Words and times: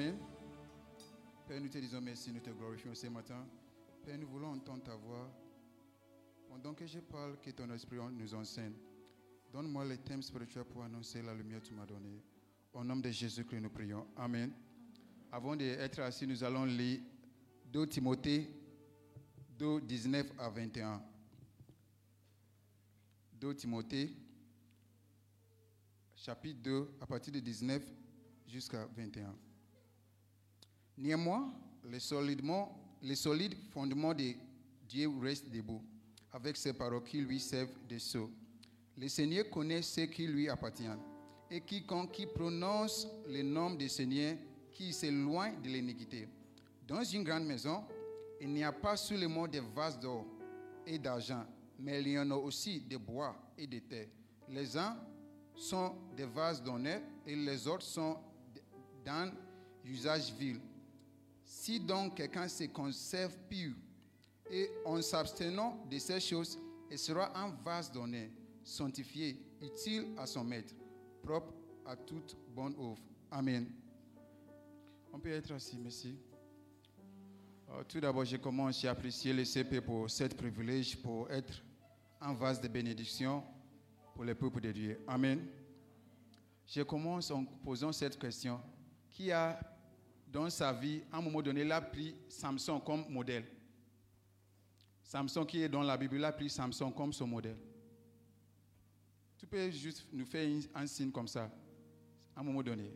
Amen. 0.00 0.16
Père, 1.46 1.60
nous 1.60 1.68
te 1.68 1.76
disons 1.76 2.00
merci, 2.00 2.32
nous 2.32 2.40
te 2.40 2.48
glorifions 2.48 2.94
ce 2.94 3.06
matin. 3.08 3.46
Père, 4.02 4.16
nous 4.16 4.28
voulons 4.28 4.52
entendre 4.52 4.82
ta 4.82 4.96
voix. 4.96 5.30
Pendant 6.48 6.72
que 6.72 6.86
je 6.86 7.00
parle, 7.00 7.38
que 7.38 7.50
ton 7.50 7.70
esprit 7.70 7.98
nous 8.12 8.34
enseigne. 8.34 8.72
Donne-moi 9.52 9.84
les 9.84 9.98
thèmes 9.98 10.22
spirituels 10.22 10.64
pour 10.64 10.84
annoncer 10.84 11.20
la 11.20 11.34
lumière 11.34 11.60
que 11.60 11.66
tu 11.66 11.74
m'as 11.74 11.84
donnée. 11.84 12.18
Au 12.72 12.82
nom 12.82 12.96
de 12.96 13.10
Jésus-Christ, 13.10 13.60
nous 13.60 13.68
prions. 13.68 14.06
Amen. 14.16 14.50
Avant 15.30 15.54
d'être 15.54 15.98
assis, 16.00 16.26
nous 16.26 16.42
allons 16.42 16.64
lire 16.64 17.00
2 17.70 17.86
Timothée 17.86 18.48
2, 19.58 19.82
19 19.82 20.32
à 20.38 20.48
21. 20.48 21.02
2 23.34 23.54
Timothée, 23.54 24.16
chapitre 26.14 26.62
2, 26.62 26.90
à 27.02 27.06
partir 27.06 27.34
de 27.34 27.40
19 27.40 27.82
jusqu'à 28.46 28.86
21. 28.96 29.36
Néanmoins, 31.00 31.50
le, 31.90 31.98
solidement, 31.98 32.78
le 33.02 33.14
solide 33.14 33.54
fondement 33.72 34.12
de 34.12 34.34
Dieu 34.86 35.08
reste 35.18 35.50
debout, 35.50 35.82
avec 36.30 36.58
ses 36.58 36.74
paroles 36.74 37.02
qui 37.02 37.22
lui 37.22 37.40
servent 37.40 37.70
de 37.88 37.98
sceau. 37.98 38.30
Le 38.98 39.08
Seigneur 39.08 39.48
connaît 39.48 39.80
ce 39.80 40.02
qui 40.02 40.26
lui 40.26 40.50
appartient, 40.50 40.84
et 41.50 41.62
quiconque 41.62 42.12
qui 42.12 42.26
prononce 42.26 43.08
le 43.26 43.40
nom 43.40 43.70
du 43.70 43.88
Seigneur, 43.88 44.36
qui 44.70 44.92
s'éloigne 44.92 45.58
de 45.62 45.68
l'iniquité. 45.68 46.28
Dans 46.86 47.02
une 47.02 47.24
grande 47.24 47.46
maison, 47.46 47.82
il 48.38 48.50
n'y 48.50 48.62
a 48.62 48.72
pas 48.72 48.96
seulement 48.98 49.48
des 49.48 49.60
vases 49.60 49.98
d'or 49.98 50.26
et 50.86 50.98
d'argent, 50.98 51.46
mais 51.78 52.02
il 52.02 52.08
y 52.08 52.18
en 52.18 52.30
a 52.30 52.34
aussi 52.34 52.78
de 52.82 52.98
bois 52.98 53.34
et 53.56 53.66
de 53.66 53.78
terre. 53.78 54.08
Les 54.50 54.76
uns 54.76 54.98
sont 55.54 55.94
des 56.14 56.26
vases 56.26 56.62
d'honneur 56.62 57.00
et 57.26 57.34
les 57.34 57.66
autres 57.66 57.86
sont 57.86 58.18
d'un 59.02 59.32
usage 59.84 60.34
vil. 60.34 60.60
Si 61.52 61.80
donc 61.80 62.14
quelqu'un 62.14 62.46
se 62.46 62.62
conserve 62.62 63.36
pur 63.48 63.74
et 64.48 64.70
en 64.84 65.02
s'abstenant 65.02 65.84
de 65.90 65.98
ces 65.98 66.20
choses, 66.20 66.56
il 66.88 66.96
sera 66.96 67.36
un 67.36 67.50
vase 67.64 67.90
d'honneur, 67.90 68.28
sanctifié, 68.62 69.36
utile 69.60 70.14
à 70.16 70.26
son 70.26 70.44
maître, 70.44 70.72
propre 71.24 71.52
à 71.84 71.96
toute 71.96 72.36
bonne 72.54 72.74
œuvre. 72.78 73.02
Amen. 73.32 73.66
On 75.12 75.18
peut 75.18 75.32
être 75.32 75.50
assis, 75.52 75.76
merci. 75.76 76.16
Euh, 77.68 77.82
Tout 77.88 77.98
d'abord, 77.98 78.24
je 78.24 78.36
commence 78.36 78.84
à 78.84 78.92
apprécier 78.92 79.32
le 79.32 79.44
CP 79.44 79.80
pour 79.80 80.08
ce 80.08 80.24
privilège, 80.24 81.02
pour 81.02 81.28
être 81.32 81.64
un 82.20 82.32
vase 82.32 82.60
de 82.60 82.68
bénédiction 82.68 83.42
pour 84.14 84.22
le 84.22 84.36
peuple 84.36 84.60
de 84.60 84.70
Dieu. 84.70 85.00
Amen. 85.08 85.44
Je 86.64 86.82
commence 86.82 87.32
en 87.32 87.44
posant 87.44 87.90
cette 87.90 88.16
question. 88.20 88.60
Qui 89.10 89.32
a, 89.32 89.58
dans 90.32 90.48
sa 90.50 90.72
vie, 90.72 91.02
à 91.10 91.18
un 91.18 91.22
moment 91.22 91.42
donné, 91.42 91.64
l'a 91.64 91.80
pris 91.80 92.14
Samson 92.28 92.80
comme 92.80 93.04
modèle 93.08 93.44
Samson 95.10 95.44
qui 95.44 95.60
est 95.60 95.68
dans 95.68 95.82
la 95.82 95.96
Bible, 95.96 96.18
l'a 96.18 96.30
pris 96.30 96.48
Samson 96.48 96.92
comme 96.92 97.12
son 97.12 97.26
modèle. 97.26 97.56
Tu 99.36 99.44
peux 99.44 99.68
juste 99.68 100.06
nous 100.12 100.24
faire 100.24 100.48
un, 100.72 100.86
signe 100.86 101.10
comme 101.10 101.26
ça, 101.26 101.50
à 102.36 102.40
un 102.40 102.44
moment 102.44 102.62
donné. 102.62 102.92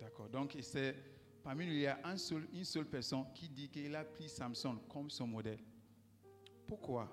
D'accord. 0.00 0.30
Donc, 0.30 0.56
c'est, 0.62 0.96
parmi 1.44 1.66
nous, 1.66 1.72
il 1.72 1.80
y 1.80 1.86
a 1.86 1.98
une 2.06 2.64
seule 2.64 2.86
personne 2.86 3.26
qui 3.34 3.50
dit 3.50 3.68
qu'il 3.68 3.94
a 3.94 4.02
pris 4.02 4.30
Samson 4.30 4.78
comme 4.88 5.10
son 5.10 5.26
modèle. 5.26 5.58
Pourquoi? 6.66 7.12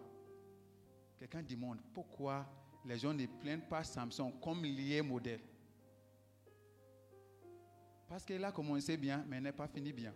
Quelqu'un 1.18 1.44
demande 1.44 1.80
pourquoi 1.94 2.46
les 2.86 2.98
gens 2.98 3.14
ne 3.14 3.26
plaignent 3.26 3.68
pas 3.68 3.84
Samson 3.84 4.32
comme 4.42 4.64
lié 4.64 5.02
modèle? 5.02 5.42
Parce 8.08 8.24
qu'il 8.24 8.44
a 8.44 8.52
commencé 8.52 8.98
bien, 8.98 9.24
mais 9.28 9.42
n'est 9.42 9.52
pas 9.52 9.68
fini 9.68 9.92
bien. 9.92 10.14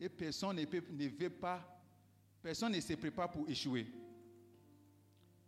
Et 0.00 0.08
personne 0.08 0.56
ne, 0.56 0.64
peut- 0.64 0.84
ne 0.90 1.08
veut 1.08 1.30
pas, 1.30 1.66
personne 2.42 2.72
ne 2.72 2.80
se 2.80 2.92
prépare 2.94 3.30
pour 3.30 3.48
échouer. 3.48 3.86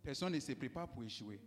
Personne 0.03 0.33
ne 0.33 0.39
se 0.39 0.51
prépare 0.53 0.89
pour 0.89 1.03
échouer. 1.03 1.39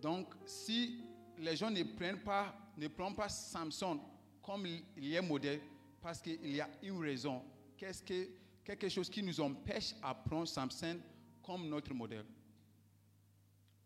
Donc, 0.00 0.32
si 0.46 1.04
les 1.38 1.54
gens 1.56 1.70
ne 1.70 1.82
prennent 1.82 2.20
pas, 2.20 2.54
ne 2.76 2.88
prennent 2.88 3.14
pas 3.14 3.28
Samson 3.28 4.00
comme 4.42 4.64
lié 4.96 5.20
modèle, 5.20 5.60
parce 6.00 6.20
qu'il 6.22 6.54
y 6.54 6.60
a 6.60 6.68
une 6.82 6.98
raison. 6.98 7.42
Qu'est-ce 7.76 8.02
que, 8.02 8.28
quelque 8.64 8.88
chose 8.88 9.10
qui 9.10 9.22
nous 9.22 9.38
empêche 9.40 9.94
à 10.02 10.14
prendre 10.14 10.48
Samson 10.48 10.98
comme 11.42 11.68
notre 11.68 11.92
modèle? 11.92 12.24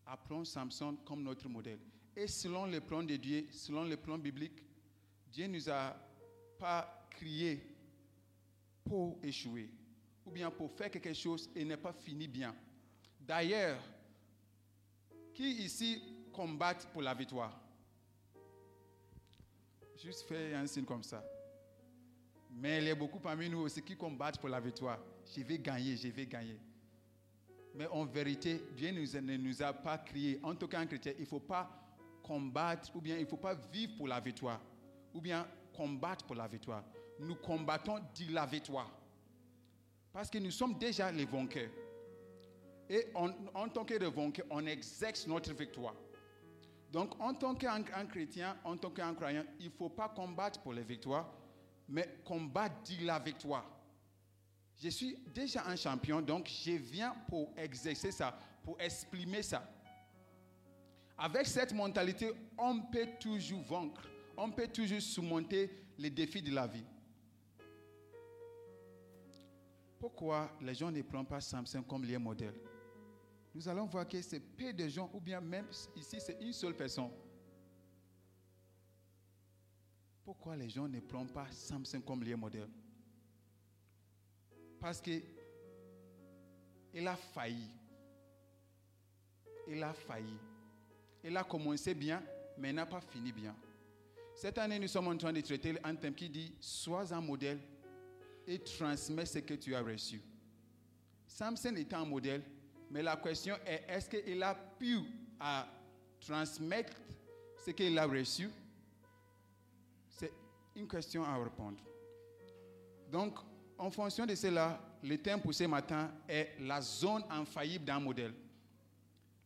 À 0.07 0.17
prendre 0.17 0.47
Samson 0.47 0.97
comme 1.05 1.23
notre 1.23 1.49
modèle. 1.49 1.79
Et 2.15 2.27
selon 2.27 2.67
le 2.67 2.81
plan 2.81 3.03
de 3.03 3.17
Dieu, 3.17 3.47
selon 3.51 3.85
le 3.85 3.97
plan 3.97 4.19
biblique, 4.19 4.63
Dieu 5.33 5.47
ne 5.47 5.55
nous 5.55 5.71
a 5.71 5.97
pas 6.59 7.09
crié 7.11 7.59
pour 8.85 9.19
échouer, 9.23 9.71
ou 10.27 10.31
bien 10.31 10.51
pour 10.51 10.71
faire 10.71 10.91
quelque 10.91 11.15
chose 11.15 11.49
et 11.57 11.65
n'est 11.65 11.79
pas 11.79 11.93
fini 11.93 12.29
bien. 12.29 12.55
D'ailleurs, 13.19 13.81
qui 15.33 15.65
ici 15.65 16.03
combat 16.33 16.75
pour 16.93 17.01
la 17.01 17.15
victoire? 17.15 17.59
Juste 19.97 20.23
faire 20.23 20.59
un 20.59 20.67
signe 20.67 20.85
comme 20.85 21.03
ça. 21.03 21.25
Mais 22.51 22.79
il 22.79 22.89
y 22.89 22.91
a 22.91 22.95
beaucoup 22.95 23.21
parmi 23.21 23.49
nous 23.49 23.61
aussi 23.61 23.81
qui 23.81 23.97
combattent 23.97 24.39
pour 24.39 24.51
la 24.51 24.61
victoire. 24.61 24.99
Je 25.35 25.41
vais 25.43 25.59
gagner, 25.59 25.97
je 25.97 26.09
vais 26.09 26.27
gagner. 26.27 26.59
Mais 27.75 27.87
en 27.87 28.05
vérité, 28.05 28.61
Dieu 28.77 28.91
ne 28.91 29.37
nous 29.39 29.63
a 29.63 29.73
pas 29.73 29.97
crié. 29.97 30.39
En 30.43 30.55
tout 30.55 30.69
cas, 30.69 30.81
un 30.81 30.87
chrétien, 30.87 31.15
il 31.17 31.23
ne 31.23 31.27
faut 31.27 31.41
pas 31.41 31.71
combattre 32.23 32.95
ou 32.95 33.01
bien 33.01 33.17
il 33.17 33.23
ne 33.23 33.29
faut 33.29 33.39
pas 33.39 33.55
vivre 33.55 33.97
pour 33.97 34.09
la 34.09 34.21
victoire 34.21 34.61
ou 35.15 35.21
bien 35.21 35.47
combattre 35.77 36.25
pour 36.25 36.37
la 36.37 36.49
victoire. 36.49 36.83
Nous 37.19 37.37
combattons 37.37 37.99
de 37.99 38.33
la 38.33 38.47
victoire. 38.47 38.91
Parce 40.13 40.29
que 40.29 40.39
nous 40.39 40.51
sommes 40.51 40.79
déjà 40.79 41.11
les 41.11 41.25
vainqueurs. 41.25 41.71
Et 42.89 43.07
en, 43.15 43.69
tant 43.69 43.85
que 43.85 43.95
vainqueurs, 43.95 44.47
on 44.51 44.67
exerce 44.67 45.27
notre 45.27 45.53
victoire. 45.55 45.95
Donc, 46.91 47.19
en 47.21 47.33
tant 47.33 47.55
qu'un 47.55 47.83
un 47.95 48.05
chrétien, 48.05 48.57
en 48.65 48.77
tant 48.77 48.91
qu'un 48.91 49.15
croyant, 49.15 49.45
il 49.59 49.67
ne 49.67 49.71
faut 49.71 49.89
pas 49.89 50.11
combattre 50.11 50.61
pour 50.61 50.75
les 50.75 50.83
victoires, 50.83 51.27
mais 51.89 52.19
combattre 52.25 52.75
de 52.91 53.07
la 53.07 53.19
victoire. 53.19 53.65
Je 54.77 54.91
suis 54.91 55.17
déjà 55.35 55.65
un 55.67 55.77
champion, 55.77 56.21
donc 56.21 56.49
je 56.49 56.73
viens 56.73 57.15
pour 57.29 57.51
exercer 57.57 58.13
ça, 58.13 58.37
pour 58.63 58.79
exprimer 58.79 59.43
ça. 59.43 59.67
Avec 61.17 61.47
cette 61.47 61.73
mentalité, 61.73 62.31
on 62.59 62.81
peut 62.81 63.09
toujours 63.19 63.63
vaincre, 63.63 64.07
on 64.37 64.51
peut 64.51 64.69
toujours 64.69 65.01
surmonter 65.01 65.71
les 65.99 66.11
défis 66.11 66.43
de 66.43 66.53
la 66.53 66.67
vie. 66.67 66.85
Pourquoi 69.99 70.51
les 70.61 70.75
gens 70.75 70.91
ne 70.91 71.01
prennent 71.03 71.27
pas 71.27 71.41
Samson 71.41 71.83
comme 71.83 72.05
lieu 72.05 72.19
modèle? 72.19 72.55
Nous 73.55 73.69
allons 73.69 73.87
voir 73.87 74.09
que 74.09 74.21
c'est 74.21 74.41
peu 74.41 74.73
de 74.73 74.89
gens, 74.89 75.11
ou 75.13 75.21
bien 75.21 75.41
même 75.41 75.69
ici, 75.95 76.17
c'est 76.19 76.41
une 76.41 76.53
seule 76.53 76.75
personne. 76.75 77.11
Pourquoi 80.25 80.57
les 80.57 80.69
gens 80.69 80.89
ne 80.89 81.01
prennent 81.01 81.31
pas 81.31 81.47
Samson 81.53 82.01
comme 82.01 82.25
lieu 82.25 82.37
modèle? 82.37 82.69
Parce 84.81 85.01
que 85.01 85.23
il 86.95 87.07
a 87.07 87.17
failli. 87.17 87.71
Il 89.69 89.83
a 89.83 89.93
failli. 89.93 90.37
Il 91.23 91.37
a 91.37 91.45
commencé 91.45 91.95
bien, 91.95 92.23
mais 92.59 92.73
n'a 92.73 92.85
pas 92.85 93.01
fini 93.01 93.33
bien. 93.33 93.55
Cette 94.43 94.59
année, 94.59 94.81
nous 94.81 94.89
sommes 94.89 95.07
en 95.07 95.17
train 95.17 95.33
de 95.33 95.41
traiter 95.41 95.73
un 95.85 95.95
thème 95.95 96.17
qui 96.17 96.29
dit 96.29 96.53
Sois 96.59 97.15
un 97.15 97.21
modèle 97.21 97.61
et 98.45 98.59
transmets 98.59 99.25
ce 99.25 99.39
que 99.39 99.55
tu 99.55 99.73
as 99.73 99.81
reçu. 99.81 100.21
Samson 101.29 101.77
est 101.77 101.95
un 101.95 102.05
modèle, 102.05 102.43
mais 102.91 103.05
la 103.05 103.15
question 103.15 103.55
est 103.65 103.85
est-ce 103.87 104.11
qu'il 104.11 104.43
a 104.43 104.57
pu 104.57 104.99
à 105.39 105.69
transmettre 106.21 106.93
ce 107.65 107.71
qu'il 107.71 107.97
a 107.97 108.05
reçu? 108.05 108.51
C'est 110.09 110.33
une 110.75 110.89
question 110.89 111.23
à 111.23 111.37
répondre. 111.37 111.79
Donc, 113.13 113.39
en 113.79 113.93
fonction 113.93 114.27
de 114.27 114.35
cela, 114.35 114.81
le 115.05 115.19
thème 115.19 115.41
pour 115.41 115.55
ce 115.55 115.63
matin 115.69 116.11
est 116.29 116.57
la 116.59 116.81
zone 116.81 117.23
infaillible 117.31 117.85
d'un 117.85 118.01
modèle. 118.01 118.35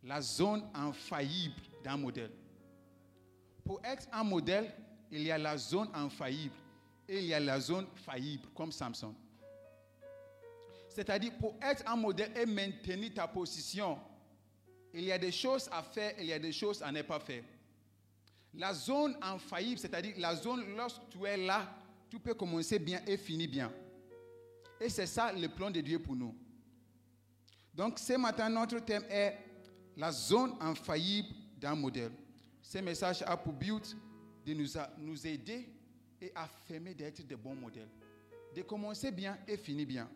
La 0.05 0.23
zone 0.23 0.65
infaillible 0.73 1.61
d'un 1.85 1.99
modèle. 1.99 2.33
Pour 3.63 3.85
être 3.85 4.07
un 4.11 4.25
modèle, 4.25 4.73
il 5.11 5.23
y 5.23 5.31
a 5.31 5.39
la 5.39 5.57
zone 5.57 5.89
infaillible 5.95 6.55
et 7.09 7.19
il 7.21 7.27
y 7.27 7.35
a 7.35 7.41
la 7.41 7.61
zone 7.61 7.87
faillible, 7.95 8.49
comme 8.55 8.73
Samson. 8.73 9.15
C'est-à-dire, 10.89 11.33
pour 11.39 11.55
être 11.63 11.83
un 11.87 11.97
modèle 11.97 12.33
et 12.37 12.47
maintenir 12.47 13.15
ta 13.15 13.29
position, 13.29 13.99
il 14.93 15.05
y 15.05 15.13
a 15.13 15.19
des 15.19 15.31
choses 15.33 15.69
à 15.71 15.83
faire, 15.83 16.15
il 16.19 16.27
y 16.27 16.33
a 16.33 16.39
des 16.39 16.53
choses 16.53 16.83
à 16.83 16.91
ne 16.91 17.03
pas 17.03 17.21
faire. 17.21 17.45
La 18.55 18.73
zone 18.73 19.17
infaillible, 19.21 19.79
c'est-à-dire 19.79 20.15
la 20.17 20.35
zone 20.35 20.75
lorsque 20.75 21.09
tu 21.11 21.23
es 21.25 21.37
là, 21.37 21.71
tu 22.09 22.19
peux 22.19 22.35
commencer 22.35 22.79
bien 22.79 23.03
et 23.07 23.17
finir 23.19 23.51
bien. 23.51 23.73
Et 24.81 24.89
c'est 24.89 25.07
ça 25.07 25.33
le 25.33 25.49
plan 25.49 25.71
de 25.71 25.81
Dieu 25.81 25.99
pour 25.99 26.17
nous. 26.17 26.35
Donc 27.75 27.99
ce 27.99 28.15
matin, 28.15 28.49
notre 28.49 28.79
thème 28.79 29.05
est 29.11 29.37
la 29.97 30.11
zone 30.11 30.55
infaillible 30.61 31.29
d'un 31.59 31.75
modèle. 31.75 32.13
Ce 32.63 32.79
message 32.79 33.23
a 33.27 33.37
pour 33.37 33.53
but 33.53 33.97
de 34.47 34.55
nous, 34.55 34.67
nous 34.99 35.27
aider 35.27 35.69
et 36.21 36.31
affirmer 36.35 36.95
d'être 36.95 37.27
de 37.27 37.35
bons 37.35 37.57
modèles. 37.57 37.89
De 38.55 38.63
commencer 38.63 39.11
bien 39.11 39.37
et 39.47 39.57
finir 39.57 39.87
bien. 39.87 40.09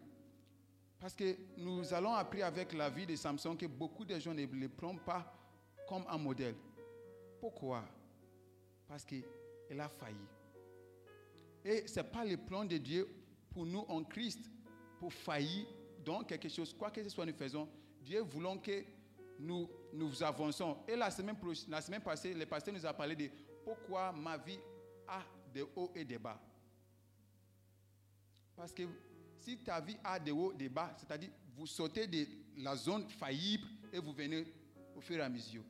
Parce 1.01 1.15
que 1.15 1.37
nous 1.57 1.93
allons 1.93 2.15
apprendre 2.15 2.45
avec 2.45 2.73
la 2.73 2.89
vie 2.89 3.07
de 3.07 3.17
Samson 3.17 3.57
que 3.57 3.67
beaucoup 3.67 4.05
de 4.05 4.19
gens 4.19 4.33
ne 4.33 4.47
le 4.47 4.69
prennent 4.69 5.01
pas 5.01 5.35
comme 5.89 6.05
un 6.09 6.19
modèle. 6.19 6.55
Pourquoi? 7.41 7.85
Parce 8.87 9.05
qu'il 9.05 9.25
a 9.79 9.89
failli. 9.89 10.17
Et 11.65 11.87
ce 11.87 12.01
n'est 12.01 12.07
pas 12.07 12.25
le 12.25 12.37
plan 12.37 12.65
de 12.65 12.77
Dieu 12.77 13.09
pour 13.51 13.67
nous 13.67 13.85
en 13.89 14.05
Christ, 14.05 14.51
pour 14.99 15.13
faillir 15.13 15.67
dans 16.05 16.23
quelque 16.23 16.49
chose, 16.49 16.73
quoi 16.73 16.91
que 16.91 17.03
ce 17.03 17.09
soit 17.09 17.27
nous 17.27 17.35
faisons. 17.35 17.69
Dieu 18.03 18.21
voulant 18.21 18.59
que 18.59 18.85
nous, 19.39 19.69
nous 19.93 20.23
avançons. 20.23 20.79
Et 20.87 20.97
la 20.97 21.11
semaine, 21.11 21.37
la 21.69 21.81
semaine 21.81 22.01
passée, 22.01 22.33
le 22.33 22.47
pasteur 22.47 22.73
nous 22.75 22.87
a 22.87 22.93
parlé 22.93 23.17
de 23.17 23.31
pourquoi 23.65 24.13
ma 24.13 24.37
vie 24.37 24.59
a 25.07 25.23
des 25.53 25.63
hauts 25.77 25.91
et 25.95 26.05
des 26.05 26.19
bas? 26.19 26.41
Parce 28.57 28.73
que 28.73 28.83
si 29.39 29.59
ta 29.59 29.81
vie 29.81 29.97
a 30.05 30.19
des 30.19 30.31
hauts 30.31 30.53
et 30.53 30.57
des 30.57 30.69
bas, 30.69 30.95
c'est-à-dire 30.97 31.31
vous 31.57 31.67
sautez 31.67 32.07
de 32.07 32.27
la 32.59 32.77
zone 32.77 33.09
faillible 33.09 33.67
et 33.93 33.99
vous 33.99 34.13
venez 34.13 34.47
au 34.97 35.01
fur 35.01 35.17
et 35.17 35.23
à 35.23 35.29
mesure. 35.29 35.65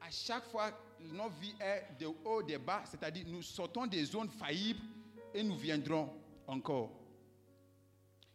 À 0.00 0.10
chaque 0.10 0.44
fois, 0.44 0.70
notre 1.00 1.34
vie 1.38 1.54
est 1.60 1.98
de 1.98 2.06
haut 2.06 2.40
et 2.40 2.52
de 2.52 2.58
bas, 2.58 2.82
c'est-à-dire 2.86 3.26
nous 3.28 3.42
sautons 3.42 3.86
des 3.86 4.04
zones 4.04 4.30
faillibles 4.30 4.80
et 5.34 5.42
nous 5.42 5.56
viendrons 5.56 6.10
encore. 6.46 6.90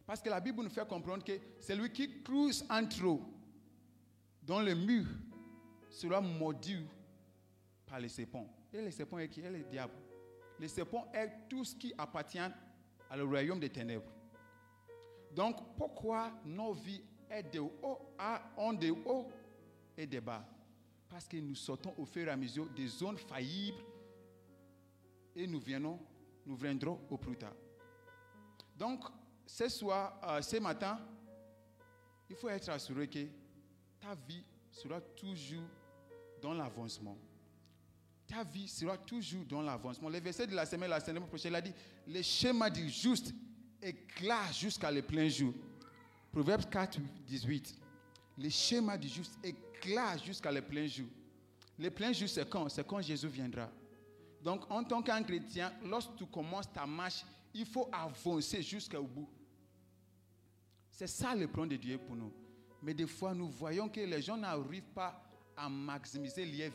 Parce 0.05 0.21
que 0.21 0.29
la 0.29 0.39
Bible 0.39 0.63
nous 0.63 0.69
fait 0.69 0.87
comprendre 0.87 1.23
que 1.23 1.39
celui 1.59 1.91
qui 1.91 2.21
cruise 2.21 2.65
en 2.69 2.85
trop 2.85 3.21
dans 4.41 4.61
le 4.61 4.75
mur 4.75 5.05
sera 5.93 6.19
mordu 6.19 6.85
par 7.85 7.99
les 7.99 8.09
serpents. 8.09 8.47
Et 8.73 8.81
les 8.81 8.91
serpents 8.91 9.19
est 9.19 9.29
qui? 9.29 9.41
Est 9.41 9.51
le 9.51 9.63
diable. 9.63 9.93
Les 10.59 10.67
serpents 10.67 11.07
est 11.13 11.47
tout 11.47 11.63
ce 11.63 11.75
qui 11.75 11.93
appartient 11.97 12.39
à 12.39 13.17
le 13.17 13.23
royaume 13.23 13.59
des 13.59 13.69
ténèbres. 13.69 14.11
Donc 15.31 15.75
pourquoi 15.77 16.31
nos 16.45 16.73
vies 16.73 17.03
est 17.29 17.43
de 17.43 17.59
haut 17.59 17.99
à 18.17 18.41
en 18.57 18.73
de 18.73 18.91
haut 18.91 19.27
et 19.95 20.07
de 20.07 20.19
bas? 20.19 20.43
Parce 21.07 21.27
que 21.27 21.37
nous 21.37 21.55
sortons 21.55 21.93
au 21.97 22.05
fur 22.05 22.27
et 22.27 22.31
à 22.31 22.35
mesure 22.35 22.67
des 22.69 22.87
zones 22.87 23.17
faillibles 23.17 23.83
et 25.35 25.45
nous 25.45 25.59
viendrons 25.59 26.99
au 27.09 27.17
plus 27.17 27.37
tard. 27.37 27.53
Donc, 28.75 29.03
ce 29.45 29.69
soir, 29.69 30.19
euh, 30.23 30.41
ce 30.41 30.57
matin, 30.57 30.99
il 32.29 32.35
faut 32.35 32.49
être 32.49 32.69
assuré 32.69 33.07
que 33.07 33.27
ta 33.99 34.15
vie 34.15 34.43
sera 34.71 34.99
toujours 34.99 35.63
dans 36.43 36.53
l'avancement. 36.53 37.17
Ta 38.27 38.43
vie 38.43 38.67
sera 38.67 38.97
toujours 38.97 39.45
dans 39.45 39.61
l'avancement. 39.61 40.09
Le 40.09 40.19
verset 40.19 40.45
de 40.45 40.53
la 40.53 40.65
semaine, 40.65 40.89
la 40.89 40.99
semaine 40.99 41.25
prochaine, 41.25 41.53
il 41.53 41.55
a 41.55 41.61
dit 41.61 41.73
le 42.07 42.21
schéma 42.21 42.69
du 42.69 42.89
juste 42.89 43.33
clair 44.15 44.51
jusqu'à 44.53 44.91
le 44.91 45.01
plein 45.01 45.29
jour. 45.29 45.53
Proverbe 46.31 46.69
4, 46.69 46.99
18. 47.27 47.75
Le 48.37 48.49
schéma 48.49 48.97
du 48.97 49.07
juste 49.07 49.37
clair 49.81 50.17
jusqu'à 50.23 50.51
le 50.51 50.61
plein 50.61 50.85
jour. 50.85 51.07
Le 51.79 51.89
plein 51.89 52.11
jour, 52.11 52.27
c'est 52.27 52.47
quand? 52.49 52.67
C'est 52.69 52.85
quand 52.85 53.01
Jésus 53.01 53.27
viendra. 53.27 53.69
Donc, 54.41 54.69
en 54.69 54.83
tant 54.83 55.01
qu'un 55.01 55.23
chrétien, 55.23 55.71
lorsque 55.85 56.15
tu 56.15 56.25
commences 56.25 56.71
ta 56.71 56.85
marche, 56.85 57.23
il 57.53 57.65
faut 57.65 57.87
avancer 57.91 58.61
jusqu'au 58.61 59.03
bout. 59.03 59.29
C'est 60.89 61.07
ça 61.07 61.33
le 61.35 61.47
plan 61.47 61.65
de 61.65 61.77
Dieu 61.77 61.97
pour 61.97 62.15
nous. 62.15 62.31
Mais 62.81 62.93
des 62.93 63.07
fois, 63.07 63.33
nous 63.33 63.49
voyons 63.49 63.87
que 63.87 64.01
les 64.01 64.21
gens 64.21 64.35
n'arrivent 64.35 64.83
pas 64.93 65.23
à 65.55 65.69
maximiser 65.69 66.45
leur. 66.45 66.71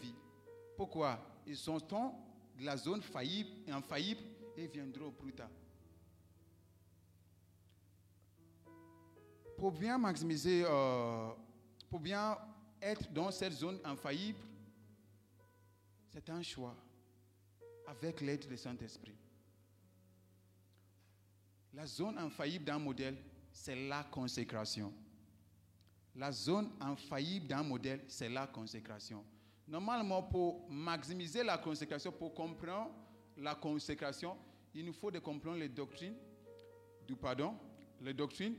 Pourquoi? 0.76 1.18
Ils 1.47 1.56
sont 1.56 1.78
dans 1.78 2.14
la 2.61 2.76
zone 2.76 3.02
faillible 3.02 3.50
infaillible 3.70 4.20
et 4.56 4.66
viendront 4.66 5.12
plus 5.12 5.32
tard. 5.32 5.50
Pour 9.56 9.73
bien 9.73 9.99
maximiser, 9.99 10.64
euh, 10.64 11.30
pour 11.90 12.00
bien 12.00 12.38
être 12.80 13.12
dans 13.12 13.30
cette 13.30 13.52
zone 13.52 13.80
infaillible, 13.85 14.38
c'est 16.12 16.28
un 16.30 16.42
choix 16.42 16.76
avec 17.87 18.20
l'aide 18.20 18.47
du 18.47 18.56
Saint-Esprit. 18.56 19.16
La 21.75 21.87
zone 21.87 22.18
infaillible 22.18 22.64
d'un 22.64 22.78
modèle, 22.78 23.16
c'est 23.52 23.88
la 23.88 24.04
consécration. 24.04 24.92
La 26.16 26.32
zone 26.32 26.70
infaillible 26.80 27.46
d'un 27.46 27.62
modèle, 27.62 28.04
c'est 28.08 28.28
la 28.28 28.46
consécration. 28.46 29.24
Normalement, 29.66 30.22
pour 30.22 30.68
maximiser 30.70 31.44
la 31.44 31.58
consécration, 31.58 32.10
pour 32.10 32.34
comprendre 32.34 32.90
la 33.36 33.54
consécration, 33.54 34.36
il 34.74 34.84
nous 34.84 34.92
faut 34.92 35.10
de 35.10 35.18
comprendre 35.18 35.58
les 35.58 35.68
doctrines 35.68 36.16
du 37.06 37.14
pardon, 37.14 37.54
les 38.00 38.14
doctrines 38.14 38.56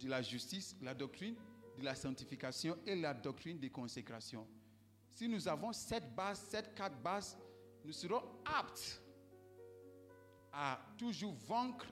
de 0.00 0.08
la 0.08 0.22
justice, 0.22 0.76
la 0.82 0.94
doctrine 0.94 1.34
de 1.78 1.84
la 1.84 1.94
sanctification 1.94 2.76
et 2.86 2.94
la 2.94 3.14
doctrine 3.14 3.58
de 3.58 3.68
consécration. 3.68 4.46
Si 5.10 5.28
nous 5.28 5.48
avons 5.48 5.72
cette 5.72 6.14
base, 6.14 6.46
cette 6.50 6.74
quatre 6.74 6.96
bases, 7.02 7.36
nous 7.84 7.92
serons 7.92 8.22
aptes 8.44 9.00
à 10.52 10.78
toujours 10.98 11.34
vaincre 11.46 11.86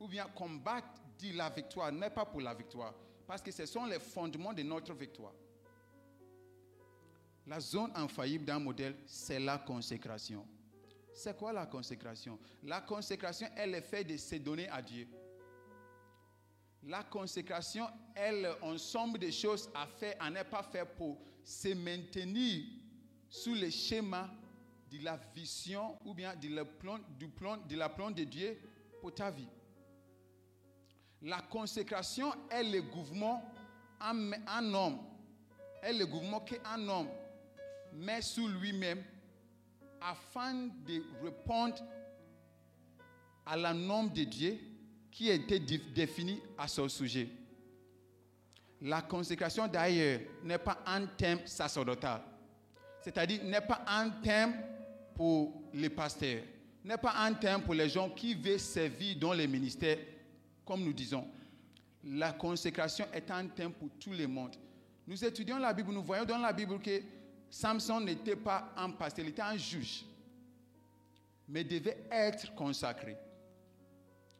ou 0.00 0.08
bien 0.08 0.26
combattre 0.28 1.00
de 1.18 1.36
la 1.36 1.50
victoire, 1.50 1.90
n'est 1.92 2.10
pas 2.10 2.24
pour 2.24 2.40
la 2.40 2.54
victoire, 2.54 2.94
parce 3.28 3.42
que 3.42 3.52
ce 3.52 3.66
sont 3.66 3.84
les 3.84 3.98
fondements 3.98 4.54
de 4.54 4.62
notre 4.62 4.94
victoire. 4.94 5.34
La 7.46 7.60
zone 7.60 7.92
infaillible 7.94 8.46
d'un 8.46 8.58
modèle, 8.58 8.96
c'est 9.06 9.38
la 9.38 9.58
consécration. 9.58 10.46
C'est 11.12 11.36
quoi 11.36 11.52
la 11.52 11.66
consécration? 11.66 12.38
La 12.62 12.80
consécration 12.80 13.46
est 13.54 13.66
le 13.66 13.82
fait 13.82 14.02
de 14.02 14.16
se 14.16 14.36
donner 14.36 14.66
à 14.70 14.80
Dieu. 14.80 15.06
La 16.84 17.02
consécration 17.04 17.86
est 18.16 18.32
l'ensemble 18.32 19.18
des 19.18 19.32
choses 19.32 19.68
à 19.74 19.86
faire, 19.86 20.16
à 20.20 20.30
ne 20.30 20.42
pas 20.42 20.62
faire 20.62 20.86
pour 20.86 21.18
se 21.44 21.74
maintenir 21.74 22.64
sous 23.28 23.54
le 23.54 23.68
schéma 23.68 24.30
de 24.90 25.04
la 25.04 25.18
vision 25.34 25.98
ou 26.06 26.14
bien 26.14 26.34
de 26.34 26.48
la 26.48 26.64
plan, 26.64 26.98
du 27.18 27.28
plan, 27.28 27.58
de 27.58 27.76
la 27.76 27.90
plan 27.90 28.10
de 28.10 28.24
Dieu 28.24 28.58
pour 29.02 29.14
ta 29.14 29.30
vie. 29.30 29.48
La 31.22 31.40
consécration 31.40 32.32
est 32.50 32.62
le 32.62 32.82
gouvernement 32.82 33.42
un 34.00 34.72
homme, 34.74 34.98
est 35.82 35.92
le 35.92 36.06
qu'un 36.40 36.88
homme 36.88 37.08
met 37.92 38.22
sous 38.22 38.46
lui-même 38.48 39.02
afin 40.00 40.54
de 40.86 41.02
répondre 41.22 41.76
à 43.44 43.56
la 43.56 43.74
norme 43.74 44.10
de 44.12 44.22
Dieu 44.24 44.58
qui 45.10 45.30
a 45.30 45.34
été 45.34 45.58
dé- 45.58 45.78
définie 45.92 46.40
à 46.56 46.68
son 46.68 46.88
sujet. 46.88 47.28
La 48.80 49.02
consécration 49.02 49.66
d'ailleurs 49.66 50.20
n'est 50.44 50.58
pas 50.58 50.78
un 50.86 51.04
thème 51.06 51.40
sacerdotal, 51.44 52.20
c'est-à-dire 53.00 53.42
n'est 53.42 53.60
pas 53.60 53.82
un 53.88 54.10
thème 54.22 54.54
pour 55.16 55.62
les 55.74 55.90
pasteurs, 55.90 56.42
n'est 56.84 56.96
pas 56.98 57.14
un 57.16 57.34
thème 57.34 57.62
pour 57.62 57.74
les 57.74 57.88
gens 57.88 58.08
qui 58.10 58.34
veulent 58.34 58.60
servir 58.60 59.16
dans 59.18 59.32
les 59.32 59.48
ministères, 59.48 59.98
comme 60.68 60.84
nous 60.84 60.92
disons. 60.92 61.26
La 62.04 62.32
consécration 62.32 63.06
est 63.14 63.30
un 63.30 63.46
thème 63.46 63.72
pour 63.72 63.88
tout 63.98 64.10
le 64.10 64.26
monde. 64.28 64.54
Nous 65.06 65.24
étudions 65.24 65.58
la 65.58 65.72
Bible, 65.72 65.90
nous 65.92 66.02
voyons 66.02 66.26
dans 66.26 66.36
la 66.36 66.52
Bible 66.52 66.78
que 66.78 67.00
Samson 67.50 68.00
n'était 68.02 68.36
pas 68.36 68.74
un 68.76 68.90
pasteur, 68.90 69.24
il 69.24 69.30
était 69.30 69.40
un 69.40 69.56
juge, 69.56 70.04
mais 71.48 71.64
devait 71.64 71.96
être 72.10 72.54
consacré. 72.54 73.16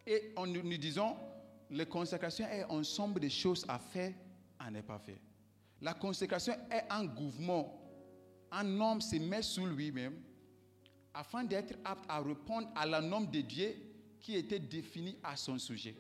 Et 0.07 0.35
on, 0.37 0.47
nous 0.47 0.77
disons, 0.77 1.17
la 1.71 1.87
consécration 1.87 2.47
est 2.47 2.65
un 2.65 2.69
ensemble 2.69 3.21
de 3.21 3.29
choses 3.31 3.65
à 3.67 3.79
faire, 3.79 4.13
à 4.59 4.71
ne 4.71 4.83
pas 4.83 4.99
faire. 4.99 5.19
La 5.81 5.95
consécration 5.95 6.53
est 6.71 6.85
un 6.91 7.07
gouvernement. 7.07 7.75
Un 8.51 8.81
homme 8.81 9.01
se 9.01 9.17
met 9.17 9.43
sous 9.43 9.67
lui-même 9.67 10.21
afin 11.15 11.45
d'être 11.45 11.75
apte 11.85 12.05
à 12.07 12.21
répondre 12.21 12.69
à 12.75 12.85
la 12.85 13.01
norme 13.01 13.31
de 13.31 13.41
Dieu 13.41 13.75
qui 14.21 14.37
était 14.37 14.59
définie 14.59 15.17
à 15.23 15.35
son 15.37 15.59
sujet. 15.59 15.95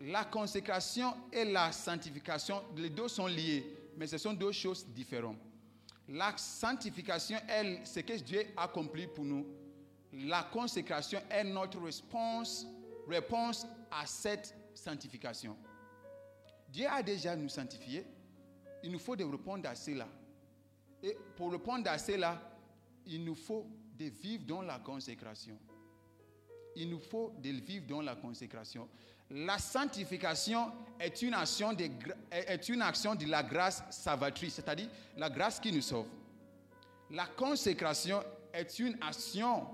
La 0.00 0.24
consécration 0.24 1.14
et 1.32 1.44
la 1.44 1.72
sanctification, 1.72 2.62
les 2.76 2.90
deux 2.90 3.08
sont 3.08 3.26
liés, 3.26 3.64
mais 3.96 4.06
ce 4.06 4.18
sont 4.18 4.32
deux 4.34 4.52
choses 4.52 4.86
différentes. 4.86 5.38
La 6.08 6.36
sanctification 6.36 7.38
est 7.48 7.84
ce 7.84 8.00
que 8.00 8.14
Dieu 8.18 8.42
a 8.56 8.64
accompli 8.64 9.06
pour 9.06 9.24
nous. 9.24 9.46
La 10.12 10.42
consécration 10.44 11.20
est 11.30 11.44
notre 11.44 11.80
réponse, 11.80 12.66
réponse 13.08 13.66
à 13.90 14.06
cette 14.06 14.54
sanctification. 14.74 15.56
Dieu 16.68 16.86
a 16.88 17.02
déjà 17.02 17.34
nous 17.36 17.48
sanctifiés. 17.48 18.04
Il 18.82 18.92
nous 18.92 18.98
faut 18.98 19.16
de 19.16 19.24
répondre 19.24 19.68
à 19.68 19.74
cela. 19.74 20.06
Et 21.02 21.16
pour 21.36 21.52
répondre 21.52 21.88
à 21.88 21.98
cela, 21.98 22.40
il 23.06 23.24
nous 23.24 23.34
faut 23.34 23.66
de 23.98 24.06
vivre 24.06 24.44
dans 24.44 24.62
la 24.62 24.78
consécration. 24.78 25.56
Il 26.76 26.90
nous 26.90 26.98
faut 26.98 27.32
de 27.38 27.50
vivre 27.50 27.86
dans 27.86 28.02
la 28.02 28.16
consécration. 28.16 28.88
La 29.36 29.58
sanctification 29.58 30.70
est 31.00 31.20
une 31.22 31.34
action 31.34 31.72
de, 31.72 33.28
la 33.28 33.42
grâce 33.42 33.82
salvatrice, 33.90 34.54
c'est-à-dire 34.54 34.88
la 35.16 35.28
grâce 35.28 35.58
qui 35.58 35.72
nous 35.72 35.82
sauve. 35.82 36.06
La 37.10 37.26
consécration 37.26 38.22
est 38.52 38.78
une 38.78 38.96
action 39.02 39.66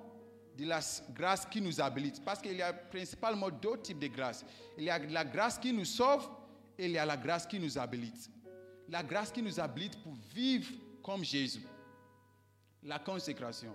de 0.56 0.64
la 0.64 0.80
grâce 1.12 1.44
qui 1.44 1.60
nous 1.60 1.78
habilite. 1.78 2.24
Parce 2.24 2.40
qu'il 2.40 2.54
y 2.56 2.62
a 2.62 2.72
principalement 2.72 3.50
deux 3.50 3.76
types 3.82 3.98
de 3.98 4.06
grâce. 4.06 4.46
Il 4.78 4.84
y 4.84 4.90
a 4.90 4.98
la 4.98 5.26
grâce 5.26 5.58
qui 5.58 5.74
nous 5.74 5.84
sauve 5.84 6.26
et 6.78 6.86
il 6.86 6.92
y 6.92 6.98
a 6.98 7.04
la 7.04 7.18
grâce 7.18 7.46
qui 7.46 7.60
nous 7.60 7.76
habilite. 7.78 8.30
La 8.88 9.02
grâce 9.02 9.30
qui 9.30 9.42
nous 9.42 9.60
habilite 9.60 10.02
pour 10.02 10.14
vivre 10.34 10.72
comme 11.02 11.22
Jésus. 11.22 11.66
La 12.84 12.98
consécration. 12.98 13.74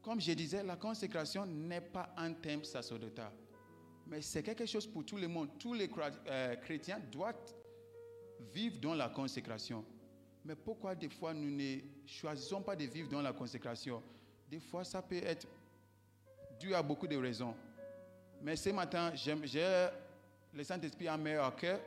Comme 0.00 0.18
je 0.18 0.32
disais, 0.32 0.62
la 0.62 0.76
consécration 0.76 1.44
n'est 1.44 1.82
pas 1.82 2.08
un 2.16 2.32
thème 2.32 2.64
sacerdotal. 2.64 3.32
Mais 4.10 4.20
c'est 4.22 4.42
quelque 4.42 4.66
chose 4.66 4.88
pour 4.88 5.04
tout 5.04 5.16
le 5.16 5.28
monde. 5.28 5.50
Tous 5.56 5.72
les 5.72 5.88
euh, 6.26 6.56
chrétiens 6.56 6.98
doivent 7.12 7.36
vivre 8.52 8.80
dans 8.80 8.94
la 8.94 9.08
consécration. 9.08 9.84
Mais 10.44 10.56
pourquoi 10.56 10.96
des 10.96 11.08
fois 11.08 11.32
nous 11.32 11.48
ne 11.48 11.78
choisissons 12.06 12.60
pas 12.60 12.74
de 12.74 12.84
vivre 12.84 13.08
dans 13.08 13.22
la 13.22 13.32
consécration? 13.32 14.02
Des 14.50 14.58
fois, 14.58 14.82
ça 14.82 15.00
peut 15.00 15.22
être 15.22 15.46
dû 16.58 16.74
à 16.74 16.82
beaucoup 16.82 17.06
de 17.06 17.16
raisons. 17.16 17.54
Mais 18.42 18.56
ce 18.56 18.70
matin, 18.70 19.12
j'ai 19.14 19.32
le 20.52 20.64
Saint-Esprit 20.64 21.06
à 21.06 21.16
meilleur 21.16 21.54
cœur 21.54 21.78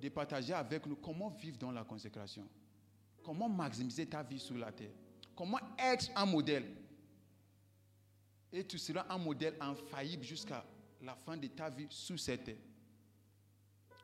de 0.00 0.08
partager 0.10 0.52
avec 0.52 0.86
nous 0.86 0.94
comment 0.94 1.30
vivre 1.30 1.58
dans 1.58 1.72
la 1.72 1.82
consécration. 1.82 2.46
Comment 3.24 3.48
maximiser 3.48 4.06
ta 4.06 4.22
vie 4.22 4.38
sur 4.38 4.56
la 4.56 4.70
terre. 4.70 4.92
Comment 5.34 5.58
être 5.76 6.08
un 6.14 6.24
modèle. 6.24 6.66
Et 8.52 8.64
tu 8.64 8.78
seras 8.78 9.06
un 9.08 9.18
modèle 9.18 9.56
infaillible 9.60 10.22
jusqu'à 10.22 10.64
la 11.02 11.14
fin 11.14 11.36
de 11.36 11.46
ta 11.48 11.70
vie 11.70 11.86
sous 11.90 12.18
cette 12.18 12.44
terre. 12.44 12.56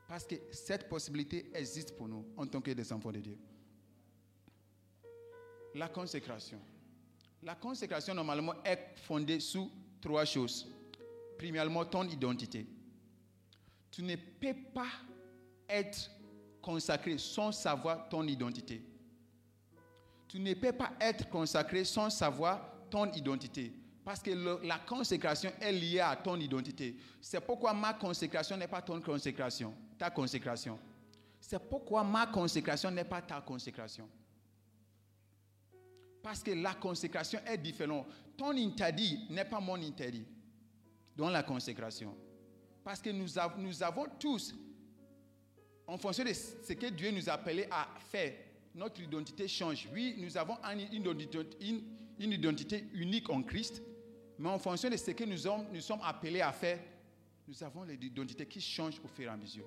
Parce 0.07 0.25
que 0.25 0.35
cette 0.51 0.87
possibilité 0.87 1.49
existe 1.53 1.95
pour 1.95 2.07
nous 2.07 2.25
en 2.37 2.45
tant 2.45 2.61
que 2.61 2.71
des 2.71 2.93
enfants 2.93 3.11
de 3.11 3.19
Dieu. 3.19 3.37
La 5.73 5.89
consécration. 5.89 6.59
La 7.41 7.55
consécration, 7.55 8.13
normalement, 8.13 8.53
est 8.63 8.95
fondée 8.97 9.39
sur 9.39 9.67
trois 9.99 10.25
choses. 10.25 10.67
Premièrement, 11.37 11.85
ton 11.85 12.07
identité. 12.07 12.65
Tu 13.91 14.03
ne 14.03 14.15
peux 14.15 14.55
pas 14.73 14.87
être 15.67 16.11
consacré 16.61 17.17
sans 17.17 17.51
savoir 17.51 18.07
ton 18.09 18.23
identité. 18.23 18.81
Tu 20.27 20.39
ne 20.39 20.53
peux 20.53 20.71
pas 20.71 20.93
être 20.99 21.29
consacré 21.29 21.83
sans 21.83 22.09
savoir 22.09 22.61
ton 22.89 23.11
identité. 23.13 23.73
Parce 24.05 24.21
que 24.21 24.29
la 24.63 24.77
consécration 24.77 25.51
est 25.59 25.71
liée 25.71 25.99
à 25.99 26.15
ton 26.15 26.39
identité. 26.39 26.95
C'est 27.19 27.41
pourquoi 27.41 27.73
ma 27.73 27.93
consécration 27.95 28.55
n'est 28.55 28.67
pas 28.67 28.81
ton 28.83 29.01
consécration, 29.01 29.73
ta 29.97 30.11
consécration. 30.11 30.77
C'est 31.41 31.57
pourquoi 31.59 32.03
ma 32.03 32.27
consécration 32.27 32.91
n'est 32.91 33.03
pas 33.03 33.21
ta 33.23 33.41
consécration. 33.41 34.07
Parce 36.21 36.43
que 36.43 36.51
la 36.51 36.75
consécration 36.75 37.39
est 37.47 37.57
différente. 37.57 38.05
Ton 38.37 38.51
interdit 38.55 39.25
n'est 39.31 39.45
pas 39.45 39.59
mon 39.59 39.75
interdit 39.75 40.25
dans 41.15 41.29
la 41.29 41.41
consécration. 41.43 42.15
Parce 42.83 43.01
que 43.01 43.09
nous, 43.09 43.39
av- 43.39 43.59
nous 43.59 43.81
avons 43.81 44.05
tous, 44.19 44.53
en 45.87 45.97
fonction 45.97 46.23
de 46.23 46.33
ce 46.33 46.73
que 46.73 46.87
Dieu 46.91 47.09
nous 47.11 47.27
a 47.27 47.33
appelé 47.33 47.67
à 47.71 47.87
faire, 48.11 48.33
notre 48.75 49.01
identité 49.01 49.47
change. 49.47 49.87
Oui, 49.93 50.15
nous 50.19 50.37
avons 50.37 50.57
une 52.19 52.31
identité 52.31 52.85
unique 52.93 53.29
en 53.29 53.41
Christ, 53.43 53.81
mais 54.37 54.49
en 54.49 54.59
fonction 54.59 54.89
de 54.89 54.97
ce 54.97 55.11
que 55.11 55.23
nous 55.23 55.37
sommes, 55.37 55.99
appelés 56.03 56.41
à 56.41 56.51
faire, 56.51 56.79
nous 57.47 57.63
avons 57.63 57.83
l'identité 57.83 58.45
qui 58.45 58.59
change 58.59 58.99
au 59.03 59.07
fur 59.07 59.25
et 59.25 59.29
à 59.29 59.37
mesure. 59.37 59.65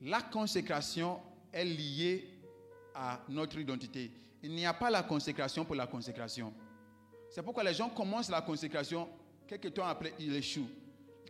La 0.00 0.22
consécration 0.22 1.20
est 1.52 1.64
liée 1.64 2.28
à 2.94 3.20
notre 3.28 3.58
identité. 3.58 4.10
Il 4.42 4.52
n'y 4.54 4.66
a 4.66 4.74
pas 4.74 4.90
la 4.90 5.02
consécration 5.02 5.64
pour 5.64 5.74
la 5.74 5.86
consécration. 5.86 6.52
C'est 7.30 7.42
pourquoi 7.42 7.64
les 7.64 7.74
gens 7.74 7.88
commencent 7.88 8.30
la 8.30 8.42
consécration, 8.42 9.08
quelques 9.46 9.72
temps 9.74 9.86
après, 9.86 10.12
ils 10.18 10.34
échouent. 10.34 10.68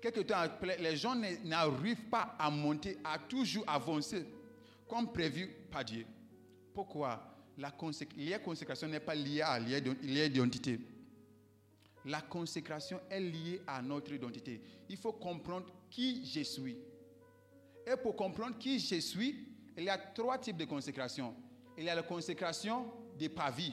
Quelques 0.01 0.27
temps 0.27 0.39
après, 0.39 0.79
les 0.79 0.97
gens 0.97 1.15
n'arrivent 1.45 2.09
pas 2.11 2.35
à 2.39 2.51
monter, 2.51 2.99
à 3.05 3.19
toujours 3.19 3.65
avancer 3.69 4.25
comme 4.89 5.13
prévu 5.13 5.49
par 5.71 5.85
Dieu. 5.85 6.05
Pourquoi? 6.75 7.23
La 7.59 7.71
consécration 7.71 8.89
n'est 8.89 8.99
pas 8.99 9.15
liée 9.15 9.43
à 9.43 9.59
l'identité. 9.59 10.81
La 12.05 12.21
consécration 12.21 13.01
est 13.09 13.21
liée 13.21 13.63
à 13.67 13.81
notre 13.81 14.13
identité. 14.13 14.61
Il 14.89 14.97
faut 14.97 15.13
comprendre 15.13 15.67
qui 15.91 16.25
je 16.25 16.43
suis. 16.43 16.77
Et 17.87 17.97
pour 17.97 18.17
comprendre 18.17 18.59
qui 18.59 18.79
je 18.79 19.01
suis, 19.01 19.47
il 19.77 19.85
y 19.85 19.89
a 19.89 19.99
trois 19.99 20.39
types 20.39 20.57
de 20.57 20.65
consécration. 20.65 21.35
Il 21.79 21.85
y 21.85 21.89
a 21.89 21.95
la 21.95 22.03
consécration 22.03 22.93
des 23.19 23.29
pavis. 23.29 23.73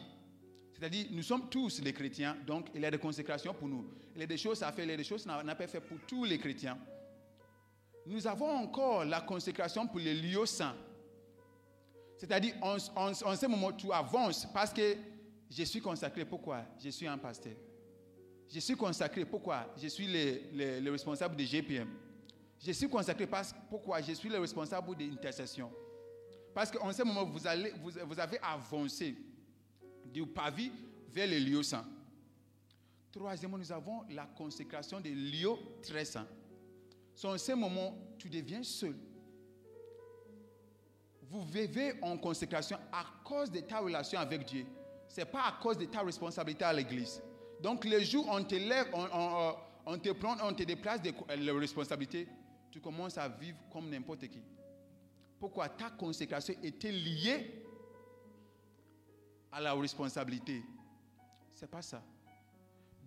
C'est-à-dire, 0.74 1.08
nous 1.12 1.24
sommes 1.24 1.50
tous 1.50 1.82
des 1.82 1.92
chrétiens, 1.92 2.38
donc 2.46 2.70
il 2.74 2.82
y 2.82 2.86
a 2.86 2.92
des 2.92 2.98
consécrations 2.98 3.54
pour 3.54 3.68
nous. 3.68 3.90
Il 4.16 4.22
y 4.22 4.24
a 4.24 4.28
des 4.28 4.38
choses 4.38 4.64
à 4.64 4.72
faire, 4.72 4.86
il 4.86 4.92
y 4.92 4.94
a 4.94 4.98
des 4.98 5.04
choses 5.04 5.26
qu'on 5.26 5.44
n'a 5.44 5.56
pas 5.56 5.68
fait 5.68 5.82
pour 5.82 5.98
tous 6.08 6.24
les 6.24 6.38
chrétiens. 6.38 6.78
Nous 8.06 8.26
avons 8.26 8.50
encore 8.50 9.06
la 9.06 9.22
consécration 9.22 9.88
pour 9.88 10.00
les 10.00 10.14
lieux 10.14 10.46
saints. 10.46 10.76
C'est-à-dire, 12.18 12.54
en 12.62 12.78
ce 12.80 13.46
moment, 13.48 13.74
tu 13.74 13.92
avances 13.92 14.48
parce 14.54 14.74
que 14.74 14.96
je 15.50 15.64
suis 15.64 15.82
consacré. 15.82 16.26
Pourquoi? 16.26 16.64
Je 16.82 16.90
suis 16.90 17.08
un 17.08 17.18
pasteur. 17.18 17.54
Je 18.51 18.60
suis 18.60 18.75
consacré. 18.75 19.25
Pourquoi? 19.25 19.68
Je 19.77 19.88
suis 19.88 20.08
le, 20.08 20.41
le- 20.53 20.79
le 20.79 20.91
responsable 20.91 21.36
de 21.36 21.44
GPM. 21.44 21.88
Je 22.60 22.72
suis 22.72 22.89
consacré 22.89 23.25
parce 23.27 23.53
pourquoi? 23.70 24.01
Je 24.01 24.12
suis 24.13 24.27
le 24.29 24.39
responsable 24.39 24.96
de 24.98 25.06
l'intercession. 25.06 25.72
Parce 26.53 26.72
qu'en 26.72 26.91
ce 26.91 27.03
moment, 27.03 27.24
vous, 27.25 27.46
allez, 27.48 27.72
vous, 27.82 28.20
avez 28.20 28.39
avancé 28.41 29.15
du 30.06 30.25
pavis 30.25 30.72
vers 31.10 31.27
les 31.27 31.39
lieux 31.39 31.63
saints. 31.63 31.86
Troisièmement, 33.12 33.58
nous 33.58 33.72
avons 33.72 34.03
la 34.10 34.25
consécration 34.25 35.00
des 35.00 35.13
lieux 35.13 35.56
très 35.84 36.03
saints. 36.06 36.27
C'est 37.15 37.27
en 37.27 37.38
ce 37.38 37.51
moment, 37.53 37.96
tu 38.18 38.29
deviens 38.29 38.63
seul. 38.63 38.96
Vous 41.24 41.46
vivez 41.46 41.94
en 42.01 42.18
consécration 42.18 42.77
à 42.91 43.06
cause 43.24 43.51
de 43.51 43.60
ta 43.60 43.79
relation 43.79 44.20
avec 44.20 44.46
Dieu. 44.46 44.65
Ce 45.08 45.22
n'est 45.22 45.25
pas 45.25 45.44
à 45.44 45.51
cause 45.62 45.77
de 45.77 45.86
ta 45.86 46.01
responsabilité 46.01 46.63
à 46.65 46.74
l'église. 46.74 47.22
Donc, 47.62 47.86
le 47.86 48.00
jour 48.01 48.25
où 48.28 48.32
on 48.32 48.44
te 48.44 48.56
lève, 48.56 48.88
on, 48.94 49.54
on- 49.86 49.98
te 50.00 50.10
prend, 50.12 50.36
on 50.44 50.54
te 50.54 50.63
déplace 50.63 51.01
de 51.01 51.12
la 51.36 51.54
responsabilité, 51.54 52.28
tu 52.72 52.80
commences 52.80 53.18
à 53.18 53.28
vivre 53.28 53.58
comme 53.72 53.89
n'importe 53.89 54.28
qui. 54.28 54.39
Pourquoi? 55.39 55.68
Ta 55.70 55.89
consécration 55.89 56.54
était 56.63 56.92
liée 56.92 57.63
à 59.51 59.60
la 59.62 59.74
responsabilité. 59.74 60.62
C'est 61.54 61.70
pas 61.70 61.82
ça. 61.82 62.01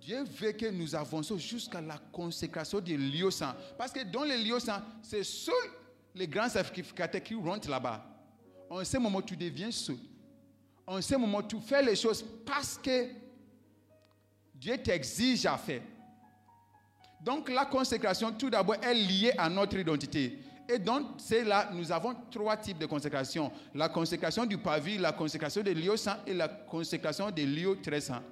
Dieu 0.00 0.24
veut 0.24 0.52
que 0.52 0.66
nous 0.66 0.94
avancions 0.94 1.38
jusqu'à 1.38 1.80
la 1.80 1.96
consécration 2.10 2.80
des 2.80 2.96
lieux 2.96 3.30
saints. 3.30 3.54
Parce 3.78 3.92
que 3.92 4.02
dans 4.02 4.24
les 4.24 4.42
lieux 4.42 4.58
saints, 4.58 4.82
c'est 5.02 5.22
seuls 5.22 5.54
les 6.14 6.26
grands 6.26 6.48
sacrificateurs 6.48 7.22
qui 7.22 7.34
rentrent 7.34 7.70
là-bas. 7.70 8.04
En 8.68 8.84
ce 8.84 8.98
moment, 8.98 9.22
tu 9.22 9.36
deviens 9.36 9.70
seul. 9.70 9.96
En 10.86 11.00
ce 11.00 11.14
moment, 11.14 11.42
tu 11.42 11.60
fais 11.60 11.82
les 11.82 11.94
choses 11.94 12.24
parce 12.44 12.76
que 12.76 13.08
Dieu 14.62 14.78
t'exige 14.78 15.44
à 15.44 15.56
faire. 15.56 15.82
Donc 17.20 17.50
la 17.50 17.64
consécration, 17.64 18.30
tout 18.32 18.48
d'abord, 18.48 18.76
est 18.76 18.94
liée 18.94 19.32
à 19.36 19.48
notre 19.48 19.76
identité. 19.76 20.38
Et 20.68 20.78
donc, 20.78 21.14
c'est 21.18 21.44
nous 21.72 21.90
avons 21.90 22.14
trois 22.30 22.56
types 22.56 22.78
de 22.78 22.86
consécration. 22.86 23.50
La 23.74 23.88
consécration 23.88 24.46
du 24.46 24.58
pavis, 24.58 24.98
la 24.98 25.10
consécration 25.10 25.64
des 25.64 25.74
lieux 25.74 25.96
saints 25.96 26.20
et 26.28 26.32
la 26.32 26.46
consécration 26.46 27.28
des 27.32 27.44
lieux 27.44 27.76
très 27.82 28.00
saints. 28.00 28.22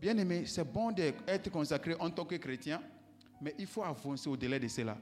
Bien 0.00 0.16
aimé, 0.18 0.44
c'est 0.46 0.62
bon 0.62 0.92
d'être 0.92 1.50
consacré 1.50 1.96
en 1.98 2.10
tant 2.10 2.24
que 2.24 2.36
chrétien, 2.36 2.80
mais 3.42 3.52
il 3.58 3.66
faut 3.66 3.82
avancer 3.82 4.30
au-delà 4.30 4.56
de 4.56 4.68
cela. 4.68 4.96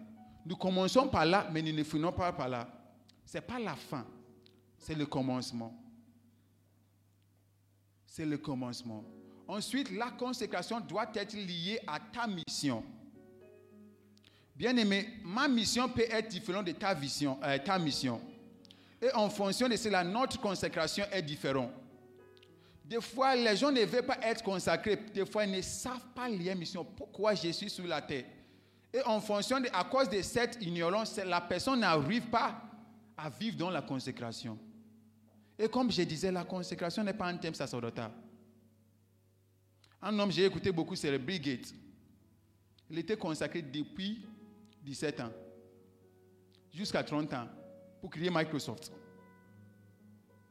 Nous 0.47 0.57
commençons 0.57 1.09
par 1.09 1.27
là, 1.27 1.47
mais 1.53 1.61
nous 1.61 1.75
ne 1.75 1.85
finissons 1.85 2.13
pas 2.13 2.33
par 2.33 2.49
là. 2.49 2.67
Ce 3.27 3.37
n'est 3.37 3.43
pas 3.43 3.59
la 3.59 3.77
fin, 3.77 4.07
c'est 4.79 4.95
le 4.95 5.05
commencement. 5.05 5.79
C'est 8.07 8.25
le 8.25 8.39
commencement. 8.39 9.05
Ensuite, 9.49 9.91
la 9.97 10.11
consécration 10.11 10.79
doit 10.79 11.11
être 11.15 11.33
liée 11.33 11.81
à 11.87 11.99
ta 11.99 12.27
mission. 12.27 12.85
Bien 14.55 14.77
aimé, 14.77 15.09
ma 15.25 15.49
mission 15.49 15.89
peut 15.89 16.05
être 16.11 16.29
différente 16.29 16.67
de 16.67 16.73
ta, 16.73 16.93
vision, 16.93 17.39
euh, 17.43 17.57
ta 17.59 17.79
mission. 17.79 18.21
Et 19.01 19.11
en 19.15 19.31
fonction 19.31 19.67
de 19.69 19.77
cela, 19.77 20.05
notre 20.05 20.39
consécration 20.39 21.05
est 21.11 21.23
différente. 21.23 21.71
Des 22.85 23.01
fois, 23.01 23.37
les 23.37 23.57
gens 23.57 23.71
ne 23.73 23.81
veulent 23.85 24.05
pas 24.05 24.19
être 24.23 24.43
consacrés. 24.43 24.97
Des 25.15 25.25
fois, 25.25 25.45
ils 25.45 25.53
ne 25.53 25.63
savent 25.63 26.09
pas 26.15 26.29
lier 26.29 26.55
mission. 26.55 26.85
Pourquoi 26.85 27.35
je 27.35 27.49
suis 27.49 27.71
sur 27.71 27.87
la 27.87 28.03
terre? 28.03 28.25
Et 28.93 29.01
en 29.05 29.21
fonction 29.21 29.61
de, 29.61 29.69
à 29.73 29.85
cause 29.85 30.11
de 30.11 30.21
cette 30.21 30.59
ignorance, 30.61 31.17
la 31.25 31.41
personne 31.41 31.81
n'arrive 31.81 32.27
pas 32.29 32.61
à 33.17 33.31
vivre 33.31 33.57
dans 33.57 33.71
la 33.71 33.81
consécration. 33.81 34.59
Et 35.59 35.69
comme 35.69 35.91
je 35.91 36.03
disais, 36.03 36.33
la 36.33 36.45
consécration 36.45 37.03
n'est 37.03 37.15
pas 37.15 37.27
un 37.27 37.37
thème 37.37 37.55
sacerdotal. 37.55 38.11
Un 40.01 40.19
homme, 40.19 40.31
j'ai 40.31 40.45
écouté 40.45 40.71
beaucoup, 40.71 40.95
c'est 40.95 41.11
le 41.11 41.19
Bill. 41.19 41.61
Il 42.91 42.99
était 42.99 43.17
consacré 43.17 43.63
depuis 43.63 44.25
17 44.83 45.21
ans, 45.21 45.33
jusqu'à 46.73 47.03
30 47.03 47.33
ans, 47.35 47.49
pour 48.01 48.11
créer 48.11 48.31
Microsoft. 48.31 48.93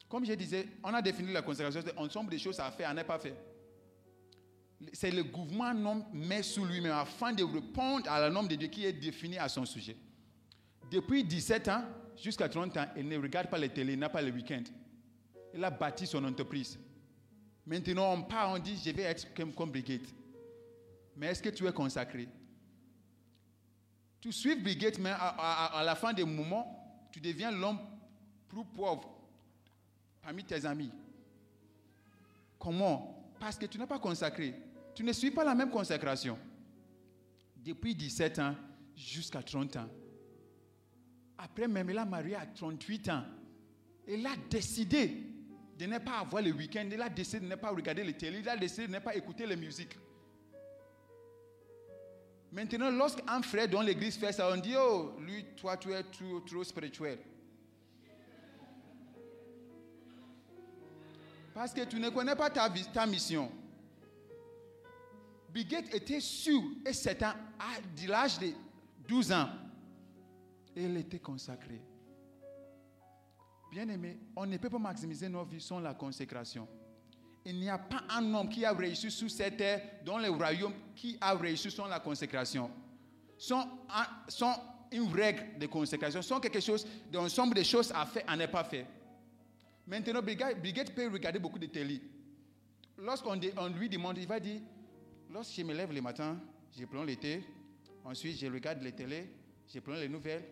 Comme 0.09 0.25
je 0.25 0.33
disais, 0.33 0.67
on 0.83 0.93
a 0.93 1.01
défini 1.01 1.31
la 1.33 1.41
consécration, 1.41 1.81
ensemble 1.97 2.29
des 2.29 2.39
choses 2.39 2.59
à 2.59 2.71
faire, 2.71 2.89
à 2.89 2.93
ne 2.93 3.03
pas 3.03 3.19
faire. 3.19 3.35
C'est 4.93 5.11
le 5.11 5.23
gouvernement 5.23 5.95
non 5.95 6.05
met 6.13 6.43
sous 6.43 6.63
lui-même 6.63 6.91
afin 6.91 7.33
de 7.33 7.43
répondre 7.43 8.09
à 8.09 8.19
la 8.19 8.29
norme 8.29 8.47
de 8.47 8.55
Dieu 8.55 8.67
qui 8.67 8.85
est 8.85 8.93
définie 8.93 9.39
à 9.39 9.49
son 9.49 9.65
sujet. 9.65 9.97
Depuis 10.91 11.23
17 11.23 11.67
ans 11.69 11.83
jusqu'à 12.15 12.47
30 12.47 12.77
ans, 12.77 12.85
il 12.95 13.07
ne 13.07 13.17
regarde 13.17 13.49
pas 13.49 13.57
les 13.57 13.69
télé, 13.69 13.93
il 13.93 13.99
n'a 13.99 14.09
pas 14.09 14.21
le 14.21 14.31
week-end. 14.31 14.63
Il 15.53 15.63
a 15.63 15.71
bâti 15.71 16.05
son 16.05 16.23
entreprise. 16.23 16.77
Maintenant, 17.67 18.13
on 18.13 18.23
part, 18.23 18.51
on 18.51 18.59
dit, 18.59 18.81
je 18.83 18.91
vais 18.91 19.03
être 19.03 19.27
comme, 19.33 19.69
Brigitte. 19.69 20.15
Mais 21.17 21.27
est-ce 21.27 21.43
que 21.43 21.49
tu 21.49 21.67
es 21.67 21.73
consacré? 21.73 22.29
Tu 24.21 24.31
suis 24.31 24.55
Brigitte, 24.55 24.97
mais 24.99 25.11
à, 25.11 25.81
la 25.83 25.95
fin 25.95 26.13
des 26.13 26.23
moments, 26.23 27.07
tu 27.11 27.19
deviens 27.19 27.51
l'homme 27.51 27.79
plus 28.47 28.63
pauvre 28.63 29.13
parmi 30.21 30.45
tes 30.45 30.65
amis. 30.65 30.91
Comment? 32.57 33.33
Parce 33.37 33.57
que 33.57 33.65
tu 33.65 33.77
n'es 33.77 33.85
pas 33.85 33.99
consacré. 33.99 34.55
Tu 34.95 35.03
ne 35.03 35.11
suis 35.11 35.31
pas 35.31 35.43
la 35.43 35.53
même 35.53 35.69
consécration. 35.69 36.39
Depuis 37.57 37.93
17 37.93 38.39
ans 38.39 38.55
jusqu'à 38.95 39.43
30 39.43 39.75
ans. 39.75 39.89
Après 41.37 41.67
même, 41.67 41.89
il 41.89 41.97
a 41.97 42.07
à 42.39 42.45
38 42.45 43.09
ans. 43.09 43.23
Il 44.07 44.25
a 44.25 44.37
décidé 44.49 45.36
de 45.77 45.85
ne 45.85 45.97
pas 45.99 46.19
avoir 46.19 46.41
le 46.41 46.51
week-end. 46.51 46.87
Il 46.91 47.01
a 47.01 47.09
décidé 47.09 47.41
de 47.41 47.49
ne 47.49 47.55
pas 47.55 47.69
regarder 47.69 48.03
les 48.03 48.13
télé. 48.13 48.39
Il 48.39 48.49
a 48.49 48.57
décidé 48.57 48.87
de 48.87 48.93
ne 48.93 48.99
pas 48.99 49.15
écouter 49.15 49.45
les 49.45 49.55
musiques. 49.55 49.97
Maintenant, 52.51 52.89
lorsqu'un 52.89 53.41
frère 53.41 53.67
dans 53.67 53.81
l'église 53.81 54.17
fait 54.17 54.31
ça, 54.31 54.49
on 54.51 54.57
dit, 54.57 54.73
oh, 54.77 55.13
lui, 55.19 55.45
toi, 55.55 55.77
tu 55.77 55.91
es 55.91 56.03
trop, 56.03 56.39
trop 56.39 56.63
spirituel. 56.63 57.19
Parce 61.53 61.73
que 61.73 61.83
tu 61.85 61.99
ne 61.99 62.09
connais 62.09 62.35
pas 62.35 62.49
ta, 62.49 62.69
ta 62.69 63.05
mission. 63.05 63.51
Bigot 65.49 65.77
était 65.91 66.19
sûr 66.19 66.61
et 66.85 66.93
certain 66.93 67.35
à 67.59 67.79
l'âge 68.07 68.39
de 68.39 68.51
12 69.07 69.31
ans. 69.31 69.49
Il 70.75 70.97
était 70.97 71.19
consacré. 71.19 71.81
Bien 73.71 73.87
aimé, 73.89 74.17
on 74.35 74.45
ne 74.45 74.57
peut 74.57 74.69
pas 74.69 74.79
maximiser 74.79 75.27
nos 75.29 75.43
vies 75.43 75.61
sans 75.61 75.79
la 75.79 75.93
consécration. 75.93 76.67
Il 77.45 77.59
n'y 77.59 77.69
a 77.69 77.77
pas 77.77 78.03
un 78.09 78.33
homme 78.33 78.49
qui 78.49 78.65
a 78.65 78.73
réussi 78.73 79.09
sur 79.11 79.29
cette 79.29 79.57
terre 79.57 79.81
dans 80.05 80.17
le 80.17 80.29
royaume 80.29 80.73
qui 80.95 81.17
a 81.21 81.33
réussi 81.33 81.69
sans 81.71 81.87
la 81.87 81.99
consécration. 81.99 82.69
Sans, 83.37 83.61
un- 83.89 84.07
sans 84.27 84.53
une 84.91 85.11
règle 85.13 85.57
de 85.59 85.67
consécration, 85.67 86.21
sans 86.21 86.39
quelque 86.39 86.59
chose, 86.59 86.85
de 87.11 87.63
choses 87.63 87.91
à 87.93 88.05
faire, 88.05 88.23
à 88.27 88.35
ne 88.35 88.45
pas 88.47 88.63
faire. 88.63 88.87
Maintenant, 89.85 90.21
Brigade 90.21 90.91
peut 90.93 91.07
regarder 91.09 91.39
beaucoup 91.39 91.59
de 91.59 91.67
télé. 91.67 92.01
Lorsqu'on 92.97 93.35
lui 93.35 93.89
demande, 93.89 94.17
il 94.17 94.27
va 94.27 94.39
dire, 94.39 94.59
lorsque 95.31 95.55
je 95.55 95.63
me 95.63 95.73
lève 95.73 95.93
le 95.93 96.01
matin, 96.01 96.37
je 96.77 96.83
prends 96.85 97.03
le 97.03 97.15
thé, 97.15 97.43
ensuite 98.03 98.37
je 98.39 98.47
regarde 98.47 98.81
les 98.81 98.91
télé, 98.91 99.29
je 99.73 99.79
prends 99.79 99.93
les 99.93 100.09
nouvelles, 100.09 100.43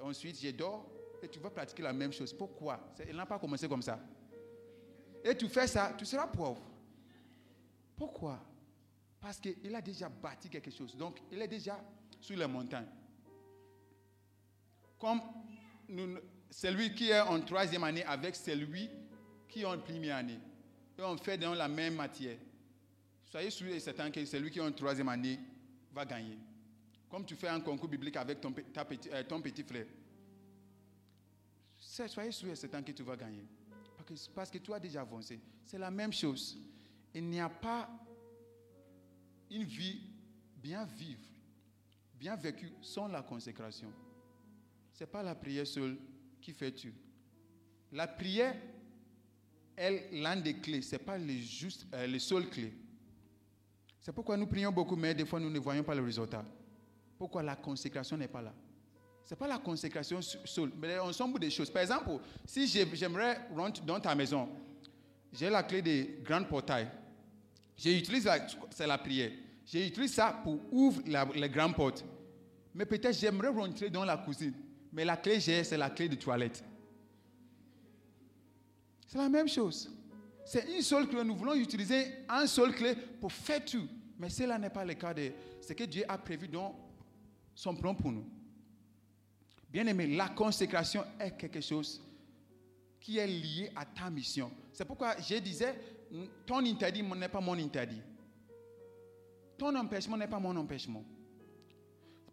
ensuite 0.00 0.40
je 0.42 0.50
dors, 0.50 0.88
et 1.22 1.28
tu 1.28 1.38
vas 1.38 1.50
pratiquer 1.50 1.82
la 1.82 1.92
même 1.92 2.12
chose. 2.12 2.32
Pourquoi? 2.32 2.92
Il 3.08 3.14
n'a 3.14 3.26
pas 3.26 3.38
commencé 3.38 3.68
comme 3.68 3.82
ça. 3.82 3.98
Et 5.24 5.36
tu 5.36 5.48
fais 5.48 5.66
ça, 5.68 5.94
tu 5.96 6.04
seras 6.04 6.26
pauvre. 6.26 6.62
Pourquoi? 7.96 8.40
Parce 9.20 9.38
qu'il 9.38 9.74
a 9.74 9.80
déjà 9.80 10.08
bâti 10.08 10.48
quelque 10.48 10.70
chose. 10.70 10.96
Donc, 10.96 11.22
il 11.30 11.40
est 11.40 11.48
déjà 11.48 11.78
sur 12.20 12.36
les 12.36 12.46
montagnes. 12.46 12.88
Comme 14.98 15.20
celui 16.50 16.92
qui 16.94 17.10
est 17.10 17.20
en 17.20 17.40
troisième 17.40 17.84
année 17.84 18.04
avec 18.04 18.34
celui 18.34 18.90
qui 19.48 19.62
est 19.62 19.64
en 19.64 19.78
première 19.78 20.16
année. 20.16 20.40
Et 20.98 21.02
on 21.02 21.16
fait 21.16 21.38
dans 21.38 21.54
la 21.54 21.68
même 21.68 21.94
matière. 21.94 22.36
Soyez 23.24 23.50
sûr 23.50 23.68
et 23.68 23.80
certain 23.80 24.10
que 24.10 24.24
celui 24.24 24.50
qui 24.50 24.58
est 24.58 24.62
en 24.62 24.72
troisième 24.72 25.08
année 25.08 25.38
va 25.92 26.04
gagner. 26.04 26.38
Comme 27.08 27.24
tu 27.24 27.36
fais 27.36 27.48
un 27.48 27.60
concours 27.60 27.88
biblique 27.88 28.16
avec 28.16 28.40
ton, 28.40 28.52
euh, 29.12 29.22
ton 29.24 29.40
petit 29.40 29.62
frère. 29.62 29.86
C'est- 31.84 32.08
Soyez 32.08 32.30
sûr 32.32 32.48
et 32.48 32.56
certain 32.56 32.82
que 32.82 32.92
tu 32.92 33.02
vas 33.02 33.16
gagner. 33.16 33.44
Parce 33.96 34.26
que, 34.26 34.30
parce 34.34 34.50
que 34.50 34.58
tu 34.58 34.72
as 34.72 34.78
déjà 34.80 35.00
avancé. 35.02 35.40
C'est 35.66 35.78
la 35.78 35.90
même 35.90 36.12
chose. 36.12 36.58
Il 37.14 37.28
n'y 37.28 37.40
a 37.40 37.48
pas 37.48 37.90
une 39.50 39.64
vie 39.64 40.00
bien 40.56 40.84
vivre, 40.84 41.20
bien 42.14 42.36
vécue 42.36 42.72
sans 42.80 43.08
la 43.08 43.22
consécration. 43.22 43.92
Ce 44.92 45.02
n'est 45.04 45.10
pas 45.10 45.22
la 45.22 45.34
prière 45.34 45.66
seule 45.66 45.98
qui 46.40 46.52
fait 46.52 46.72
tu. 46.72 46.94
La 47.90 48.06
prière 48.06 48.56
est 49.76 50.10
l'un 50.12 50.36
des 50.36 50.54
clés, 50.54 50.82
ce 50.82 50.92
n'est 50.92 50.98
pas 51.02 51.18
les, 51.18 51.40
juste, 51.40 51.86
euh, 51.92 52.06
les 52.06 52.18
seules 52.18 52.48
clés. 52.48 52.72
C'est 54.00 54.12
pourquoi 54.12 54.36
nous 54.36 54.46
prions 54.46 54.72
beaucoup, 54.72 54.96
mais 54.96 55.14
des 55.14 55.26
fois 55.26 55.38
nous 55.40 55.50
ne 55.50 55.58
voyons 55.58 55.82
pas 55.84 55.94
le 55.94 56.02
résultat. 56.02 56.44
Pourquoi 57.18 57.42
la 57.42 57.56
consécration 57.56 58.16
n'est 58.16 58.28
pas 58.28 58.42
là? 58.42 58.54
N'est 59.30 59.36
pas 59.36 59.46
la 59.48 59.58
consécration 59.58 60.20
seule, 60.22 60.70
mais 60.78 60.96
l'ensemble 60.96 61.38
des 61.40 61.50
choses. 61.50 61.70
Par 61.70 61.82
exemple, 61.82 62.10
si 62.46 62.66
j'ai- 62.66 62.88
j'aimerais 62.94 63.40
rentrer 63.54 63.84
dans 63.86 63.98
ta 64.00 64.14
maison, 64.14 64.48
j'ai 65.32 65.48
la 65.48 65.62
clé 65.62 65.80
des 65.80 66.18
grands 66.22 66.44
portails. 66.44 66.88
J'utilise 67.76 68.24
la, 68.26 68.46
c'est 68.70 68.86
la 68.86 68.98
prière. 68.98 69.30
J'utilise 69.66 70.12
ça 70.14 70.38
pour 70.42 70.58
ouvrir 70.72 71.26
les 71.34 71.48
grandes 71.48 71.74
portes. 71.74 72.04
Mais 72.74 72.84
peut-être 72.84 73.18
j'aimerais 73.18 73.48
rentrer 73.48 73.88
dans 73.90 74.04
la 74.04 74.16
cuisine. 74.18 74.54
Mais 74.92 75.04
la 75.04 75.16
clé 75.16 75.40
j'ai, 75.40 75.64
c'est 75.64 75.78
la 75.78 75.88
clé 75.90 76.08
de 76.08 76.16
toilette. 76.16 76.62
C'est 79.06 79.18
la 79.18 79.28
même 79.28 79.48
chose. 79.48 79.90
C'est 80.44 80.74
une 80.74 80.82
seule 80.82 81.08
clé. 81.08 81.22
Nous 81.24 81.36
voulons 81.36 81.54
utiliser 81.54 82.06
un 82.28 82.46
seul 82.46 82.74
clé 82.74 82.94
pour 83.20 83.32
faire 83.32 83.64
tout. 83.64 83.86
Mais 84.18 84.28
cela 84.30 84.58
n'est 84.58 84.70
pas 84.70 84.84
le 84.84 84.94
cas 84.94 85.14
de 85.14 85.30
ce 85.60 85.72
que 85.72 85.84
Dieu 85.84 86.04
a 86.08 86.18
prévu 86.18 86.48
dans 86.48 86.74
son 87.54 87.74
plan 87.74 87.94
pour 87.94 88.10
nous. 88.12 88.24
Bien 89.72 89.86
aimé, 89.86 90.06
la 90.06 90.28
consécration 90.28 91.02
est 91.18 91.36
quelque 91.38 91.62
chose 91.62 92.02
qui 93.00 93.16
est 93.16 93.26
lié 93.26 93.70
à 93.74 93.86
ta 93.86 94.10
mission. 94.10 94.50
C'est 94.72 94.84
pourquoi 94.84 95.16
je 95.18 95.36
disais, 95.36 95.74
ton 96.44 96.58
interdit 96.58 97.02
n'est 97.02 97.28
pas 97.28 97.40
mon 97.40 97.58
interdit. 97.58 98.02
Ton 99.56 99.74
empêchement 99.74 100.18
n'est 100.18 100.28
pas 100.28 100.38
mon 100.38 100.54
empêchement. 100.56 101.02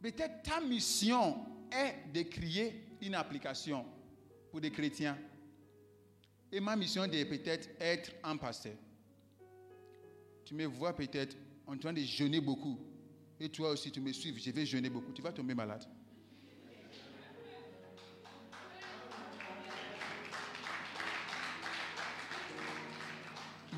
Peut-être 0.01 0.43
ta 0.43 0.59
mission 0.59 1.37
est 1.71 2.11
de 2.13 2.23
créer 2.23 2.83
une 3.01 3.15
application 3.15 3.85
pour 4.51 4.59
des 4.59 4.71
chrétiens. 4.71 5.17
Et 6.51 6.59
ma 6.59 6.75
mission 6.75 7.05
est 7.05 7.25
peut-être 7.25 7.69
être 7.79 8.11
un 8.23 8.35
pasteur. 8.35 8.73
Tu 10.43 10.53
me 10.55 10.65
vois 10.65 10.93
peut-être 10.93 11.37
en 11.67 11.77
train 11.77 11.93
de 11.93 12.01
jeûner 12.01 12.41
beaucoup. 12.41 12.77
Et 13.39 13.47
toi 13.47 13.71
aussi, 13.71 13.91
tu 13.91 14.01
me 14.01 14.11
suives, 14.11 14.37
je 14.39 14.51
vais 14.51 14.65
jeûner 14.65 14.89
beaucoup. 14.89 15.13
Tu 15.13 15.21
vas 15.21 15.31
tomber 15.31 15.53
malade. 15.53 15.85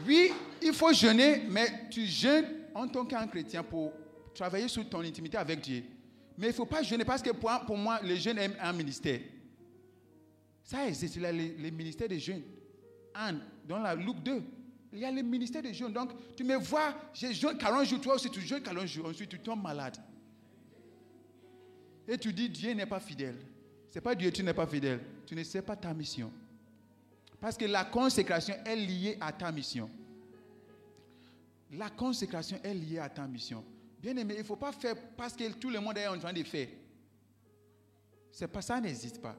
Oui, 0.06 0.32
il 0.62 0.74
faut 0.74 0.94
jeûner, 0.94 1.44
mais 1.50 1.90
tu 1.90 2.06
jeûnes 2.06 2.46
en 2.74 2.88
tant 2.88 3.06
qu'un 3.06 3.28
chrétien 3.28 3.64
pour 3.64 3.92
travailler 4.34 4.68
sur 4.68 4.88
ton 4.90 5.02
intimité 5.02 5.38
avec 5.38 5.62
Dieu. 5.62 5.84
Mais 6.38 6.48
il 6.48 6.50
ne 6.50 6.56
faut 6.56 6.66
pas 6.66 6.82
jeûner 6.82 7.06
parce 7.06 7.22
que 7.22 7.32
pour, 7.32 7.78
moi, 7.78 8.00
le 8.02 8.16
jeûne 8.16 8.38
est 8.38 8.58
un 8.60 8.74
ministère. 8.74 9.20
Ça 10.64 10.88
existe, 10.88 11.16
il 11.16 11.22
y 11.24 11.26
a 11.26 11.32
les, 11.32 11.72
ministères 11.72 12.08
de 12.08 12.18
jeûne. 12.18 12.42
Anne, 13.14 13.42
dans 13.68 13.80
la 13.80 13.94
Luc 13.94 14.18
2, 14.24 14.42
il 14.94 15.00
y 15.00 15.06
a 15.06 15.12
le 15.12 15.22
ministère 15.22 15.62
de 15.62 15.72
jeûne. 15.72 15.92
Donc, 15.92 16.12
tu 16.36 16.44
me 16.44 16.56
vois, 16.56 16.96
je 17.14 17.32
jeûne 17.32 17.58
40 17.58 17.86
jours, 17.86 18.02
toi 18.02 18.16
aussi 18.16 18.30
tu 18.30 18.42
jeûnes 18.42 18.64
40 18.64 18.86
jours, 18.88 19.08
ensuite 19.08 19.30
tu 19.30 19.40
tombes 19.40 19.62
malade. 19.62 19.98
Et 22.08 22.18
tu 22.18 22.34
dis, 22.34 22.50
Dieu 22.50 22.74
n'est 22.74 22.86
pas 22.86 23.00
fidèle. 23.00 23.38
Ce 23.90 23.96
n'est 23.96 24.02
pas 24.02 24.16
Dieu, 24.16 24.32
tu 24.32 24.44
n'es 24.44 24.54
pas 24.54 24.66
fidèle. 24.66 25.00
Tu 25.26 25.36
ne 25.36 25.44
sais 25.44 25.62
pas 25.62 25.76
ta 25.76 25.94
mission. 25.94 26.32
Parce 27.42 27.58
que 27.58 27.66
la 27.66 27.84
consécration 27.84 28.54
est 28.64 28.76
liée 28.76 29.18
à 29.20 29.34
ta 29.34 29.52
mission. 29.52 29.90
La 31.72 31.90
consécration 31.90 32.60
est 32.64 32.74
liée 32.76 33.00
à 33.00 33.10
ta 33.10 33.26
mission. 33.26 33.66
Bien 34.00 34.16
aimé, 34.16 34.36
il 34.36 34.42
ne 34.42 34.46
faut 34.46 34.56
pas 34.56 34.72
faire 34.72 34.96
parce 35.18 35.34
que 35.34 35.52
tout 35.54 35.72
le 35.72 35.80
monde 35.80 35.98
est 35.98 36.08
en 36.08 36.20
train 36.20 36.32
de 36.34 36.44
faire. 36.44 36.68
C'est 38.32 38.48
pas 38.48 38.62
ça 38.62 38.80
n'existe 38.80 39.20
pas. 39.20 39.36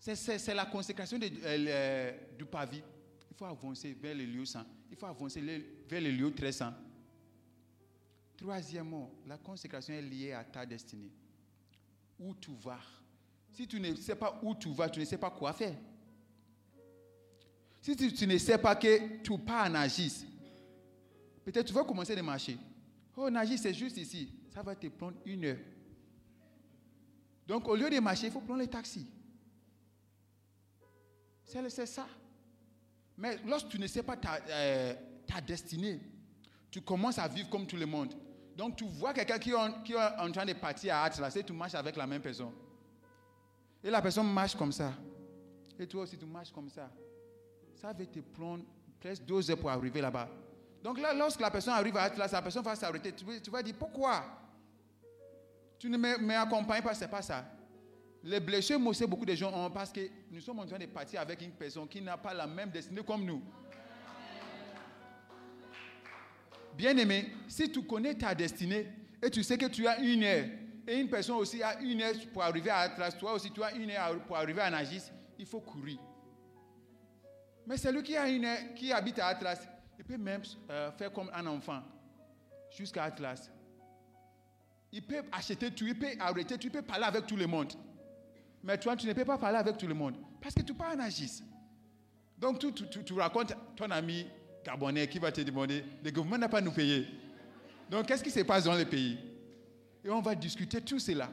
C'est 0.00 0.54
la 0.54 0.66
consécration 0.66 1.16
de, 1.16 1.30
euh, 1.44 2.12
du 2.36 2.44
pavis. 2.44 2.82
Il 3.30 3.36
faut 3.36 3.44
avancer 3.46 3.96
vers 4.00 4.14
le 4.14 4.24
lieu 4.24 4.44
saint. 4.44 4.66
Il 4.90 4.96
faut 4.96 5.06
avancer 5.06 5.40
vers 5.88 6.00
le 6.00 6.10
lieu 6.10 6.34
très 6.34 6.52
saint. 6.52 6.74
Troisièmement, 8.36 9.10
la 9.26 9.38
consécration 9.38 9.94
est 9.94 10.02
liée 10.02 10.32
à 10.32 10.42
ta 10.42 10.66
destinée. 10.66 11.12
Où 12.18 12.34
tu 12.34 12.50
vas. 12.60 12.80
Si 13.52 13.68
tu 13.68 13.78
ne 13.78 13.94
sais 13.94 14.16
pas 14.16 14.40
où 14.42 14.54
tu 14.56 14.72
vas, 14.72 14.88
tu 14.88 14.98
ne 14.98 15.04
sais 15.04 15.16
pas 15.18 15.30
quoi 15.30 15.52
faire. 15.52 15.74
Si 17.84 17.94
tu, 17.94 18.26
ne 18.26 18.38
sais 18.38 18.56
pas 18.56 18.74
que 18.76 19.18
tu 19.18 19.36
pars 19.36 19.66
en 19.66 19.74
Agis, 19.74 20.24
peut-être 21.44 21.66
tu 21.66 21.74
vas 21.74 21.84
commencer 21.84 22.16
à 22.16 22.22
marcher. 22.22 22.56
Oh, 23.14 23.28
Nagis, 23.28 23.58
c'est 23.58 23.74
juste 23.74 23.98
ici. 23.98 24.32
Ça 24.54 24.62
va 24.62 24.74
te 24.74 24.86
prendre 24.86 25.18
une 25.26 25.44
heure. 25.44 25.58
Donc, 27.46 27.68
au 27.68 27.76
lieu 27.76 27.90
de 27.90 28.00
marcher, 28.00 28.28
il 28.28 28.32
faut 28.32 28.40
prendre 28.40 28.60
le 28.60 28.68
taxi. 28.68 29.06
C'est 31.44 31.84
ça. 31.84 32.06
Mais 33.18 33.36
lorsque 33.44 33.68
tu 33.68 33.78
ne 33.78 33.86
sais 33.86 34.02
pas 34.02 34.16
ta, 34.16 34.38
euh, 34.48 34.94
ta, 35.26 35.42
destinée, 35.42 36.00
tu 36.70 36.80
commences 36.80 37.18
à 37.18 37.28
vivre 37.28 37.50
comme 37.50 37.66
tout 37.66 37.76
le 37.76 37.84
monde. 37.84 38.14
Donc, 38.56 38.76
tu 38.76 38.84
vois 38.86 39.12
quelqu'un 39.12 39.38
qui, 39.38 39.50
qui, 39.84 39.92
est 39.92 40.20
en 40.20 40.32
train 40.32 40.46
de 40.46 40.54
partir 40.54 40.94
à 40.94 41.02
Atlas 41.02 41.36
et 41.36 41.44
tu 41.44 41.52
marches 41.52 41.74
avec 41.74 41.96
la 41.96 42.06
même 42.06 42.22
personne. 42.22 42.52
Et 43.82 43.90
la 43.90 44.00
personne 44.00 44.32
marche 44.32 44.54
comme 44.54 44.72
ça. 44.72 44.94
Et 45.78 45.86
toi 45.86 46.04
aussi, 46.04 46.16
tu 46.16 46.24
marches 46.24 46.50
comme 46.50 46.70
ça 46.70 46.90
ça 47.74 47.92
va 47.92 48.06
te 48.06 48.20
prendre 48.20 48.64
presque 49.00 49.24
deux 49.24 49.50
heures 49.50 49.58
pour 49.58 49.70
arriver 49.70 50.00
là-bas. 50.00 50.28
Donc 50.82 51.00
là, 51.00 51.14
lorsque 51.14 51.40
la 51.40 51.50
personne 51.50 51.74
arrive 51.74 51.96
à 51.96 52.02
Atlas, 52.02 52.30
la 52.30 52.42
personne 52.42 52.62
va 52.62 52.76
s'arrêter. 52.76 53.12
Tu, 53.12 53.50
vas 53.50 53.62
dire, 53.62 53.74
pourquoi? 53.78 54.22
Tu 55.78 55.88
ne 55.88 55.96
m'accompagnes 55.96 56.82
pas, 56.82 56.94
c'est 56.94 57.08
pas 57.08 57.22
ça. 57.22 57.44
Les 58.22 58.40
blessures, 58.40 58.78
moi 58.78 58.90
aussi, 58.90 59.06
beaucoup 59.06 59.24
de 59.24 59.34
gens 59.34 59.52
ont 59.52 59.70
parce 59.70 59.92
que 59.92 60.00
nous 60.30 60.40
sommes 60.40 60.58
en 60.60 60.66
train 60.66 60.78
de 60.78 60.86
partir 60.86 61.20
avec 61.20 61.40
une 61.42 61.52
personne 61.52 61.88
qui 61.88 62.00
n'a 62.00 62.16
pas 62.16 62.34
la 62.34 62.46
même 62.46 62.70
destinée 62.70 63.02
comme 63.02 63.24
nous. 63.24 63.42
Bien 66.76 66.96
aimé, 66.96 67.32
si 67.48 67.70
tu 67.70 67.82
connais 67.82 68.14
ta 68.14 68.34
destinée 68.34 68.88
et 69.22 69.30
tu 69.30 69.42
sais 69.42 69.56
que 69.56 69.66
tu 69.66 69.86
as 69.86 69.98
une 70.00 70.24
heure, 70.24 70.46
et 70.86 71.00
une 71.00 71.08
personne 71.08 71.36
aussi 71.36 71.62
a 71.62 71.80
une 71.80 72.02
heure 72.02 72.14
pour 72.32 72.42
arriver 72.42 72.70
à 72.70 72.78
Atlas, 72.78 73.16
toi 73.16 73.34
aussi 73.34 73.50
tu 73.50 73.62
as 73.62 73.72
une 73.74 73.90
heure 73.90 74.20
pour 74.26 74.36
arriver 74.36 74.60
à 74.60 74.70
Nagis, 74.70 75.04
il 75.38 75.46
faut 75.46 75.60
courir. 75.60 75.98
Mais 77.66 77.76
celui 77.76 78.02
qui, 78.02 78.16
a 78.16 78.28
une, 78.28 78.46
qui 78.74 78.92
habite 78.92 79.18
à 79.18 79.28
Atlas, 79.28 79.66
il 79.98 80.04
peut 80.04 80.18
même 80.18 80.42
euh, 80.70 80.90
faire 80.92 81.12
comme 81.12 81.30
un 81.34 81.46
enfant 81.46 81.82
jusqu'à 82.76 83.04
Atlas. 83.04 83.50
Il 84.92 85.02
peut 85.02 85.22
acheter 85.32 85.70
tout, 85.70 85.86
il 85.86 85.98
peut 85.98 86.06
arrêter 86.20 86.56
tout, 86.56 86.66
il 86.66 86.70
peut 86.70 86.82
parler 86.82 87.04
avec 87.04 87.26
tout 87.26 87.36
le 87.36 87.46
monde. 87.46 87.72
Mais 88.62 88.78
toi, 88.78 88.96
tu 88.96 89.06
ne 89.06 89.12
peux 89.12 89.24
pas 89.24 89.38
parler 89.38 89.58
avec 89.58 89.76
tout 89.76 89.86
le 89.86 89.94
monde 89.94 90.14
parce 90.40 90.54
que 90.54 90.62
tu 90.62 90.74
parles 90.74 90.98
en 90.98 91.04
agis. 91.04 91.42
Donc, 92.38 92.58
tu, 92.58 92.72
tu, 92.72 93.12
racontes 93.14 93.54
ton 93.76 93.90
ami 93.90 94.26
gabonais 94.64 95.06
qui 95.08 95.18
va 95.18 95.32
te 95.32 95.40
demander 95.40 95.84
le 96.02 96.10
gouvernement 96.10 96.38
n'a 96.38 96.48
pas 96.48 96.60
nous 96.60 96.72
payer. 96.72 97.06
Donc, 97.90 98.06
qu'est-ce 98.06 98.24
qui 98.24 98.30
se 98.30 98.40
passe 98.40 98.64
dans 98.64 98.74
le 98.74 98.84
pays? 98.84 99.18
Et 100.04 100.10
on 100.10 100.20
va 100.20 100.34
discuter 100.34 100.80
tout 100.80 100.98
cela. 100.98 101.30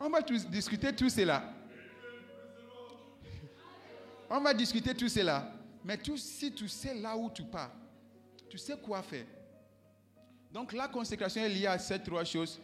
On 0.00 0.08
va 0.08 0.22
discuter 0.22 0.94
tout 0.94 1.08
cela. 1.08 1.52
On 4.30 4.40
va 4.40 4.54
discuter 4.54 4.94
tout 4.94 5.08
cela. 5.08 5.52
Mais 5.84 5.98
si 6.16 6.52
tu 6.52 6.68
sais 6.68 6.94
là 6.94 7.16
où 7.16 7.30
tu 7.30 7.42
pars, 7.42 7.72
tu 8.48 8.58
sais 8.58 8.76
quoi 8.76 9.02
faire. 9.02 9.26
Donc 10.52 10.72
la 10.72 10.88
consécration 10.88 11.42
est 11.42 11.48
liée 11.48 11.66
à 11.66 11.78
ces 11.78 12.02
trois 12.02 12.24
choses. 12.24 12.60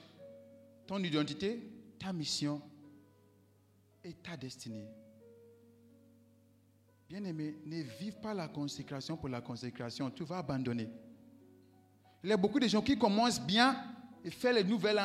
Ton 0.86 1.02
identité, 1.02 1.62
ta 1.98 2.12
mission 2.12 2.60
et 4.02 4.12
ta 4.12 4.36
destinée. 4.36 4.88
Bien-aimé, 7.08 7.56
ne 7.64 7.82
vive 7.82 8.18
pas 8.20 8.34
la 8.34 8.48
consécration 8.48 9.16
pour 9.16 9.28
la 9.28 9.40
consécration. 9.40 10.10
Tu 10.10 10.24
vas 10.24 10.38
abandonner. 10.38 10.88
Il 12.22 12.30
y 12.30 12.32
a 12.32 12.36
beaucoup 12.36 12.58
de 12.58 12.66
gens 12.66 12.82
qui 12.82 12.98
commencent 12.98 13.40
bien, 13.40 13.76
il 14.24 14.32
fait 14.32 14.52
les 14.52 14.64
nouvelles, 14.64 15.00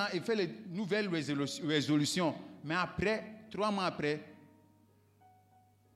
nouvelles 0.70 1.10
résolutions. 1.10 2.34
Mais 2.64 2.76
après, 2.76 3.24
trois 3.52 3.70
mois 3.70 3.86
après, 3.86 4.24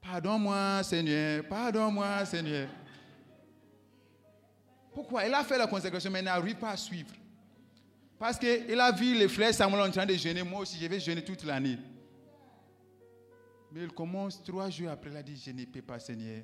pardonne-moi 0.01 0.83
Seigneur, 0.83 1.45
pardonne-moi 1.47 2.25
Seigneur. 2.25 2.67
Pourquoi? 4.93 5.25
Il 5.25 5.33
a 5.33 5.43
fait 5.43 5.57
la 5.57 5.67
consécration, 5.67 6.11
mais 6.11 6.19
il 6.19 6.25
n'arrive 6.25 6.57
pas 6.57 6.71
à 6.71 6.77
suivre. 6.77 7.15
Parce 8.19 8.37
qu'il 8.37 8.79
a 8.79 8.91
vu 8.91 9.17
les 9.17 9.27
frères 9.27 9.53
Samuel 9.53 9.81
en 9.81 9.91
train 9.91 10.05
de 10.05 10.13
jeûner. 10.13 10.43
Moi 10.43 10.61
aussi, 10.61 10.77
je 10.79 10.87
vais 10.87 10.99
jeûner 10.99 11.23
toute 11.23 11.43
l'année. 11.43 11.77
Mais 13.71 13.83
il 13.83 13.91
commence 13.91 14.43
trois 14.43 14.69
jours 14.69 14.89
après, 14.89 15.09
il 15.09 15.17
a 15.17 15.23
dit, 15.23 15.41
je 15.43 15.51
ne 15.51 15.65
peux 15.65 15.81
pas 15.81 15.97
Seigneur. 15.97 16.43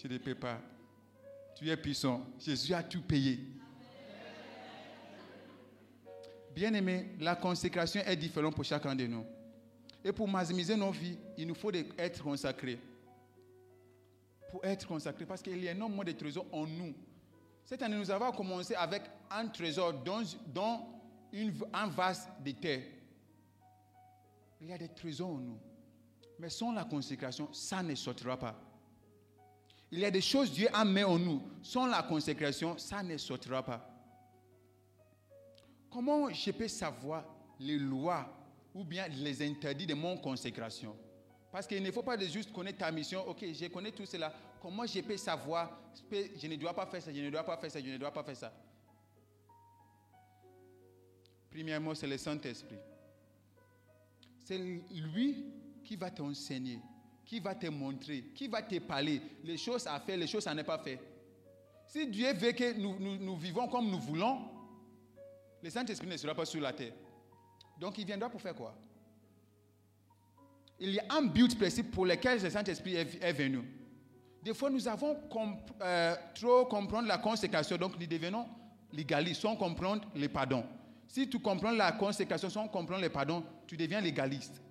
Je 0.00 0.08
ne 0.08 0.18
peux 0.18 0.34
pas. 0.34 0.60
Tu 1.56 1.68
es 1.68 1.76
puissant. 1.76 2.24
Jésus 2.38 2.72
a 2.72 2.82
tout 2.82 3.02
payé. 3.02 3.40
Bien-aimé, 6.56 7.08
la 7.20 7.36
consécration 7.36 8.00
est 8.00 8.16
différente 8.16 8.54
pour 8.54 8.64
chacun 8.64 8.94
de 8.96 9.06
nous. 9.06 9.26
Et 10.02 10.10
pour 10.10 10.26
maximiser 10.26 10.74
nos 10.74 10.90
vies, 10.90 11.18
il 11.36 11.46
nous 11.46 11.54
faut 11.54 11.70
être 11.70 12.22
consacrés. 12.22 12.78
Pour 14.50 14.64
être 14.64 14.86
consacrés, 14.86 15.26
parce 15.26 15.42
qu'il 15.42 15.62
y 15.62 15.68
a 15.68 15.72
énormément 15.72 16.02
de 16.02 16.12
trésors 16.12 16.46
en 16.50 16.66
nous. 16.66 16.94
Cette 17.62 17.82
année, 17.82 17.98
nous 17.98 18.10
avons 18.10 18.32
commencé 18.32 18.74
avec 18.74 19.02
un 19.30 19.48
trésor 19.48 19.92
dans, 20.02 20.22
un 21.74 21.86
vase 21.88 22.26
de 22.42 22.52
terre. 22.52 22.84
Il 24.62 24.68
y 24.68 24.72
a 24.72 24.78
des 24.78 24.88
trésors 24.88 25.28
en 25.28 25.38
nous. 25.38 25.58
Mais 26.38 26.48
sans 26.48 26.72
la 26.72 26.84
consécration, 26.84 27.52
ça 27.52 27.82
ne 27.82 27.94
sortira 27.94 28.38
pas. 28.38 28.58
Il 29.90 29.98
y 29.98 30.06
a 30.06 30.10
des 30.10 30.22
choses 30.22 30.50
Dieu 30.52 30.68
a 30.72 30.86
mis 30.86 31.02
en 31.02 31.18
nous. 31.18 31.42
Sans 31.62 31.86
la 31.86 32.02
consécration, 32.02 32.78
ça 32.78 33.02
ne 33.02 33.18
sortira 33.18 33.62
pas. 33.62 33.95
Comment 35.96 36.30
je 36.30 36.50
peux 36.50 36.68
savoir 36.68 37.24
les 37.58 37.78
lois 37.78 38.28
ou 38.74 38.84
bien 38.84 39.08
les 39.08 39.40
interdits 39.40 39.86
de 39.86 39.94
mon 39.94 40.18
consécration? 40.18 40.94
Parce 41.50 41.66
qu'il 41.66 41.82
ne 41.82 41.90
faut 41.90 42.02
pas 42.02 42.18
juste 42.18 42.52
connaître 42.52 42.76
ta 42.76 42.92
mission. 42.92 43.26
Ok, 43.26 43.46
je 43.50 43.66
connais 43.68 43.92
tout 43.92 44.04
cela. 44.04 44.30
Comment 44.60 44.84
je 44.84 45.00
peux 45.00 45.16
savoir? 45.16 45.80
Je 46.12 46.48
ne 46.48 46.56
dois 46.56 46.74
pas 46.74 46.84
faire 46.84 47.00
ça, 47.00 47.10
je 47.10 47.20
ne 47.22 47.30
dois 47.30 47.44
pas 47.44 47.56
faire 47.56 47.70
ça, 47.70 47.80
je 47.80 47.88
ne 47.88 47.96
dois 47.96 48.10
pas 48.10 48.22
faire 48.22 48.36
ça 48.36 48.52
Premièrement, 51.50 51.94
c'est 51.94 52.06
le 52.06 52.18
Saint-Esprit. 52.18 52.76
C'est 54.44 54.58
lui 54.58 55.46
qui 55.82 55.96
va 55.96 56.10
t'enseigner. 56.10 56.78
qui 57.24 57.40
va 57.40 57.54
te 57.54 57.68
montrer, 57.68 58.32
qui 58.34 58.48
va 58.48 58.60
te 58.60 58.78
parler 58.80 59.22
les 59.42 59.56
choses 59.56 59.86
à 59.86 59.98
faire, 60.00 60.18
les 60.18 60.26
choses 60.26 60.46
à 60.46 60.52
ne 60.52 60.62
pas 60.62 60.78
faire. 60.78 60.98
Si 61.86 62.06
Dieu 62.06 62.34
veut 62.34 62.52
que 62.52 62.78
nous, 62.78 62.98
nous, 63.18 63.36
vivons 63.38 63.66
comme 63.68 63.90
nous 63.90 63.98
voulons, 63.98 64.55
le 65.66 65.70
Saint-Esprit 65.70 66.06
ne 66.06 66.16
sera 66.16 66.32
pas 66.32 66.44
sur 66.44 66.60
la 66.60 66.72
terre. 66.72 66.92
Donc 67.76 67.98
il 67.98 68.06
viendra 68.06 68.30
pour 68.30 68.40
faire 68.40 68.54
quoi? 68.54 68.72
Il 70.78 70.90
y 70.90 71.00
a 71.00 71.04
un 71.10 71.22
but 71.22 71.58
précis 71.58 71.82
pour 71.82 72.06
lequel 72.06 72.40
le 72.40 72.50
Saint-Esprit 72.50 72.94
est, 72.94 73.32
venu. 73.32 73.62
Des 74.44 74.54
fois, 74.54 74.70
nous 74.70 74.86
avons 74.86 75.16
euh, 75.80 76.14
trop 76.36 76.66
comprendre 76.66 77.08
la 77.08 77.18
consécration, 77.18 77.76
donc 77.78 77.98
nous 77.98 78.06
devenons 78.06 78.46
légalistes 78.92 79.40
sans 79.40 79.56
comprendre 79.56 80.08
les 80.14 80.28
pardons. 80.28 80.64
Si 81.08 81.28
tu 81.28 81.40
comprends 81.40 81.72
la 81.72 81.90
consécration 81.90 82.48
sans 82.48 82.68
comprendre 82.68 83.02
les 83.02 83.08
pardons, 83.08 83.42
tu 83.66 83.76
deviens 83.76 84.00
légaliste. 84.00 84.62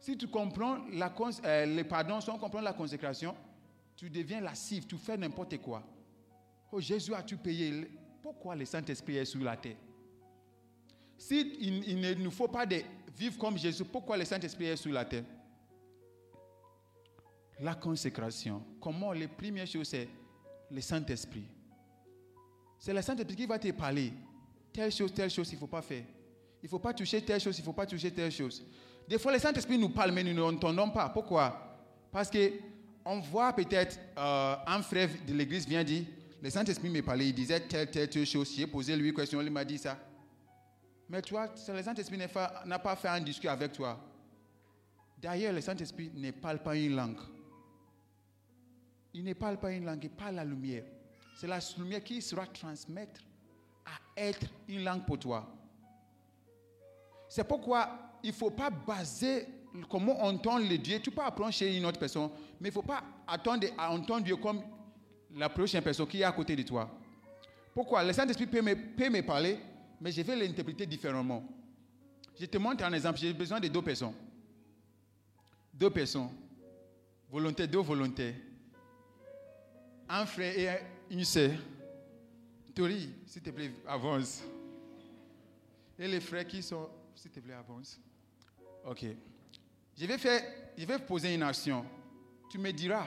Si 0.00 0.18
tu 0.18 0.26
comprends 0.26 0.78
la 0.90 1.14
euh, 1.44 1.66
les 1.66 1.84
pardons 1.84 2.20
sans 2.20 2.36
comprendre 2.36 2.64
la 2.64 2.72
consécration, 2.72 3.36
tu 3.94 4.10
deviens 4.10 4.40
lascif, 4.40 4.88
tu 4.88 4.96
fais 4.96 5.16
n'importe 5.16 5.56
quoi. 5.58 5.84
Oh 6.72 6.80
Jésus, 6.80 7.14
as-tu 7.14 7.36
payé? 7.36 7.88
Pourquoi 8.24 8.56
le 8.56 8.64
Saint-Esprit 8.64 9.18
est 9.18 9.26
sur 9.26 9.42
la 9.44 9.54
terre? 9.54 9.76
Si 11.18 11.58
il, 11.60 11.86
il 11.90 12.00
ne 12.00 12.14
nous 12.14 12.30
faut 12.30 12.48
pas 12.48 12.64
de 12.64 12.80
vivre 13.14 13.36
comme 13.36 13.58
Jésus, 13.58 13.84
pourquoi 13.84 14.16
le 14.16 14.24
Saint-Esprit 14.24 14.64
est 14.64 14.76
sur 14.76 14.90
la 14.94 15.04
terre? 15.04 15.24
La 17.60 17.74
consécration. 17.74 18.62
Comment 18.80 19.12
les 19.12 19.28
premières 19.28 19.66
choses, 19.66 19.88
c'est 19.88 20.08
le 20.70 20.80
Saint-Esprit. 20.80 21.44
C'est 22.78 22.94
le 22.94 23.02
Saint-Esprit 23.02 23.36
qui 23.36 23.44
va 23.44 23.58
te 23.58 23.70
parler. 23.72 24.10
Telle 24.72 24.90
chose, 24.90 25.12
telle 25.12 25.28
chose, 25.28 25.50
il 25.52 25.56
ne 25.56 25.60
faut 25.60 25.66
pas 25.66 25.82
faire. 25.82 26.04
Il 26.62 26.64
ne 26.64 26.68
faut 26.70 26.78
pas 26.78 26.94
toucher 26.94 27.20
telle 27.20 27.42
chose, 27.42 27.58
il 27.58 27.60
ne 27.60 27.66
faut 27.66 27.74
pas 27.74 27.84
toucher 27.84 28.10
telle 28.10 28.32
chose. 28.32 28.64
Des 29.06 29.18
fois, 29.18 29.34
le 29.34 29.38
Saint-Esprit 29.38 29.76
nous 29.76 29.90
parle, 29.90 30.12
mais 30.12 30.24
nous 30.24 30.32
n'entendons 30.32 30.88
pas. 30.88 31.10
Pourquoi? 31.10 31.76
Parce 32.10 32.30
que 32.30 32.52
on 33.04 33.20
voit 33.20 33.52
peut-être 33.52 34.00
euh, 34.16 34.56
un 34.66 34.80
frère 34.80 35.10
de 35.26 35.34
l'église 35.34 35.68
vient 35.68 35.84
dire, 35.84 36.04
le 36.44 36.50
Saint-Esprit 36.50 36.90
me 36.90 37.00
parlait, 37.00 37.28
il 37.28 37.34
disait 37.34 37.58
telle, 37.60 37.90
telle, 37.90 38.10
telle 38.10 38.26
chose. 38.26 38.52
J'ai 38.54 38.66
posé 38.66 38.94
lui 38.94 39.08
une 39.08 39.14
question, 39.14 39.40
il 39.40 39.50
m'a 39.50 39.64
dit 39.64 39.78
ça. 39.78 39.96
Mais 41.08 41.22
toi, 41.22 41.48
le 41.68 41.82
Saint-Esprit 41.82 42.18
n'a 42.18 42.78
pas- 42.78 42.96
fait 42.96 43.08
un 43.08 43.20
discours 43.22 43.48
avec 43.50 43.72
toi. 43.72 43.98
D'ailleurs, 45.16 45.54
le 45.54 45.62
Saint-Esprit 45.62 46.10
ne 46.14 46.30
parle 46.32 46.58
pas 46.58 46.76
une 46.76 46.96
langue. 46.96 47.16
Il 49.14 49.24
ne 49.24 49.32
parle 49.32 49.58
pas 49.58 49.72
une 49.72 49.86
langue, 49.86 50.04
il 50.04 50.10
parle 50.10 50.34
la 50.34 50.44
lumière. 50.44 50.84
C'est 51.34 51.46
la 51.46 51.60
lumière 51.78 52.04
qui 52.04 52.20
sera 52.20 52.46
transmettre 52.46 53.22
à 53.86 54.20
être 54.20 54.46
une 54.68 54.84
langue 54.84 55.06
pour 55.06 55.18
toi. 55.18 55.50
C'est 57.26 57.44
pourquoi 57.48 57.88
il 58.22 58.28
ne 58.28 58.34
faut 58.34 58.50
pas 58.50 58.68
baser 58.68 59.48
comment 59.88 60.14
on 60.20 60.34
entend 60.34 60.58
le 60.58 60.76
Dieu. 60.76 61.00
Tu 61.00 61.10
peux 61.10 61.22
apprendre 61.22 61.54
chez 61.54 61.74
une 61.74 61.86
autre 61.86 61.98
personne, 61.98 62.28
mais 62.60 62.68
il 62.68 62.70
ne 62.70 62.74
faut 62.74 62.82
pas 62.82 63.02
attendre 63.26 63.66
à 63.78 63.90
entendre 63.90 64.24
Dieu 64.24 64.36
comme 64.36 64.60
la 65.34 65.48
prochaine 65.48 65.82
personne 65.82 66.06
qui 66.06 66.20
est 66.20 66.24
à 66.24 66.32
côté 66.32 66.54
de 66.54 66.62
toi. 66.62 66.90
Pourquoi? 67.72 68.04
Le 68.04 68.12
Saint-Esprit 68.12 68.46
peut 68.46 68.62
me, 68.62 68.74
peut 68.74 69.10
me 69.10 69.20
parler, 69.22 69.58
mais 70.00 70.12
je 70.12 70.22
vais 70.22 70.36
l'interpréter 70.36 70.86
différemment. 70.86 71.44
Je 72.38 72.46
te 72.46 72.58
montre 72.58 72.84
un 72.84 72.92
exemple. 72.92 73.18
J'ai 73.18 73.32
besoin 73.32 73.60
de 73.60 73.68
deux 73.68 73.82
personnes. 73.82 74.14
Deux 75.72 75.90
personnes. 75.90 76.30
Volontaires, 77.30 77.68
deux 77.68 77.80
volontaires. 77.80 78.34
Un 80.08 80.26
frère 80.26 80.58
et 80.58 81.14
une 81.14 81.24
sœur. 81.24 81.52
Tori, 82.74 83.08
s'il 83.26 83.42
te 83.42 83.50
plaît, 83.50 83.72
avance. 83.86 84.42
Et 85.98 86.08
les 86.08 86.20
frères 86.20 86.46
qui 86.46 86.62
sont, 86.62 86.88
s'il 87.14 87.30
te 87.30 87.40
plaît, 87.40 87.54
avance. 87.54 88.00
Ok. 88.84 89.04
Je 89.96 90.06
vais 90.06 90.18
faire, 90.18 90.42
je 90.76 90.84
vais 90.84 90.98
poser 90.98 91.34
une 91.34 91.42
action. 91.42 91.84
Tu 92.50 92.58
me 92.58 92.72
diras. 92.72 93.06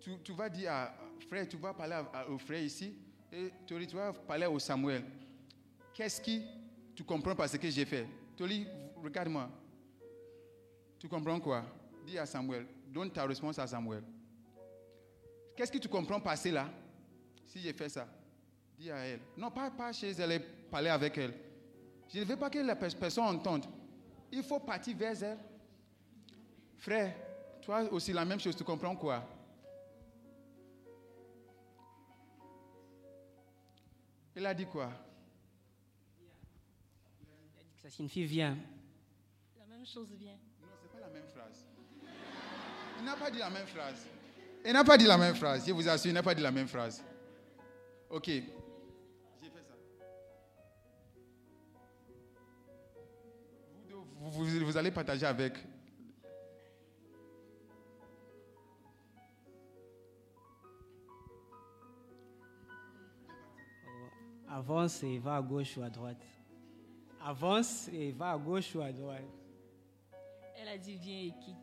Tu, 0.00 0.32
vas 0.32 0.48
dire 0.48 0.72
à 0.72 0.94
frère, 1.28 1.46
tu 1.46 1.56
vas 1.56 1.74
parler 1.74 2.02
au 2.28 2.38
frère 2.38 2.62
ici. 2.62 2.94
Et 3.32 3.50
Tori, 3.66 3.86
tu 3.86 3.96
vas 3.96 4.12
parler 4.12 4.46
au 4.46 4.58
Samuel. 4.58 5.02
Qu'est-ce 5.94 6.20
qui 6.20 6.42
tu 6.94 7.04
comprends 7.04 7.34
par 7.34 7.48
ce 7.48 7.56
que 7.56 7.68
j'ai 7.70 7.84
fait? 7.84 8.06
Tori, 8.36 8.66
regarde-moi. 9.02 9.48
Tu 10.98 11.08
comprends 11.08 11.38
quoi? 11.38 11.64
Dis 12.06 12.18
à 12.18 12.26
Samuel. 12.26 12.66
Donne 12.88 13.10
ta 13.10 13.24
réponse 13.24 13.58
à 13.58 13.66
Samuel. 13.66 14.02
Qu'est-ce 15.56 15.70
que 15.72 15.78
tu 15.78 15.88
comprends 15.88 16.20
par 16.20 16.36
cela? 16.36 16.68
Si 17.46 17.60
j'ai 17.60 17.72
fait 17.72 17.88
ça, 17.88 18.06
dis 18.78 18.90
à 18.90 18.98
elle. 18.98 19.20
Non, 19.36 19.50
pas, 19.50 19.70
pas 19.70 19.92
chez 19.92 20.10
elle, 20.12 20.32
et 20.32 20.38
parler 20.38 20.88
avec 20.88 21.18
elle. 21.18 21.34
Je 22.12 22.20
ne 22.20 22.24
veux 22.24 22.36
pas 22.36 22.48
que 22.48 22.58
la 22.58 22.74
pers- 22.74 22.96
personne 22.96 23.24
entende. 23.24 23.66
Il 24.32 24.42
faut 24.42 24.60
partir 24.60 24.96
vers 24.96 25.22
elle. 25.22 25.38
Frère, 26.78 27.14
toi 27.62 27.82
aussi 27.92 28.12
la 28.12 28.24
même 28.24 28.40
chose, 28.40 28.56
tu 28.56 28.64
comprends 28.64 28.96
quoi? 28.96 29.22
Il 34.36 34.46
a 34.46 34.54
dit 34.54 34.66
quoi? 34.66 34.90
Ça 37.82 37.90
signifie 37.90 38.24
viens. 38.24 38.56
La 39.58 39.66
même 39.66 39.84
chose 39.86 40.08
vient. 40.18 40.36
Non, 40.62 40.68
c'est 40.80 40.90
pas 40.92 41.00
la 41.00 41.08
même 41.08 41.26
phrase. 41.34 41.64
Il 42.98 43.04
n'a 43.04 43.16
pas 43.16 43.30
dit 43.30 43.38
la 43.38 43.50
même 43.50 43.66
phrase. 43.66 44.06
Il 44.64 44.72
n'a 44.72 44.84
pas 44.84 44.98
dit 44.98 45.06
la 45.06 45.18
même 45.18 45.34
phrase. 45.34 45.66
Je 45.66 45.72
vous 45.72 45.88
assure, 45.88 46.10
il 46.10 46.14
n'a 46.14 46.22
pas 46.22 46.34
dit 46.34 46.42
la 46.42 46.50
même 46.52 46.68
phrase. 46.68 47.02
Ok. 48.10 48.26
J'ai 48.26 48.42
fait 48.42 49.62
ça. 49.66 49.74
Vous, 53.74 53.88
deux, 53.88 53.94
vous, 53.94 54.30
vous- 54.30 54.66
vous 54.66 54.76
allez 54.76 54.90
partager 54.90 55.24
avec. 55.26 55.54
Avance 64.52 65.02
et 65.04 65.18
va 65.18 65.36
à 65.36 65.42
gauche 65.42 65.76
ou 65.76 65.82
à 65.82 65.90
droite. 65.90 66.20
Avance 67.24 67.88
et 67.92 68.10
va 68.12 68.32
à 68.32 68.38
gauche 68.38 68.74
ou 68.74 68.80
à 68.80 68.90
droite. 68.92 69.22
Elle 70.60 70.68
a 70.68 70.76
dit 70.78 70.96
viens 70.96 71.20
et 71.20 71.34
quitte. 71.44 71.56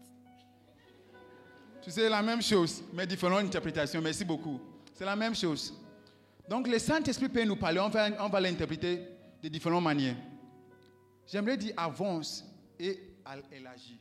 Tu 1.82 1.92
sais, 1.92 2.10
la 2.10 2.22
même 2.22 2.42
chose, 2.42 2.84
mais 2.94 3.06
différentes 3.06 3.46
interprétations. 3.46 4.02
Merci 4.02 4.24
beaucoup. 4.26 4.60
C'est 4.94 5.06
la 5.06 5.16
même 5.16 5.36
chose. 5.36 5.74
Donc, 6.50 6.68
le 6.68 6.80
Saint-Esprit 6.80 7.30
peut 7.30 7.44
nous 7.44 7.56
parler, 7.58 7.80
on 7.80 7.90
va, 7.90 8.10
on 8.24 8.30
va 8.30 8.40
l'interpréter 8.42 9.02
de 9.44 9.48
différentes 9.50 9.84
manières. 9.84 10.16
J'aimerais 11.28 11.58
dire 11.58 11.74
avance 11.78 12.46
et 12.80 13.00
elle, 13.30 13.44
elle 13.52 13.68
agit. 13.68 14.00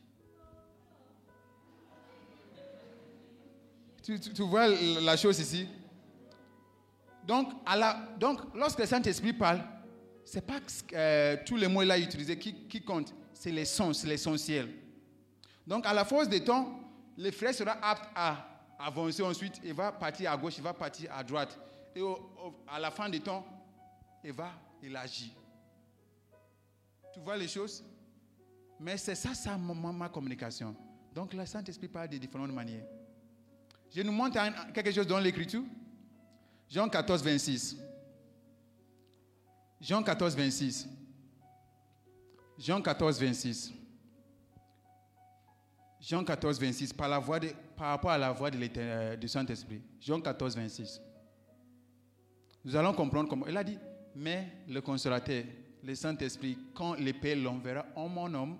Tu, 4.03 4.19
tu- 4.19 4.31
tu 4.33 4.41
vois 4.43 4.67
la 4.69 5.17
chose 5.17 5.37
ici? 5.39 5.67
Donc, 7.27 8.39
lorsque 8.55 8.79
le 8.79 8.85
Saint-Esprit 8.85 9.33
parle, 9.33 9.61
ce 10.23 10.35
n'est 10.35 10.41
pas 10.41 10.59
euh, 10.93 11.37
tous 11.45 11.57
les 11.57 11.67
mots 11.67 11.81
qu'il 11.81 11.91
a 11.91 11.97
utilisés 11.99 12.37
qui, 12.37 12.67
qui 12.67 12.81
comptent, 12.81 13.13
c'est 13.33 13.51
l'essence, 13.51 14.05
l'essentiel. 14.05 14.69
Donc, 15.65 15.85
à 15.85 15.93
la 15.93 16.05
force 16.05 16.29
des 16.29 16.43
temps, 16.43 16.79
le 17.17 17.31
frère 17.31 17.53
sera 17.53 17.77
apte 17.81 18.09
à 18.15 18.45
avancer 18.79 19.23
ensuite. 19.23 19.59
Il 19.63 19.73
va 19.73 19.91
partir 19.91 20.31
à 20.31 20.37
gauche, 20.37 20.57
il 20.57 20.63
va 20.63 20.73
partir 20.73 21.11
à 21.13 21.23
droite. 21.23 21.59
Et 21.95 22.01
à 22.67 22.79
la 22.79 22.91
fin 22.91 23.09
des 23.09 23.19
temps, 23.19 23.45
il 24.23 24.31
va, 24.31 24.51
il 24.81 24.95
agit. 24.95 25.33
Tu 27.13 27.19
vois 27.19 27.35
les 27.35 27.47
choses? 27.47 27.83
Mais 28.79 28.97
c'est 28.97 29.15
ça, 29.15 29.33
ça, 29.33 29.57
ma, 29.57 29.91
ma- 29.91 30.09
communication. 30.09 30.75
Donc, 31.13 31.33
le 31.33 31.45
Saint-Esprit 31.45 31.87
parle 31.87 32.09
de 32.09 32.17
différentes 32.17 32.53
manières. 32.53 32.85
Je 33.93 34.01
nous 34.01 34.11
montre 34.11 34.37
quelque 34.71 34.91
chose 34.91 35.07
dans 35.07 35.19
l'Écriture. 35.19 35.63
Jean 36.69 36.89
14, 36.89 37.21
26. 37.23 37.77
Jean 39.79 40.03
14, 40.03 40.35
26. 40.35 40.87
Jean 42.57 42.81
14, 42.81 43.19
26. 43.19 43.73
Jean 45.99 46.23
14, 46.23 46.59
26, 46.59 46.93
par, 46.93 47.09
la 47.09 47.19
voix 47.19 47.39
de- 47.39 47.51
par 47.75 47.87
rapport 47.89 48.11
à 48.11 48.17
la 48.17 48.31
voix 48.31 48.49
de 48.51 48.57
euh, 48.77 49.15
du 49.15 49.27
Saint-Esprit. 49.27 49.81
Jean 49.99 50.21
14, 50.21 50.55
26. 50.55 51.01
Nous 52.63 52.75
allons 52.75 52.93
comprendre 52.93 53.29
comment. 53.29 53.47
Il 53.47 53.57
a 53.57 53.63
dit, 53.63 53.77
mais 54.15 54.47
le 54.67 54.79
consolateur, 54.81 55.43
le 55.83 55.95
Saint-Esprit, 55.95 56.57
quand 56.73 56.95
le 56.95 57.11
Père 57.13 57.37
l'enverra 57.37 57.85
en 57.95 58.07
mon 58.09 58.29
nom, 58.29 58.57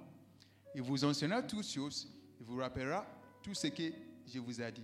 il 0.76 0.82
vous 0.82 1.04
enseignera 1.04 1.42
toutes 1.42 1.66
choses, 1.68 2.08
il 2.40 2.46
vous 2.46 2.58
rappellera 2.58 3.06
tout 3.44 3.54
ce 3.54 3.68
que 3.68 3.92
je 4.26 4.40
vous 4.40 4.62
ai 4.62 4.72
dit. 4.72 4.84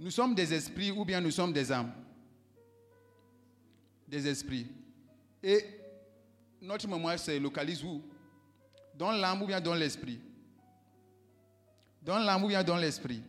Nous 0.00 0.10
sommes 0.10 0.34
des 0.34 0.54
esprits 0.54 0.90
ou 0.90 1.04
bien 1.04 1.20
nous 1.20 1.30
sommes 1.30 1.52
des 1.52 1.70
âmes? 1.70 1.92
Des 4.08 4.26
esprits. 4.26 4.66
Et 5.42 5.62
notre 6.62 6.88
mémoire 6.88 7.18
se 7.18 7.38
localise 7.38 7.84
où? 7.84 8.00
Dans 8.94 9.12
l'âme 9.12 9.42
ou 9.42 9.46
bien 9.46 9.60
dans 9.60 9.74
l'esprit? 9.74 10.18
Dans 12.02 12.18
l'âme 12.18 12.42
ou 12.44 12.48
bien 12.48 12.64
dans 12.64 12.78
l'esprit? 12.78 13.22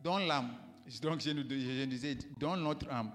Dans 0.00 0.18
l'âme. 0.18 0.52
Donc 1.02 1.20
je, 1.20 1.30
je 1.30 1.84
disais, 1.86 2.16
dans 2.38 2.56
notre 2.56 2.88
âme. 2.88 3.10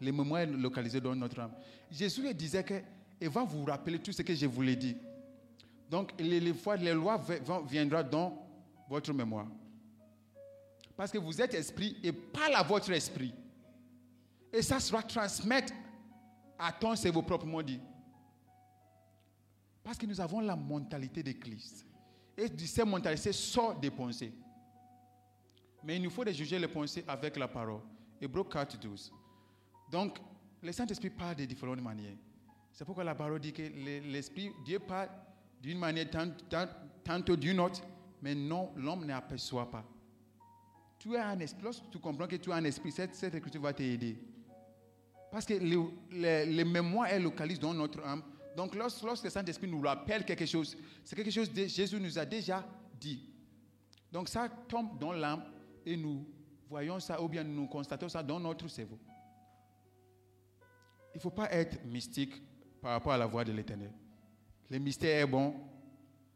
Les 0.00 0.10
mémoires 0.10 0.46
localisées 0.46 1.00
dans 1.00 1.14
notre 1.14 1.38
âme. 1.38 1.52
Jésus 1.92 2.34
disait 2.34 2.64
qu'il 2.64 3.28
va 3.28 3.44
vous 3.44 3.64
rappeler 3.64 4.00
tout 4.00 4.10
ce 4.10 4.22
que 4.22 4.34
je 4.34 4.46
vous 4.46 4.62
l'ai 4.62 4.74
dit. 4.74 4.96
Donc, 5.88 6.12
les, 6.18 6.40
les, 6.40 6.92
lois 6.92 7.20
viendront 7.68 8.02
dans 8.02 8.48
votre 8.88 9.12
mémoire. 9.12 9.46
Parce 10.98 11.12
que 11.12 11.18
vous 11.18 11.40
êtes 11.40 11.54
esprit 11.54 11.96
et 12.02 12.10
parle 12.10 12.56
à 12.56 12.62
votre 12.64 12.90
esprit. 12.90 13.32
Et 14.52 14.60
ça 14.62 14.80
sera 14.80 15.00
transmettre 15.00 15.72
à 16.58 16.72
ton 16.72 16.96
cerveau 16.96 17.22
proprement 17.22 17.62
dit. 17.62 17.78
Parce 19.84 19.96
que 19.96 20.06
nous 20.06 20.20
avons 20.20 20.40
la 20.40 20.56
mentalité 20.56 21.22
de 21.22 21.30
Christ. 21.30 21.86
Et 22.36 22.48
cette 22.66 22.84
mentalité 22.84 23.32
sort 23.32 23.76
des 23.78 23.92
pensées. 23.92 24.32
Mais 25.84 25.94
il 25.98 26.02
nous 26.02 26.10
faut 26.10 26.26
juger 26.32 26.58
les 26.58 26.66
pensées 26.66 27.04
avec 27.06 27.36
la 27.36 27.46
parole. 27.46 27.80
Hébreu 28.20 28.42
4, 28.42 28.76
12. 28.80 29.12
Donc, 29.92 30.18
le 30.60 30.72
Saint-Esprit 30.72 31.10
parle 31.10 31.36
de 31.36 31.44
différentes 31.44 31.80
manières. 31.80 32.16
C'est 32.72 32.84
pourquoi 32.84 33.04
la 33.04 33.14
parole 33.14 33.38
dit 33.38 33.52
que 33.52 33.62
le- 33.62 34.00
l'Esprit, 34.10 34.50
Dieu 34.64 34.80
parle 34.80 35.10
d'une 35.62 35.78
manière, 35.78 36.10
tant- 36.10 36.32
tant- 36.48 36.66
tantôt 37.04 37.36
d'une 37.36 37.60
autre, 37.60 37.82
mais 38.20 38.34
non, 38.34 38.72
l'homme 38.74 39.04
n'aperçoit 39.06 39.70
pas. 39.70 39.84
Tu 40.98 41.16
as 41.16 41.28
un 41.28 41.38
esprit, 41.40 41.62
lorsque 41.62 41.88
tu 41.90 41.98
comprends 41.98 42.26
que 42.26 42.36
tu 42.36 42.50
as 42.52 42.56
un 42.56 42.64
esprit, 42.64 42.90
cette, 42.90 43.14
cette 43.14 43.34
écriture 43.34 43.60
va 43.62 43.72
t'aider. 43.72 44.18
Parce 45.30 45.44
que 45.44 45.54
le, 45.54 45.76
le- 46.10 46.56
le 46.56 46.64
mémoire 46.64 47.06
est 47.08 47.20
localisé 47.20 47.60
dans 47.60 47.74
notre 47.74 48.02
âme. 48.04 48.22
Donc, 48.56 48.74
lorsque, 48.74 49.02
lorsque 49.04 49.24
le 49.24 49.30
Saint-Esprit 49.30 49.68
nous 49.68 49.80
rappelle 49.80 50.24
quelque 50.24 50.46
chose, 50.46 50.76
c'est 51.04 51.14
quelque 51.14 51.30
chose 51.30 51.48
que 51.52 51.66
Jésus 51.68 52.00
nous 52.00 52.18
a 52.18 52.24
déjà 52.24 52.66
dit. 52.98 53.22
Donc, 54.10 54.28
ça 54.28 54.48
tombe 54.68 54.98
dans 54.98 55.12
l'âme 55.12 55.44
et 55.86 55.96
nous 55.96 56.26
voyons 56.68 56.98
ça 56.98 57.22
ou 57.22 57.28
bien 57.28 57.44
nous 57.44 57.66
constatons 57.68 58.08
ça 58.08 58.22
dans 58.22 58.40
notre 58.40 58.66
cerveau. 58.68 58.98
Il 61.14 61.18
ne 61.18 61.20
faut 61.20 61.30
pas 61.30 61.50
être 61.52 61.84
mystique 61.84 62.42
par 62.80 62.92
rapport 62.92 63.12
à 63.12 63.18
la 63.18 63.26
voix 63.26 63.44
de 63.44 63.52
l'éternel. 63.52 63.92
Le 64.70 64.78
mystère 64.78 65.22
est 65.22 65.26
bon, 65.30 65.54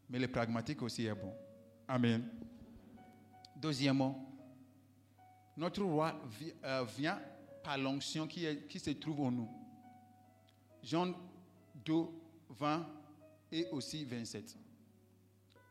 mais 0.09 0.19
le 0.19 0.27
pragmatique 0.27 0.81
aussi 0.81 1.05
est 1.05 1.13
bon. 1.15 1.33
Amen. 1.87 2.23
Deuxièmement, 3.55 4.32
notre 5.57 5.83
roi 5.83 6.19
euh, 6.63 6.85
vient 6.97 7.19
par 7.63 7.77
l'onction 7.77 8.27
qui, 8.27 8.79
se 8.79 8.89
trouve 8.91 9.21
en 9.21 9.31
nous. 9.31 9.49
Jean 10.81 11.13
2, 11.85 11.93
20 12.49 12.87
et 13.51 13.67
aussi 13.71 14.03
27. 14.03 14.57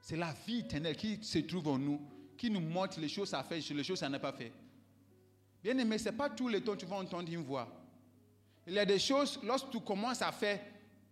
C'est 0.00 0.16
la 0.16 0.32
vie 0.46 0.60
éternelle 0.60 0.96
qui 0.96 1.22
se 1.22 1.38
trouve 1.40 1.68
en 1.68 1.78
nous, 1.78 2.00
qui 2.36 2.50
nous 2.50 2.60
montre 2.60 2.98
les 2.98 3.08
choses 3.08 3.34
à 3.34 3.42
faire, 3.42 3.60
les 3.70 3.84
choses 3.84 4.02
à 4.02 4.08
ne 4.08 4.18
pas 4.18 4.32
faire. 4.32 4.52
Bien 5.62 5.76
aimé, 5.78 5.98
ce 5.98 6.06
n'est 6.06 6.16
pas 6.16 6.30
tous 6.30 6.48
les 6.48 6.60
temps 6.60 6.72
que 6.72 6.80
tu 6.80 6.86
vas 6.86 6.96
entendre 6.96 7.30
une 7.30 7.42
voix. 7.42 7.68
Il 8.66 8.74
y 8.74 8.78
a 8.78 8.84
des 8.84 8.98
choses, 8.98 9.38
lorsque 9.42 9.70
tu 9.70 9.80
commences 9.80 10.22
à 10.22 10.32
faire, 10.32 10.60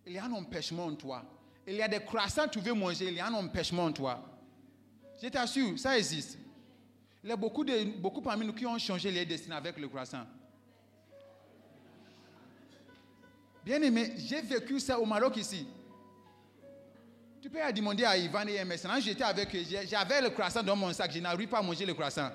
il 0.05 0.13
y 0.13 0.17
a 0.17 0.25
un 0.25 0.31
empêchement 0.31 0.85
en 0.85 0.95
toi. 0.95 1.23
Il 1.67 1.75
y 1.75 1.81
a 1.81 1.87
des 1.87 1.99
croissants 1.99 2.45
que 2.45 2.51
tu 2.51 2.59
veux 2.59 2.73
manger, 2.73 3.07
il 3.09 3.13
y 3.13 3.19
a 3.19 3.27
un 3.27 3.33
empêchement 3.33 3.85
en 3.85 3.91
toi. 3.91 4.23
Je 5.21 5.27
t'assure, 5.27 5.77
ça 5.77 5.97
existe. 5.97 6.37
Il 7.23 7.29
y 7.29 7.33
a 7.33 7.35
beaucoup, 7.35 8.21
parmi 8.21 8.45
nous 8.45 8.53
qui 8.53 8.65
ont 8.65 8.77
changé 8.79 9.11
les 9.11 9.25
destinées 9.25 9.55
avec 9.55 9.77
le 9.77 9.87
croissant. 9.87 10.25
Bien 13.63 13.81
aimé, 13.81 14.13
j'ai 14.17 14.41
vécu 14.41 14.79
ça 14.79 14.99
au 14.99 15.05
Maroc 15.05 15.37
ici. 15.37 15.67
Tu 17.39 17.49
peux 17.49 17.59
demander 17.73 18.03
à 18.03 18.17
Ivan 18.17 18.47
et 18.47 18.63
maintenant 18.63 18.99
j'étais 18.99 19.23
avec 19.23 19.49
j'avais 19.87 20.21
le 20.21 20.29
croissant 20.29 20.63
dans 20.63 20.75
mon 20.75 20.93
sac, 20.93 21.11
je 21.11 21.19
n'arrive 21.19 21.47
pas 21.47 21.59
à 21.59 21.61
manger 21.61 21.85
le 21.85 21.93
croissant. 21.93 22.29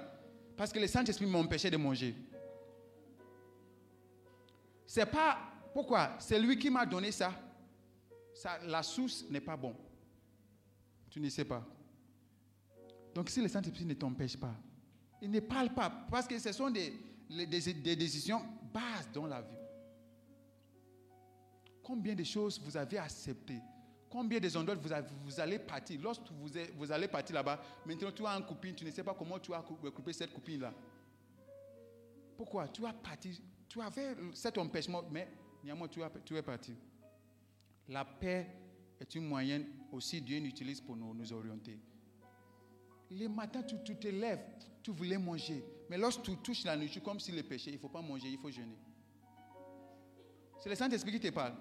Parce 0.57 0.73
que 0.73 0.79
le 0.79 0.87
Saint-Esprit 0.87 1.27
m'empêchait 1.27 1.71
de 1.71 1.77
manger. 1.77 2.15
C'est 4.87 5.07
pas. 5.07 5.39
Pourquoi? 5.75 6.17
C'est 6.19 6.39
lui 6.39 6.59
qui 6.59 6.71
m'a 6.71 6.87
donné 6.87 7.13
ça. 7.13 7.33
ça. 8.33 8.59
La 8.65 8.83
source 8.83 9.25
n'est 9.29 9.41
pas 9.41 9.57
bon. 9.57 9.77
Tu 11.11 11.21
ne 11.21 11.29
sais 11.29 11.45
pas. 11.45 11.63
Donc 13.15 13.29
si 13.29 13.41
le 13.43 13.49
Saint-Esprit 13.49 13.85
ne 13.85 13.95
t'empêche 13.95 14.37
pas, 14.37 14.55
il 15.23 15.31
ne 15.31 15.41
parle 15.41 15.73
pas. 15.75 15.91
Parce 16.11 16.27
que 16.27 16.39
ce 16.39 16.53
sont 16.53 16.71
des, 16.71 16.93
des- 17.29 17.97
décisions 17.97 18.43
bases 18.73 19.09
dans 19.13 19.27
la 19.27 19.41
vie. 19.43 19.57
Combien 21.83 22.15
de 22.15 22.25
choses 22.25 22.61
vous 22.61 22.77
avez 22.77 22.99
acceptées? 22.99 23.61
Combien 24.11 24.39
des 24.41 24.57
endroits 24.57 24.75
vous, 24.77 24.93
avez- 24.93 25.09
allez 25.39 25.59
partir? 25.59 26.01
Lorsque 26.03 26.23
vous, 26.31 26.93
allez 26.93 27.09
partir 27.09 27.35
là-bas, 27.35 27.61
maintenant 27.85 28.11
tu 28.13 28.25
as 28.27 28.31
une 28.37 28.45
copine, 28.47 28.75
tu 28.75 28.85
ne 28.85 28.91
sais 28.91 29.05
pas 29.05 29.15
comment 29.15 29.39
tu 29.39 29.53
as 29.53 29.63
cou- 29.63 29.77
coupé 29.91 30.13
cette 30.13 30.33
copine-là. 30.33 30.73
Pourquoi? 32.37 32.69
Tu 32.69 32.85
as 32.85 32.93
parti, 32.93 33.41
tu 33.69 33.81
avais 33.81 34.15
cet 34.35 34.59
empêchement, 34.59 35.03
mais 35.11 35.29
néanmoins 35.65 35.89
tu, 35.89 36.03
as, 36.03 36.11
tu 36.25 36.37
es 36.37 36.43
parti. 36.43 36.75
La 37.89 38.05
paix 38.05 38.47
est 39.01 39.15
une 39.15 39.27
moyenne 39.27 39.67
aussi 39.93 40.21
Dieu 40.21 40.39
utilise 40.39 40.81
pour 40.81 40.97
nous 40.97 41.33
orienter. 41.33 41.79
Le 43.11 43.29
matin, 43.29 43.63
tu, 43.63 43.97
te 43.97 44.09
lèves, 44.09 44.45
tu 44.83 44.91
voulais 44.91 45.19
manger. 45.19 45.65
Mais 45.89 45.97
lorsque 45.97 46.23
tu 46.23 46.37
touches 46.39 46.65
la 46.65 46.77
nourriture, 46.77 47.03
comme 47.03 47.21
si 47.21 47.33
le 47.33 47.43
péché, 47.43 47.71
il 47.71 47.75
ne 47.75 47.79
faut 47.79 47.89
pas 47.89 48.03
manger, 48.03 48.29
il 48.29 48.39
faut 48.39 48.51
jeûner. 48.51 48.77
C'est 50.59 50.69
le 50.69 50.75
Saint-Esprit 50.75 51.13
qui 51.13 51.21
te 51.21 51.31
parle. 51.31 51.55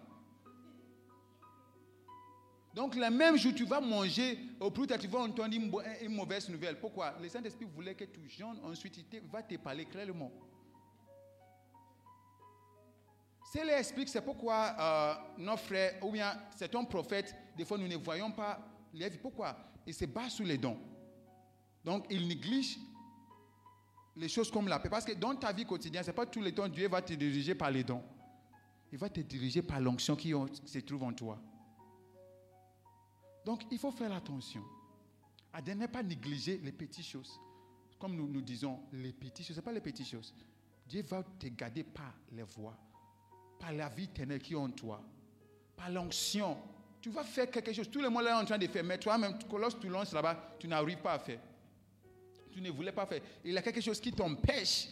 Donc, 2.74 2.96
le 2.96 3.10
même 3.10 3.38
jour, 3.38 3.54
tu 3.56 3.64
vas 3.66 3.80
manger, 3.80 4.38
au 4.60 4.70
plus 4.70 4.88
tard, 4.88 4.98
tu 4.98 5.08
vas 5.08 5.20
entendre 5.20 5.56
une, 5.56 5.72
mauvaise 6.10 6.50
nouvelle. 6.50 6.80
Pourquoi? 6.80 7.16
Le 7.22 7.30
Saint-Esprit 7.30 7.66
voulait 7.66 7.96
que 7.96 8.04
tu 8.04 8.28
jeûnes, 8.28 8.60
ensuite, 8.64 8.98
il 8.98 9.22
va 9.32 9.44
te 9.44 9.56
parler 9.56 9.86
clairement. 9.86 10.32
C'est 13.54 13.64
l'explique, 13.64 14.10
c'est 14.10 14.22
pourquoi 14.22 14.76
euh, 14.78 15.14
nos 15.38 15.56
frères, 15.56 16.04
ou 16.04 16.12
bien 16.12 16.38
c'est 16.58 16.76
un 16.76 16.84
prophète, 16.84 17.34
des 17.56 17.64
fois 17.64 17.78
nous 17.78 17.88
ne 17.88 17.96
voyons 17.96 18.32
pas 18.32 18.60
les 18.94 19.08
vies. 19.08 19.18
Pourquoi? 19.18 19.56
Il 19.88 19.94
se 19.94 20.04
bat 20.04 20.30
sur 20.30 20.46
les 20.46 20.58
dons. 20.58 20.78
Donc, 21.86 22.08
il 22.10 22.28
néglige 22.28 22.80
les 24.16 24.28
choses 24.28 24.50
comme 24.50 24.68
la 24.68 24.80
paix. 24.80 24.90
Parce 24.90 25.06
que 25.06 25.14
dans 25.14 25.36
ta 25.36 25.54
vie 25.54 25.66
quotidienne, 25.66 26.04
ce 26.04 26.10
n'est 26.10 26.16
pas 26.16 26.26
tous 26.26 26.42
les 26.42 26.54
temps 26.54 26.68
Dieu 26.68 26.90
va 26.90 27.02
te 27.02 27.14
diriger 27.14 27.54
par 27.54 27.70
les 27.70 27.84
dons. 27.84 28.04
Il 28.92 28.98
va 28.98 29.08
te 29.10 29.20
diriger 29.20 29.62
par 29.62 29.80
l'onction 29.80 30.16
qui 30.16 30.34
se 30.66 30.80
trouve 30.80 31.04
en 31.04 31.14
toi. 31.14 31.40
Donc, 33.46 33.64
il 33.70 33.78
faut 33.78 33.92
faire 33.92 34.12
attention 34.12 34.64
à 35.54 35.62
ne 35.62 35.86
pas 35.86 36.02
négliger 36.02 36.60
les 36.64 36.72
petites 36.72 37.06
choses. 37.06 37.40
Comme 38.00 38.16
nous 38.16 38.28
nous 38.28 38.42
disons, 38.42 38.80
les 38.92 39.14
petites 39.14 39.46
choses, 39.46 39.56
ce 39.56 39.62
n'est 39.62 39.66
pas 39.66 39.72
les 39.72 39.82
petites 39.82 40.08
choses. 40.08 40.34
Dieu 40.88 41.04
va 41.04 41.24
te 41.24 41.48
garder 41.48 41.84
par 41.84 42.14
les 42.32 42.44
voies, 42.44 42.78
par 43.60 43.72
la 43.72 43.90
vie 43.90 44.06
éternelle 44.06 44.42
qui 44.42 44.54
est 44.54 44.58
en 44.58 44.70
toi, 44.70 45.02
par 45.76 45.90
l'onction. 45.90 46.58
Tu 47.00 47.10
vas 47.12 47.24
faire 47.24 47.50
quelque 47.52 47.72
chose. 47.74 47.90
Tout 47.90 48.02
le 48.02 48.10
monde 48.10 48.26
est 48.26 48.34
en 48.34 48.44
train 48.44 48.58
de 48.58 48.68
faire, 48.68 48.84
mais 48.84 48.98
toi-même, 48.98 49.38
lorsque 49.52 49.80
tu 49.80 49.88
lances 49.88 50.14
là-bas, 50.14 50.56
tu 50.60 50.68
n'arrives 50.68 51.02
pas 51.02 51.14
à 51.14 51.20
faire. 51.20 51.40
Tu 52.56 52.62
ne 52.62 52.72
voulais 52.72 52.94
pas 52.94 53.06
faire. 53.06 53.22
Il 53.44 53.52
y 53.52 53.58
a 53.58 53.62
quelque 53.62 53.82
chose 53.82 54.00
qui 54.00 54.14
t'empêche. 54.14 54.88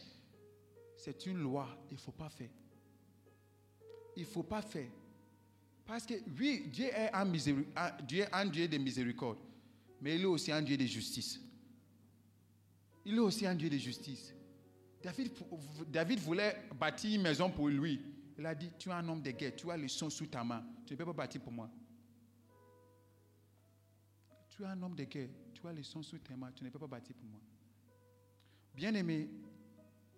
C'est 0.98 1.26
une 1.28 1.38
loi. 1.38 1.66
Il 1.90 1.94
ne 1.94 2.00
faut 2.00 2.12
pas 2.12 2.30
faire. 2.30 2.50
Il 4.18 4.24
ne 4.24 4.28
faut 4.28 4.44
pas 4.44 4.62
faire. 4.62 4.90
Parce 5.86 6.06
que 6.06 6.16
oui, 6.38 6.66
Dieu 6.68 6.88
est 6.88 7.10
un, 7.14 8.46
Dieu 8.46 8.68
de 8.68 8.78
miséricorde, 8.78 9.38
mais 10.02 10.16
il 10.16 10.24
est 10.24 10.26
aussi 10.26 10.52
un 10.52 10.62
Dieu 10.62 10.76
de 10.76 10.86
justice. 10.86 11.40
Il 13.06 13.16
est 13.16 13.20
aussi 13.20 13.48
un 13.48 13.56
Dieu 13.56 13.70
de 13.70 13.78
justice. 13.78 14.34
David, 15.02 15.32
David 15.88 16.20
voulait 16.20 16.68
bâtir 16.78 17.16
une 17.16 17.22
maison 17.22 17.50
pour 17.50 17.70
lui. 17.70 18.02
Il 18.38 18.46
a 18.46 18.54
dit, 18.54 18.72
tu 18.78 18.90
es 18.90 18.92
un 18.94 19.08
homme 19.08 19.22
de 19.22 19.32
guerre, 19.32 19.56
tu 19.56 19.72
as 19.72 19.78
le 19.78 19.88
son 19.88 20.10
sous 20.10 20.28
ta 20.28 20.44
main. 20.44 20.66
Tu 20.86 20.96
ne 20.96 20.98
peux 20.98 21.06
pas 21.06 21.14
bâtir 21.14 21.42
pour 21.42 21.54
moi. 21.54 21.70
Tu 24.50 24.64
es 24.64 24.66
un 24.66 24.84
homme 24.84 24.96
de 24.96 25.06
guerre, 25.06 25.30
tu 25.54 25.66
as 25.66 25.72
le 25.72 25.82
son 25.82 26.04
sous 26.04 26.20
tes 26.20 26.36
mains, 26.36 26.52
tu 26.52 26.66
ne 26.66 26.70
peux 26.70 26.80
pas 26.80 26.88
bâtir 26.88 27.16
pour 27.16 27.26
moi. 27.26 27.40
Bien 28.74 28.94
aimé, 28.96 29.30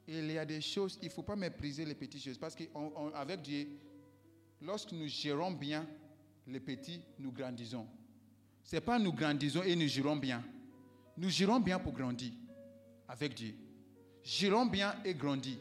il 0.07 0.31
y 0.31 0.37
a 0.37 0.45
des 0.45 0.61
choses, 0.61 0.97
il 1.01 1.07
ne 1.07 1.13
faut 1.13 1.23
pas 1.23 1.35
mépriser 1.35 1.83
les 1.83 1.95
petites 1.95 2.23
choses. 2.23 2.37
Parce 2.37 2.55
qu'avec 2.55 3.41
Dieu, 3.41 3.67
lorsque 4.61 4.91
nous 4.91 5.07
gérons 5.07 5.51
bien 5.51 5.85
les 6.47 6.59
petits, 6.59 7.01
nous 7.19 7.31
grandissons. 7.31 7.87
Ce 8.63 8.75
n'est 8.75 8.81
pas 8.81 8.97
nous 8.99 9.13
grandissons 9.13 9.63
et 9.63 9.75
nous 9.75 9.87
gérons 9.87 10.15
bien. 10.15 10.43
Nous 11.17 11.29
gérons 11.29 11.59
bien 11.59 11.79
pour 11.79 11.93
grandir 11.93 12.31
avec 13.07 13.33
Dieu. 13.33 13.55
Gérons 14.23 14.65
bien 14.65 14.95
et 15.03 15.13
grandir. 15.13 15.57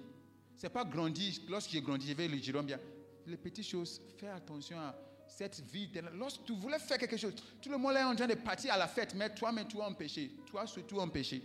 Ce 0.57 0.66
n'est 0.66 0.72
pas 0.72 0.84
grandir, 0.84 1.34
lorsque 1.49 1.70
j'ai 1.70 1.80
grandi, 1.80 2.09
je 2.09 2.14
vais 2.14 2.28
le 2.28 2.38
gérer 2.38 2.62
bien. 2.62 2.78
Les 3.26 3.36
petites 3.36 3.66
choses, 3.66 4.01
fais 4.16 4.28
attention 4.28 4.78
à 4.78 4.95
cette 5.26 5.61
vie. 5.61 5.90
Lorsque 6.14 6.45
tu 6.45 6.55
voulais 6.55 6.78
faire 6.78 6.99
quelque 6.99 7.16
chose, 7.16 7.34
tout 7.61 7.70
le 7.70 7.76
monde 7.76 7.97
est 7.97 8.03
en 8.03 8.14
train 8.14 8.26
de 8.26 8.34
partir 8.34 8.72
à 8.72 8.78
la 8.78 8.86
fête, 8.86 9.14
mais 9.14 9.34
toi-même, 9.34 9.66
tu 9.66 9.80
as 9.80 9.86
un 9.86 9.92
péché. 9.92 10.30
Toi, 10.47 10.66
surtout 10.66 11.01
un 11.01 11.09
péché. 11.09 11.42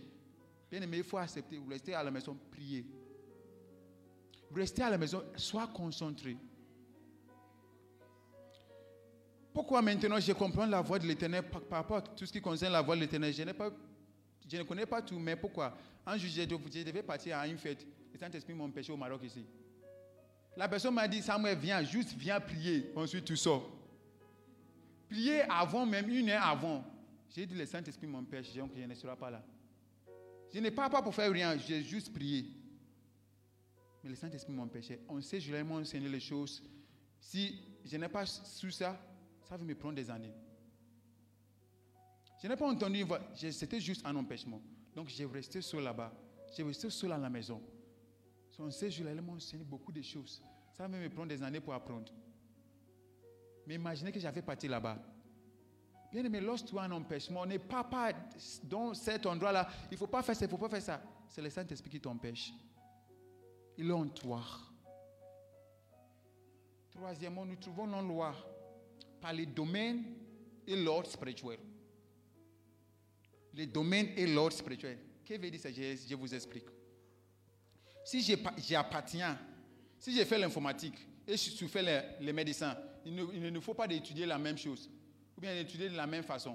Bien 0.70 0.82
aimé, 0.82 0.98
il 0.98 1.04
faut 1.04 1.18
accepter. 1.18 1.58
Vous 1.58 1.68
restez 1.68 1.94
à 1.94 2.02
la 2.02 2.10
maison, 2.10 2.36
priez. 2.50 2.86
Restez 4.54 4.82
à 4.82 4.90
la 4.90 4.98
maison, 4.98 5.22
sois 5.36 5.66
concentré. 5.68 6.36
Pourquoi 9.52 9.82
maintenant 9.82 10.20
je 10.20 10.32
comprends 10.32 10.66
la 10.66 10.80
voix 10.80 10.98
de 10.98 11.06
l'éternel 11.06 11.42
par, 11.42 11.78
rapport 11.78 11.96
à 11.96 12.02
tout 12.02 12.24
ce 12.24 12.32
qui 12.32 12.40
concerne 12.40 12.72
la 12.72 12.82
voix 12.82 12.94
de 12.94 13.00
l'éternel? 13.00 13.32
Je, 13.32 13.42
ne 14.56 14.62
connais 14.62 14.86
pas 14.86 15.02
tout, 15.02 15.18
mais 15.18 15.34
pourquoi? 15.34 15.76
Un 16.06 16.16
jour, 16.16 16.30
je 16.30 16.42
dev- 16.42 16.60
je 16.72 16.82
devais 16.82 17.02
partir 17.02 17.36
à 17.36 17.48
une 17.48 17.58
fête. 17.58 17.84
Le 18.12 18.18
Saint-Esprit 18.18 18.54
m'a 18.54 18.64
empêché 18.64 18.92
au 18.92 18.96
Maroc 18.96 19.22
ici. 19.24 19.44
La 20.56 20.68
personne 20.68 20.94
m'a 20.94 21.08
dit 21.08 21.22
Samuel, 21.22 21.58
viens, 21.58 21.82
juste 21.82 22.12
viens 22.16 22.40
prier. 22.40 22.92
Ensuite, 22.94 23.24
tu 23.24 23.36
sors. 23.36 23.68
Prier 25.08 25.42
avant 25.42 25.84
même, 25.84 26.08
une 26.08 26.30
heure 26.30 26.44
avant. 26.44 26.84
J'ai 27.34 27.46
dit, 27.46 27.54
le 27.54 27.66
Saint-Esprit 27.66 28.06
m'empêche, 28.06 28.54
donc 28.54 28.70
je 28.76 28.82
ne 28.82 28.94
serai 28.94 29.16
pas 29.16 29.30
là. 29.30 29.42
Je 30.52 30.58
ne 30.58 30.70
pars 30.70 30.90
pas 30.90 31.02
pour 31.02 31.14
faire 31.14 31.30
rien, 31.30 31.56
j'ai 31.56 31.82
juste 31.82 32.12
prié. 32.12 32.46
Mais 34.02 34.10
le 34.10 34.16
Saint-Esprit 34.16 34.52
m'empêchait. 34.52 35.00
On 35.08 35.20
sait, 35.20 35.40
je 35.40 35.52
l'ai 35.52 35.62
enseigné 35.62 36.08
les 36.08 36.20
choses. 36.20 36.62
Si 37.20 37.60
je 37.84 37.96
n'ai 37.96 38.08
pas 38.08 38.26
su 38.26 38.70
ça, 38.70 39.00
ça 39.48 39.56
va 39.56 39.64
me 39.64 39.74
prendre 39.74 39.94
des 39.94 40.10
années. 40.10 40.32
Je 42.42 42.48
n'ai 42.48 42.56
pas 42.56 42.66
entendu, 42.66 43.04
c'était 43.34 43.80
juste 43.80 44.04
un 44.06 44.16
empêchement. 44.16 44.60
Donc 44.94 45.08
j'ai 45.08 45.26
resté 45.26 45.60
seul 45.60 45.84
là-bas. 45.84 46.12
J'ai 46.56 46.62
resté 46.62 46.88
seul 46.90 47.12
à 47.12 47.18
la 47.18 47.28
maison. 47.28 47.62
On 48.58 48.70
sait, 48.70 48.90
je 48.90 49.02
l'ai 49.02 49.18
enseigné 49.20 49.64
beaucoup 49.64 49.92
de 49.92 50.02
choses. 50.02 50.42
Ça 50.76 50.86
va 50.86 50.88
me 50.88 51.08
prendre 51.08 51.28
des 51.28 51.42
années 51.42 51.60
pour 51.60 51.72
apprendre. 51.72 52.12
Mais 53.66 53.76
imaginez 53.76 54.12
que 54.12 54.20
j'avais 54.20 54.42
parti 54.42 54.68
là-bas. 54.68 54.98
Bien 56.10 56.24
aimé, 56.24 56.40
lorsque 56.40 56.66
tu 56.66 56.78
as 56.78 56.82
un 56.82 56.90
empêchement, 56.90 57.46
n'est 57.46 57.60
pas, 57.60 57.84
pas 57.84 58.12
dans 58.64 58.94
cet 58.94 59.26
endroit-là. 59.26 59.68
Il 59.90 59.94
ne 59.94 59.96
faut 59.96 60.08
pas 60.08 60.22
faire 60.22 60.34
ça, 60.34 60.44
il 60.44 60.48
ne 60.48 60.50
faut 60.50 60.58
pas 60.58 60.68
faire 60.68 60.82
ça. 60.82 61.02
C'est 61.28 61.40
le 61.40 61.50
Saint-Esprit 61.50 61.90
qui 61.90 62.00
t'empêche. 62.00 62.52
Il 63.78 63.88
est 63.88 63.92
en 63.92 64.08
toi. 64.08 64.42
Troisièmement, 66.90 67.46
nous 67.46 67.56
trouvons 67.56 67.86
nos 67.86 68.02
lois 68.02 68.34
par 69.20 69.32
les 69.32 69.46
domaines 69.46 70.02
et 70.66 70.74
l'ordre 70.74 71.08
spirituel. 71.08 71.60
Les 73.54 73.66
domaines 73.66 74.08
et 74.16 74.26
l'ordre 74.26 74.56
spirituel. 74.56 74.98
Que 75.24 75.34
veut 75.34 75.50
dire 75.50 75.60
ça? 75.60 75.70
Je, 75.70 76.14
vous 76.16 76.34
explique. 76.34 76.66
Si 78.04 78.36
j'appartiens, 78.58 79.38
si 79.96 80.12
j'ai 80.12 80.24
fait 80.24 80.38
l'informatique 80.38 81.06
et 81.26 81.36
je 81.36 81.66
fais 81.66 81.82
les, 81.82 82.26
les 82.26 82.32
médecins, 82.32 82.76
il 83.04 83.14
ne, 83.14 83.24
il 83.32 83.52
ne 83.52 83.60
faut 83.60 83.74
pas 83.74 83.86
d'étudier 83.86 84.26
la 84.26 84.38
même 84.38 84.58
chose 84.58 84.90
ou 85.40 85.46
bien 85.46 85.54
d'étudier 85.54 85.88
de 85.88 85.96
la 85.96 86.06
même 86.06 86.22
façon. 86.22 86.54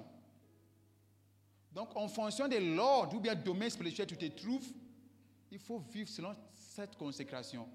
Donc, 1.72 1.88
en 1.96 2.06
fonction 2.06 2.46
de 2.46 2.56
l'ordre 2.76 3.16
ou 3.16 3.20
bien 3.20 3.34
domaine 3.34 3.68
spirituel 3.68 4.06
où 4.06 4.14
tu 4.14 4.16
te 4.16 4.40
trouves, 4.40 4.68
il 5.50 5.58
faut 5.58 5.80
vivre 5.80 6.08
selon 6.08 6.32
cette 6.52 6.94
consécration. 6.94 7.68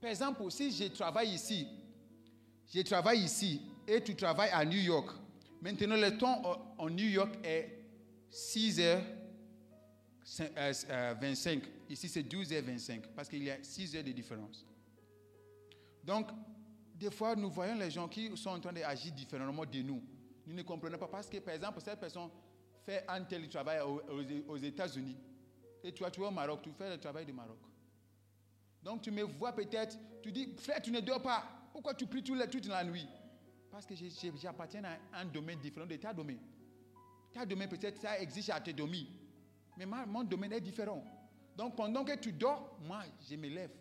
Par 0.00 0.10
exemple, 0.10 0.42
si 0.50 0.72
je 0.72 0.86
travaille 0.88 1.34
ici, 1.34 1.68
je 2.66 2.80
travaille 2.80 3.20
ici 3.20 3.62
et 3.86 4.02
tu 4.02 4.16
travailles 4.16 4.50
à 4.52 4.64
New 4.64 4.80
York. 4.80 5.08
Maintenant, 5.62 5.96
le 5.96 6.18
temps 6.18 6.42
en 6.78 6.90
New 6.90 7.06
York 7.06 7.36
est 7.44 7.78
6h25. 8.32 9.00
Euh, 10.58 11.60
ici, 11.88 12.08
c'est 12.08 12.22
12h25 12.24 13.02
parce 13.14 13.28
qu'il 13.28 13.44
y 13.44 13.52
a 13.52 13.62
6 13.62 13.94
heures 13.94 14.02
de 14.02 14.10
différence. 14.10 14.66
Donc, 16.02 16.26
des 16.96 17.12
fois, 17.12 17.36
nous 17.36 17.50
voyons 17.50 17.76
les 17.76 17.92
gens 17.92 18.08
qui 18.08 18.36
sont 18.36 18.50
en 18.50 18.58
train 18.58 18.72
d'agir 18.72 19.12
différemment 19.12 19.64
de 19.64 19.80
nous. 19.80 20.02
Nous 20.46 20.54
ne 20.54 20.62
comprenons 20.62 20.98
pas 20.98 21.08
parce 21.08 21.28
que, 21.28 21.38
par 21.38 21.54
exemple, 21.54 21.80
cette 21.80 21.98
personne 22.00 22.28
fait 22.84 23.04
un 23.08 23.22
tel 23.24 23.48
travail 23.48 23.80
aux, 23.80 24.56
États-Unis 24.56 25.16
et 25.82 25.92
toi, 25.92 26.10
tu 26.10 26.20
es 26.20 26.24
au 26.24 26.30
Maroc, 26.30 26.60
tu 26.62 26.70
fais 26.72 26.90
le 26.90 26.98
travail 26.98 27.26
du 27.26 27.32
Maroc. 27.32 27.58
Donc, 28.82 29.02
tu 29.02 29.10
me 29.10 29.22
vois 29.22 29.52
peut-être, 29.52 29.98
tu 30.22 30.30
dis, 30.32 30.54
frère, 30.58 30.80
tu 30.80 30.90
ne 30.90 31.00
dors 31.00 31.22
pas. 31.22 31.44
Pourquoi 31.72 31.94
tu 31.94 32.06
pries 32.06 32.22
toute 32.22 32.66
la 32.66 32.84
nuit? 32.84 33.08
Parce 33.70 33.86
que 33.86 33.94
j'appartiens 34.36 34.82
à 34.84 35.20
un 35.20 35.24
domaine 35.24 35.58
différent 35.58 35.86
de 35.86 35.96
ta 35.96 36.12
domaine. 36.12 36.38
Ta 37.32 37.44
domaine, 37.44 37.68
peut-être, 37.68 38.00
ça 38.00 38.18
existe 38.20 38.50
à 38.50 38.60
tes 38.60 38.72
domaines. 38.72 39.06
Mais 39.76 39.86
mon 39.86 40.22
domaine 40.22 40.52
est 40.52 40.60
différent. 40.60 41.02
Donc, 41.56 41.76
pendant 41.76 42.04
que 42.04 42.16
tu 42.16 42.32
dors, 42.32 42.78
moi, 42.82 43.02
je 43.28 43.36
me 43.36 43.48
lève. 43.48 43.72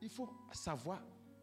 Il 0.00 0.10
faut 0.10 0.28
savoir 0.52 1.02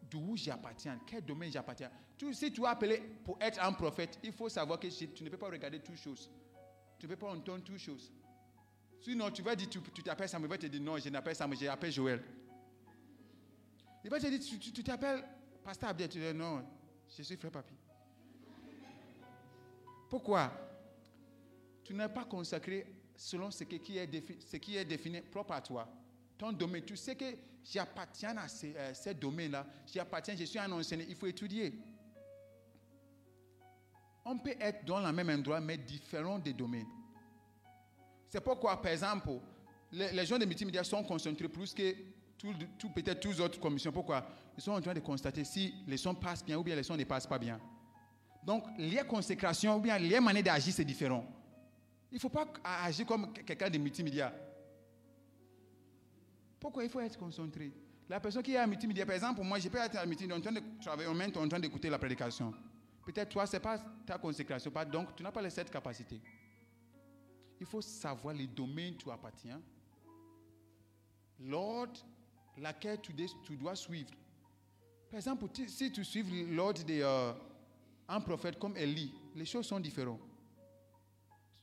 d'où 0.10 0.36
j'appartiens, 0.36 0.99
quel 1.06 1.26
domaine 1.26 1.52
j'appartiens. 1.52 1.91
Si 2.34 2.51
tu 2.51 2.61
es 2.61 2.67
appelé 2.67 3.01
pour 3.26 3.38
être 3.41 3.59
un 3.63 3.74
prophète, 3.74 4.19
il 4.24 4.32
faut 4.32 4.47
savoir 4.47 4.80
que 4.80 4.88
tu 4.88 5.24
ne 5.24 5.30
peux 5.30 5.38
pas 5.38 5.49
regarder 5.49 5.80
toutes 5.80 5.97
choses. 5.97 6.30
Tu 6.99 7.07
ne 7.07 7.11
peux 7.11 7.17
pas 7.17 7.32
entendre 7.32 7.63
toutes 7.63 7.80
choses. 7.80 8.11
Sinon, 8.99 9.32
tu 9.32 9.41
vas 9.41 9.55
dire, 9.55 9.67
tu 9.67 10.03
t'appelles 10.03 10.30
Samuel, 10.30 10.47
il 10.47 10.51
va 10.51 10.57
te 10.59 10.67
dire, 10.67 10.82
non, 10.82 10.97
je 10.99 11.09
n'appelle 11.09 11.36
Samuel, 11.36 11.57
je 11.59 11.65
m'appelle 11.65 11.91
Joël. 11.91 12.24
Il 14.03 14.09
va 14.11 14.19
te 14.19 14.28
dire, 14.28 14.39
tu 14.39 14.84
t'appelles 14.84 15.24
Pasteur 15.63 15.89
Abdel, 15.89 16.09
tu 16.09 16.19
dis, 16.19 16.34
non, 16.34 16.63
je 17.17 17.24
suis 17.24 17.38
frère 17.38 17.51
papi. 17.51 17.74
Pourquoi? 20.07 20.51
Tu 21.84 21.95
n'es 21.95 22.07
pas 22.07 22.26
consacré 22.26 22.86
selon 23.15 23.49
ce 23.49 23.63
qui 23.63 23.97
est, 23.97 24.05
défini, 24.05 24.39
ce 24.45 24.57
qui 24.57 24.78
est 24.78 24.86
défini 24.86 25.22
propre 25.22 25.53
à 25.53 25.61
toi. 25.61 25.91
Ton 26.38 26.51
domaine, 26.51 26.84
tu 26.84 26.95
sais 26.95 27.15
que 27.15 27.26
j'appartiens 27.63 28.38
à 28.38 28.47
ce, 28.47 28.67
euh, 28.67 28.93
ce 28.93 29.09
domaine-là, 29.09 29.65
j'appartiens, 29.91 30.36
je 30.36 30.43
suis 30.43 30.59
un 30.59 30.72
enseignant, 30.72 31.05
il 31.07 31.15
faut 31.15 31.28
étudier. 31.28 31.74
On 34.26 34.38
peut 34.38 34.55
être 34.59 34.86
dans 34.86 34.99
le 34.99 35.11
même 35.11 35.30
endroit, 35.30 35.59
mais 35.59 35.78
différent 35.78 36.38
des 36.39 36.53
domaines. 36.53 36.88
C'est 38.30 38.41
pourquoi, 38.41 38.82
par 38.82 38.91
exemple, 38.91 39.30
les, 39.91 40.26
gens 40.26 40.38
des 40.38 40.45
multimédia 40.45 40.84
sont 40.84 41.03
concentrés 41.03 41.49
plus 41.49 41.74
que 41.74 41.95
tout, 42.38 42.89
peut-être 42.89 43.19
toutes 43.19 43.39
autres 43.39 43.59
commissions. 43.59 43.91
Pourquoi? 43.91 44.26
Ils 44.57 44.61
sont 44.63 44.72
en 44.72 44.82
train 44.82 44.93
de 44.93 44.99
constater 44.99 45.43
si 45.43 45.74
les 45.88 45.97
sons 45.97 46.15
passent 46.15 46.45
bien 46.45 46.57
ou 46.57 46.63
bien 46.63 46.76
les 46.76 46.84
sons 46.84 46.95
ne 46.95 47.03
passent 47.03 47.28
pas 47.28 47.39
bien. 47.39 47.59
Donc, 48.43 48.63
les 48.78 49.03
consécrations 49.07 49.76
ou 49.76 49.80
bien 49.80 49.97
les 49.97 50.19
manières 50.19 50.43
d'agir, 50.43 50.74
c'est 50.74 50.86
différent. 50.86 51.26
Il 52.11 52.15
ne 52.15 52.19
faut 52.19 52.30
pas 52.30 52.47
agir 52.63 53.05
comme 53.05 53.34
quelqu'un 53.34 53.69
de 53.69 53.78
multimédia. 53.78 54.34
Pourquoi 56.59 56.84
il 56.84 56.89
faut 56.89 56.99
être 56.99 57.17
concentré? 57.17 57.72
La 58.09 58.19
personne 58.19 58.43
qui 58.43 58.53
est 58.53 58.57
à 58.57 58.67
multimédia, 58.67 59.05
par 59.05 59.15
exemple, 59.15 59.41
moi, 59.41 59.59
je 59.59 59.69
peux 59.69 59.78
être 59.78 59.97
à 59.97 60.05
multimédia 60.05 60.38
en 60.38 60.41
train 60.41 60.51
de 60.51 60.61
travailler, 60.82 61.09
en 61.09 61.47
train 61.47 61.59
d'écouter 61.59 61.89
la 61.89 61.97
prédication. 61.99 62.53
Peut-être 63.06 63.30
toi, 63.30 63.45
ce 63.47 63.56
n'est 63.56 63.60
pas 63.62 63.80
ta 64.06 64.18
consécration, 64.18 64.72
donc 64.91 65.16
tu 65.16 65.24
n'as 65.24 65.32
pas 65.32 65.49
cette 65.49 65.72
capacité. 65.72 66.22
Il 67.60 67.66
faut 67.66 67.82
savoir 67.82 68.34
les 68.34 68.47
domaines 68.47 68.93
où 68.95 68.97
tu 68.97 69.12
appartiens, 69.12 69.62
l'ordre 71.39 71.99
laquelle 72.58 72.99
tu, 73.02 73.14
dois 73.58 73.76
suivre. 73.76 74.10
Par 75.10 75.18
exemple, 75.18 75.45
si 75.68 75.91
tu 75.91 76.04
suives 76.04 76.54
l'ordre 76.54 76.84
d'un 76.84 76.93
euh, 76.93 78.20
prophète 78.26 78.60
comme 78.60 78.78
Élie, 78.78 79.14
les 79.36 79.45
choses 79.45 79.66
sont 79.66 79.80
différentes. 79.80 80.22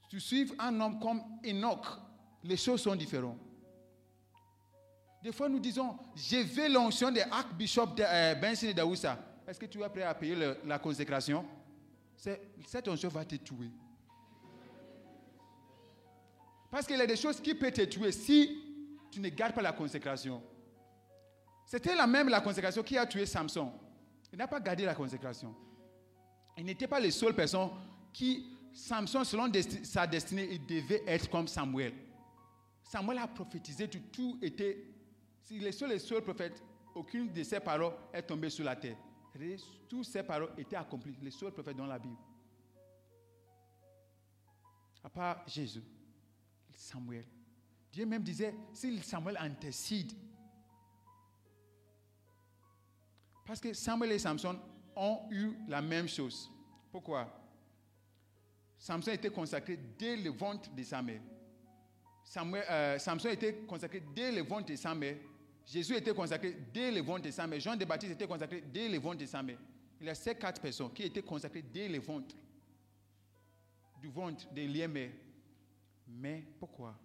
Si 0.03 0.09
tu 0.09 0.20
suives 0.20 0.55
un 0.59 0.80
homme 0.80 0.99
comme 0.99 1.22
Enoch, 1.45 1.86
les 2.43 2.57
choses 2.57 2.82
sont 2.82 2.97
différentes. 2.97 3.39
Des 5.22 5.32
fois, 5.32 5.49
nous 5.49 5.59
disons, 5.59 5.99
je 6.14 6.36
veux 6.36 6.68
l'onction 6.72 7.11
de 7.11 7.20
Archbishop 7.30 7.86
de, 7.97 8.05
euh, 8.07 8.34
Benson 8.36 8.72
Daoussa. 8.74 9.18
Est-ce 9.49 9.59
que 9.59 9.64
tu 9.64 9.82
es 9.82 9.88
prêt 9.88 10.03
à 10.03 10.14
payer 10.14 10.36
la 10.66 10.78
consécration? 10.78 11.42
Cette 12.14 12.86
onction 12.86 13.09
va 13.09 13.24
te 13.24 13.36
tuer. 13.36 13.70
Parce 16.70 16.86
qu'il 16.86 16.99
y 16.99 17.01
a 17.01 17.07
des 17.07 17.16
choses 17.16 17.40
qui 17.40 17.55
peuvent 17.55 17.72
te 17.72 17.80
tuer 17.80 18.12
si 18.12 18.62
tu 19.11 19.20
ne 19.20 19.30
gardes 19.30 19.55
pas 19.55 19.62
la 19.62 19.72
consécration. 19.72 20.42
C'était 21.64 21.94
la 21.94 22.07
même 22.07 22.28
la 22.28 22.42
consécration 22.42 22.82
qui 22.82 22.99
a 22.99 23.07
tué 23.07 23.24
Samson. 23.24 23.72
Il 24.30 24.38
n'a 24.38 24.46
pas 24.46 24.61
gardé 24.61 24.84
la 24.84 24.94
consécration. 24.94 25.55
Il 26.59 26.66
n'était 26.66 26.86
pas 26.86 27.01
le 27.01 27.11
seul 27.11 27.34
personne 27.34 27.70
qui, 28.12 28.55
Samson, 28.74 29.24
selon 29.24 29.51
sa 29.82 30.07
destinée, 30.07 30.46
il 30.51 30.66
devait 30.66 31.05
être 31.07 31.30
comme 31.30 31.49
Samuel. 31.49 31.94
Samuel 32.82 33.18
a 33.18 33.28
prophétisé, 33.28 33.88
tout, 33.88 34.03
tout 34.12 34.38
était. 34.42 34.84
S'il 35.40 35.66
est 35.66 35.72
seul, 35.72 35.88
le 35.88 35.99
seul 35.99 36.20
prophète, 36.20 36.62
aucune 36.94 37.32
de 37.32 37.42
ses 37.42 37.61
paroles 37.61 37.94
est 38.12 38.22
tombée 38.22 38.51
sur 38.51 38.66
la 38.66 38.76
terre 38.76 38.96
tous 39.89 40.05
ces 40.05 40.22
paroles 40.22 40.53
étaient 40.57 40.76
accomplies. 40.76 41.16
Les 41.22 41.31
seuls 41.31 41.53
prophètes 41.53 41.76
dans 41.76 41.87
la 41.87 41.99
Bible. 41.99 42.16
À 45.03 45.11
part 45.11 45.43
Jésus, 45.47 45.83
Samuel. 46.74 47.24
Dieu 47.93 48.05
même 48.05 48.22
disait, 48.22 48.55
si 48.72 48.99
Samuel 49.01 49.37
intercède, 49.39 50.12
parce 53.47 53.61
que 53.61 53.72
Samuel 53.72 54.12
et 54.12 54.18
Samson 54.18 54.59
ont 54.95 55.20
eu 55.31 55.57
la 55.66 55.81
même 55.81 56.09
chose. 56.09 56.51
Pourquoi? 56.93 57.35
Samson 58.76 59.11
était 59.11 59.31
consacré 59.31 59.79
dès 59.99 60.16
le 60.16 60.31
ventre 60.31 60.70
de 60.70 60.83
sa 60.83 61.01
mère. 61.01 61.22
Samuel, 62.22 62.64
euh, 62.68 62.99
Samson 62.99 63.31
était 63.31 63.55
consacré 63.66 64.03
dès 64.14 64.31
le 64.33 64.43
ventre 64.43 64.66
de 64.66 64.76
sa 64.76 64.95
mère. 64.95 65.16
Jésus 65.68 65.94
était 65.96 66.14
consacré 66.14 66.56
dès 66.72 66.90
le 66.90 67.02
ventre 67.02 67.22
de 67.22 67.30
sa 67.30 67.46
mère. 67.46 67.60
Jean 67.60 67.76
de 67.76 67.84
Baptiste 67.84 68.12
était 68.12 68.26
consacré 68.26 68.62
dès 68.72 68.88
le 68.88 68.98
ventre 68.98 69.18
de 69.18 69.26
sa 69.26 69.42
mère. 69.42 69.58
Il 70.00 70.06
y 70.06 70.10
a 70.10 70.14
ces 70.14 70.34
quatre 70.34 70.60
personnes 70.60 70.92
qui 70.92 71.02
étaient 71.02 71.22
consacrées 71.22 71.62
dès 71.62 71.88
le 71.88 71.98
ventre. 71.98 72.34
Du 74.00 74.08
ventre 74.08 74.50
de 74.52 74.62
l'IMR. 74.62 75.10
Mais 76.06 76.42
pourquoi? 76.58 76.98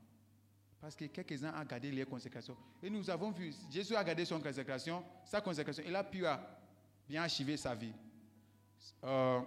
Parce 0.80 0.95
que 0.95 1.05
quelques-uns 1.05 1.53
ont 1.59 1.66
gardé 1.66 1.91
les 1.91 2.05
consécrations. 2.05 2.55
Et 2.82 2.89
nous 2.89 3.09
avons 3.09 3.32
vu, 3.32 3.53
Jésus 3.70 3.95
a 3.95 4.03
gardé 4.03 4.24
son 4.24 4.39
consécration, 4.39 5.03
sa 5.26 5.41
consécration. 5.41 5.84
Il 5.86 5.95
a 5.95 6.03
pu 6.03 6.24
bien 7.07 7.24
achever 7.24 7.57
sa 7.57 7.76
vie. 7.76 7.93
Euh, 9.03 9.41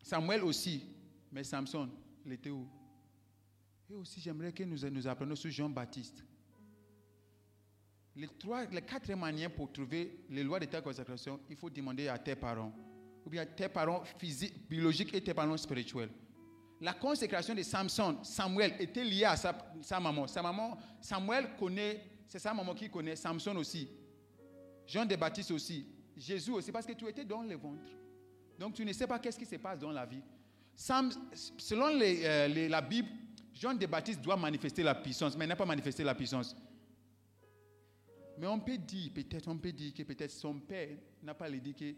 Samuel 0.00 0.44
aussi, 0.44 0.84
mais 1.32 1.42
Samson, 1.42 1.88
il 2.24 2.32
était 2.32 2.50
où? 2.50 2.68
Et 3.90 3.94
aussi, 3.94 4.20
j'aimerais 4.20 4.52
que 4.52 4.62
nous, 4.62 4.78
nous 4.90 5.06
apprenions 5.08 5.36
sur 5.36 5.50
Jean-Baptiste. 5.50 6.24
Les, 8.14 8.28
trois, 8.28 8.64
les 8.66 8.82
quatre 8.82 9.10
manières 9.14 9.50
pour 9.50 9.72
trouver 9.72 10.24
les 10.28 10.42
lois 10.42 10.60
de 10.60 10.66
ta 10.66 10.80
consécration, 10.80 11.40
il 11.48 11.56
faut 11.56 11.70
demander 11.70 12.08
à 12.08 12.18
tes 12.18 12.34
parents 12.34 12.72
ou 13.24 13.30
bien 13.30 13.46
tes 13.46 13.68
parents 13.68 14.02
physiques, 14.18 14.68
biologiques 14.68 15.14
et 15.14 15.20
tes 15.22 15.32
parents 15.32 15.56
spirituels. 15.56 16.10
La 16.80 16.92
consécration 16.94 17.54
de 17.54 17.62
Samson, 17.62 18.18
Samuel, 18.24 18.74
était 18.80 19.04
liée 19.04 19.24
à 19.24 19.36
sa, 19.36 19.54
maman. 20.00 20.26
Sa 20.26 20.42
maman, 20.42 20.76
Samuel 21.00 21.50
connaît, 21.58 22.04
c'est 22.28 22.40
sa 22.40 22.52
maman 22.52 22.74
qui 22.74 22.90
connaît, 22.90 23.14
Samson 23.16 23.54
aussi. 23.56 23.88
Jean 24.86 25.06
de 25.06 25.14
Baptiste 25.16 25.52
aussi. 25.52 25.86
Jésus 26.16 26.50
aussi, 26.50 26.72
parce 26.72 26.84
que 26.84 26.92
tu 26.92 27.06
étais 27.06 27.24
dans 27.24 27.42
le 27.42 27.54
ventre. 27.54 27.92
Donc 28.58 28.74
tu 28.74 28.84
ne 28.84 28.92
sais 28.92 29.06
pas 29.06 29.18
qu'est-ce 29.20 29.38
qui 29.38 29.46
se 29.46 29.56
passe 29.56 29.78
dans 29.78 29.92
la 29.92 30.04
vie. 30.04 30.20
Sam- 30.74 31.12
selon 31.56 31.86
euh, 32.00 32.68
la 32.68 32.80
Bible, 32.82 33.08
Jean 33.54 33.74
de 33.74 33.86
Baptiste 33.86 34.20
doit 34.20 34.36
manifester 34.36 34.82
la 34.82 34.94
puissance, 34.96 35.36
mais 35.36 35.44
il 35.44 35.48
n'a 35.48 35.56
pas 35.56 35.64
manifesté 35.64 36.02
la 36.02 36.14
puissance. 36.14 36.56
Mais 38.38 38.46
on 38.46 38.58
peut 38.60 38.78
dire, 38.78 39.10
peut-être, 39.14 39.48
on 39.48 39.56
peut 39.58 39.72
dire 39.72 39.92
que 39.94 40.02
peut-être 40.02 40.30
son 40.30 40.58
père 40.58 40.96
n'a 41.22 41.34
pas 41.34 41.50
dit 41.50 41.74
que 41.74 41.94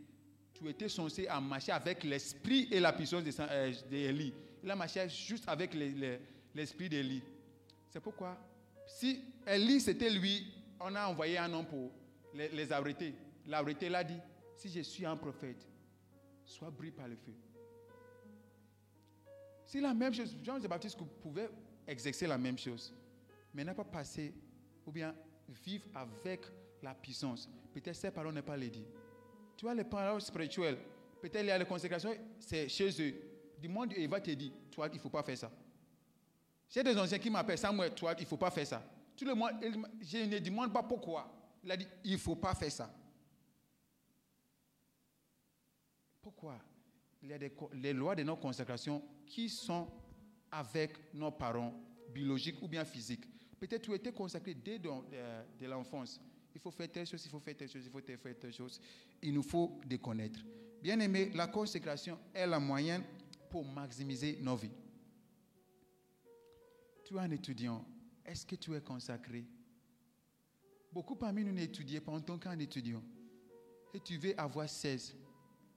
tu 0.53 0.68
étais 0.68 0.89
censé 0.89 1.26
marcher 1.43 1.72
avec 1.72 2.05
l'esprit 2.05 2.68
et 2.70 2.80
la 2.80 2.93
puissance 2.93 3.28
Sa- 3.30 3.51
euh, 3.51 3.72
d'Élie. 3.91 4.32
Il 4.62 4.70
a 4.70 4.76
marché 4.76 5.09
juste 5.09 5.45
avec 5.49 5.74
le- 5.74 5.91
le- 5.91 6.18
l'esprit 6.55 6.89
d'Élie. 6.89 7.22
C'est 7.91 8.01
pourquoi, 8.01 8.37
si 8.87 9.22
Élie 9.47 9.80
c'était 9.80 10.11
lui, 10.11 10.53
on 10.80 10.95
a 10.95 11.07
envoyé 11.07 11.39
un 11.39 11.53
homme 11.53 11.66
pour 11.66 11.91
les, 12.35 12.72
arrêter. 12.72 13.14
L'arrêté 13.47 13.89
l'a 13.89 14.03
dit, 14.05 14.18
si 14.57 14.68
je 14.68 14.80
suis 14.80 15.07
un 15.07 15.16
prophète, 15.16 15.66
sois 16.45 16.70
brûlé 16.70 16.91
par 16.93 17.09
le 17.09 17.16
feu. 17.16 17.32
C'est 19.66 19.80
la 19.80 19.95
même 19.95 20.12
chose. 20.14 20.37
Jean 20.43 20.59
le 20.59 20.68
Baptiste 20.68 20.99
pouvait 21.22 21.49
exercer 21.87 22.26
la 22.26 22.39
même 22.39 22.59
chose, 22.59 22.93
mais 23.53 23.64
n'a 23.64 23.74
pas 23.74 23.85
passé 23.85 24.32
ou 24.87 24.93
bien 24.93 25.14
vivre 25.64 25.86
avec 25.95 26.42
la 26.82 26.95
puissance. 26.95 27.49
Peut-être 27.72 27.97
ses 27.97 28.11
parents 28.11 28.32
n'ont 28.32 28.42
pas 28.42 28.57
les 28.57 28.70
dit. 28.70 28.84
Tu 29.57 29.64
vois, 29.64 29.74
les 29.74 29.84
parents 29.84 30.20
spirituels, 30.20 30.78
peut-être 31.20 31.59
les 31.59 31.64
consécrations, 31.64 32.14
c'est 32.38 32.68
chez 32.68 32.90
eux. 33.01 33.14
Du 33.59 33.68
monde, 33.68 33.92
il 33.97 34.09
va 34.09 34.20
te 34.20 34.30
dire, 34.30 34.53
toi, 34.70 34.88
il 34.88 34.95
ne 34.97 35.01
faut 35.01 35.09
pas 35.09 35.22
faire 35.22 35.38
ça. 35.38 35.51
J'ai 36.68 36.82
des 36.82 36.97
anciens 36.99 37.18
qui 37.18 37.30
m'appellent 37.30 37.59
Samuel, 37.59 37.95
toi, 37.95 38.14
il 38.18 38.22
ne 38.22 38.26
faut 38.26 38.36
pas 38.36 38.51
faire 38.51 38.66
ça. 38.66 38.82
Le 39.20 39.34
je 40.03 40.18
ne 40.18 40.38
demande 40.38 40.72
pas 40.72 40.82
pourquoi. 40.82 41.30
Il 41.62 41.70
a 41.70 41.76
dit, 41.76 41.86
il 42.05 42.12
ne 42.12 42.18
faut 42.18 42.36
pas 42.36 42.55
faire 42.55 42.72
ça. 42.72 42.92
Pourquoi? 46.20 46.59
Il 47.22 47.28
y 47.30 47.32
a 47.32 47.38
des, 47.38 47.53
les 47.74 47.92
lois 47.92 48.14
de 48.14 48.22
nos 48.22 48.36
consécrations 48.36 49.03
qui 49.26 49.49
sont 49.49 49.88
avec 50.51 51.14
nos 51.14 51.30
parents 51.30 51.72
biologiques 52.12 52.61
ou 52.61 52.68
bien 52.68 52.84
physiques. 52.84 53.24
Peut-être 53.66 53.82
tu 53.82 53.94
étais 53.94 54.12
consacré 54.12 54.52
dès 54.54 54.78
de 54.78 55.66
l'enfance. 55.66 56.20
Il 56.54 56.60
faut 56.60 56.70
faire 56.70 56.90
telle 56.92 57.06
chose, 57.06 57.24
il 57.24 57.30
faut 57.30 57.40
faire 57.40 57.56
telle 57.56 57.68
chose, 57.70 57.82
il 57.86 57.90
faut 57.90 57.98
faire 58.00 58.38
telle 58.38 58.52
chose. 58.52 58.78
Il 59.22 59.32
nous 59.32 59.42
faut 59.42 59.80
de 59.86 59.96
connaître. 59.96 60.40
Bien 60.82 61.00
aimé, 61.00 61.30
la 61.34 61.46
consécration 61.46 62.18
est 62.34 62.46
la 62.46 62.60
moyenne 62.60 63.02
pour 63.50 63.64
maximiser 63.64 64.38
nos 64.42 64.54
vies. 64.54 64.70
Tu 67.06 67.16
es 67.16 67.18
un 67.20 67.30
étudiant. 67.30 67.82
Est-ce 68.24 68.44
que 68.44 68.54
tu 68.56 68.74
es 68.74 68.80
consacré? 68.82 69.44
Beaucoup 70.92 71.16
parmi 71.16 71.42
nous 71.42 71.52
n'étudiaient 71.52 72.00
pas 72.02 72.12
en 72.12 72.20
tant 72.20 72.38
qu'un 72.38 72.58
étudiant. 72.58 73.02
Et 73.94 74.00
tu 74.00 74.18
veux 74.18 74.38
avoir 74.38 74.68
16. 74.68 75.14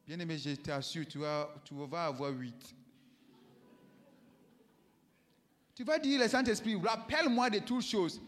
Bien 0.05 0.19
aimé, 0.19 0.37
je 0.37 0.55
t'assure, 0.55 1.07
tu, 1.07 1.19
vas- 1.19 1.55
tu 1.63 1.73
vas 1.73 2.05
avoir 2.07 2.31
8. 2.33 2.75
Tu 5.77 5.83
vas 5.83 5.99
dire, 5.99 6.19
le 6.19 6.27
Saint-Esprit, 6.27 6.75
rappelle-moi 6.75 7.51
de 7.51 7.59
toutes 7.59 7.83
choses. 7.83 8.19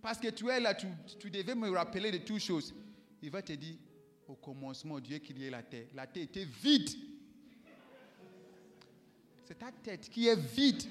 Parce 0.00 0.18
que 0.18 0.28
tu 0.28 0.48
es 0.48 0.58
là, 0.58 0.74
tu, 0.74 1.30
devais 1.30 1.54
me 1.54 1.68
rappeler 1.68 2.10
de 2.10 2.16
toutes 2.16 2.40
choses. 2.40 2.74
Il 3.20 3.28
va 3.28 3.42
te 3.42 3.52
dire, 3.52 3.76
au 4.26 4.34
commencement, 4.34 4.98
Dieu 5.00 5.18
créé 5.18 5.50
la 5.50 5.62
terre. 5.62 5.84
La 5.92 6.06
terre 6.06 6.22
était 6.22 6.46
vide. 6.46 6.88
C'est 9.44 9.58
ta 9.58 9.70
tête 9.70 10.08
qui 10.08 10.28
est 10.28 10.34
vide. 10.34 10.82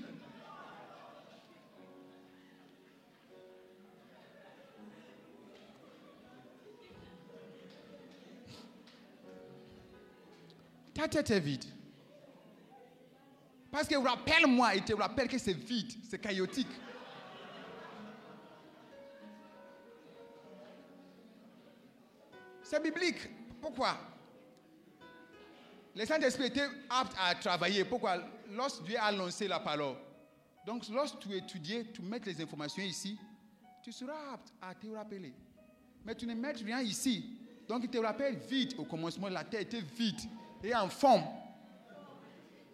Ta 10.93 11.07
tête 11.07 11.31
est 11.31 11.39
vide. 11.39 11.65
Parce 13.73 13.87
que 13.87 13.95
rappelle-moi, 13.95 14.75
il 14.75 14.83
te 14.83 14.93
rappelle 14.93 15.27
que 15.27 15.39
c'est 15.39 15.53
vide, 15.53 15.91
c'est 16.07 16.21
chaotique. 16.21 16.67
C'est 22.61 22.83
biblique. 22.83 23.27
Pourquoi? 23.59 23.97
Le 25.95 26.05
Saint-Esprit 26.05 26.45
était 26.45 26.67
apte 26.87 27.15
à 27.19 27.33
travailler. 27.33 27.83
Pourquoi? 27.83 28.17
Lorsque 28.51 28.83
Dieu 28.83 28.95
a 28.99 29.11
lancé 29.11 29.47
la 29.47 29.59
parole. 29.59 29.95
Donc, 30.67 30.87
lorsque 30.89 31.17
tu 31.17 31.33
étudies, 31.33 31.87
tu 31.91 32.03
mets 32.03 32.19
les 32.19 32.39
informations 32.43 32.83
ici, 32.83 33.17
tu 33.81 33.91
seras 33.91 34.33
apte 34.33 34.53
à 34.61 34.75
te 34.75 34.85
rappeler. 34.85 35.33
Mais 36.05 36.13
tu 36.13 36.27
ne 36.27 36.35
mets 36.35 36.51
rien 36.51 36.79
ici. 36.81 37.39
Donc, 37.67 37.81
il 37.85 37.89
te 37.89 37.97
rappelle 37.97 38.37
vite. 38.37 38.75
Au 38.77 38.83
commencement, 38.83 39.29
la 39.29 39.43
terre 39.43 39.61
était 39.61 39.81
vide 39.81 40.21
et 40.63 40.75
en 40.75 40.89
forme. 40.89 41.23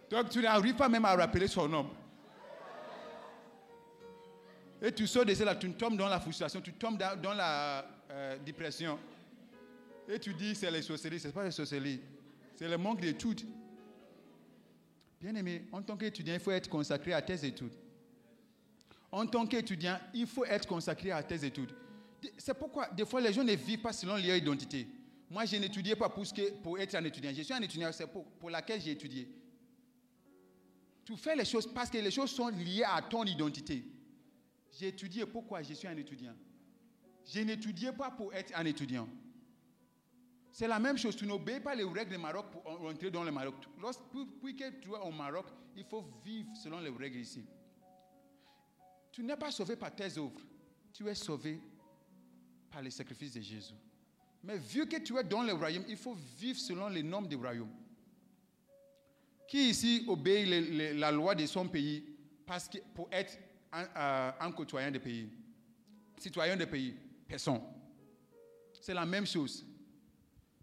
Donc, 0.09 0.29
tu 0.29 0.41
n'arrives 0.41 0.75
pas 0.75 0.89
même 0.89 1.05
à 1.05 1.15
rappeler 1.15 1.47
son 1.47 1.67
nom. 1.67 1.89
Et 4.81 4.91
tu 4.93 5.05
sors 5.07 5.25
de 5.25 5.33
cela, 5.33 5.55
tu 5.55 5.69
tombes 5.73 5.97
dans 5.97 6.07
la 6.07 6.19
frustration, 6.19 6.61
tu 6.61 6.73
tombes 6.73 6.97
dans, 6.97 7.33
la 7.33 7.85
euh, 8.09 8.37
dépression. 8.39 8.97
Et 10.07 10.17
tu 10.19 10.33
dis, 10.33 10.55
c'est 10.55 10.71
les 10.71 10.81
sorcelleries. 10.81 11.19
Ce 11.19 11.27
n'est 11.27 11.33
pas 11.33 11.43
les 11.43 11.51
sorcelleries. 11.51 12.01
C'est 12.55 12.67
le 12.67 12.77
manque 12.77 13.01
d'études. 13.01 13.41
Bien 15.21 15.35
aimé, 15.35 15.67
en 15.73 15.81
tant 15.81 15.97
qu'étudiant, 15.97 16.33
il 16.33 16.39
faut 16.39 16.51
être 16.51 16.69
consacré 16.69 17.11
à 17.13 17.21
tes 17.21 17.45
études. 17.45 17.73
En 19.11 19.25
tant 19.25 19.45
qu'étudiant, 19.45 19.99
il 20.13 20.27
faut 20.27 20.45
être 20.45 20.67
consacré 20.67 21.11
à 21.11 21.21
tes 21.21 21.43
études. 21.45 21.71
C'est 22.37 22.53
pourquoi, 22.53 22.87
des 22.89 23.05
fois, 23.05 23.19
les 23.19 23.33
gens 23.33 23.43
ne 23.43 23.53
vivent 23.53 23.81
pas 23.81 23.93
selon 23.93 24.15
leur 24.15 24.35
identité. 24.35 24.87
Moi, 25.29 25.45
je 25.45 25.57
n'étudiais 25.57 25.95
pas 25.95 26.09
pour, 26.09 26.25
ce 26.25 26.33
que- 26.33 26.51
pour 26.63 26.79
être 26.79 26.95
un 26.95 27.03
étudiant. 27.03 27.31
Je 27.35 27.41
suis 27.41 27.53
un 27.53 27.61
étudiant, 27.61 27.91
c'est 27.91 28.07
pour, 28.07 28.23
pour 28.25 28.49
laquelle 28.49 28.81
j'ai 28.81 28.91
étudié. 28.91 29.27
Tu 31.09 31.17
fais 31.17 31.35
les 31.35 31.43
choses 31.43 31.65
parce 31.65 31.89
que 31.89 31.97
les 31.97 32.11
choses 32.11 32.29
sont 32.29 32.49
liées 32.49 32.83
à 32.83 33.01
ton 33.01 33.23
identité. 33.23 33.83
J'ai 34.71 34.89
étudié 34.89 35.25
pourquoi 35.25 35.63
je 35.63 35.73
suis 35.73 35.87
un 35.87 35.97
étudiant? 35.97 36.35
Je 37.25 37.39
n'étudiais 37.39 37.91
pas 37.91 38.11
pour 38.11 38.31
être 38.31 38.53
un 38.55 38.63
étudiant. 38.63 39.09
C'est 40.51 40.67
la 40.67 40.77
même 40.77 40.99
chose. 40.99 41.15
Tu 41.15 41.25
n'obéis 41.25 41.61
pas 41.61 41.73
les 41.73 41.83
règles 41.83 42.11
du 42.11 42.19
Maroc 42.19 42.51
pour 42.51 42.61
rentrer 42.63 43.09
dans 43.09 43.23
le 43.23 43.31
Maroc. 43.31 43.55
Lorsque, 43.81 44.03
puis, 44.39 44.55
que 44.55 44.69
tu 44.79 44.89
es 44.91 44.97
au 44.97 45.09
Maroc, 45.09 45.47
il 45.75 45.83
faut 45.83 46.05
vivre 46.23 46.55
selon 46.55 46.79
les 46.79 46.91
règles 46.91 47.17
ici. 47.17 47.43
Tu 49.11 49.23
n'es 49.23 49.35
pas 49.35 49.49
sauvé 49.49 49.75
par 49.75 49.95
tes 49.95 50.15
œuvres. 50.15 50.39
Tu 50.93 51.07
es 51.07 51.15
sauvé 51.15 51.59
par 52.69 52.83
le 52.83 52.91
sacrifice 52.91 53.33
de 53.33 53.41
Jésus. 53.41 53.73
Mais 54.43 54.59
vu 54.59 54.87
que 54.87 54.97
tu 54.97 55.17
es 55.17 55.23
dans 55.23 55.41
le 55.41 55.53
royaume, 55.53 55.85
il 55.89 55.97
faut 55.97 56.15
vivre 56.37 56.59
selon 56.59 56.87
les 56.87 57.01
normes 57.01 57.27
du 57.27 57.35
royaume. 57.35 57.73
Qui 59.49 59.71
ici 59.71 60.05
obéit 60.07 60.47
la 60.95 61.11
loi 61.11 61.33
de 61.33 61.43
son 61.47 61.67
pays 61.67 62.03
parce 62.45 62.69
que, 62.69 62.77
pour 62.93 63.09
être 63.11 63.35
un, 63.71 63.83
euh, 63.97 64.31
un 64.41 64.51
côtoyant 64.51 64.91
du 64.91 64.99
pays, 64.99 65.27
citoyen 66.19 66.55
du 66.55 66.67
pays 66.67 66.95
Personne. 67.27 67.61
C'est 68.79 68.93
la 68.93 69.07
même 69.07 69.25
chose. 69.25 69.65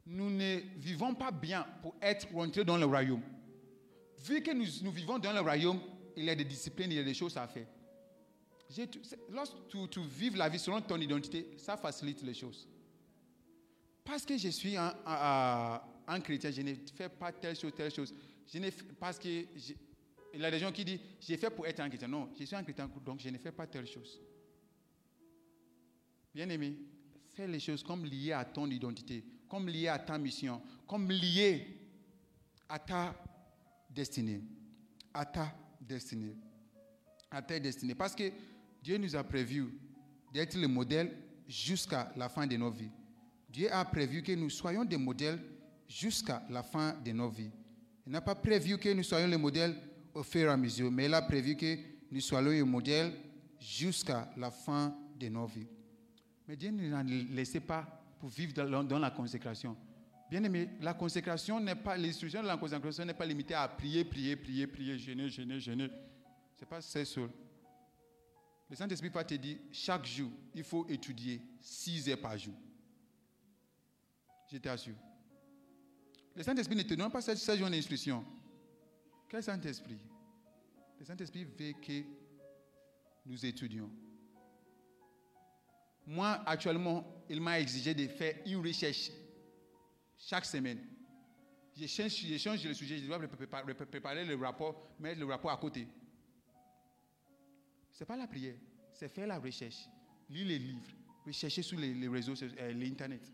Nous 0.07 0.31
ne 0.31 0.61
vivons 0.77 1.15
pas 1.15 1.33
bien 1.33 1.67
pour 1.83 1.97
être 2.01 2.27
rentrés 2.33 2.65
dans 2.65 2.77
le 2.77 2.87
royaume. 2.87 3.23
Vu 4.25 4.41
que 4.41 4.53
nous, 4.53 4.93
vivons 4.93 5.19
dans 5.19 5.33
le 5.33 5.41
royaume, 5.41 5.81
il 6.17 6.25
y 6.25 6.31
a 6.31 6.35
des 6.37 6.45
disciplines, 6.45 6.93
il 6.93 6.97
y 6.97 7.01
a 7.01 7.05
des 7.05 7.15
choses 7.15 7.37
à 7.37 7.47
faire. 7.49 7.67
Lorsque 9.31 9.67
tu, 9.69 9.79
tu 9.89 10.01
vives 10.01 10.37
la 10.37 10.49
vie 10.49 10.59
selon 10.61 10.81
ton 10.81 11.01
identité, 11.01 11.55
ça 11.57 11.77
facilite 11.77 12.23
les 12.23 12.35
choses. 12.35 12.69
Parce 14.05 14.25
que 14.25 14.39
je 14.39 14.49
suis 14.49 14.77
un 14.77 16.21
chrétien, 16.21 16.53
je 16.53 16.63
ne 16.63 16.75
fais 16.95 17.09
pas 17.09 17.33
telle 17.33 17.57
chose, 17.57 17.73
telle 17.77 17.93
chose. 17.93 18.15
Parce 18.99 19.19
que 19.19 19.29
il 20.37 20.43
y 20.43 20.45
a 20.45 20.51
des 20.51 20.59
gens 20.59 20.71
qui 20.71 20.85
disent, 20.85 21.01
j'ai 21.21 21.37
fait 21.37 21.51
pour 21.51 21.67
être 21.67 21.81
un 21.81 21.89
chrétien. 21.89 22.09
Non, 22.09 22.29
je 22.39 22.45
suis 22.45 22.55
un 22.55 22.63
chrétien, 22.63 22.91
donc 23.05 23.21
je 23.21 23.29
ne 23.31 23.39
fais 23.39 23.53
pas 23.53 23.67
telle 23.67 23.87
chose. 23.87 24.21
Bien 26.35 26.49
aimé, 26.51 26.77
fais 27.35 27.47
les 27.47 27.61
choses 27.61 27.83
comme 27.83 28.05
liées 28.05 28.33
à 28.33 28.45
ton 28.45 28.71
identité, 28.71 29.25
comme 29.49 29.69
liées 29.69 29.89
à 29.89 29.99
ta 29.99 30.19
mission, 30.19 30.61
comme 30.87 31.11
liées 31.11 31.67
à 32.69 32.79
ta 32.79 33.15
destinée. 33.89 34.43
À 35.15 35.25
ta 35.25 35.55
destinée. 35.81 36.37
À 37.31 37.41
ta 37.41 37.59
destinée. 37.59 37.95
Parce 37.95 38.15
que 38.15 38.31
Dieu 38.83 38.99
nous 38.99 39.17
a 39.17 39.25
prévu 39.25 39.67
d'être 40.33 40.57
le 40.57 40.69
modèle 40.69 41.17
jusqu'à 41.49 42.13
la 42.17 42.29
fin 42.29 42.47
de 42.47 42.57
nos 42.57 42.71
vies. 42.71 42.91
Dieu 43.49 43.73
a 43.73 43.85
prévu 43.87 44.23
que 44.23 44.33
nous 44.33 44.51
soyons 44.51 44.85
des 44.85 44.99
modèles 44.99 45.43
jusqu'à 45.89 46.45
la 46.51 46.63
fin 46.63 46.93
de 47.03 47.13
nos 47.13 47.31
vies. 47.31 47.51
Il 48.07 48.13
n'a 48.13 48.21
pas 48.21 48.37
prévu 48.37 48.79
que 48.79 48.93
nous 48.93 49.03
soyons 49.03 49.27
le 49.27 49.37
modèle 49.37 49.75
au 50.15 50.23
fur 50.23 50.49
et 50.49 50.53
à 50.53 50.57
mesure, 50.57 50.91
mais 50.91 51.07
il 51.07 51.15
a 51.15 51.23
prévu 51.23 51.57
que 51.57 51.77
nous 52.11 52.21
soyons 52.21 52.51
le 52.51 52.65
modèle 52.65 53.13
jusqu'à 53.59 54.31
la 54.37 54.51
fin 54.51 54.97
de 55.19 55.29
nos 55.29 55.47
vies. 55.47 55.67
Mais 56.47 56.57
Dieu 56.57 56.71
ne 56.71 56.89
nous 56.89 57.35
laissé 57.35 57.59
pas 57.59 57.83
pour 58.21 58.29
vivre 58.29 58.53
dans, 58.55 58.99
la 58.99 59.11
consécration. 59.11 59.77
Bien 60.31 60.43
aimé, 60.45 60.71
la 60.81 60.95
consécration 60.95 61.59
n'est 61.61 61.75
pas, 61.75 61.97
l'instruction 61.97 62.43
de 62.43 62.47
la 62.47 62.57
consécration 62.57 63.05
n'est 63.05 63.15
pas 63.15 63.27
limitée 63.27 63.55
à 63.55 63.67
prier, 63.69 64.05
prier, 64.05 64.37
prier, 64.37 64.67
prier, 64.67 64.99
jeûner, 64.99 65.29
jeûner, 65.29 65.61
jeûner. 65.61 65.89
Ce 66.55 66.61
n'est 66.61 66.69
pas 66.69 66.81
ça 66.81 67.05
seul. 67.05 67.29
Le 68.71 68.77
Saint-Esprit 68.77 69.09
va 69.09 69.25
te 69.25 69.35
dire, 69.35 69.59
chaque 69.73 70.07
jour, 70.07 70.31
il 70.55 70.65
faut 70.65 70.87
étudier 70.89 71.41
6 71.61 72.09
heures 72.09 72.21
par 72.21 72.37
jour. 72.39 72.55
Je 74.51 74.59
t'assure. 74.59 74.95
Le 76.37 76.43
Saint-Esprit 76.43 76.77
ne 76.77 76.83
te 76.83 76.93
donne 76.93 77.11
pas 77.11 77.23
cette 77.23 77.59
genre 77.59 77.71
d'instruction. 77.71 78.23
Quel 79.27 79.43
Saint-Esprit? 79.43 79.99
Le 81.01 81.05
Saint-Esprit 81.05 81.45
veut 81.45 81.73
que 81.81 82.03
nous 83.25 83.45
étudions. 83.47 83.91
Moi, 86.07 86.29
actuellement, 86.47 87.25
il 87.31 87.41
m'a 87.41 87.59
exigé 87.59 87.95
de 87.95 88.07
faire 88.07 88.37
une 88.45 88.59
recherche 88.59 89.11
chaque 90.19 90.45
semaine. 90.45 90.79
Je 91.75 91.87
change, 91.87 92.17
je 92.17 92.37
change 92.37 92.65
le 92.65 92.75
sujet, 92.75 92.99
je 92.99 93.07
dois 93.07 93.19
préparer, 93.19 94.25
le 94.25 94.37
rapport, 94.37 94.95
mettre 95.01 95.19
le 95.19 95.27
rapport 95.27 95.51
à 95.51 95.57
côté. 95.57 95.89
Ce 97.93 98.01
n'est 98.01 98.07
pas 98.07 98.17
la 98.17 98.27
prière, 98.27 98.55
c'est 98.93 99.09
faire 99.09 99.27
la 99.27 99.39
recherche. 99.39 99.89
Lire 100.29 100.47
les 100.47 100.59
livres, 100.59 100.91
rechercher 101.25 101.63
sur 101.63 101.79
les, 101.79 102.09
réseaux, 102.09 102.35
euh, 102.43 102.73
l'Internet. 102.73 103.33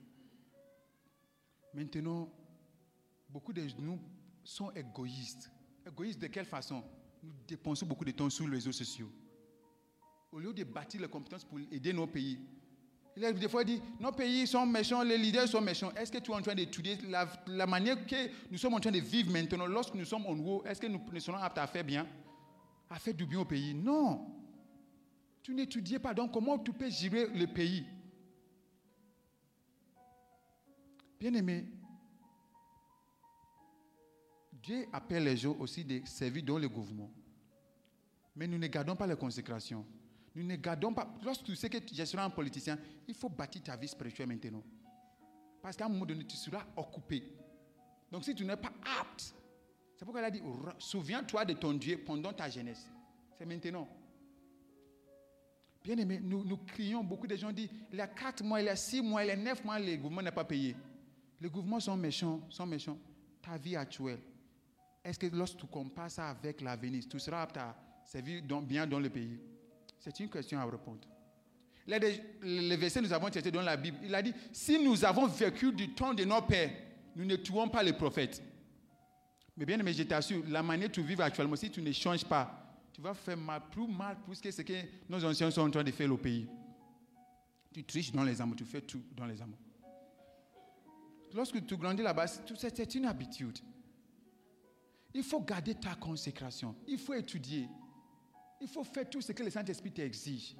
Maintenant, 1.74 2.30
beaucoup 3.32 3.52
de 3.52 3.62
nous 3.78 3.98
sont 4.44 4.70
égoïstes. 4.72 5.50
Égoïstes 5.86 6.20
de 6.20 6.26
quelle 6.26 6.44
façon? 6.44 6.82
Nous 7.22 7.32
dépensons 7.46 7.86
beaucoup 7.86 8.04
de 8.04 8.10
temps 8.10 8.28
sur 8.28 8.46
les 8.46 8.56
réseaux 8.56 8.72
sociaux. 8.72 9.10
Au 10.30 10.38
lieu 10.38 10.52
de 10.52 10.64
bâtir 10.64 11.00
les 11.00 11.08
compétences 11.08 11.44
pour 11.44 11.58
aider 11.58 11.92
nos 11.92 12.06
pays, 12.06 12.38
il 13.16 13.24
a 13.24 13.32
des 13.32 13.48
fois 13.48 13.62
dit, 13.62 13.80
nos 14.00 14.12
pays 14.12 14.46
sont 14.46 14.64
méchants, 14.64 15.02
les 15.02 15.18
leaders 15.18 15.46
sont 15.46 15.60
méchants. 15.60 15.92
Est-ce 15.94 16.10
que 16.10 16.18
tu 16.18 16.30
es 16.30 16.34
en 16.34 16.40
train 16.40 16.54
d'étudier 16.54 16.96
la, 17.46 17.66
manière 17.66 18.06
que 18.06 18.16
nous 18.50 18.56
sommes 18.56 18.74
en 18.74 18.80
train 18.80 18.90
de 18.90 19.00
vivre 19.00 19.30
maintenant, 19.30 19.66
lorsque 19.66 19.94
nous 19.94 20.06
sommes 20.06 20.24
en 20.26 20.38
haut, 20.38 20.64
est-ce 20.64 20.80
que 20.80 20.86
nous, 20.86 21.00
nous 21.12 21.20
sommes 21.20 21.34
aptes 21.34 21.58
à 21.58 21.66
faire 21.66 21.84
bien? 21.84 22.06
À 22.88 22.98
faire 22.98 23.12
du 23.12 23.26
bien 23.26 23.40
au 23.40 23.44
pays? 23.44 23.74
Non. 23.74 24.26
Tu 25.42 25.54
n'étudies 25.54 25.98
pas, 25.98 26.14
donc 26.14 26.32
comment 26.32 26.58
tu 26.58 26.72
peux 26.72 26.88
gérer 26.88 27.26
le 27.26 27.46
pays? 27.46 27.84
Bien 31.20 31.34
aimé, 31.34 31.66
Dieu 34.62 34.86
appelle 34.92 35.24
les 35.24 35.36
gens 35.36 35.56
aussi 35.58 35.84
de 35.84 36.00
servir 36.04 36.44
dans 36.44 36.58
le 36.58 36.68
gouvernement. 36.68 37.10
Mais 38.36 38.46
nous 38.46 38.58
ne 38.58 38.66
gardons 38.66 38.96
pas 38.96 39.06
la 39.06 39.16
consécration. 39.16 39.84
Nous 40.34 40.44
ne 40.44 40.56
gardons 40.56 40.94
pas. 40.94 41.12
Lorsque 41.22 41.44
tu 41.44 41.54
sais 41.54 41.68
que 41.68 41.78
je 41.92 42.04
serai 42.04 42.22
un 42.22 42.30
politicien, 42.30 42.78
il 43.06 43.14
faut 43.14 43.28
bâtir 43.28 43.62
ta 43.62 43.76
vie 43.76 43.88
spirituelle 43.88 44.28
maintenant. 44.28 44.62
Parce 45.60 45.76
qu'à 45.76 45.86
un 45.86 45.88
moment 45.88 46.06
donné, 46.06 46.24
tu 46.24 46.36
seras 46.36 46.64
occupé. 46.76 47.22
Donc 48.10 48.24
si 48.24 48.34
tu 48.34 48.44
n'es 48.44 48.56
pas 48.56 48.72
apte, 49.00 49.34
c'est 49.96 50.04
pourquoi 50.04 50.20
elle 50.20 50.26
a 50.26 50.30
dit 50.30 50.42
souviens-toi 50.78 51.44
de 51.44 51.52
ton 51.54 51.74
Dieu 51.74 52.02
pendant 52.04 52.32
ta 52.32 52.48
jeunesse. 52.48 52.88
C'est 53.38 53.46
maintenant. 53.46 53.88
Bien 55.84 55.98
aimé, 55.98 56.20
nous, 56.22 56.44
nous 56.44 56.56
crions, 56.58 57.02
beaucoup 57.02 57.26
de 57.26 57.34
gens 57.34 57.50
disent 57.50 57.70
il 57.90 57.98
y 57.98 58.00
a 58.00 58.06
4 58.06 58.44
mois, 58.44 58.60
il 58.60 58.66
y 58.66 58.68
a 58.68 58.76
6 58.76 59.02
mois, 59.02 59.24
il 59.24 59.28
y 59.28 59.30
a 59.32 59.36
9 59.36 59.64
mois, 59.64 59.78
le 59.80 59.96
gouvernement 59.96 60.22
n'a 60.22 60.32
pas 60.32 60.44
payé. 60.44 60.76
Les 61.40 61.48
gouvernements 61.48 61.80
sont 61.80 61.96
méchants, 61.96 62.40
sont 62.48 62.66
méchants. 62.66 62.98
Ta 63.40 63.56
vie 63.56 63.74
actuelle, 63.74 64.20
est-ce 65.04 65.18
que 65.18 65.26
lorsque 65.26 65.56
tu 65.56 65.66
compares 65.66 66.10
ça 66.10 66.30
avec 66.30 66.60
l'avenir, 66.60 67.02
tu 67.08 67.18
seras 67.18 67.42
apte 67.42 67.56
à 67.56 67.76
servir 68.04 68.42
bien 68.62 68.86
dans 68.86 69.00
le 69.00 69.10
pays? 69.10 69.38
C'est 69.98 70.18
une 70.20 70.28
question 70.28 70.58
à 70.58 70.64
répondre. 70.64 71.08
Les 71.86 72.76
versets 72.76 73.00
que 73.00 73.06
nous 73.06 73.12
avons 73.12 73.28
traités 73.28 73.50
dans 73.50 73.62
la 73.62 73.76
Bible, 73.76 73.98
il 74.04 74.14
a 74.14 74.22
dit, 74.22 74.32
si 74.52 74.78
nous 74.82 75.04
avons 75.04 75.26
vécu 75.26 75.72
du 75.72 75.92
temps 75.94 76.14
de 76.14 76.24
nos 76.24 76.40
pères, 76.42 76.70
nous 77.16 77.24
ne 77.24 77.36
tuons 77.36 77.68
pas 77.68 77.82
les 77.82 77.92
prophètes. 77.92 78.42
Mais 79.56 79.66
bien 79.66 79.78
aimé, 79.78 79.92
je 79.92 80.04
t'assure, 80.04 80.44
la 80.48 80.62
manière 80.62 80.88
dont 80.88 80.94
tu 80.94 81.02
vis 81.02 81.20
actuellement, 81.20 81.56
si 81.56 81.70
tu 81.70 81.82
ne 81.82 81.92
changes 81.92 82.24
pas, 82.24 82.58
tu 82.92 83.00
vas 83.00 83.14
faire 83.14 83.36
mal, 83.36 83.62
plus 83.70 83.86
mal 83.88 84.16
plus 84.24 84.40
que 84.40 84.50
ce 84.50 84.62
que 84.62 84.72
nos 85.08 85.24
anciens 85.24 85.50
sont 85.50 85.62
en 85.62 85.70
train 85.70 85.82
de 85.82 85.90
faire 85.90 86.12
au 86.12 86.16
pays. 86.16 86.48
Tu 87.72 87.82
triches 87.84 88.12
dans 88.12 88.22
les 88.22 88.40
amours, 88.40 88.56
tu 88.56 88.64
fais 88.64 88.80
tout 88.82 89.02
dans 89.16 89.26
les 89.26 89.40
amours. 89.42 89.58
Lorsque 91.34 91.64
tu 91.66 91.76
grandis 91.76 92.02
là-bas, 92.02 92.26
c'est 92.26 92.94
une 92.94 93.06
habitude. 93.06 93.58
Il 95.14 95.22
faut 95.22 95.40
garder 95.40 95.74
ta 95.74 95.94
consécration. 95.94 96.74
Il 96.86 96.98
faut 96.98 97.14
étudier. 97.14 97.68
Il 98.60 98.68
faut 98.68 98.84
faire 98.84 99.08
tout 99.08 99.20
ce 99.20 99.32
que 99.32 99.42
le 99.42 99.50
Saint-Esprit 99.50 99.92
t'exige. 99.92 100.56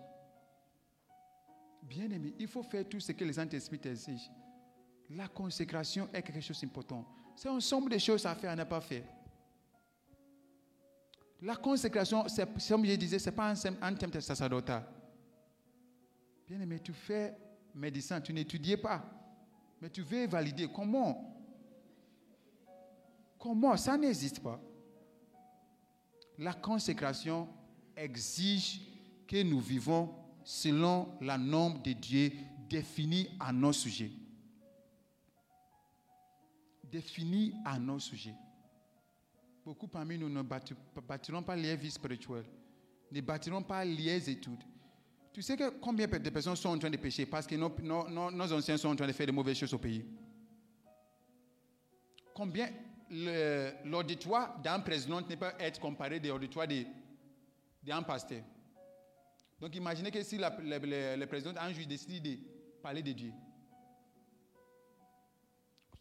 Bien 1.82 2.10
aimé, 2.10 2.34
il 2.38 2.46
faut 2.48 2.62
faire 2.62 2.88
tout 2.88 3.00
ce 3.00 3.12
que 3.12 3.24
le 3.24 3.32
Saint-Esprit 3.32 3.78
t'exige. 3.78 4.30
La 5.10 5.28
consécration 5.28 6.08
est 6.12 6.22
quelque 6.22 6.40
chose 6.40 6.60
d'important. 6.60 7.06
C'est 7.36 7.48
un 7.48 7.52
ensemble 7.52 7.90
de 7.90 7.98
choses 7.98 8.24
à 8.26 8.34
faire, 8.34 8.50
à 8.50 8.56
ne 8.56 8.64
pas 8.64 8.80
faire. 8.80 9.04
La 11.40 11.56
consécration, 11.56 12.24
comme 12.68 12.84
je 12.84 12.94
disais, 12.94 13.18
ce 13.18 13.28
n'est 13.28 13.36
pas 13.36 13.52
un, 13.80 13.94
thème 13.94 14.20
sacerdotal. 14.20 14.84
Bien 16.46 16.60
aimé, 16.60 16.78
tu 16.80 16.92
fais 16.92 17.36
médecin, 17.74 18.20
tu 18.20 18.32
n'étudies 18.32 18.76
pas. 18.76 19.04
Mais 19.80 19.90
tu 19.90 20.02
veux 20.02 20.26
valider. 20.28 20.68
Comment? 20.72 21.31
Comment 23.42 23.76
Ça 23.76 23.98
n'existe 23.98 24.38
pas. 24.38 24.60
La 26.38 26.54
consécration 26.54 27.48
exige 27.96 28.80
que 29.26 29.42
nous 29.42 29.58
vivons 29.58 30.14
selon 30.44 31.08
la 31.20 31.36
norme 31.36 31.82
de 31.82 31.92
Dieu 31.92 32.30
définie 32.70 33.28
à 33.40 33.52
nos 33.52 33.72
sujets. 33.72 34.12
Définie 36.84 37.52
à 37.64 37.80
nos 37.80 37.98
sujets. 37.98 38.36
Beaucoup 39.64 39.88
parmi 39.88 40.16
nous 40.16 40.28
ne 40.28 40.42
bâtiront 40.42 41.42
pas 41.42 41.56
les 41.56 41.74
vies 41.74 41.90
spirituelles, 41.90 42.46
ne 43.10 43.20
bâtiront 43.20 43.64
pas 43.64 43.84
les 43.84 44.30
études. 44.30 44.62
Tu 45.32 45.42
sais 45.42 45.56
que 45.56 45.68
combien 45.80 46.06
de 46.06 46.30
personnes 46.30 46.54
sont 46.54 46.68
en 46.68 46.78
train 46.78 46.90
de 46.90 46.96
pécher 46.96 47.26
parce 47.26 47.48
que 47.48 47.56
nos, 47.56 47.72
nos 48.08 48.52
anciens 48.52 48.76
sont 48.76 48.90
en 48.90 48.96
train 48.96 49.08
de 49.08 49.12
faire 49.12 49.26
de 49.26 49.32
mauvaises 49.32 49.56
choses 49.56 49.74
au 49.74 49.78
pays? 49.78 50.04
Combien 52.32 52.68
l'auditoire 53.84 54.58
d'un 54.60 54.80
président 54.80 55.20
ne 55.20 55.34
peut 55.34 55.52
être 55.58 55.78
comparé 55.80 56.16
à 56.16 56.28
l'auditoire 56.28 56.66
d'un 57.82 58.02
pasteur. 58.02 58.42
Donc 59.60 59.76
imaginez 59.76 60.10
que 60.10 60.22
si 60.22 60.38
le, 60.38 61.24
président 61.26 61.52
un 61.60 61.72
juge 61.72 61.86
décide 61.86 62.22
de 62.24 62.38
parler 62.82 63.02
de 63.02 63.12
Dieu. 63.12 63.32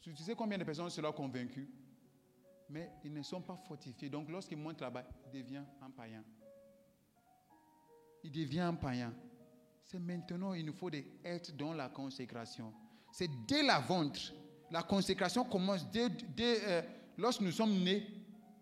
Tu 0.01 0.15
sais 0.15 0.33
combien 0.33 0.57
de 0.57 0.63
personnes 0.63 0.89
seront 0.89 1.11
convaincues 1.11 1.69
Mais 2.69 2.89
ils 3.03 3.13
ne 3.13 3.21
sont 3.21 3.41
pas 3.41 3.55
fortifiés. 3.67 4.09
Donc 4.09 4.29
lorsqu'ils 4.29 4.57
montent 4.57 4.81
là-bas, 4.81 5.03
il 5.25 5.43
devient 5.43 5.61
un 5.81 5.91
païen. 5.91 6.23
Il 8.23 8.31
devient 8.31 8.61
un 8.61 8.73
païen. 8.73 9.13
C'est 9.83 9.99
maintenant 9.99 10.53
il 10.53 10.65
nous 10.65 10.73
faut 10.73 10.89
être 11.23 11.55
dans 11.55 11.73
la 11.73 11.89
consécration. 11.89 12.73
C'est 13.11 13.29
dès 13.47 13.61
la 13.61 13.79
ventre. 13.79 14.33
La 14.71 14.83
consécration 14.83 15.43
commence 15.43 15.85
dès, 15.91 16.09
euh, 16.39 16.81
lorsque 17.21 17.41
nous 17.41 17.51
sommes 17.51 17.83
nés. 17.83 18.05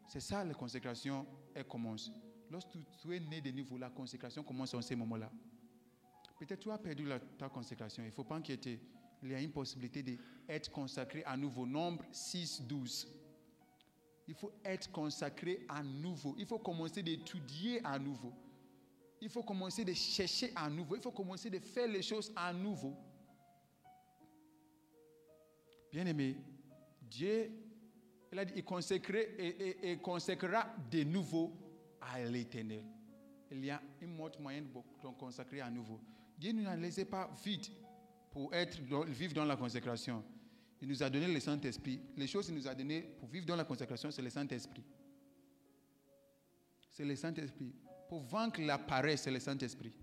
C'est 0.08 0.20
ça 0.20 0.44
la 0.44 0.54
consécration, 0.54 1.26
elle 1.54 1.66
commence. 1.66 2.12
Lorsque 2.52 2.78
tu 3.02 3.16
es 3.16 3.20
né 3.20 3.42
de 3.42 3.52
nouveau, 3.52 3.78
la 3.78 3.90
consécration 3.90 4.44
commence 4.44 4.74
en 4.74 4.82
ce 4.82 4.96
moment-là. 4.96 5.32
Peut-être 6.40 6.60
tu 6.60 6.72
as 6.72 6.78
perdu 6.78 7.08
ta 7.38 7.48
consécration. 7.50 8.04
Il 8.04 8.08
ne 8.08 8.12
faut 8.12 8.24
pas 8.24 8.36
inquiéter. 8.36 8.80
Il 9.22 9.32
y 9.32 9.36
a 9.36 9.42
une 9.42 9.52
possibilité 9.52 10.02
d'être 10.02 10.72
consacré 10.72 11.24
à 11.26 11.38
nouveau. 11.38 11.66
Nombre 11.66 12.04
6, 12.12 12.64
12. 12.64 13.08
Il 14.28 14.34
faut 14.34 14.52
être 14.64 14.92
consacré 14.92 15.66
à 15.68 15.84
nouveau. 15.84 16.36
Il 16.38 16.46
faut 16.46 16.60
commencer 16.60 17.04
d'étudier 17.04 17.82
à 17.86 18.00
nouveau. 18.00 18.34
Il 19.22 19.30
faut 19.30 19.44
commencer 19.44 19.84
de 19.84 19.94
chercher 19.94 20.52
à 20.56 20.70
nouveau. 20.70 20.96
Il 20.96 21.02
faut 21.02 21.12
commencer 21.12 21.50
de 21.50 21.60
faire 21.60 21.88
les 21.88 22.02
choses 22.02 22.32
à 22.36 22.54
nouveau. 22.54 22.96
Bien 25.92 26.06
aimé, 26.06 26.38
Dieu, 27.02 27.52
il 28.32 28.40
a 28.40 28.46
dit, 28.46 28.54
il, 28.56 28.64
consacrera 30.02 30.68
de 30.92 31.04
nouveau 31.04 31.52
à 32.02 32.20
l'éternel. 32.24 32.84
Il 33.52 33.66
y 33.66 33.72
a 33.72 33.82
une 34.02 34.20
autre 34.22 34.40
moyen 34.40 34.62
de 34.62 35.08
consacrer 35.18 35.62
à 35.62 35.70
nouveau. 35.70 36.00
Dieu 36.38 36.52
ne 36.52 36.62
nous 36.62 36.70
a 36.70 36.76
laissé 36.76 37.06
pas 37.06 37.30
vite 37.44 37.72
pour 38.32 38.54
être, 38.54 38.80
vivre 39.08 39.34
dans 39.34 39.46
la 39.46 39.56
consécration. 39.56 40.24
Il 40.82 40.88
nous 40.88 41.02
a 41.02 41.10
donné 41.10 41.28
le 41.28 41.40
Saint-Esprit. 41.40 42.00
Les 42.16 42.28
choses 42.28 42.46
qu'il 42.46 42.56
nous 42.56 42.68
a 42.68 42.76
données 42.76 43.02
pour 43.02 43.28
vivre 43.28 43.46
dans 43.46 43.56
la 43.56 43.66
consécration, 43.66 44.12
c'est 44.12 44.22
le 44.22 44.30
Saint-Esprit. 44.30 44.84
C'est 46.92 47.06
le 47.06 47.16
Saint-Esprit. 47.16 47.74
Pour 48.08 48.22
vaincre 48.22 48.62
la 48.62 48.78
paresse, 48.78 49.24
c'est 49.24 49.32
le 49.32 49.40
Saint-Esprit. 49.40 49.94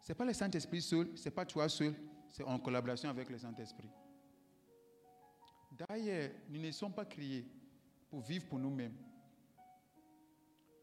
Ce 0.00 0.12
n'est 0.12 0.16
pas 0.16 0.24
le 0.24 0.32
Saint-Esprit 0.32 0.82
seul, 0.82 1.10
ce 1.14 1.24
n'est 1.24 1.30
pas 1.30 1.46
toi 1.46 1.68
seul, 1.68 1.94
c'est 2.30 2.42
en 2.42 2.58
collaboration 2.58 3.08
avec 3.08 3.30
le 3.30 3.38
Saint-Esprit. 3.38 3.88
D'ailleurs, 5.76 6.30
nous 6.48 6.60
ne 6.60 6.70
sommes 6.70 6.92
pas 6.92 7.04
créés 7.04 7.44
pour 8.08 8.20
vivre 8.20 8.46
pour 8.46 8.58
nous-mêmes. 8.58 8.94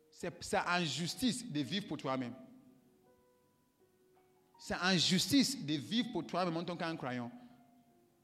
C'est 0.10 0.58
injustice 0.68 1.50
de 1.50 1.62
vivre 1.62 1.88
pour 1.88 1.98
toi-même. 1.98 2.34
C'est 4.60 4.76
injustice 4.76 5.64
de 5.66 5.74
vivre 5.74 6.12
pour 6.12 6.26
toi-même 6.28 6.58
en 6.58 6.64
tant 6.64 6.76
qu'un 6.76 6.96
croyant. 6.96 7.32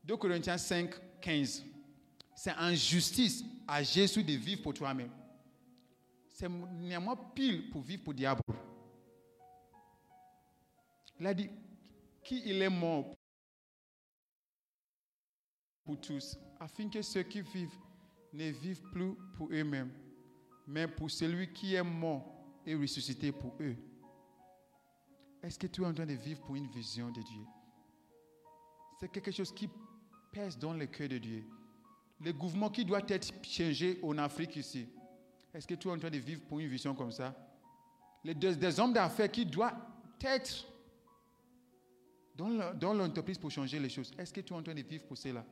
2 0.03 0.18
Corinthiens 0.18 0.57
5, 0.57 0.93
15. 1.22 1.63
C'est 2.36 2.51
injustice 2.51 3.43
à 3.68 3.82
Jésus 3.82 4.24
de 4.24 4.34
vivre 4.34 4.61
pour 4.61 4.74
toi-même. 4.74 5.11
C'est 6.30 6.49
néanmoins 6.49 7.15
pile 7.34 7.70
pour 7.70 7.82
vivre 7.82 8.03
pour 8.03 8.13
le 8.13 8.18
diable. 8.18 8.41
Il 11.20 11.26
a 11.26 11.34
dit 11.34 11.49
qu'il 12.24 12.61
est 12.61 12.70
mort 12.70 13.15
pour 15.84 15.99
tous, 15.99 16.38
afin 16.59 16.89
que 16.89 17.01
ceux 17.01 17.23
qui 17.23 17.41
vivent 17.41 17.77
ne 18.33 18.49
vivent 18.49 18.83
plus 18.91 19.13
pour 19.35 19.49
eux-mêmes, 19.51 19.91
mais 20.67 20.87
pour 20.87 21.09
celui 21.09 21.51
qui 21.53 21.75
est 21.75 21.83
mort 21.83 22.25
et 22.65 22.75
ressuscité 22.75 23.31
pour 23.31 23.55
eux. 23.59 23.75
Est-ce 25.41 25.57
que 25.57 25.67
tu 25.67 25.81
es 25.81 25.85
en 25.85 25.93
train 25.93 26.05
de 26.05 26.13
vivre 26.13 26.41
pour 26.41 26.55
une 26.55 26.67
vision 26.67 27.09
de 27.09 27.21
Dieu? 27.21 27.43
C'est 28.99 29.09
quelque 29.11 29.31
chose 29.31 29.53
qui 29.53 29.69
pèse 30.31 30.57
dans 30.57 30.73
le 30.73 30.85
cœur 30.87 31.07
de 31.07 31.19
Dieu. 31.19 31.45
Le 32.19 32.33
gouvernement 32.33 32.69
qui 32.69 32.83
doit 32.83 33.03
être 33.07 33.31
changé 33.43 33.99
en 34.03 34.17
Afrique 34.17 34.55
ici. 34.55 34.87
Est-ce 35.53 35.67
que 35.67 35.75
tu 35.75 35.87
es 35.87 35.91
en 35.91 35.99
train 35.99 36.09
de 36.09 36.17
vivre 36.17 36.41
pour 36.41 36.59
une 36.59 36.67
vision 36.67 36.95
comme 36.95 37.11
ça? 37.11 37.35
Les 38.23 38.33
des 38.33 38.79
hommes 38.79 38.93
d'affaires 38.93 39.31
qui 39.31 39.45
doivent 39.45 39.79
être 40.19 40.67
dans 42.35 42.93
l'entreprise 42.93 43.37
pour 43.37 43.51
changer 43.51 43.79
les 43.79 43.89
choses. 43.89 44.11
Est-ce 44.17 44.33
que 44.33 44.41
tu 44.41 44.53
es 44.53 44.55
en 44.55 44.63
train 44.63 44.73
de 44.73 44.81
vivre 44.81 45.05
pour 45.05 45.17
cela? 45.17 45.45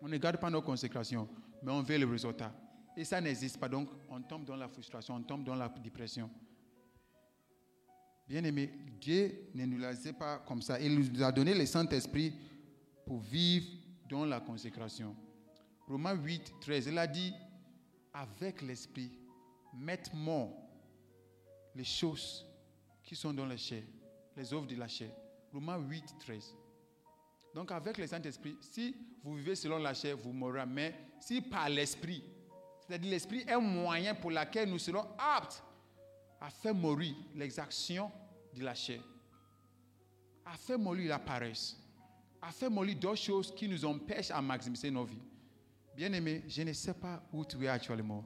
On 0.00 0.08
ne 0.08 0.16
garde 0.16 0.38
pas 0.38 0.50
nos 0.50 0.62
consécrations, 0.62 1.28
mais 1.62 1.72
on 1.72 1.82
veut 1.82 1.98
le 1.98 2.06
résultat. 2.06 2.52
Et 2.96 3.04
ça 3.04 3.20
n'existe 3.20 3.58
pas, 3.58 3.68
donc 3.68 3.88
on 4.08 4.20
tombe 4.22 4.44
dans 4.44 4.56
la 4.56 4.68
frustration, 4.68 5.14
on 5.14 5.22
tombe 5.22 5.44
dans 5.44 5.54
la 5.54 5.68
dépression. 5.68 6.30
Bien-aimé, 8.28 8.70
Dieu 9.00 9.50
ne 9.54 9.66
nous 9.66 9.78
l'a 9.78 9.94
fait 9.94 10.12
pas 10.12 10.38
comme 10.38 10.62
ça. 10.62 10.80
Il 10.80 10.98
nous 10.98 11.22
a 11.22 11.32
donné 11.32 11.54
le 11.54 11.66
Saint-Esprit 11.66 12.32
pour 13.04 13.18
vivre 13.20 13.66
dans 14.08 14.24
la 14.24 14.40
consécration. 14.40 15.16
Romains 15.88 16.14
8, 16.14 16.54
13, 16.60 16.86
il 16.86 16.98
a 16.98 17.06
dit, 17.06 17.32
avec 18.14 18.62
l'Esprit, 18.62 19.10
mettre 19.74 20.14
mort 20.14 20.52
les 21.74 21.84
choses 21.84 22.46
qui 23.02 23.16
sont 23.16 23.32
dans 23.32 23.46
la 23.46 23.56
chair, 23.56 23.82
les 24.36 24.52
œuvres 24.52 24.66
de 24.66 24.76
la 24.76 24.88
chair. 24.88 25.10
Romains 25.52 25.78
8, 25.78 26.14
13. 26.20 26.54
Donc 27.54 27.72
avec 27.72 27.98
le 27.98 28.06
Saint-Esprit, 28.06 28.56
si 28.60 28.96
vous 29.22 29.36
vivez 29.36 29.54
selon 29.54 29.78
la 29.78 29.94
chair, 29.94 30.16
vous 30.16 30.32
mourrez. 30.32 30.64
Mais 30.66 30.94
si 31.20 31.40
par 31.40 31.68
l'Esprit, 31.68 32.22
c'est-à-dire 32.80 33.10
l'Esprit 33.10 33.40
est 33.40 33.52
un 33.52 33.60
moyen 33.60 34.14
pour 34.14 34.30
lequel 34.30 34.68
nous 34.68 34.78
serons 34.78 35.06
aptes 35.18 35.62
à 36.40 36.48
faire 36.50 36.74
mourir 36.74 37.14
les 37.34 37.58
actions 37.58 38.10
de 38.54 38.62
la 38.64 38.74
chair, 38.74 39.02
à 40.44 40.56
faire 40.56 40.78
mourir 40.78 41.08
la 41.08 41.18
paresse, 41.18 41.76
à 42.40 42.50
faire 42.50 42.70
mourir 42.70 42.96
d'autres 42.98 43.16
choses 43.16 43.54
qui 43.54 43.68
nous 43.68 43.84
empêchent 43.84 44.30
à 44.30 44.40
maximiser 44.40 44.90
nos 44.90 45.04
vies. 45.04 45.22
Bien-aimé, 45.94 46.44
je 46.48 46.62
ne 46.62 46.72
sais 46.72 46.94
pas 46.94 47.22
où 47.32 47.44
tu 47.44 47.62
es 47.64 47.68
actuellement. 47.68 48.24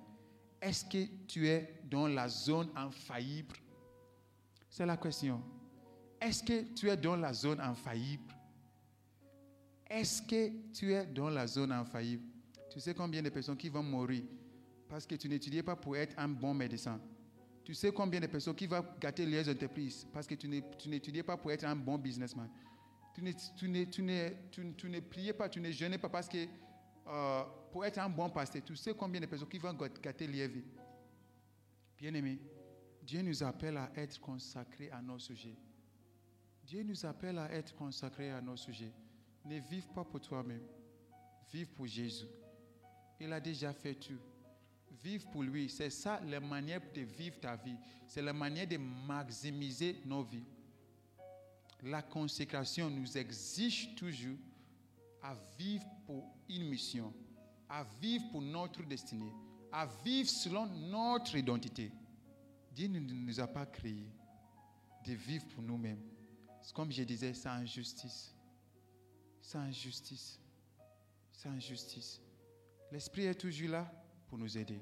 Est-ce 0.60 0.84
que 0.84 1.06
tu 1.26 1.48
es 1.48 1.80
dans 1.84 2.06
la 2.06 2.28
zone 2.28 2.70
infaillible 2.76 3.56
C'est 4.68 4.86
la 4.86 4.96
question. 4.96 5.42
Est-ce 6.20 6.42
que 6.42 6.74
tu 6.74 6.88
es 6.88 6.96
dans 6.96 7.16
la 7.16 7.32
zone 7.32 7.60
infaillible 7.60 8.33
Est-ce 9.88 10.22
que 10.22 10.50
tu 10.72 10.92
es 10.92 11.06
dans 11.06 11.28
la 11.30 11.46
zone 11.46 11.72
infaillible 11.72 12.24
Tu 12.70 12.80
sais 12.80 12.94
combien 12.94 13.22
de 13.22 13.28
personnes 13.30 13.56
qui 13.56 13.68
vont 13.68 13.82
mourir 13.82 14.22
parce 14.88 15.06
que 15.06 15.14
tu 15.14 15.28
n'étudiais 15.28 15.62
pas 15.62 15.76
pour 15.76 15.96
être 15.96 16.18
un 16.18 16.28
bon 16.28 16.54
médecin? 16.54 17.00
Tu 17.64 17.74
sais 17.74 17.90
combien 17.92 18.20
de 18.20 18.26
personnes 18.26 18.54
qui 18.54 18.66
vont 18.66 18.84
gâter 19.00 19.24
les 19.26 19.48
entreprises 19.48 20.06
parce 20.12 20.26
que 20.26 20.34
tu 20.34 20.48
n'é- 20.48 20.64
tu 20.78 20.88
n'étudiais 20.88 21.22
pas 21.22 21.36
pour 21.36 21.50
être 21.52 21.64
un 21.64 21.76
bon 21.76 21.96
businessman? 21.98 22.48
Tu 23.14 23.22
ne, 23.22 25.00
priais 25.00 25.32
pas, 25.32 25.48
tu 25.48 25.60
ne 25.60 25.70
jeûnais 25.70 25.98
pas 25.98 26.08
parce 26.08 26.28
que 26.28 26.46
euh, 27.06 27.42
pour 27.70 27.84
être 27.84 27.98
un 27.98 28.08
bon 28.08 28.28
pasteur, 28.30 28.62
tu 28.64 28.74
sais 28.76 28.92
combien 28.94 29.20
de 29.20 29.26
personnes 29.26 29.48
qui 29.48 29.58
vont 29.58 29.72
gâ- 29.72 30.00
gâter 30.02 30.26
les 30.26 30.48
vies 30.48 30.64
Bien-aimé, 31.96 32.38
Dieu 33.02 33.22
nous 33.22 33.42
appelle 33.42 33.76
à 33.76 33.90
être 33.96 34.20
consacrés 34.20 34.90
à 34.90 35.00
nos 35.00 35.18
sujets. 35.18 35.56
Dieu 36.64 36.82
nous 36.82 37.04
appelle 37.06 37.38
à 37.38 37.50
être 37.52 37.74
consacrés 37.74 38.30
à 38.30 38.40
nos 38.40 38.56
sujets. 38.56 38.92
Ne 39.44 39.58
vive 39.58 39.88
pas 39.88 40.04
pour 40.04 40.20
toi-même. 40.20 40.62
Vive 41.52 41.68
pour 41.68 41.86
Jésus. 41.86 42.26
Il 43.20 43.32
a 43.32 43.40
déjà 43.40 43.72
fait 43.72 43.94
tout. 43.94 44.18
Vive 45.02 45.26
pour 45.30 45.42
lui. 45.42 45.68
C'est 45.68 45.90
ça 45.90 46.20
la 46.20 46.40
manière 46.40 46.80
de 46.94 47.02
vivre 47.02 47.38
ta 47.40 47.56
vie. 47.56 47.76
C'est 48.06 48.22
la 48.22 48.32
manière 48.32 48.66
de 48.66 48.76
maximiser 48.76 50.00
nos 50.06 50.22
vies. 50.22 50.44
La 51.82 52.00
consécration 52.00 52.88
nous 52.88 53.18
exige 53.18 53.94
toujours 53.94 54.38
à 55.22 55.34
vivre 55.58 55.84
pour 56.06 56.24
une 56.48 56.68
mission, 56.68 57.12
à 57.68 57.84
vivre 58.00 58.24
pour 58.30 58.40
notre 58.40 58.82
destinée, 58.84 59.32
à 59.70 59.86
vivre 60.02 60.28
selon 60.28 60.66
notre 60.66 61.36
identité. 61.36 61.92
Dieu 62.72 62.88
ne 62.88 63.00
nous 63.00 63.40
a 63.40 63.46
pas 63.46 63.66
créés 63.66 64.08
de 65.06 65.12
vivre 65.12 65.46
pour 65.48 65.62
nous-mêmes. 65.62 66.00
Comme 66.74 66.90
je 66.90 67.02
disais, 67.02 67.34
c'est 67.34 67.48
injustice. 67.48 68.33
C'est 69.44 69.58
injustice. 69.58 70.40
C'est 71.30 71.50
injustice. 71.50 72.18
L'Esprit 72.90 73.26
est 73.26 73.34
toujours 73.34 73.68
là 73.68 73.92
pour 74.26 74.38
nous 74.38 74.56
aider. 74.56 74.80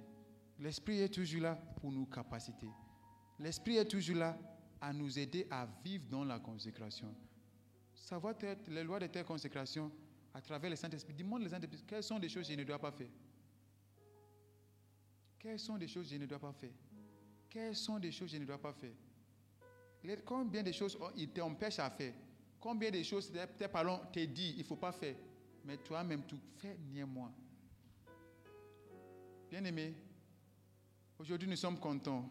L'Esprit 0.60 1.00
est 1.00 1.12
toujours 1.12 1.42
là 1.42 1.56
pour 1.56 1.90
nous 1.90 2.06
capaciter. 2.06 2.68
L'Esprit 3.40 3.78
est 3.78 3.84
toujours 3.84 4.18
là 4.18 4.38
à 4.80 4.92
nous 4.92 5.18
aider 5.18 5.48
à 5.50 5.66
vivre 5.84 6.06
dans 6.08 6.24
la 6.24 6.38
consécration. 6.38 7.12
Être 8.40 8.68
les 8.68 8.84
lois 8.84 9.00
de 9.00 9.08
telle 9.08 9.24
consécration 9.24 9.90
à 10.32 10.40
travers 10.40 10.70
le 10.70 10.76
Saint-Esprit. 10.76 11.14
Demande 11.14 11.42
le 11.42 11.48
Saint-Esprit 11.48 11.82
quelles 11.84 12.02
sont 12.04 12.18
les 12.18 12.28
choses 12.28 12.46
que 12.46 12.52
je 12.52 12.58
ne 12.58 12.64
dois 12.64 12.78
pas 12.78 12.92
faire? 12.92 13.10
Quelles 15.40 15.58
sont 15.58 15.74
les 15.74 15.88
choses 15.88 16.06
que 16.06 16.14
je 16.14 16.20
ne 16.20 16.26
dois 16.26 16.38
pas 16.38 16.52
faire? 16.52 16.70
Quelles 17.50 17.74
sont 17.74 17.96
les 17.96 18.12
choses 18.12 18.30
que 18.30 18.36
je 18.36 18.40
ne 18.40 18.46
dois 18.46 18.60
pas 18.60 18.72
faire? 18.72 18.94
Combien 20.24 20.62
de 20.62 20.70
choses 20.70 20.96
il 21.16 21.30
t'empêche 21.30 21.80
à 21.80 21.90
faire? 21.90 22.14
Combien 22.62 22.92
de 22.92 23.02
choses 23.02 23.32
tes 23.58 23.66
parents 23.66 24.02
te 24.12 24.20
disent 24.20 24.54
il 24.54 24.58
ne 24.58 24.62
faut 24.62 24.76
pas 24.76 24.92
faire 24.92 25.16
Mais 25.64 25.78
toi-même, 25.78 26.22
tu 26.28 26.36
fais 26.58 26.78
néanmoins. 26.92 27.32
Bien-aimé, 29.50 29.92
aujourd'hui 31.18 31.48
nous 31.48 31.56
sommes 31.56 31.78
contents 31.80 32.30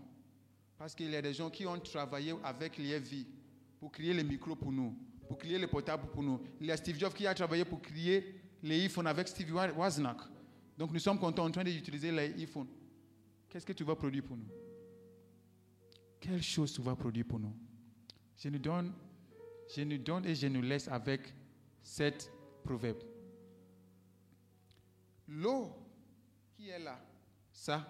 parce 0.77 0.95
qu'il 0.95 1.11
y 1.11 1.15
a 1.17 1.21
des 1.21 1.33
gens 1.33 1.49
qui 1.49 1.67
ont 1.67 1.77
travaillé 1.81 2.33
avec 2.45 2.77
les 2.77 2.97
vies 2.97 3.27
pour 3.77 3.91
créer 3.91 4.13
les 4.13 4.23
micros 4.23 4.55
pour 4.55 4.71
nous, 4.71 4.97
pour 5.27 5.37
créer 5.37 5.59
les 5.59 5.67
portables 5.67 6.07
pour 6.07 6.23
nous. 6.23 6.41
Il 6.61 6.67
y 6.67 6.71
a 6.71 6.77
Steve 6.77 6.97
Jobs 6.97 7.13
qui 7.13 7.27
a 7.27 7.33
travaillé 7.33 7.65
pour 7.65 7.81
créer 7.81 8.41
les 8.63 8.85
iPhones 8.85 9.07
avec 9.07 9.27
Steve 9.27 9.53
Wozniak. 9.53 10.17
Donc 10.77 10.93
nous 10.93 10.99
sommes 10.99 11.19
contents 11.19 11.45
en 11.45 11.51
train 11.51 11.65
d'utiliser 11.65 12.09
les 12.09 12.41
iPhones. 12.41 12.69
Qu'est-ce 13.49 13.65
que 13.65 13.73
tu 13.73 13.83
vas 13.83 13.95
produire 13.95 14.23
pour 14.23 14.37
nous? 14.37 14.47
Quelle 16.21 16.41
chose 16.41 16.71
tu 16.71 16.81
vas 16.81 16.95
produire 16.95 17.25
pour 17.25 17.39
nous? 17.39 17.53
Je 18.37 18.47
nous 18.47 18.59
donne, 18.59 18.93
je 19.75 19.81
nous 19.81 19.97
donne 19.97 20.25
et 20.25 20.35
je 20.35 20.47
nous 20.47 20.61
laisse 20.61 20.87
avec 20.87 21.33
cette 21.81 22.31
proverbe. 22.63 23.01
L'eau 25.27 25.73
qui 26.55 26.69
est 26.69 26.79
là, 26.79 26.99
ça, 27.51 27.87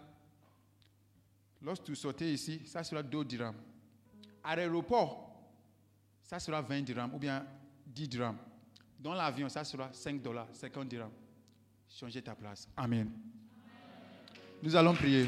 lorsque 1.62 1.86
tu 1.86 1.96
sortais 1.96 2.32
ici, 2.32 2.62
ça 2.66 2.84
sera 2.84 3.02
2 3.02 3.26
dirhams. 3.26 3.56
À 4.44 4.56
l'aéroport, 4.56 5.32
ça 6.22 6.40
sera 6.40 6.62
20 6.62 6.82
dirhams 6.82 7.14
ou 7.14 7.18
bien 7.20 7.46
10 7.86 8.08
dirhams. 8.08 8.38
Dans 9.00 9.14
l'avion, 9.14 9.50
ça 9.50 9.64
sera 9.64 9.92
5 9.92 10.22
dollars, 10.22 10.48
50 10.54 10.88
dirhams. 10.88 11.12
Changer 11.90 12.22
ta 12.22 12.36
place. 12.36 12.70
Amen. 12.78 13.12
Nous 14.62 14.76
allons 14.76 14.94
prier. 14.94 15.28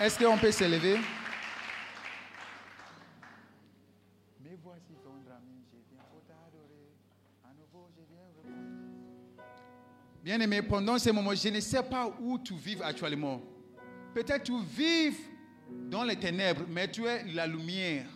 Est-ce 0.00 0.18
qu'on 0.18 0.36
peut 0.36 0.50
s'élever 0.50 0.98
Bien-aimé, 10.26 10.60
pendant 10.60 10.98
ce 10.98 11.08
moment, 11.10 11.32
je 11.36 11.48
ne 11.50 11.60
sais 11.60 11.84
pas 11.84 12.12
où 12.20 12.36
tu 12.36 12.52
vis 12.54 12.76
actuellement. 12.82 13.40
Peut-être 14.12 14.42
tu 14.42 14.58
vis 14.76 15.14
dans 15.88 16.02
les 16.02 16.16
ténèbres, 16.16 16.62
mais 16.68 16.90
tu 16.90 17.06
es 17.06 17.22
la 17.32 17.46
lumière. 17.46 18.06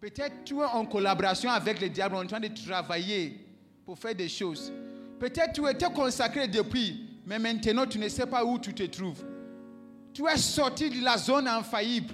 Peut-être 0.00 0.42
tu 0.44 0.58
es 0.58 0.64
en 0.64 0.84
collaboration 0.84 1.48
avec 1.48 1.80
le 1.80 1.88
diable, 1.88 2.16
en 2.16 2.26
train 2.26 2.40
de 2.40 2.48
travailler 2.48 3.46
pour 3.86 3.96
faire 3.96 4.12
des 4.12 4.28
choses. 4.28 4.72
Peut-être 5.20 5.52
tu 5.52 5.68
étais 5.68 5.88
consacré 5.92 6.48
depuis, 6.48 7.20
mais 7.24 7.38
maintenant 7.38 7.86
tu 7.86 8.00
ne 8.00 8.08
sais 8.08 8.26
pas 8.26 8.44
où 8.44 8.58
tu 8.58 8.74
te 8.74 8.82
trouves. 8.82 9.24
Tu 10.12 10.26
es 10.26 10.36
sorti 10.36 10.90
de 10.90 11.04
la 11.04 11.16
zone 11.16 11.46
infaillible 11.46 12.12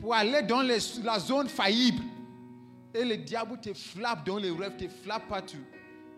pour 0.00 0.14
aller 0.14 0.42
dans 0.42 0.60
la 0.60 1.18
zone 1.18 1.48
faillible. 1.48 2.02
Et 2.92 3.06
le 3.06 3.16
diable 3.16 3.58
te 3.58 3.72
flappe 3.72 4.26
dans 4.26 4.36
les 4.36 4.50
rêves, 4.50 4.76
te 4.76 4.86
flappe 4.86 5.28
partout. 5.28 5.64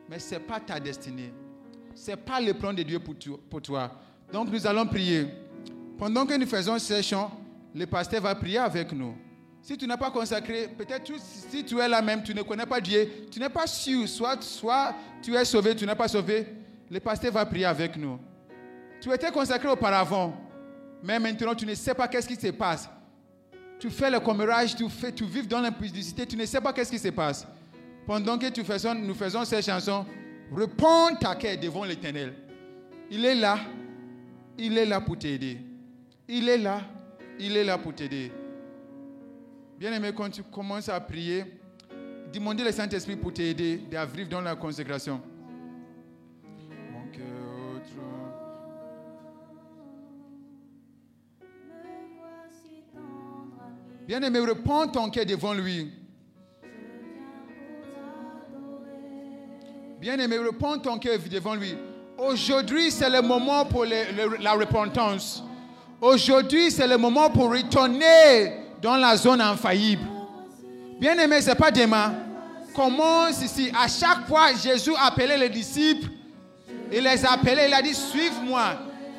Mais 0.08 0.18
ce 0.18 0.34
n'est 0.34 0.40
pas 0.40 0.58
ta 0.58 0.80
destinée. 0.80 1.32
Ce 2.00 2.10
n'est 2.12 2.16
pas 2.16 2.40
le 2.40 2.54
plan 2.54 2.72
de 2.72 2.82
Dieu 2.82 2.98
pour 2.98 3.60
toi-. 3.60 3.90
Donc 4.32 4.50
nous 4.50 4.66
allons 4.66 4.86
prier. 4.86 5.26
Pendant 5.98 6.24
que 6.24 6.32
nous 6.34 6.46
faisons 6.46 6.78
ces 6.78 7.02
chants, 7.02 7.30
le 7.74 7.84
pasteur 7.84 8.22
va 8.22 8.34
prier 8.34 8.56
avec 8.56 8.90
nous. 8.92 9.14
Si 9.60 9.76
tu 9.76 9.86
n'as 9.86 9.98
pas 9.98 10.10
consacré, 10.10 10.66
peut-être 10.78 11.12
si 11.18 11.62
tu 11.62 11.78
es 11.78 11.86
là 11.86 12.00
même, 12.00 12.22
tu 12.22 12.34
ne 12.34 12.40
connais 12.40 12.64
pas 12.64 12.80
Dieu, 12.80 13.06
tu 13.30 13.38
n'es 13.38 13.50
pas 13.50 13.66
sûr, 13.66 14.08
soit, 14.08 14.42
soit 14.42 14.94
tu 15.20 15.34
es 15.34 15.44
sauvé, 15.44 15.76
tu 15.76 15.84
n'es 15.84 15.94
pas 15.94 16.08
sauvé, 16.08 16.46
le 16.90 17.00
pasteur 17.00 17.32
va 17.32 17.44
prier 17.44 17.66
avec 17.66 17.94
nous. 17.98 18.18
Tu 19.02 19.12
étais 19.12 19.30
consacré 19.30 19.68
auparavant, 19.68 20.34
mais 21.02 21.18
maintenant 21.18 21.54
tu 21.54 21.66
ne 21.66 21.74
sais 21.74 21.92
pas 21.92 22.08
qu'est-ce 22.08 22.28
qui 22.28 22.36
se 22.36 22.50
passe. 22.50 22.88
Tu 23.78 23.90
fais 23.90 24.10
le 24.10 24.20
commérage, 24.20 24.74
tu, 24.74 24.88
fais, 24.88 25.12
tu 25.12 25.26
vis 25.26 25.46
dans 25.46 25.60
l'impudicité, 25.60 26.24
tu 26.24 26.36
ne 26.36 26.46
sais 26.46 26.62
pas 26.62 26.72
qu'est-ce 26.72 26.90
qui 26.90 26.98
se 26.98 27.08
passe. 27.08 27.46
Pendant 28.06 28.38
que 28.38 28.48
tu 28.48 28.62
nous 28.62 29.14
faisons 29.14 29.44
ces 29.44 29.60
chansons, 29.60 30.06
réponds 30.52 31.16
ta 31.20 31.34
quête 31.34 31.60
devant 31.60 31.84
l'éternel. 31.84 32.34
Il 33.10 33.24
est 33.24 33.34
là, 33.34 33.58
il 34.58 34.76
est 34.78 34.86
là 34.86 35.00
pour 35.00 35.18
t'aider. 35.18 35.58
Il 36.28 36.48
est 36.48 36.58
là, 36.58 36.82
il 37.38 37.56
est 37.56 37.64
là 37.64 37.78
pour 37.78 37.94
t'aider. 37.94 38.30
Bien 39.78 39.92
aimé, 39.92 40.10
quand 40.14 40.30
tu 40.30 40.42
commences 40.42 40.88
à 40.88 41.00
prier, 41.00 41.44
demandez 42.32 42.62
le 42.62 42.70
Saint-Esprit 42.70 43.16
pour 43.16 43.32
t'aider 43.32 43.80
à 43.96 44.04
vivre 44.04 44.28
dans 44.28 44.40
la 44.40 44.54
consécration. 44.54 45.20
Mon 46.92 47.06
cœur 47.10 47.24
au 47.74 47.78
trône. 47.78 48.30
Bien 54.06 54.22
aimé, 54.22 54.40
réponds 54.40 54.88
ton 54.88 55.08
cœur 55.10 55.24
devant 55.24 55.54
lui. 55.54 55.99
Bien 60.00 60.18
aimé, 60.18 60.38
réponds 60.38 60.78
ton 60.78 60.98
cœur 60.98 61.18
devant 61.30 61.54
lui. 61.54 61.74
Aujourd'hui, 62.16 62.90
c'est 62.90 63.10
le 63.10 63.20
moment 63.22 63.64
pour 63.64 63.84
la 63.84 64.52
repentance. 64.52 65.42
Aujourd'hui, 66.00 66.70
c'est 66.70 66.86
le 66.86 66.96
moment 66.96 67.28
pour 67.30 67.50
retourner 67.50 68.54
dans 68.80 68.96
la 68.96 69.16
zone 69.16 69.40
infaillible. 69.40 70.02
Bien 70.98 71.18
aimé, 71.18 71.40
ce 71.42 71.48
n'est 71.50 71.54
pas 71.54 71.70
demain. 71.70 72.14
Commence 72.74 73.42
ici. 73.42 73.70
À 73.78 73.88
chaque 73.88 74.26
fois, 74.26 74.48
Jésus 74.54 74.92
appelait 75.02 75.36
les 75.36 75.48
disciples. 75.48 76.08
Il 76.92 77.02
les 77.04 77.24
appelait, 77.24 77.68
il 77.68 77.74
a 77.74 77.82
dit, 77.82 77.94
suive-moi. 77.94 78.72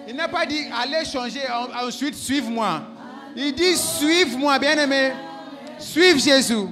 Il 0.07 0.15
n'a 0.15 0.27
pas 0.27 0.45
dit, 0.45 0.65
allez 0.81 1.05
changer, 1.05 1.41
en- 1.49 1.85
ensuite 1.87 2.15
suive-moi. 2.15 2.81
Il 3.35 3.53
dit, 3.53 3.77
suive-moi, 3.77 4.57
bien 4.59 4.77
aimé. 4.77 5.11
Suive 5.77 6.19
Jésus. 6.19 6.67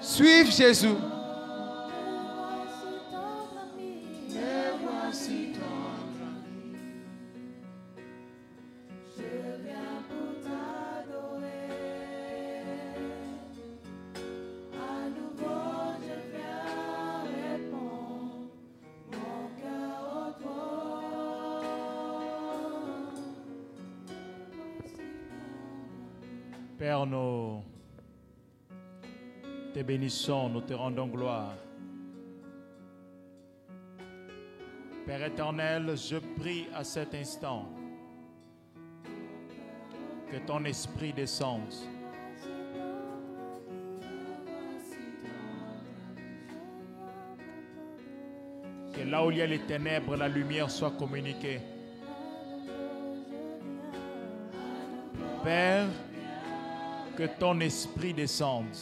Suive 0.00 0.50
Jésus. 0.54 0.88
Nous 30.26 30.60
te 30.62 30.74
rendons 30.74 31.06
gloire. 31.06 31.54
Père 35.06 35.24
éternel, 35.24 35.96
je 35.96 36.16
prie 36.38 36.66
à 36.74 36.82
cet 36.82 37.14
instant 37.14 37.68
que 40.30 40.36
ton 40.38 40.64
esprit 40.64 41.12
descende. 41.12 41.72
Que 48.92 49.02
là 49.08 49.24
où 49.24 49.30
il 49.30 49.38
y 49.38 49.42
a 49.42 49.46
les 49.46 49.60
ténèbres, 49.60 50.16
la 50.16 50.28
lumière 50.28 50.70
soit 50.70 50.90
communiquée. 50.90 51.60
Père, 55.44 55.86
que 57.16 57.26
ton 57.38 57.60
esprit 57.60 58.12
descende. 58.12 58.76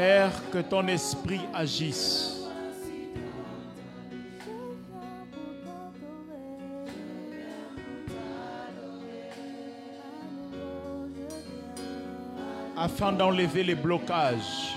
Père, 0.00 0.30
que 0.52 0.58
ton 0.58 0.86
esprit 0.86 1.40
agisse. 1.52 2.46
Afin 12.76 13.10
d'enlever 13.10 13.64
les 13.64 13.74
blocages, 13.74 14.76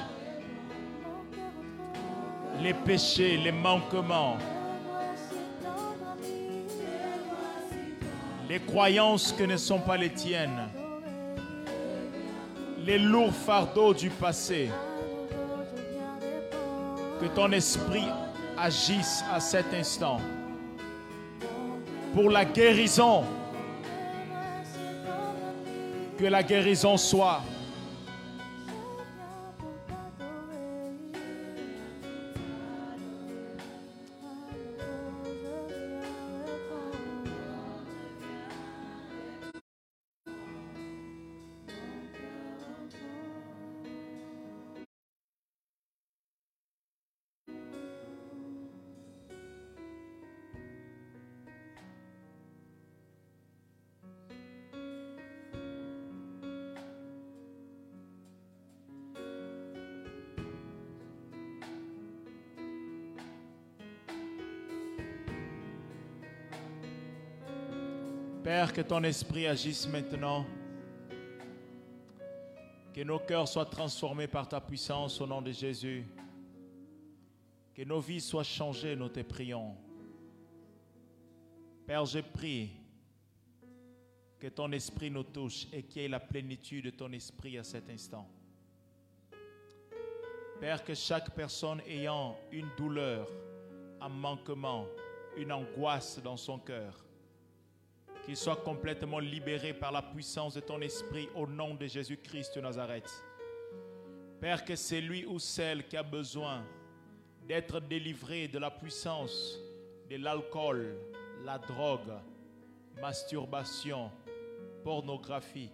les 2.59 2.73
péchés, 2.73 3.37
les 3.37 3.51
manquements, 3.51 4.37
les 8.49 8.59
croyances 8.59 9.31
que 9.31 9.43
ne 9.43 9.57
sont 9.57 9.81
pas 9.81 9.97
les 9.97 10.09
tiennes, 10.09 10.67
les 12.83 12.97
lourds 12.97 13.35
fardeaux 13.35 13.93
du 13.93 14.09
passé. 14.09 14.71
Que 17.21 17.27
ton 17.27 17.51
esprit 17.51 18.07
agisse 18.57 19.23
à 19.31 19.39
cet 19.39 19.71
instant 19.75 20.19
pour 22.15 22.31
la 22.31 22.45
guérison. 22.45 23.23
Que 26.17 26.25
la 26.25 26.41
guérison 26.41 26.97
soit. 26.97 27.41
Que 68.73 68.81
ton 68.81 69.03
esprit 69.03 69.47
agisse 69.47 69.85
maintenant. 69.85 70.45
Que 72.93 73.01
nos 73.01 73.19
cœurs 73.19 73.49
soient 73.49 73.65
transformés 73.65 74.27
par 74.27 74.47
ta 74.47 74.61
puissance 74.61 75.19
au 75.19 75.27
nom 75.27 75.41
de 75.41 75.51
Jésus. 75.51 76.05
Que 77.75 77.83
nos 77.83 77.99
vies 77.99 78.21
soient 78.21 78.43
changées, 78.43 78.95
nous 78.95 79.09
te 79.09 79.19
prions. 79.19 79.75
Père, 81.85 82.05
je 82.05 82.19
prie 82.19 82.71
que 84.39 84.47
ton 84.47 84.71
esprit 84.71 85.11
nous 85.11 85.23
touche 85.23 85.67
et 85.73 85.83
qu'il 85.83 86.03
y 86.03 86.05
ait 86.05 86.09
la 86.09 86.21
plénitude 86.21 86.85
de 86.85 86.89
ton 86.91 87.11
esprit 87.11 87.57
à 87.57 87.63
cet 87.65 87.89
instant. 87.89 88.25
Père, 90.61 90.81
que 90.85 90.93
chaque 90.93 91.35
personne 91.35 91.81
ayant 91.89 92.37
une 92.53 92.69
douleur, 92.77 93.27
un 93.99 94.09
manquement, 94.09 94.85
une 95.35 95.51
angoisse 95.51 96.21
dans 96.23 96.37
son 96.37 96.57
cœur, 96.57 97.05
qu'il 98.25 98.37
soit 98.37 98.57
complètement 98.57 99.19
libéré 99.19 99.73
par 99.73 99.91
la 99.91 100.01
puissance 100.01 100.53
de 100.53 100.59
ton 100.59 100.81
esprit 100.81 101.27
au 101.35 101.47
nom 101.47 101.73
de 101.75 101.87
Jésus-Christ 101.87 102.55
de 102.55 102.61
Nazareth. 102.61 103.11
Père, 104.39 104.63
que 104.63 104.75
c'est 104.75 105.01
lui 105.01 105.25
ou 105.25 105.39
celle 105.39 105.87
qui 105.87 105.97
a 105.97 106.03
besoin 106.03 106.63
d'être 107.47 107.79
délivré 107.79 108.47
de 108.47 108.59
la 108.59 108.71
puissance 108.71 109.59
de 110.09 110.17
l'alcool, 110.17 110.95
la 111.43 111.57
drogue, 111.57 112.13
masturbation, 112.99 114.11
pornographie. 114.83 115.69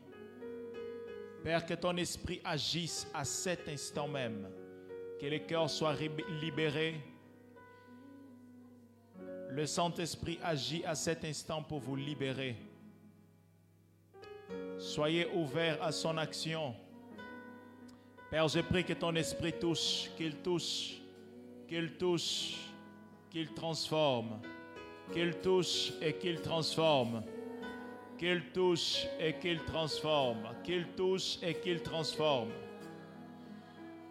Père, 1.44 1.66
que 1.66 1.74
ton 1.74 1.96
esprit 1.98 2.42
agisse 2.44 3.08
à 3.14 3.24
cet 3.24 3.68
instant 3.70 4.08
même, 4.08 4.50
que 5.20 5.26
les 5.26 5.42
cœurs 5.42 5.70
soient 5.70 5.96
libérés. 6.42 6.96
Le 9.58 9.66
Saint-Esprit 9.66 10.38
agit 10.44 10.86
à 10.86 10.94
cet 10.94 11.26
instant 11.26 11.64
pour 11.64 11.80
vous 11.80 11.96
libérer. 11.96 12.56
Soyez 14.78 15.26
ouverts 15.34 15.82
à 15.82 15.92
son 15.92 16.16
action. 16.20 16.76
Père, 18.30 18.48
je 18.48 18.60
prie 18.60 18.84
que 18.84 18.94
ton 18.94 19.16
esprit 19.16 19.54
touche, 19.54 20.12
qu'il 20.16 20.36
touche, 20.44 21.02
qu'il 21.68 21.94
touche, 21.94 22.54
qu'il 23.32 23.52
transforme, 23.56 24.40
qu'il 25.12 25.34
touche 25.40 25.92
et 26.04 26.14
qu'il 26.14 26.40
transforme. 26.40 27.24
Qu'il 28.16 28.52
touche 28.54 29.08
et 29.20 29.34
qu'il 29.40 29.64
transforme. 29.66 30.50
Qu'il 30.64 30.86
touche 30.90 31.40
et 31.42 31.56
qu'il 31.56 31.82
transforme. 31.82 32.52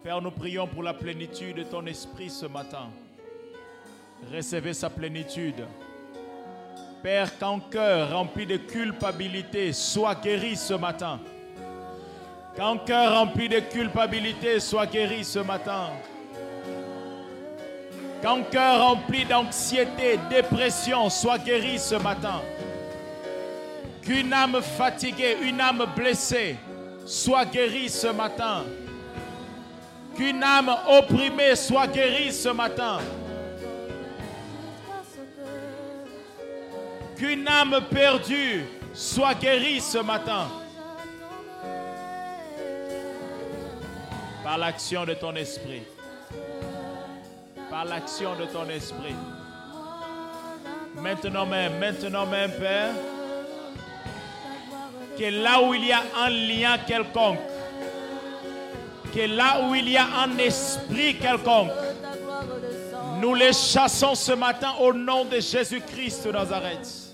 Père, 0.03 0.21
nous 0.21 0.31
prions 0.31 0.67
pour 0.67 0.83
la 0.83 0.93
plénitude 0.93 1.55
de 1.55 1.63
ton 1.63 1.85
esprit 1.85 2.29
ce 2.29 2.47
matin. 2.47 2.89
Recevez 4.33 4.73
sa 4.73 4.89
plénitude. 4.89 5.65
Père, 7.01 7.37
qu'un 7.37 7.59
cœur 7.71 8.11
rempli 8.11 8.45
de 8.45 8.57
culpabilité 8.57 9.71
soit 9.71 10.15
guéri 10.15 10.55
ce 10.55 10.73
matin. 10.73 11.19
Qu'un 12.55 12.77
cœur 12.77 13.19
rempli 13.19 13.47
de 13.47 13.59
culpabilité 13.59 14.59
soit 14.59 14.87
guéri 14.87 15.23
ce 15.23 15.39
matin. 15.39 15.91
Qu'un 18.21 18.41
cœur 18.41 18.81
rempli 18.81 19.25
d'anxiété, 19.25 20.19
dépression 20.29 21.09
soit 21.09 21.37
guéri 21.37 21.77
ce 21.77 21.95
matin. 21.95 22.41
Qu'une 24.01 24.33
âme 24.33 24.61
fatiguée, 24.61 25.37
une 25.43 25.61
âme 25.61 25.85
blessée 25.95 26.55
soit 27.05 27.45
guérie 27.45 27.89
ce 27.89 28.07
matin. 28.07 28.63
Qu'une 30.15 30.41
âme 30.41 30.75
opprimée 30.89 31.55
soit 31.55 31.87
guérie 31.87 32.33
ce 32.33 32.49
matin. 32.49 32.97
Qu'une 37.17 37.47
âme 37.47 37.81
perdue 37.89 38.65
soit 38.93 39.33
guérie 39.33 39.81
ce 39.81 39.97
matin. 39.97 40.47
Par 44.43 44.57
l'action 44.57 45.03
de 45.05 45.13
ton 45.13 45.35
esprit. 45.35 45.81
Par 47.69 47.85
l'action 47.85 48.35
de 48.35 48.45
ton 48.45 48.69
esprit. 48.69 49.15
Maintenant 51.01 51.45
même, 51.45 51.77
maintenant 51.79 52.25
même, 52.25 52.51
Père, 52.51 52.93
que 55.17 55.25
là 55.25 55.61
où 55.61 55.73
il 55.73 55.85
y 55.85 55.91
a 55.91 56.01
un 56.17 56.29
lien 56.29 56.77
quelconque, 56.77 57.39
que 59.13 59.35
là 59.35 59.61
où 59.63 59.75
il 59.75 59.89
y 59.89 59.97
a 59.97 60.05
un 60.05 60.37
esprit 60.37 61.17
quelconque, 61.17 61.71
nous 63.19 63.33
les 63.33 63.53
chassons 63.53 64.15
ce 64.15 64.33
matin 64.33 64.73
au 64.79 64.93
nom 64.93 65.25
de 65.25 65.39
Jésus-Christ 65.39 66.25
de 66.27 66.31
Nazareth. 66.31 67.06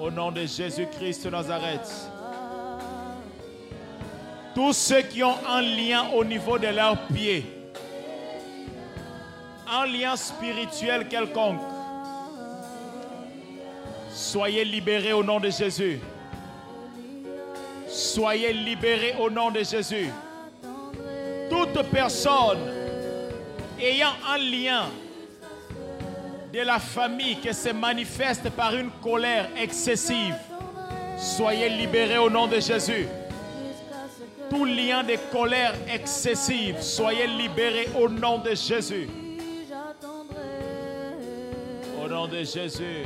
Au 0.00 0.12
nom 0.12 0.30
de 0.30 0.46
Jésus-Christ 0.46 1.24
de 1.24 1.30
Nazareth. 1.30 1.90
Tous 4.54 4.72
ceux 4.72 5.02
qui 5.02 5.24
ont 5.24 5.34
un 5.44 5.60
lien 5.60 6.06
au 6.14 6.24
niveau 6.24 6.56
de 6.56 6.68
leurs 6.68 6.98
pieds, 7.08 7.44
un 9.68 9.86
lien 9.86 10.14
spirituel 10.14 11.08
quelconque, 11.08 11.60
soyez 14.10 14.64
libérés 14.64 15.12
au 15.12 15.24
nom 15.24 15.40
de 15.40 15.50
Jésus. 15.50 15.98
Soyez 17.88 18.52
libérés 18.52 19.16
au 19.18 19.28
nom 19.28 19.50
de 19.50 19.64
Jésus. 19.64 20.10
Toute 21.50 21.82
personne 21.90 22.58
ayant 23.80 24.12
un 24.32 24.38
lien 24.38 24.84
de 26.52 26.60
la 26.60 26.78
famille 26.78 27.36
qui 27.36 27.52
se 27.52 27.70
manifeste 27.70 28.50
par 28.50 28.74
une 28.74 28.90
colère 29.02 29.48
excessive, 29.56 30.36
soyez 31.16 31.68
libérés 31.68 32.18
au 32.18 32.30
nom 32.30 32.46
de 32.46 32.58
Jésus. 32.60 33.06
Tout 34.48 34.64
lien 34.64 35.02
de 35.04 35.16
colère 35.30 35.74
excessive, 35.92 36.80
soyez 36.80 37.26
libérés 37.26 37.88
au 38.00 38.08
nom 38.08 38.38
de 38.38 38.54
Jésus. 38.54 39.08
Au 42.02 42.08
nom 42.08 42.26
de 42.26 42.38
Jésus. 42.38 43.04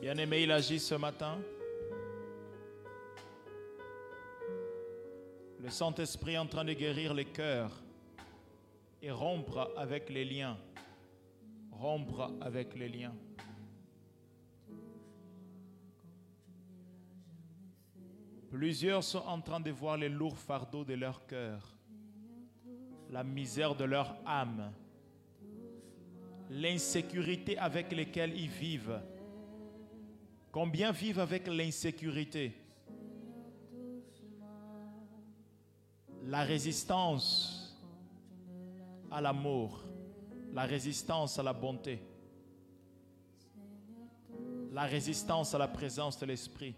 Bien-aimé, 0.00 0.42
il 0.42 0.52
agit 0.52 0.78
ce 0.78 0.94
matin. 0.94 1.36
Le 5.66 5.72
Saint-Esprit 5.72 6.34
est 6.34 6.38
en 6.38 6.46
train 6.46 6.64
de 6.64 6.74
guérir 6.74 7.12
les 7.12 7.24
cœurs 7.24 7.82
et 9.02 9.10
rompre 9.10 9.72
avec 9.76 10.08
les 10.10 10.24
liens. 10.24 10.56
Rompre 11.72 12.30
avec 12.40 12.76
les 12.76 12.88
liens. 12.88 13.16
Plusieurs 18.48 19.02
sont 19.02 19.24
en 19.26 19.40
train 19.40 19.58
de 19.58 19.72
voir 19.72 19.96
les 19.96 20.08
lourds 20.08 20.38
fardeaux 20.38 20.84
de 20.84 20.94
leur 20.94 21.26
cœur, 21.26 21.76
la 23.10 23.24
misère 23.24 23.74
de 23.74 23.82
leur 23.82 24.16
âme, 24.24 24.72
l'insécurité 26.48 27.58
avec 27.58 27.90
laquelle 27.90 28.38
ils 28.38 28.48
vivent. 28.48 29.00
Combien 30.52 30.92
vivent 30.92 31.18
avec 31.18 31.48
l'insécurité? 31.48 32.54
La 36.26 36.42
résistance 36.42 37.78
à 39.12 39.20
l'amour, 39.20 39.84
la 40.52 40.64
résistance 40.64 41.38
à 41.38 41.42
la 41.44 41.52
bonté, 41.52 42.02
la 44.72 44.82
résistance 44.82 45.54
à 45.54 45.58
la 45.58 45.68
présence 45.68 46.18
de 46.18 46.26
l'Esprit. 46.26 46.74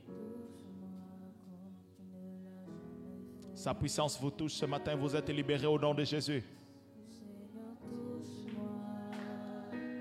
Sa 3.54 3.72
puissance 3.74 4.20
vous 4.20 4.30
touche 4.30 4.52
ce 4.52 4.66
matin, 4.66 4.94
vous 4.94 5.16
êtes 5.16 5.30
libérés 5.30 5.66
au 5.66 5.78
nom 5.78 5.94
de 5.94 6.04
Jésus. 6.04 6.44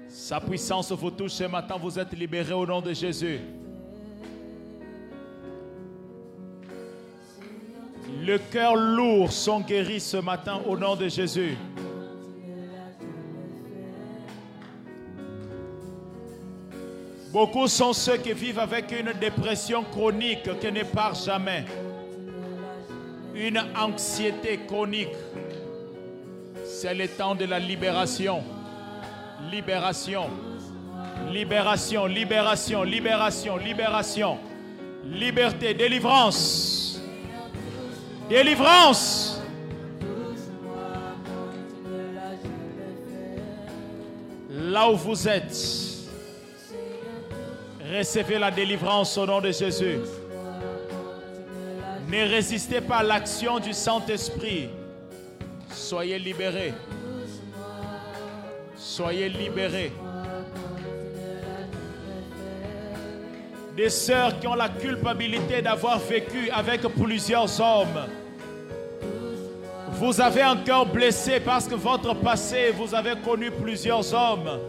Sa 0.09 0.41
puissance 0.41 0.91
vous 0.91 1.11
touche 1.11 1.31
ce 1.31 1.45
matin, 1.45 1.77
vous 1.77 1.97
êtes 1.97 2.11
libérés 2.11 2.53
au 2.53 2.65
nom 2.65 2.81
de 2.81 2.93
Jésus. 2.93 3.39
Le 8.27 8.39
cœur 8.39 8.75
lourd 8.75 9.31
sont 9.31 9.61
guéris 9.61 10.01
ce 10.01 10.17
matin 10.17 10.59
au 10.67 10.77
nom 10.77 10.97
de 10.97 11.07
Jésus. 11.07 11.55
Beaucoup 17.31 17.69
sont 17.69 17.93
ceux 17.93 18.17
qui 18.17 18.33
vivent 18.33 18.59
avec 18.59 18.91
une 18.91 19.17
dépression 19.17 19.81
chronique 19.85 20.59
qui 20.59 20.69
ne 20.73 20.83
part 20.83 21.15
jamais. 21.15 21.63
Une 23.33 23.63
anxiété 23.79 24.59
chronique. 24.67 25.15
C'est 26.65 26.95
le 26.95 27.07
temps 27.07 27.33
de 27.33 27.45
la 27.45 27.59
libération. 27.59 28.43
Libération. 29.49 30.29
Libération, 31.31 32.05
libération, 32.05 32.83
libération, 32.83 33.55
libération. 33.55 34.37
Liberté, 35.05 35.73
délivrance. 35.73 36.76
Délivrance. 38.29 39.41
Là 44.49 44.91
où 44.91 44.97
vous 44.97 45.27
êtes, 45.27 45.57
recevez 47.89 48.37
la 48.37 48.51
délivrance 48.51 49.17
au 49.17 49.25
nom 49.25 49.39
de 49.39 49.51
Jésus. 49.51 49.99
Ne 52.09 52.29
résistez 52.29 52.81
pas 52.81 52.97
à 52.97 53.03
l'action 53.03 53.59
du 53.59 53.71
Saint-Esprit. 53.71 54.69
Soyez 55.71 56.19
libérés. 56.19 56.73
Soyez 58.75 59.29
libérés. 59.29 59.91
Des 63.77 63.91
sœurs 63.91 64.39
qui 64.39 64.47
ont 64.47 64.55
la 64.55 64.69
culpabilité 64.69 65.61
d'avoir 65.61 65.99
vécu 65.99 66.49
avec 66.49 66.81
plusieurs 66.81 67.61
hommes. 67.61 68.07
Vous 69.91 70.19
avez 70.19 70.41
un 70.41 70.57
cœur 70.57 70.87
blessé 70.87 71.39
parce 71.39 71.67
que 71.67 71.75
votre 71.75 72.15
passé, 72.15 72.73
vous 72.75 72.95
avez 72.95 73.13
connu 73.23 73.51
plusieurs 73.51 74.11
hommes. 74.15 74.59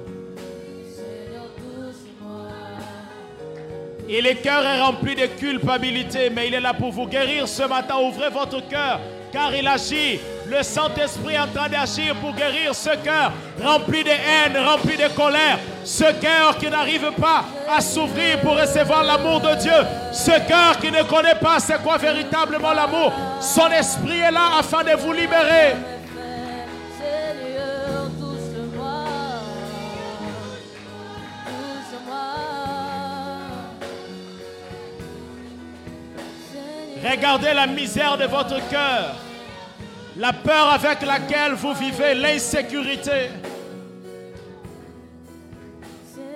Et 4.06 4.20
le 4.20 4.34
cœur 4.42 4.62
est 4.62 4.82
rempli 4.82 5.14
de 5.14 5.24
culpabilité, 5.24 6.28
mais 6.28 6.48
il 6.48 6.54
est 6.54 6.60
là 6.60 6.74
pour 6.74 6.90
vous 6.90 7.06
guérir 7.06 7.48
ce 7.48 7.62
matin. 7.62 7.94
Ouvrez 8.02 8.28
votre 8.28 8.68
cœur, 8.68 9.00
car 9.32 9.54
il 9.54 9.66
agit. 9.66 10.20
Le 10.46 10.62
Saint-Esprit 10.62 11.34
est 11.34 11.38
en 11.38 11.46
train 11.46 11.68
d'agir 11.68 12.14
pour 12.16 12.34
guérir 12.34 12.74
ce 12.74 12.90
cœur 13.04 13.32
rempli 13.62 14.02
de 14.02 14.10
haine, 14.10 14.56
rempli 14.64 14.96
de 14.96 15.08
colère. 15.14 15.58
Ce 15.84 16.04
cœur 16.20 16.56
qui 16.58 16.70
n'arrive 16.70 17.10
pas 17.20 17.44
à 17.70 17.80
s'ouvrir 17.80 18.40
pour 18.40 18.58
recevoir 18.58 19.04
l'amour 19.04 19.40
de 19.40 19.54
Dieu. 19.56 19.72
Ce 20.12 20.30
cœur 20.46 20.78
qui 20.80 20.90
ne 20.90 21.02
connaît 21.02 21.34
pas 21.34 21.58
c'est 21.60 21.82
quoi 21.82 21.98
véritablement 21.98 22.72
l'amour. 22.72 23.12
Son 23.40 23.68
esprit 23.68 24.20
est 24.20 24.32
là 24.32 24.58
afin 24.58 24.82
de 24.84 24.96
vous 24.96 25.12
libérer. 25.12 25.76
Regardez 37.04 37.52
la 37.54 37.66
misère 37.66 38.18
de 38.18 38.24
votre 38.24 38.68
cœur. 38.68 39.14
La 40.16 40.32
peur 40.32 40.70
avec 40.70 41.02
laquelle 41.02 41.52
vous 41.52 41.72
vivez, 41.74 42.14
l'insécurité. 42.14 43.28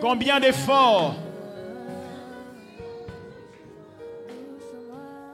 Combien 0.00 0.38
d'efforts 0.38 1.16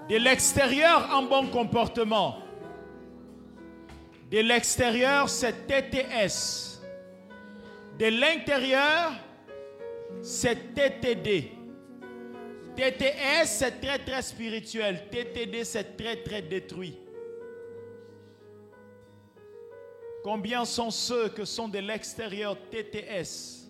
De 0.09 0.17
l'extérieur, 0.17 1.15
un 1.15 1.23
bon 1.23 1.49
comportement. 1.49 2.39
De 4.31 4.39
l'extérieur, 4.39 5.29
c'est 5.29 5.67
TTS. 5.67 6.81
De 7.99 8.07
l'intérieur, 8.07 9.13
c'est 10.23 10.75
TTD. 10.75 11.58
TTS, 12.79 13.45
c'est 13.45 13.81
très 13.81 13.99
très 13.99 14.23
spirituel. 14.23 15.09
TTD, 15.11 15.65
c'est 15.65 15.97
très 15.97 16.23
très 16.23 16.43
détruit. 16.43 16.97
Combien 20.23 20.65
sont 20.65 20.93
ceux 20.93 21.29
que 21.29 21.45
sont 21.45 21.67
de 21.67 21.81
l'extérieur 21.81 22.57
TTS, 22.71 23.69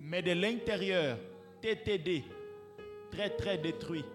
mais 0.00 0.22
de 0.22 0.32
l'intérieur 0.32 1.18
TTD, 1.60 2.24
très 3.10 3.28
très 3.28 3.58
détruit. 3.58 4.06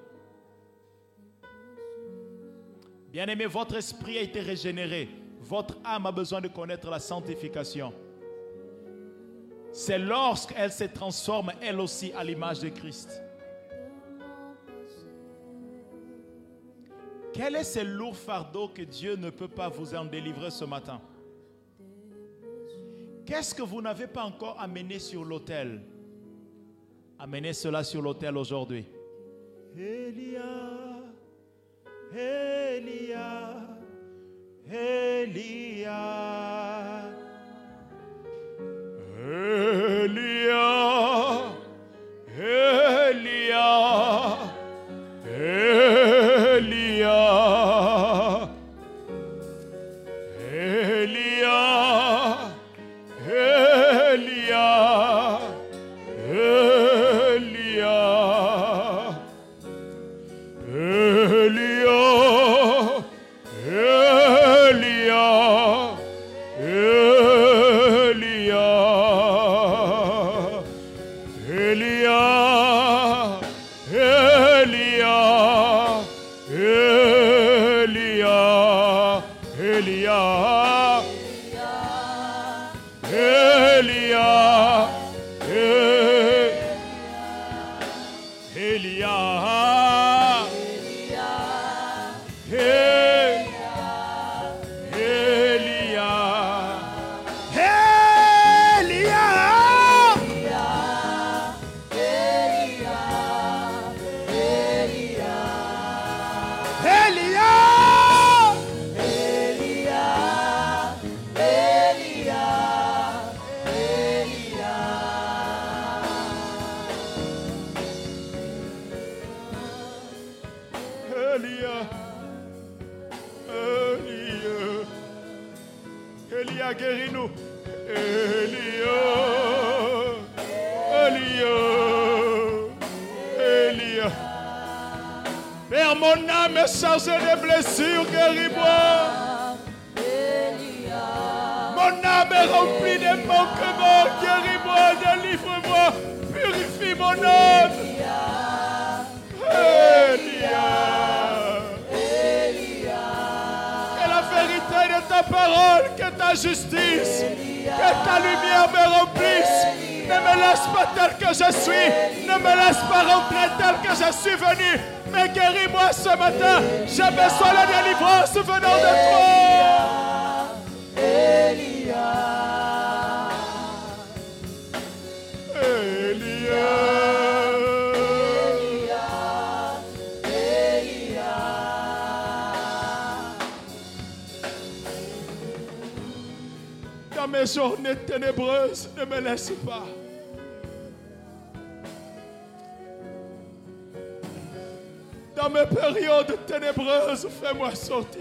Bien-aimé, 3.11 3.45
votre 3.45 3.75
esprit 3.75 4.17
a 4.17 4.21
été 4.21 4.39
régénéré. 4.39 5.07
Votre 5.39 5.77
âme 5.85 6.07
a 6.07 6.11
besoin 6.11 6.41
de 6.41 6.47
connaître 6.47 6.89
la 6.89 6.97
sanctification. 6.97 7.93
C'est 9.71 9.99
lorsqu'elle 9.99 10.71
se 10.71 10.85
transforme 10.85 11.51
elle 11.61 11.79
aussi 11.79 12.11
à 12.13 12.23
l'image 12.23 12.61
de 12.61 12.69
Christ. 12.69 13.21
Quel 17.33 17.55
est 17.55 17.63
ce 17.63 17.79
lourd 17.79 18.15
fardeau 18.15 18.67
que 18.67 18.83
Dieu 18.83 19.15
ne 19.15 19.31
peut 19.31 19.47
pas 19.47 19.67
vous 19.67 19.95
en 19.95 20.05
délivrer 20.05 20.51
ce 20.51 20.65
matin? 20.65 21.01
Qu'est-ce 23.25 23.55
que 23.55 23.63
vous 23.63 23.81
n'avez 23.81 24.07
pas 24.07 24.23
encore 24.23 24.59
amené 24.59 24.99
sur 24.99 25.25
l'autel? 25.25 25.81
Amenez 27.17 27.53
cela 27.53 27.83
sur 27.83 28.01
l'autel 28.01 28.37
aujourd'hui. 28.37 28.85
Elia, 29.75 30.41
Elia, 32.13 33.55
Elia, 34.69 35.93
Elia, 39.17 39.82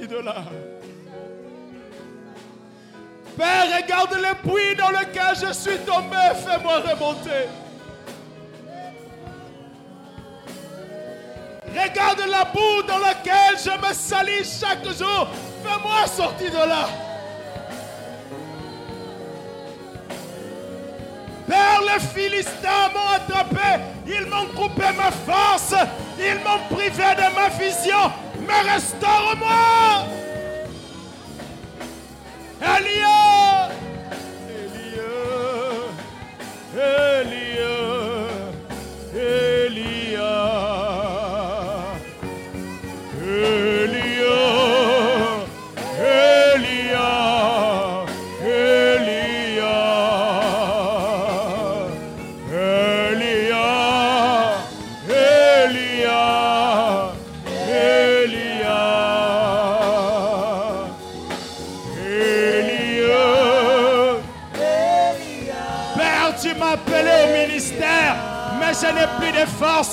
de 0.00 0.16
là. 0.16 0.36
Père, 3.36 3.64
regarde 3.76 4.14
le 4.14 4.48
puits 4.48 4.76
dans 4.76 4.90
lequel 4.90 5.34
je 5.48 5.52
suis 5.52 5.78
tombé, 5.78 6.16
fais-moi 6.44 6.80
remonter. 6.80 7.48
Regarde 11.68 12.22
la 12.28 12.44
boue 12.44 12.82
dans 12.86 12.98
laquelle 12.98 13.56
je 13.58 13.70
me 13.70 13.94
salis 13.94 14.58
chaque 14.60 14.84
jour, 14.84 15.28
fais-moi 15.64 16.06
sortir 16.06 16.50
de 16.50 16.68
là. 16.68 16.88
Père, 21.48 21.80
les 21.82 22.00
Philistins 22.00 22.90
m'ont 22.94 23.14
attrapé, 23.14 23.82
ils 24.06 24.26
m'ont 24.26 24.46
coupé 24.54 24.84
ma 24.96 25.10
force, 25.10 25.74
ils 26.18 26.36
m'ont 26.44 26.76
privé 26.76 27.04
de 27.16 27.34
ma 27.34 27.48
vision, 27.48 28.12
mais 28.46 28.62
restaure-moi. 28.62 30.06
Elia, 32.60 33.21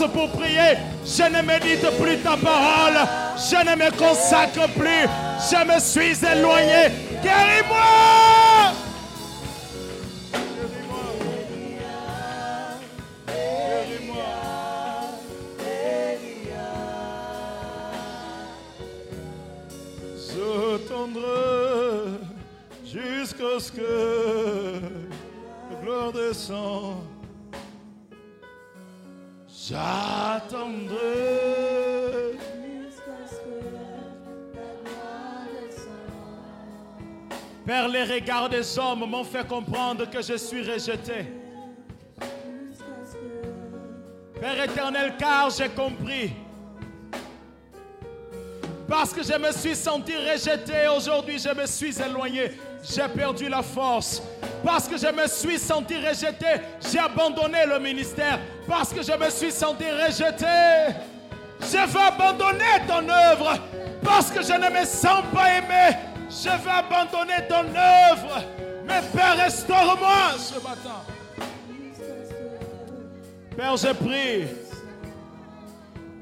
pour 0.08 0.30
prier. 0.32 0.78
Je 1.06 1.24
ne 1.24 1.42
médite 1.42 1.86
plus 2.00 2.18
ta 2.20 2.38
parole. 2.38 2.98
Je 3.38 3.56
ne 3.56 3.76
me 3.76 3.92
consacre 3.92 4.68
plus. 4.78 5.08
Je 5.50 5.66
me 5.66 5.80
suis 5.80 6.26
éloigné. 6.26 6.92
Guéris-moi. 7.22 7.80
J'attendrai 20.32 22.20
jusqu'à 22.86 23.60
ce 23.60 23.72
que 23.72 24.82
la 25.70 25.82
gloire 25.84 26.12
descende. 26.14 27.09
J'attendrai. 29.70 30.98
Père, 37.68 37.88
les 37.88 38.04
regards 38.04 38.50
des 38.50 38.80
hommes 38.80 39.06
m'ont 39.08 39.24
fait 39.24 39.48
comprendre 39.48 40.10
que 40.10 40.24
je 40.24 40.38
suis 40.38 40.68
rejeté. 40.68 41.28
Père 44.41 44.64
éternel, 44.64 45.14
car 45.20 45.52
j'ai 45.52 45.70
compris. 45.70 46.32
Parce 48.88 49.14
que 49.14 49.22
je 49.22 49.38
me 49.38 49.52
suis 49.52 49.76
senti 49.76 50.16
rejeté, 50.16 50.88
aujourd'hui 50.88 51.38
je 51.38 51.54
me 51.54 51.68
suis 51.68 51.96
éloigné. 52.02 52.54
J'ai 52.84 53.08
perdu 53.08 53.50
la 53.50 53.62
force. 53.62 54.22
Parce 54.64 54.88
que 54.88 54.98
je 54.98 55.08
me 55.08 55.28
suis 55.28 55.58
senti 55.58 55.96
rejeté, 55.96 56.62
j'ai 56.92 57.00
abandonné 57.00 57.66
le 57.66 57.80
ministère. 57.80 58.40
Parce 58.68 58.94
que 58.94 59.02
je 59.02 59.14
me 59.14 59.30
suis 59.30 59.52
senti 59.52 59.86
rejeté, 59.90 60.96
je 61.62 61.88
veux 61.88 62.02
abandonner 62.02 62.86
ton 62.88 63.08
œuvre. 63.10 63.58
Parce 64.04 64.32
que 64.32 64.42
je 64.42 64.54
ne 64.54 64.70
me 64.70 64.86
sens 64.86 65.24
pas 65.34 65.58
aimé, 65.58 65.98
je 66.30 66.50
veux 66.50 66.72
abandonner 66.72 67.48
ton 67.48 67.66
œuvre. 67.76 68.44
Mais 68.86 69.02
Père, 69.14 69.38
restaure-moi 69.38 70.38
ce 70.38 70.56
matin. 70.56 71.02
Père, 73.56 73.78
je 73.78 73.94
prie 73.94 74.48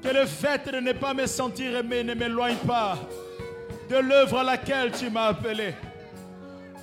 que 0.04 0.10
le 0.10 0.26
fait 0.26 0.72
de 0.72 0.80
ne 0.80 0.92
pas 0.94 1.14
me 1.14 1.26
sentir 1.26 1.76
aimé 1.78 2.04
ne 2.04 2.14
m'éloigne 2.14 2.56
pas 2.58 2.98
de 3.90 3.98
l'œuvre 3.98 4.40
à 4.40 4.44
laquelle 4.44 4.92
tu 4.92 5.10
m'as 5.10 5.28
appelé. 5.28 5.74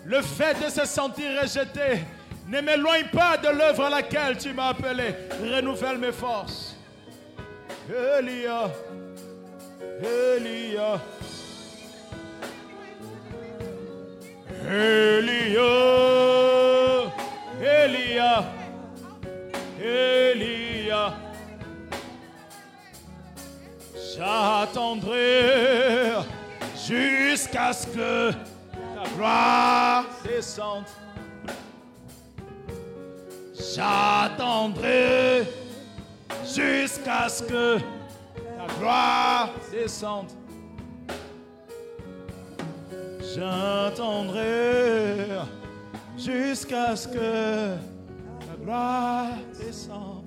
Le 0.07 0.21
fait 0.21 0.55
de 0.63 0.71
se 0.71 0.85
sentir 0.85 1.41
rejeté 1.41 2.05
ne 2.47 2.61
m'éloigne 2.61 3.07
pas 3.13 3.39
de 3.39 3.49
l'œuvre 3.49 3.85
à 3.85 3.91
laquelle 3.91 4.37
tu 4.37 4.53
m'as 4.53 4.69
appelé. 4.69 5.15
Renouvelle 5.43 5.99
mes 5.99 6.13
forces. 6.13 6.77
Elia, 7.89 8.71
Elia, 10.03 11.01
Elia, 14.67 15.63
Elia, 17.63 18.45
Elia. 19.83 21.15
J'attendrai 24.17 25.33
jusqu'à 26.87 27.73
ce 27.73 27.87
que 27.87 28.33
ta 29.05 29.11
gloire 29.17 30.05
descende. 30.25 30.87
J'attendrai 33.55 35.47
jusqu'à 36.45 37.29
ce 37.29 37.43
que 37.43 37.79
ta 37.79 38.67
gloire 38.79 39.51
descende. 39.71 40.31
J'attendrai 43.35 44.47
jusqu'à 46.17 46.97
ce 46.97 47.09
que 47.09 47.77
ta 48.41 48.57
gloire 48.63 49.39
descende. 49.59 50.25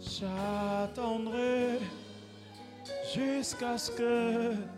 J'attendrai 0.00 1.78
jusqu'à 3.14 3.78
ce 3.78 3.90
que... 3.90 4.77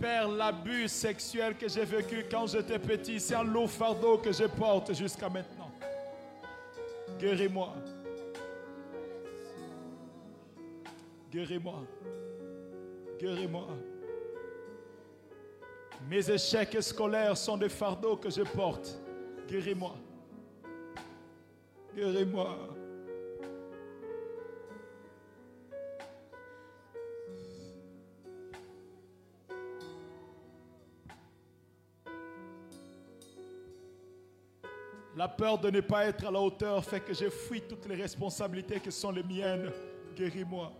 Père, 0.00 0.28
l'abus 0.28 0.88
sexuel 0.88 1.54
que 1.56 1.68
j'ai 1.68 1.84
vécu 1.84 2.24
quand 2.30 2.46
j'étais 2.46 2.78
petit, 2.78 3.20
c'est 3.20 3.34
un 3.34 3.44
lourd 3.44 3.70
fardeau 3.70 4.16
que 4.16 4.32
je 4.32 4.44
porte 4.44 4.94
jusqu'à 4.94 5.28
maintenant. 5.28 5.70
Guéris-moi. 7.18 7.74
Guéris-moi. 11.30 11.82
Guéris-moi. 13.20 13.66
Mes 16.08 16.30
échecs 16.30 16.82
scolaires 16.82 17.36
sont 17.36 17.58
des 17.58 17.68
fardeaux 17.68 18.16
que 18.16 18.30
je 18.30 18.42
porte. 18.42 18.98
Guéris-moi. 19.46 19.94
Guéris-moi. 21.94 22.56
La 35.20 35.28
peur 35.28 35.58
de 35.58 35.68
ne 35.68 35.82
pas 35.82 36.06
être 36.06 36.26
à 36.26 36.30
la 36.30 36.40
hauteur 36.40 36.82
fait 36.82 37.00
que 37.00 37.12
je 37.12 37.28
fuis 37.28 37.60
toutes 37.60 37.84
les 37.84 37.94
responsabilités 37.94 38.80
qui 38.80 38.90
sont 38.90 39.10
les 39.10 39.22
miennes. 39.22 39.70
Guéris-moi. 40.16 40.72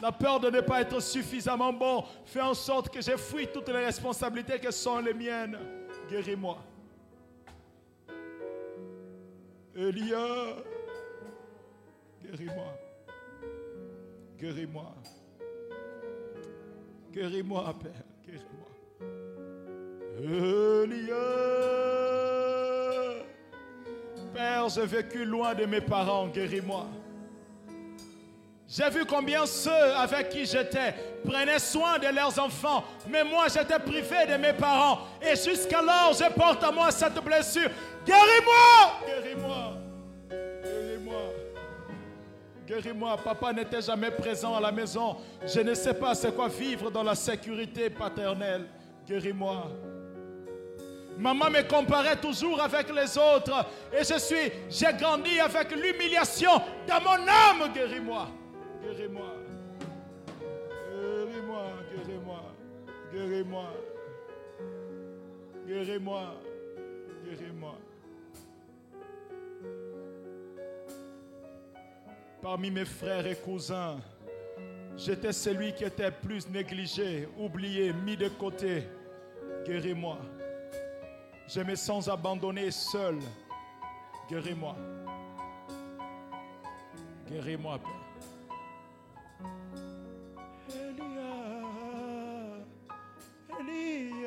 La 0.00 0.10
peur 0.10 0.40
de 0.40 0.48
ne 0.48 0.62
pas 0.62 0.80
être 0.80 0.98
suffisamment 1.00 1.70
bon 1.70 2.02
fait 2.24 2.40
en 2.40 2.54
sorte 2.54 2.88
que 2.88 3.02
je 3.02 3.14
fuis 3.18 3.46
toutes 3.46 3.68
les 3.68 3.84
responsabilités 3.84 4.58
qui 4.58 4.72
sont 4.72 5.00
les 5.00 5.12
miennes. 5.12 5.58
Guéris-moi. 6.08 6.64
Elia, 9.76 10.56
guéris-moi. 12.22 12.74
Guéris-moi. 14.38 14.94
Guéris-moi, 17.12 17.74
Père. 17.82 18.04
Guéris-moi. 18.24 18.77
Père, 24.34 24.68
j'ai 24.68 24.86
vécu 24.86 25.24
loin 25.24 25.54
de 25.54 25.64
mes 25.64 25.80
parents. 25.80 26.26
Guéris-moi. 26.26 26.86
J'ai 28.66 28.90
vu 28.90 29.06
combien 29.06 29.46
ceux 29.46 29.70
avec 29.96 30.28
qui 30.28 30.44
j'étais 30.44 30.94
prenaient 31.24 31.58
soin 31.58 31.98
de 31.98 32.08
leurs 32.14 32.38
enfants, 32.38 32.84
mais 33.08 33.24
moi 33.24 33.46
j'étais 33.48 33.78
privé 33.78 34.26
de 34.28 34.36
mes 34.36 34.52
parents. 34.52 35.06
Et 35.22 35.36
jusqu'alors, 35.36 36.12
je 36.12 36.30
porte 36.34 36.62
à 36.62 36.70
moi 36.70 36.90
cette 36.90 37.14
blessure. 37.24 37.70
Guéris-moi 38.04 38.92
Guéris-moi 39.06 39.72
Guéris-moi 40.28 41.22
Guéris-moi. 42.66 43.16
Papa 43.24 43.52
n'était 43.54 43.80
jamais 43.80 44.10
présent 44.10 44.54
à 44.54 44.60
la 44.60 44.72
maison. 44.72 45.16
Je 45.46 45.60
ne 45.60 45.72
sais 45.74 45.94
pas 45.94 46.14
c'est 46.14 46.34
quoi 46.34 46.48
vivre 46.48 46.90
dans 46.90 47.02
la 47.04 47.14
sécurité 47.14 47.88
paternelle. 47.88 48.66
Guéris-moi. 49.06 49.70
Maman 51.18 51.50
me 51.50 51.62
comparait 51.62 52.20
toujours 52.20 52.60
avec 52.62 52.94
les 52.94 53.18
autres. 53.18 53.66
Et 53.92 54.04
je 54.04 54.18
suis, 54.20 54.52
j'ai 54.70 54.92
grandi 54.96 55.40
avec 55.40 55.72
l'humiliation 55.72 56.52
dans 56.86 57.00
mon 57.00 57.26
âme. 57.26 57.72
Guéris-moi. 57.74 58.28
Guéris-moi. 58.80 59.34
Guéris-moi. 60.92 61.64
Guéris-moi. 61.92 62.42
Guéris-moi. 63.12 63.64
Guéris-moi. 65.66 66.34
Guéris-moi. 67.24 67.78
Parmi 72.40 72.70
mes 72.70 72.84
frères 72.84 73.26
et 73.26 73.34
cousins, 73.34 73.98
j'étais 74.96 75.32
celui 75.32 75.72
qui 75.74 75.82
était 75.82 76.12
plus 76.12 76.48
négligé, 76.48 77.28
oublié, 77.36 77.92
mis 77.92 78.16
de 78.16 78.28
côté. 78.28 78.84
Guéris-moi. 79.66 80.18
Je 81.48 81.60
me 81.62 81.74
sens 81.74 82.08
abandonné 82.08 82.70
seul. 82.70 83.18
Guéris-moi. 84.28 84.76
Guéris-moi, 87.26 87.78
Père. 87.78 88.04
Elia, 90.68 91.32
Elia, 93.60 94.17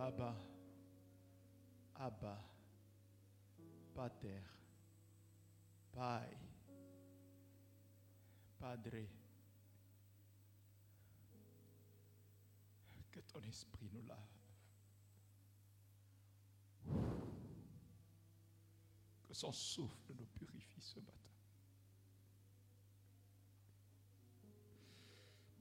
Baba, 0.00 0.34
Abba, 1.96 2.38
Pater, 3.94 4.40
Pai, 5.92 6.38
Padre, 8.58 9.06
que 13.10 13.20
ton 13.20 13.42
esprit 13.42 13.90
nous 13.92 14.02
lave. 14.06 14.16
Que 19.28 19.34
son 19.34 19.52
souffle 19.52 20.14
nous 20.14 20.24
purifie 20.24 20.80
ce 20.80 20.98
matin. 20.98 21.12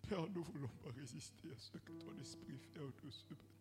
Père, 0.07 0.30
nous 0.30 0.44
voulons 0.44 0.70
pas 0.82 0.91
résister 0.91 1.52
à 1.52 1.57
ce 1.57 1.78
que 1.78 1.91
ton 1.91 2.18
esprit 2.20 2.57
fait 2.57 2.80
en 2.80 2.90
nous 3.03 3.11
ce 3.11 3.34
matin. 3.34 3.59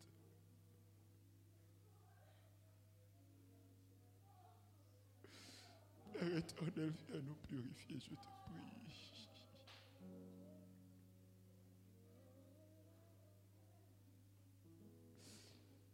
Éternel, 6.27 6.93
viens 7.09 7.20
nous 7.20 7.35
purifier, 7.35 7.99
je 8.01 8.15
te 8.15 8.15
prie. 8.15 8.69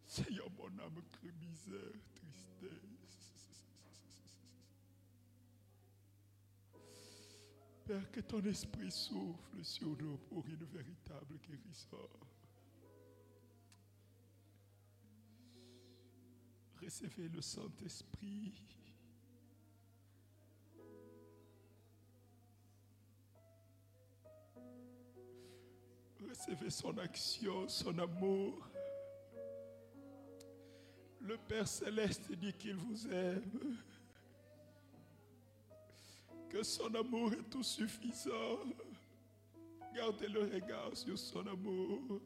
Seigneur, 0.07 0.49
mon 0.53 0.79
âme 0.79 1.03
crée 1.13 1.33
misère, 1.33 2.01
tristesse. 2.15 3.65
Père, 7.85 8.11
que 8.13 8.21
ton 8.21 8.43
esprit 8.45 8.91
souffle 8.91 9.65
sur 9.65 9.97
nous 10.01 10.17
pour 10.29 10.47
une 10.47 10.65
véritable 10.65 11.39
guérison. 11.39 12.09
Recevez 16.81 17.29
le 17.29 17.41
Saint-Esprit. 17.41 18.53
Recevez 26.35 26.71
son 26.71 26.99
action, 26.99 27.69
son 27.69 27.97
amour. 27.97 28.69
Le 31.21 31.37
Père 31.37 31.69
céleste 31.69 32.33
dit 32.33 32.53
qu'il 32.55 32.75
vous 32.75 33.07
aime. 33.07 33.77
Que 36.51 36.65
son 36.65 36.93
amour 36.93 37.33
est 37.35 37.49
tout 37.49 37.63
suffisant. 37.63 38.59
Gardez 39.95 40.27
le 40.27 40.41
regard 40.41 40.97
sur 40.97 41.17
son 41.17 41.47
amour. 41.47 42.21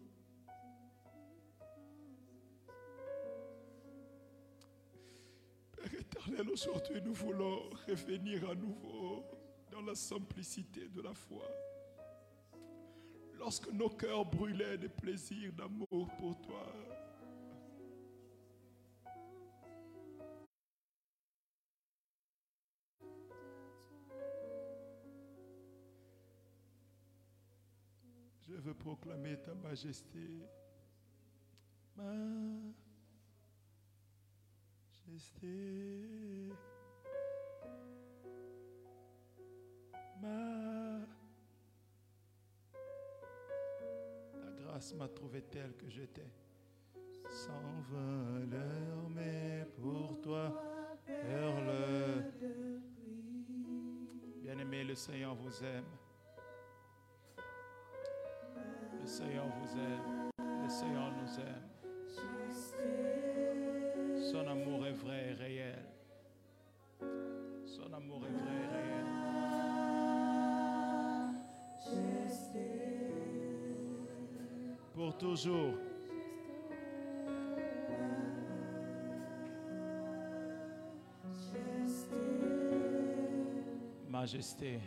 Père 5.77 5.95
éternel, 6.01 6.49
aujourd'hui 6.49 7.03
nous 7.03 7.15
voulons 7.15 7.69
revenir 7.87 8.49
à 8.49 8.55
nouveau 8.55 9.23
dans 9.71 9.83
la 9.83 9.95
simplicité 9.95 10.89
de 10.89 11.03
la 11.03 11.13
foi. 11.13 11.45
Lorsque 13.39 13.71
nos 13.73 13.89
cœurs 13.89 14.25
brûlaient 14.25 14.77
de 14.77 14.89
plaisir, 14.89 15.53
d'amour 15.53 16.09
pour 16.19 16.37
toi. 16.43 16.67
Je 28.49 28.55
veux 28.55 28.75
proclamer 28.75 29.37
ta 29.41 29.55
majesté. 29.55 30.43
Majesté. 31.97 32.75
Ma. 40.21 40.68
M'a 44.97 45.09
trouvé 45.09 45.43
telle 45.43 45.75
que 45.77 45.89
j'étais. 45.89 46.31
Sans 47.31 47.83
valeur, 47.91 49.09
mais 49.11 49.67
pour 49.81 50.21
toi, 50.21 50.63
perle. 51.05 52.25
Bien-aimé, 54.41 54.85
le 54.85 54.95
Seigneur 54.95 55.35
vous 55.35 55.65
aime. 55.65 55.85
Le 59.01 59.07
Seigneur 59.07 59.47
vous 59.47 59.79
aime. 59.79 60.31
Le 60.63 60.69
Seigneur 60.69 61.13
nous 61.13 61.41
aime. 61.41 61.69
Son 64.31 64.47
amour 64.47 64.87
est 64.87 64.93
vrai 64.93 65.31
et 65.31 65.35
réel. 65.35 65.85
Son 67.67 67.93
amour 67.93 68.25
est 68.27 68.31
vrai 68.31 68.55
et 68.63 68.67
réel. 68.77 68.98
Pour 74.99 75.17
toujours. 75.17 75.75
Majesté. 84.11 84.81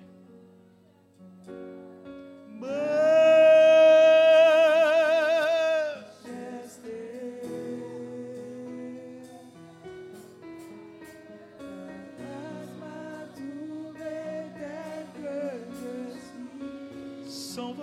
Sans 17.25 17.73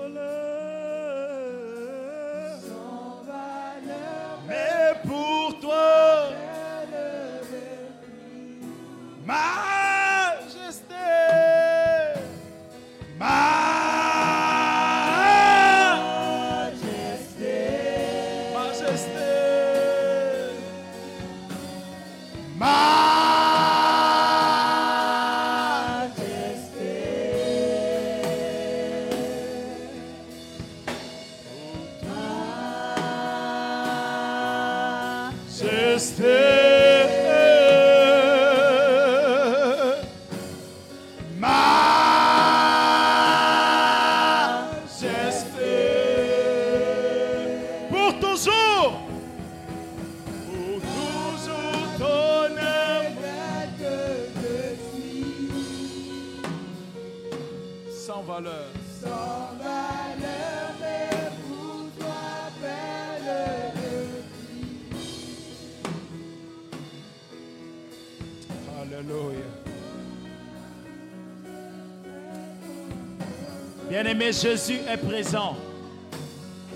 Bien-aimé, 74.19 74.33
Jésus 74.33 74.81
est 74.91 74.97
présent. 74.97 75.57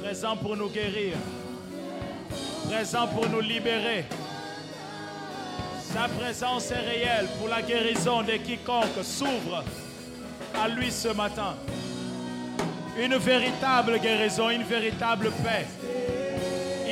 Présent 0.00 0.36
pour 0.36 0.56
nous 0.56 0.68
guérir. 0.68 1.14
Présent 2.70 3.08
pour 3.08 3.28
nous 3.28 3.40
libérer. 3.40 4.04
Sa 5.92 6.08
présence 6.08 6.70
est 6.70 6.74
réelle 6.74 7.26
pour 7.38 7.48
la 7.48 7.60
guérison 7.62 8.22
de 8.22 8.32
quiconque 8.32 9.02
s'ouvre 9.02 9.64
à 10.62 10.68
lui 10.68 10.90
ce 10.92 11.08
matin. 11.08 11.56
Une 12.96 13.16
véritable 13.16 13.98
guérison, 13.98 14.50
une 14.50 14.62
véritable 14.62 15.30
paix. 15.42 15.66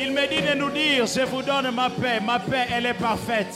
Il 0.02 0.12
me 0.12 0.27
dit 0.27 0.43
de 0.43 0.59
nous 0.59 0.70
dire, 0.70 1.06
je 1.06 1.24
vous 1.27 1.43
donne 1.43 1.70
ma 1.72 1.90
paix. 1.90 2.18
Ma 2.20 2.40
paix, 2.40 2.66
elle 2.72 2.86
est 2.86 2.94
parfaite. 2.94 3.55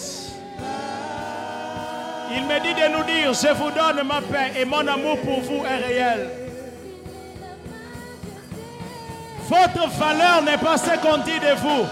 Il 2.36 2.44
me 2.44 2.60
dit 2.60 2.74
de 2.74 2.96
nous 2.96 3.04
dire, 3.04 3.32
je 3.32 3.52
vous 3.52 3.70
donne 3.70 4.06
ma 4.06 4.20
paix 4.20 4.60
et 4.60 4.64
mon 4.64 4.86
amour 4.86 5.18
pour 5.20 5.40
vous 5.40 5.64
est 5.64 5.76
réel. 5.76 6.43
Votre 9.48 9.88
valeur 9.98 10.42
n'est 10.42 10.58
pas 10.58 10.78
ce 10.78 10.98
qu'on 11.00 11.18
dit 11.18 11.38
de 11.38 11.54
vous. 11.60 11.86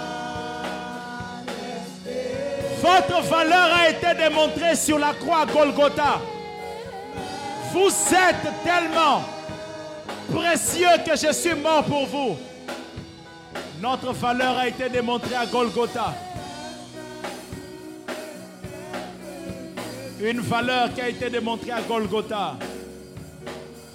Votre 2.81 3.23
valeur 3.29 3.69
a 3.75 3.91
été 3.91 4.15
démontrée 4.17 4.75
sur 4.75 4.99
la 4.99 5.13
croix 5.13 5.43
à 5.43 5.47
Golgotha. 5.47 6.21
Vous 7.73 7.89
êtes 7.89 8.65
tellement 8.65 9.23
précieux 10.35 10.89
que 11.07 11.17
je 11.17 11.33
suis 11.33 11.55
mort 11.55 11.85
pour 11.85 12.07
vous. 12.07 12.37
Notre 13.81 14.13
valeur 14.13 14.59
a 14.59 14.69
été 14.69 14.89
démontrée 14.89 15.35
à 15.35 15.47
Golgotha. 15.47 16.15
Une 20.21 20.41
valeur 20.41 20.93
qui 20.95 21.01
a 21.01 21.09
été 21.09 21.29
démontrée 21.31 21.73
à 21.73 21.81
Golgotha. 21.83 22.57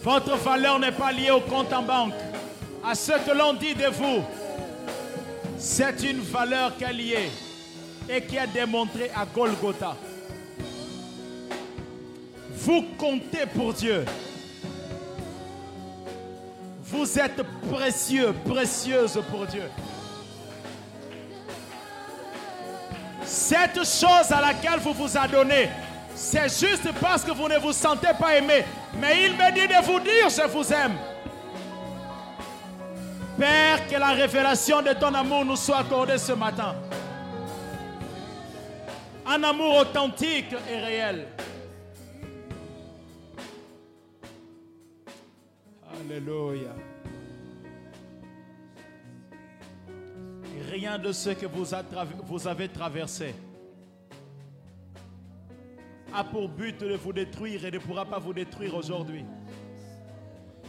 Votre 0.03 0.37
valeur 0.37 0.79
n'est 0.79 0.91
pas 0.91 1.11
liée 1.11 1.31
au 1.31 1.41
compte 1.41 1.73
en 1.73 1.81
banque, 1.81 2.13
à 2.87 2.95
ce 2.95 3.11
que 3.11 3.31
l'on 3.31 3.53
dit 3.53 3.75
de 3.75 3.87
vous. 3.87 4.23
C'est 5.57 6.03
une 6.03 6.21
valeur 6.21 6.77
qui 6.77 6.85
est 6.85 6.93
liée 6.93 7.31
et 8.09 8.21
qui 8.21 8.37
est 8.37 8.47
démontrée 8.47 9.11
à 9.13 9.25
Golgotha. 9.25 9.95
Vous 12.51 12.85
comptez 12.97 13.45
pour 13.53 13.73
Dieu. 13.73 14.05
Vous 16.83 17.19
êtes 17.19 17.43
précieux, 17.69 18.33
précieuse 18.45 19.19
pour 19.29 19.45
Dieu. 19.45 19.69
Cette 23.25 23.75
chose 23.75 24.31
à 24.31 24.39
laquelle 24.39 24.79
vous 24.79 24.93
vous 24.93 25.17
adonnez, 25.17 25.69
c'est 26.15 26.47
juste 26.47 26.89
parce 27.01 27.25
que 27.25 27.31
vous 27.31 27.49
ne 27.49 27.57
vous 27.57 27.73
sentez 27.73 28.13
pas 28.17 28.37
aimé. 28.37 28.63
Mais 28.97 29.25
il 29.25 29.33
me 29.33 29.51
dit 29.53 29.67
de 29.67 29.85
vous 29.85 29.99
dire, 29.99 30.29
je 30.29 30.47
vous 30.49 30.71
aime. 30.71 30.97
Père, 33.37 33.87
que 33.87 33.95
la 33.95 34.13
révélation 34.13 34.81
de 34.81 34.93
ton 34.93 35.13
amour 35.13 35.45
nous 35.45 35.55
soit 35.55 35.77
accordée 35.77 36.17
ce 36.17 36.33
matin. 36.33 36.75
Un 39.25 39.43
amour 39.43 39.77
authentique 39.77 40.55
et 40.71 40.77
réel. 40.77 41.27
Alléluia. 45.99 46.73
Rien 50.71 50.97
de 50.97 51.11
ce 51.11 51.29
que 51.29 51.45
vous, 51.45 52.47
avez 52.47 52.69
traversé 52.69 53.35
a 56.13 56.23
pour 56.23 56.49
but 56.49 56.79
de 56.79 56.95
vous 56.95 57.13
détruire 57.13 57.65
et 57.65 57.71
ne 57.71 57.77
pourra 57.77 58.05
pas 58.05 58.17
vous 58.17 58.33
détruire 58.33 58.75
aujourd'hui. 58.75 59.25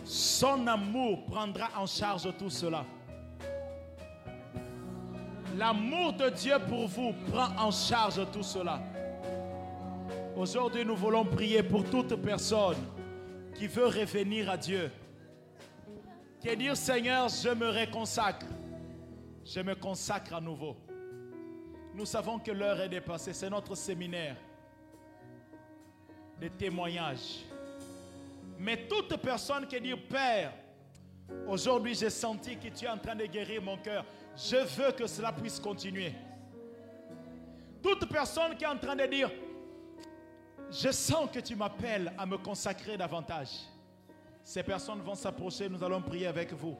Son 0.08 0.66
amour 0.66 1.26
prendra 1.26 1.68
en 1.76 1.84
charge 1.84 2.34
tout 2.38 2.48
cela. 2.48 2.86
L'amour 5.54 6.14
de 6.14 6.30
Dieu 6.30 6.54
pour 6.66 6.88
vous 6.88 7.12
prend 7.30 7.54
en 7.58 7.70
charge 7.70 8.18
tout 8.32 8.42
cela. 8.42 8.80
Aujourd'hui, 10.34 10.82
nous 10.82 10.96
voulons 10.96 11.26
prier 11.26 11.62
pour 11.62 11.84
toute 11.84 12.16
personne 12.22 12.78
qui 13.54 13.66
veut 13.66 13.88
revenir 13.88 14.48
à 14.48 14.56
Dieu. 14.56 14.90
Qui 16.40 16.56
dire 16.56 16.74
Seigneur, 16.74 17.28
je 17.28 17.50
me 17.50 17.68
réconsacre. 17.68 18.46
Je 19.44 19.60
me 19.60 19.74
consacre 19.74 20.32
à 20.32 20.40
nouveau. 20.40 20.74
Nous 21.94 22.06
savons 22.06 22.38
que 22.38 22.50
l'heure 22.50 22.80
est 22.80 22.88
dépassée. 22.88 23.34
C'est 23.34 23.50
notre 23.50 23.74
séminaire 23.74 24.36
de 26.40 26.48
témoignages. 26.48 27.44
Mais 28.58 28.88
toute 28.88 29.16
personne 29.18 29.66
qui 29.66 29.80
dit 29.80 29.94
Père, 29.94 30.52
aujourd'hui 31.46 31.94
j'ai 31.94 32.10
senti 32.10 32.56
que 32.56 32.68
tu 32.68 32.84
es 32.84 32.88
en 32.88 32.98
train 32.98 33.14
de 33.14 33.24
guérir 33.26 33.62
mon 33.62 33.78
cœur. 33.78 34.04
Je 34.36 34.56
veux 34.56 34.92
que 34.92 35.06
cela 35.06 35.32
puisse 35.32 35.60
continuer. 35.60 36.12
Toute 37.82 38.08
personne 38.08 38.56
qui 38.56 38.64
est 38.64 38.68
en 38.68 38.76
train 38.76 38.96
de 38.96 39.06
dire 39.06 39.30
Je 40.70 40.90
sens 40.90 41.30
que 41.32 41.38
tu 41.38 41.54
m'appelles 41.54 42.12
à 42.18 42.26
me 42.26 42.36
consacrer 42.36 42.96
davantage. 42.96 43.50
Ces 44.42 44.62
personnes 44.62 45.00
vont 45.02 45.14
s'approcher, 45.14 45.68
nous 45.68 45.82
allons 45.84 46.02
prier 46.02 46.26
avec 46.26 46.52
vous. 46.52 46.76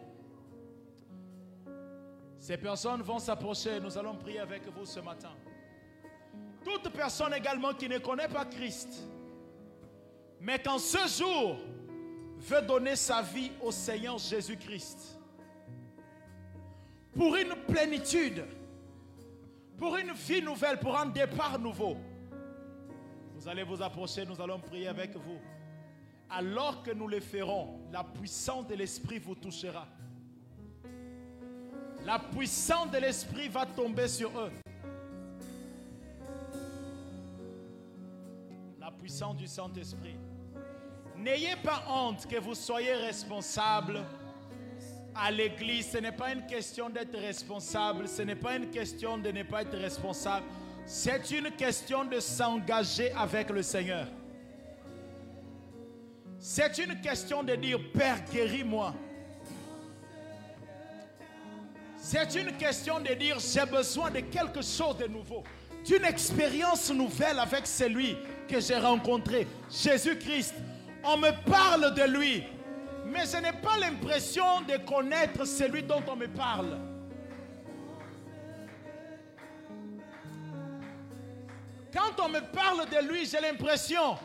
Ces 2.38 2.56
personnes 2.56 3.02
vont 3.02 3.18
s'approcher, 3.18 3.78
nous 3.80 3.96
allons 3.98 4.14
prier 4.16 4.40
avec 4.40 4.66
vous 4.68 4.86
ce 4.86 5.00
matin. 5.00 5.32
Toute 6.64 6.90
personne 6.92 7.34
également 7.34 7.72
qui 7.74 7.88
ne 7.88 7.98
connaît 7.98 8.28
pas 8.28 8.44
Christ, 8.44 9.02
mais 10.40 10.58
qu'en 10.58 10.78
ce 10.78 10.98
jour 11.08 11.58
veut 12.38 12.62
donner 12.62 12.96
sa 12.96 13.22
vie 13.22 13.50
au 13.60 13.70
Seigneur 13.70 14.18
Jésus-Christ. 14.18 15.18
Pour 17.12 17.36
une 17.36 17.54
plénitude, 17.66 18.44
pour 19.76 19.96
une 19.96 20.12
vie 20.12 20.42
nouvelle, 20.42 20.78
pour 20.78 20.96
un 20.96 21.06
départ 21.06 21.58
nouveau. 21.58 21.96
Vous 23.34 23.48
allez 23.48 23.62
vous 23.62 23.82
approcher, 23.82 24.24
nous 24.24 24.40
allons 24.40 24.60
prier 24.60 24.88
avec 24.88 25.16
vous. 25.16 25.38
Alors 26.30 26.82
que 26.82 26.90
nous 26.90 27.08
le 27.08 27.20
ferons, 27.20 27.80
la 27.90 28.04
puissance 28.04 28.66
de 28.66 28.74
l'Esprit 28.74 29.18
vous 29.18 29.34
touchera. 29.34 29.86
La 32.04 32.18
puissance 32.18 32.90
de 32.90 32.98
l'Esprit 32.98 33.48
va 33.48 33.66
tomber 33.66 34.08
sur 34.08 34.30
eux. 34.38 34.52
La 38.78 38.90
puissance 38.90 39.36
du 39.36 39.46
Saint-Esprit. 39.46 40.16
N'ayez 41.18 41.56
pas 41.56 41.82
honte 41.88 42.26
que 42.26 42.38
vous 42.38 42.54
soyez 42.54 42.94
responsable 42.94 44.04
à 45.14 45.30
l'église. 45.30 45.90
Ce 45.90 45.98
n'est 45.98 46.12
pas 46.12 46.32
une 46.32 46.46
question 46.46 46.88
d'être 46.88 47.18
responsable. 47.18 48.06
Ce 48.06 48.22
n'est 48.22 48.36
pas 48.36 48.56
une 48.56 48.70
question 48.70 49.18
de 49.18 49.30
ne 49.30 49.42
pas 49.42 49.62
être 49.62 49.76
responsable. 49.76 50.46
C'est 50.86 51.30
une 51.32 51.50
question 51.50 52.04
de 52.04 52.20
s'engager 52.20 53.12
avec 53.12 53.50
le 53.50 53.62
Seigneur. 53.62 54.06
C'est 56.38 56.78
une 56.78 57.00
question 57.00 57.42
de 57.42 57.56
dire, 57.56 57.80
Père, 57.92 58.24
guéris-moi. 58.32 58.94
C'est 61.96 62.36
une 62.36 62.52
question 62.52 63.00
de 63.00 63.12
dire, 63.14 63.38
j'ai 63.40 63.66
besoin 63.66 64.10
de 64.10 64.20
quelque 64.20 64.62
chose 64.62 64.96
de 64.98 65.08
nouveau. 65.08 65.42
D'une 65.84 66.04
expérience 66.04 66.90
nouvelle 66.90 67.40
avec 67.40 67.66
celui 67.66 68.16
que 68.48 68.60
j'ai 68.60 68.78
rencontré, 68.78 69.46
Jésus-Christ. 69.70 70.54
On 71.04 71.16
me 71.16 71.30
parle 71.48 71.94
de 71.94 72.02
lui, 72.02 72.44
mais 73.06 73.24
je 73.26 73.38
n'ai 73.38 73.52
pas 73.52 73.78
l'impression 73.78 74.60
de 74.62 74.76
connaître 74.84 75.44
celui 75.44 75.82
dont 75.82 76.02
on 76.08 76.16
me 76.16 76.26
parle. 76.26 76.78
Quand 81.92 82.22
on 82.22 82.28
me 82.28 82.40
parle 82.40 82.88
de 82.88 83.08
lui, 83.08 83.24
j'ai 83.24 83.40
l'impression 83.40 84.16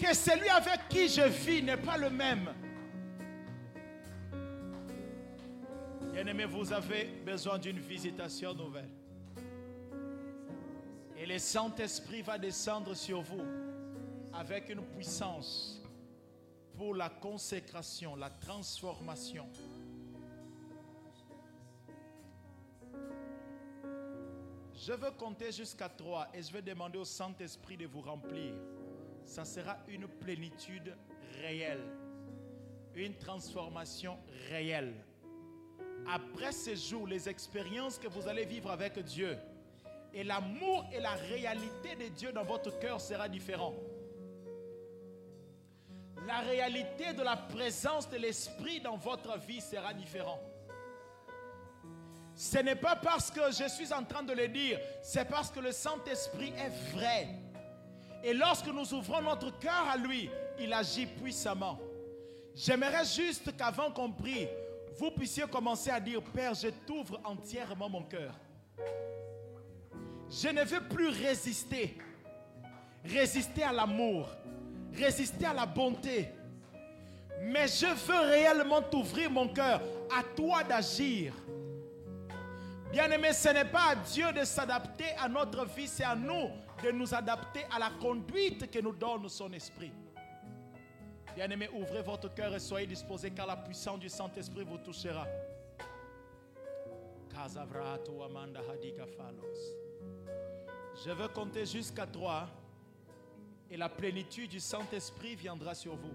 que 0.00 0.14
celui 0.14 0.48
avec 0.48 0.88
qui 0.88 1.08
je 1.08 1.22
vis 1.22 1.62
n'est 1.62 1.76
pas 1.76 1.96
le 1.96 2.10
même. 2.10 2.48
Bien-aimé, 6.12 6.46
vous 6.46 6.72
avez 6.72 7.04
besoin 7.24 7.58
d'une 7.58 7.78
visitation 7.78 8.54
nouvelle. 8.54 8.90
Et 11.16 11.26
le 11.26 11.38
Saint-Esprit 11.38 12.22
va 12.22 12.38
descendre 12.38 12.94
sur 12.94 13.20
vous 13.20 13.67
avec 14.38 14.68
une 14.68 14.82
puissance 14.82 15.82
pour 16.76 16.94
la 16.94 17.08
consécration, 17.08 18.14
la 18.14 18.30
transformation. 18.30 19.48
Je 24.74 24.92
veux 24.92 25.10
compter 25.10 25.50
jusqu'à 25.50 25.88
trois 25.88 26.28
et 26.32 26.40
je 26.40 26.52
vais 26.52 26.62
demander 26.62 26.98
au 26.98 27.04
Saint-Esprit 27.04 27.76
de 27.76 27.86
vous 27.86 28.00
remplir. 28.00 28.54
Ça 29.24 29.44
sera 29.44 29.76
une 29.88 30.06
plénitude 30.06 30.96
réelle, 31.42 31.82
une 32.94 33.16
transformation 33.16 34.18
réelle. 34.48 34.94
Après 36.06 36.52
ces 36.52 36.76
jours, 36.76 37.08
les 37.08 37.28
expériences 37.28 37.98
que 37.98 38.06
vous 38.06 38.28
allez 38.28 38.44
vivre 38.44 38.70
avec 38.70 39.00
Dieu 39.00 39.36
et 40.14 40.22
l'amour 40.22 40.86
et 40.92 41.00
la 41.00 41.14
réalité 41.14 41.96
de 41.96 42.08
Dieu 42.14 42.30
dans 42.30 42.44
votre 42.44 42.78
cœur 42.78 43.00
sera 43.00 43.28
différent. 43.28 43.74
La 46.26 46.40
réalité 46.40 47.12
de 47.12 47.22
la 47.22 47.36
présence 47.36 48.08
de 48.10 48.16
l'Esprit 48.16 48.80
dans 48.80 48.96
votre 48.96 49.38
vie 49.38 49.60
sera 49.60 49.94
différente. 49.94 50.40
Ce 52.34 52.58
n'est 52.58 52.76
pas 52.76 52.96
parce 52.96 53.30
que 53.30 53.50
je 53.50 53.68
suis 53.68 53.92
en 53.92 54.04
train 54.04 54.22
de 54.22 54.32
le 54.32 54.46
dire, 54.48 54.78
c'est 55.02 55.28
parce 55.28 55.50
que 55.50 55.58
le 55.58 55.72
Saint-Esprit 55.72 56.52
est 56.56 56.94
vrai. 56.94 57.28
Et 58.22 58.32
lorsque 58.32 58.68
nous 58.68 58.94
ouvrons 58.94 59.22
notre 59.22 59.58
cœur 59.58 59.88
à 59.90 59.96
lui, 59.96 60.30
il 60.58 60.72
agit 60.72 61.06
puissamment. 61.06 61.78
J'aimerais 62.54 63.04
juste 63.04 63.56
qu'avant 63.56 63.90
qu'on 63.90 64.12
prie, 64.12 64.48
vous 64.98 65.10
puissiez 65.10 65.44
commencer 65.44 65.90
à 65.90 66.00
dire, 66.00 66.22
Père, 66.22 66.54
je 66.54 66.68
t'ouvre 66.86 67.20
entièrement 67.24 67.88
mon 67.88 68.02
cœur. 68.02 68.34
Je 70.30 70.48
ne 70.48 70.62
veux 70.62 70.86
plus 70.88 71.08
résister. 71.08 71.96
Résister 73.04 73.62
à 73.62 73.72
l'amour. 73.72 74.28
Résister 74.98 75.46
à 75.46 75.54
la 75.54 75.66
bonté. 75.66 76.28
Mais 77.40 77.68
je 77.68 77.86
veux 77.86 78.28
réellement 78.28 78.82
t'ouvrir 78.82 79.30
mon 79.30 79.48
cœur 79.48 79.80
à 80.16 80.22
toi 80.34 80.64
d'agir. 80.64 81.32
Bien-aimé, 82.90 83.32
ce 83.32 83.50
n'est 83.50 83.64
pas 83.64 83.90
à 83.90 83.94
Dieu 83.94 84.32
de 84.32 84.44
s'adapter 84.44 85.12
à 85.18 85.28
notre 85.28 85.64
vie, 85.66 85.86
c'est 85.86 86.04
à 86.04 86.16
nous 86.16 86.50
de 86.82 86.90
nous 86.90 87.14
adapter 87.14 87.64
à 87.74 87.78
la 87.78 87.90
conduite 88.00 88.70
que 88.70 88.78
nous 88.80 88.92
donne 88.92 89.28
son 89.28 89.52
esprit. 89.52 89.92
Bien-aimé, 91.34 91.68
ouvrez 91.72 92.02
votre 92.02 92.32
cœur 92.34 92.54
et 92.54 92.58
soyez 92.58 92.86
disposés 92.86 93.30
car 93.30 93.46
la 93.46 93.56
puissance 93.56 93.98
du 93.98 94.08
Saint-Esprit 94.08 94.64
vous 94.64 94.78
touchera. 94.78 95.26
Je 101.04 101.10
veux 101.10 101.28
compter 101.28 101.64
jusqu'à 101.66 102.06
trois 102.06 102.48
et 103.70 103.76
la 103.76 103.88
plénitude 103.88 104.50
du 104.50 104.60
Saint-Esprit 104.60 105.36
viendra 105.36 105.74
sur 105.74 105.94
vous. 105.94 106.14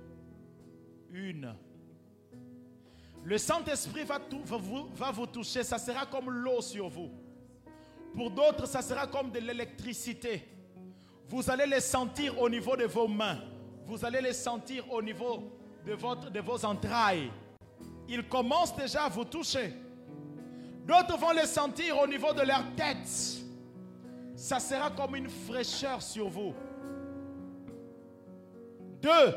Une. 1.12 1.54
Le 3.24 3.38
Saint-Esprit 3.38 4.04
va, 4.04 4.20
vous, 5.12 5.28
toucher, 5.28 5.64
ça 5.64 5.78
sera 5.78 6.06
comme 6.06 6.30
l'eau 6.30 6.62
sur 6.62 6.90
vous. 6.90 7.12
Pour 8.14 8.32
d'autres, 8.32 8.68
ça 8.68 8.82
sera 8.82 9.08
comme 9.08 9.32
de 9.32 9.40
l'électricité. 9.40 10.48
Vous 11.30 11.50
allez 11.50 11.66
les 11.66 11.80
sentir 11.80 12.40
au 12.42 12.50
niveau 12.50 12.76
de 12.76 12.86
vos 12.86 13.08
mains. 13.08 13.40
Vous 13.86 14.04
allez 14.04 14.22
les 14.22 14.34
sentir 14.34 14.92
au 14.92 15.02
niveau 15.02 15.52
de, 15.86 16.30
de 16.30 16.40
vos 16.40 16.66
entrailles. 16.66 17.32
Ils 18.10 18.28
commencent 18.28 18.76
déjà 18.76 19.04
à 19.04 19.10
vous 19.10 19.26
toucher. 19.26 19.74
D'autres 20.86 21.18
vont 21.18 21.32
les 21.32 21.46
sentir 21.46 21.98
au 22.00 22.08
niveau 22.08 22.34
de 22.34 22.42
leur 22.42 22.64
tête. 22.76 23.08
Ça 24.36 24.60
sera 24.60 24.92
comme 24.92 25.16
une 25.16 25.30
fraîcheur 25.30 26.02
sur 26.02 26.28
vous. 26.28 26.54
Deux, 29.04 29.36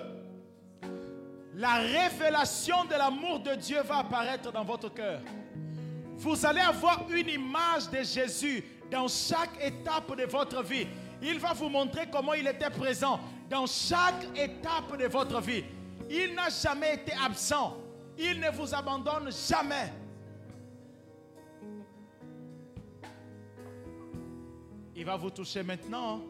la 1.54 1.74
révélation 1.78 2.84
de 2.84 2.92
l'amour 2.92 3.40
de 3.40 3.56
Dieu 3.56 3.82
va 3.82 3.98
apparaître 3.98 4.52
dans 4.52 4.62
votre 4.62 4.94
cœur. 4.94 5.20
Vous 6.18 6.46
allez 6.46 6.60
avoir 6.60 7.04
une 7.10 7.28
image 7.28 7.90
de 7.90 8.04
Jésus 8.04 8.62
dans 8.88 9.08
chaque 9.08 9.58
étape 9.60 10.16
de 10.16 10.24
votre 10.24 10.62
vie. 10.62 10.86
Il 11.20 11.40
va 11.40 11.52
vous 11.52 11.68
montrer 11.68 12.08
comment 12.12 12.34
il 12.34 12.46
était 12.46 12.70
présent 12.70 13.18
dans 13.50 13.66
chaque 13.66 14.24
étape 14.36 14.96
de 14.96 15.06
votre 15.06 15.40
vie. 15.40 15.64
Il 16.08 16.36
n'a 16.36 16.48
jamais 16.48 16.94
été 16.94 17.12
absent. 17.24 17.76
Il 18.16 18.38
ne 18.38 18.50
vous 18.50 18.72
abandonne 18.72 19.32
jamais. 19.32 19.92
Il 24.94 25.04
va 25.04 25.16
vous 25.16 25.30
toucher 25.30 25.64
maintenant. 25.64 26.20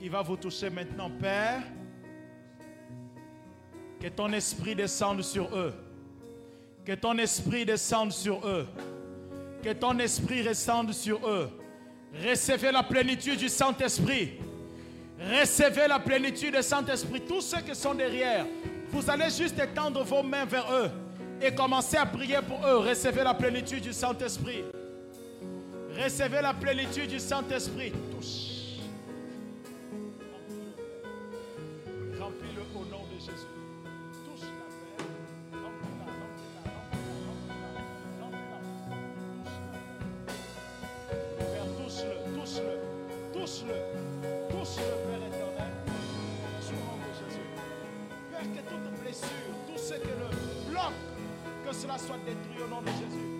Il 0.00 0.10
va 0.10 0.22
vous 0.22 0.36
toucher 0.36 0.68
maintenant, 0.70 1.08
Père. 1.08 1.62
Que 4.04 4.10
ton 4.10 4.34
esprit 4.34 4.74
descende 4.74 5.22
sur 5.22 5.56
eux. 5.56 5.72
Que 6.84 6.92
ton 6.92 7.16
esprit 7.16 7.64
descende 7.64 8.12
sur 8.12 8.46
eux. 8.46 8.66
Que 9.62 9.72
ton 9.72 9.98
esprit 9.98 10.42
descende 10.42 10.92
sur 10.92 11.26
eux. 11.26 11.48
Recevez 12.22 12.70
la 12.70 12.82
plénitude 12.82 13.38
du 13.38 13.48
Saint-Esprit. 13.48 14.32
Recevez 15.18 15.88
la 15.88 15.98
plénitude 15.98 16.54
du 16.54 16.62
Saint-Esprit. 16.62 17.22
Tous 17.22 17.40
ceux 17.40 17.62
qui 17.62 17.74
sont 17.74 17.94
derrière, 17.94 18.44
vous 18.90 19.08
allez 19.08 19.30
juste 19.30 19.58
étendre 19.58 20.04
vos 20.04 20.22
mains 20.22 20.44
vers 20.44 20.70
eux 20.70 20.90
et 21.40 21.54
commencer 21.54 21.96
à 21.96 22.04
prier 22.04 22.40
pour 22.46 22.58
eux. 22.66 22.86
Recevez 22.86 23.24
la 23.24 23.32
plénitude 23.32 23.84
du 23.84 23.94
Saint-Esprit. 23.94 24.64
Recevez 25.98 26.42
la 26.42 26.52
plénitude 26.52 27.08
du 27.08 27.18
Saint-Esprit. 27.18 27.94
Touche. 28.10 28.53
Touche-le, 42.44 42.78
touche-le, 43.32 43.74
touche-le, 44.50 44.84
Père 45.06 45.26
éternel. 45.28 45.72
Au 46.68 46.74
nom 46.74 46.98
de 47.00 47.10
Jésus. 47.18 47.48
Père, 48.30 48.40
que 48.40 48.68
toute 48.68 49.00
blessure, 49.02 49.54
tout 49.66 49.78
ce 49.78 49.94
qui 49.94 50.08
le 50.08 50.70
bloque, 50.70 51.00
que 51.66 51.74
cela 51.74 51.96
soit 51.96 52.18
détruit 52.18 52.62
au 52.62 52.68
nom 52.68 52.82
de 52.82 52.88
Jésus. 52.88 53.33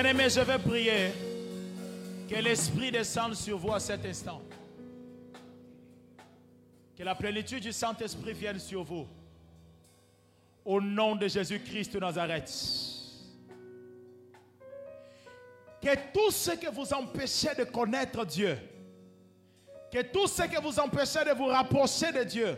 Bien-aimé, 0.00 0.30
je 0.30 0.38
vais 0.38 0.58
prier 0.60 1.10
que 2.30 2.36
l'Esprit 2.36 2.92
descende 2.92 3.34
sur 3.34 3.58
vous 3.58 3.72
à 3.72 3.80
cet 3.80 4.06
instant. 4.06 4.40
Que 6.96 7.02
la 7.02 7.16
plénitude 7.16 7.64
du 7.64 7.72
Saint-Esprit 7.72 8.32
vienne 8.32 8.60
sur 8.60 8.84
vous. 8.84 9.08
Au 10.64 10.80
nom 10.80 11.16
de 11.16 11.26
Jésus-Christ 11.26 11.94
de 11.94 11.98
Nazareth. 11.98 12.48
Que 15.82 15.96
tout 16.14 16.30
ce 16.30 16.52
que 16.52 16.70
vous 16.70 16.92
empêchez 16.92 17.56
de 17.56 17.64
connaître 17.64 18.24
Dieu, 18.24 18.56
que 19.90 20.02
tout 20.02 20.28
ce 20.28 20.42
que 20.42 20.62
vous 20.62 20.78
empêchez 20.78 21.24
de 21.24 21.32
vous 21.36 21.46
rapprocher 21.46 22.12
de 22.12 22.22
Dieu, 22.22 22.56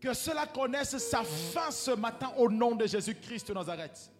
que 0.00 0.14
cela 0.14 0.46
connaisse 0.46 0.96
sa 0.96 1.22
fin 1.22 1.70
ce 1.70 1.90
matin 1.90 2.32
au 2.38 2.50
nom 2.50 2.74
de 2.74 2.86
Jésus-Christ 2.86 3.48
de 3.48 3.52
Nazareth. 3.52 4.10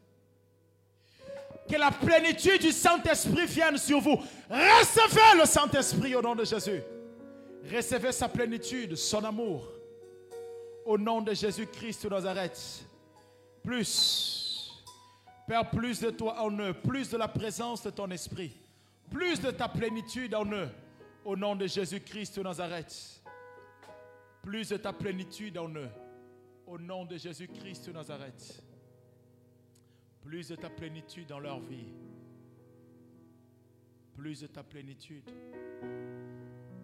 Que 1.69 1.77
la 1.77 1.90
plénitude 1.90 2.62
du 2.62 2.73
Saint-Esprit 2.73 3.47
vienne 3.47 3.77
sur 3.77 4.01
vous. 4.01 4.16
Recevez 4.49 5.39
le 5.39 5.45
Saint-Esprit 5.45 6.15
au 6.15 6.23
nom 6.23 6.35
de 6.35 6.45
Jésus. 6.45 6.82
Recevez 7.70 8.12
sa 8.12 8.28
plénitude, 8.28 8.97
son 8.97 9.23
amour. 9.24 9.69
Au 10.86 10.97
nom 10.97 11.20
de 11.20 11.35
Jésus-Christ 11.35 12.05
de 12.05 12.09
Nazareth. 12.09 12.86
Plus. 13.62 14.82
Père, 15.47 15.69
plus 15.69 16.01
de 16.01 16.11
toi 16.11 16.40
en 16.43 16.51
eux. 16.59 16.73
Plus 16.73 17.11
de 17.11 17.19
la 17.19 17.28
présence 17.28 17.82
de 17.82 17.90
ton 17.90 18.11
esprit. 18.11 18.53
Plus 19.11 19.39
de 19.40 19.51
ta 19.51 19.69
plénitude 19.69 20.35
en 20.35 20.51
eux. 20.51 20.69
Au 21.24 21.36
nom 21.36 21.55
de 21.55 21.66
Jésus-Christ 21.66 22.39
de 22.39 22.45
Nazareth. 22.45 23.23
Plus 24.43 24.70
de 24.70 24.78
ta 24.78 24.95
plénitude 24.95 25.59
en 25.59 25.69
eux. 25.69 25.90
Au 26.66 26.78
nom 26.78 27.05
de 27.05 27.19
Jésus-Christ 27.19 27.89
de 27.89 27.93
Nazareth 27.93 28.62
plus 30.20 30.49
de 30.49 30.57
ta 30.57 30.70
plénitude 30.70 31.28
dans 31.28 31.40
leur 31.40 31.61
vie. 31.61 31.93
Plus 34.15 34.40
de 34.40 34.47
ta 34.47 34.62
plénitude. 34.62 35.31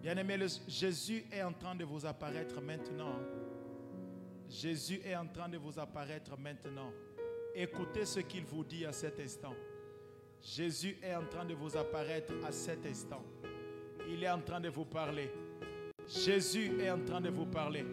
Bien-aimé, 0.01 0.37
Jésus 0.67 1.25
est 1.31 1.41
en 1.41 1.53
train 1.53 1.75
de 1.75 1.83
vous 1.83 2.05
apparaître 2.05 2.61
maintenant. 2.61 3.19
Jésus 4.47 5.01
est 5.03 5.15
en 5.15 5.27
train 5.27 5.49
de 5.49 5.57
vous 5.57 5.79
apparaître 5.79 6.37
maintenant. 6.37 6.91
Écoutez 7.53 8.05
ce 8.05 8.19
qu'il 8.19 8.45
vous 8.45 8.63
dit 8.63 8.85
à 8.85 8.91
cet 8.91 9.19
instant. 9.19 9.53
Jésus 10.41 10.97
est 11.01 11.15
en 11.15 11.25
train 11.25 11.45
de 11.45 11.53
vous 11.53 11.75
apparaître 11.75 12.33
à 12.45 12.51
cet 12.51 12.85
instant. 12.85 13.23
Il 14.07 14.23
est 14.23 14.29
en 14.29 14.41
train 14.41 14.59
de 14.59 14.69
vous 14.69 14.85
parler. 14.85 15.31
Jésus 16.07 16.79
est 16.79 16.91
en 16.91 17.03
train 17.03 17.21
de 17.21 17.29
vous 17.29 17.47
parler. 17.47 17.83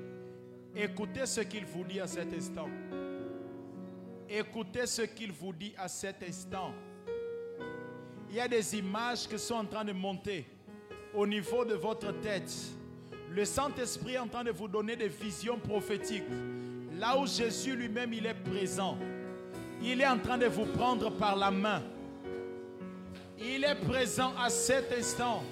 Écoutez 0.76 1.26
ce 1.26 1.40
qu'il 1.40 1.64
vous 1.64 1.84
dit 1.84 2.00
à 2.00 2.06
cet 2.06 2.32
instant. 2.34 2.68
Écoutez 4.34 4.86
ce 4.86 5.02
qu'il 5.02 5.30
vous 5.30 5.52
dit 5.52 5.74
à 5.76 5.88
cet 5.88 6.22
instant. 6.26 6.72
Il 8.30 8.36
y 8.36 8.40
a 8.40 8.48
des 8.48 8.78
images 8.78 9.28
qui 9.28 9.38
sont 9.38 9.56
en 9.56 9.64
train 9.66 9.84
de 9.84 9.92
monter 9.92 10.46
au 11.14 11.26
niveau 11.26 11.66
de 11.66 11.74
votre 11.74 12.18
tête. 12.22 12.50
Le 13.28 13.44
Saint-Esprit 13.44 14.14
est 14.14 14.18
en 14.18 14.28
train 14.28 14.42
de 14.42 14.50
vous 14.50 14.68
donner 14.68 14.96
des 14.96 15.08
visions 15.08 15.58
prophétiques. 15.58 16.24
Là 16.98 17.18
où 17.18 17.26
Jésus 17.26 17.76
lui-même 17.76 18.14
il 18.14 18.24
est 18.24 18.32
présent. 18.32 18.96
Il 19.82 20.00
est 20.00 20.06
en 20.06 20.18
train 20.18 20.38
de 20.38 20.46
vous 20.46 20.64
prendre 20.64 21.10
par 21.10 21.36
la 21.36 21.50
main. 21.50 21.82
Il 23.38 23.64
est 23.64 23.86
présent 23.86 24.32
à 24.42 24.48
cet 24.48 24.94
instant. 24.98 25.42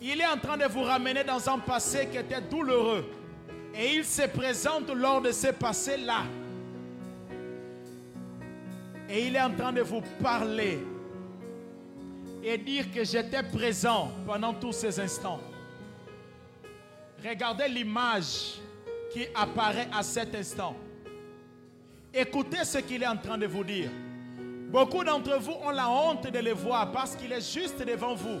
Il 0.00 0.18
est 0.18 0.26
en 0.26 0.38
train 0.38 0.56
de 0.56 0.64
vous 0.64 0.84
ramener 0.84 1.24
dans 1.24 1.46
un 1.46 1.58
passé 1.58 2.08
qui 2.10 2.16
était 2.16 2.40
douloureux. 2.40 3.04
Et 3.74 3.96
il 3.96 4.04
se 4.06 4.26
présente 4.28 4.88
lors 4.88 5.20
de 5.20 5.30
ce 5.30 5.48
passé-là. 5.48 6.22
Et 9.10 9.26
il 9.26 9.34
est 9.34 9.40
en 9.40 9.50
train 9.54 9.72
de 9.72 9.80
vous 9.80 10.02
parler 10.22 10.78
et 12.44 12.56
dire 12.56 12.90
que 12.92 13.04
j'étais 13.04 13.42
présent 13.42 14.10
pendant 14.26 14.54
tous 14.54 14.72
ces 14.72 15.00
instants. 15.00 15.40
Regardez 17.26 17.68
l'image 17.68 18.60
qui 19.12 19.26
apparaît 19.34 19.88
à 19.92 20.02
cet 20.02 20.34
instant. 20.34 20.76
Écoutez 22.14 22.64
ce 22.64 22.78
qu'il 22.78 23.02
est 23.02 23.06
en 23.06 23.16
train 23.16 23.36
de 23.36 23.46
vous 23.46 23.64
dire. 23.64 23.90
Beaucoup 24.70 25.02
d'entre 25.02 25.38
vous 25.38 25.56
ont 25.64 25.70
la 25.70 25.90
honte 25.90 26.30
de 26.30 26.38
le 26.38 26.52
voir 26.52 26.92
parce 26.92 27.16
qu'il 27.16 27.32
est 27.32 27.52
juste 27.52 27.84
devant 27.84 28.14
vous. 28.14 28.38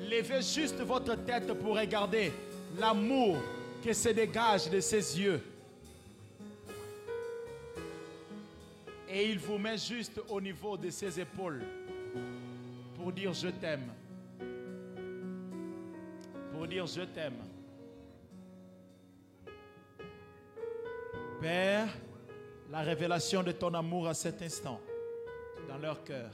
Levez 0.00 0.40
juste 0.42 0.80
votre 0.80 1.14
tête 1.24 1.52
pour 1.52 1.76
regarder 1.76 2.32
l'amour 2.78 3.36
qui 3.82 3.94
se 3.94 4.08
dégage 4.08 4.70
de 4.70 4.80
ses 4.80 5.20
yeux. 5.20 5.42
Et 9.16 9.30
il 9.30 9.38
vous 9.38 9.58
met 9.58 9.78
juste 9.78 10.20
au 10.28 10.40
niveau 10.40 10.76
de 10.76 10.90
ses 10.90 11.20
épaules 11.20 11.62
pour 12.96 13.12
dire 13.12 13.32
je 13.32 13.46
t'aime. 13.46 13.92
Pour 16.52 16.66
dire 16.66 16.84
je 16.84 17.02
t'aime. 17.02 17.38
Père, 21.40 21.86
la 22.72 22.80
révélation 22.80 23.44
de 23.44 23.52
ton 23.52 23.72
amour 23.74 24.08
à 24.08 24.14
cet 24.14 24.42
instant 24.42 24.80
dans 25.68 25.78
leur 25.78 26.02
cœur. 26.02 26.32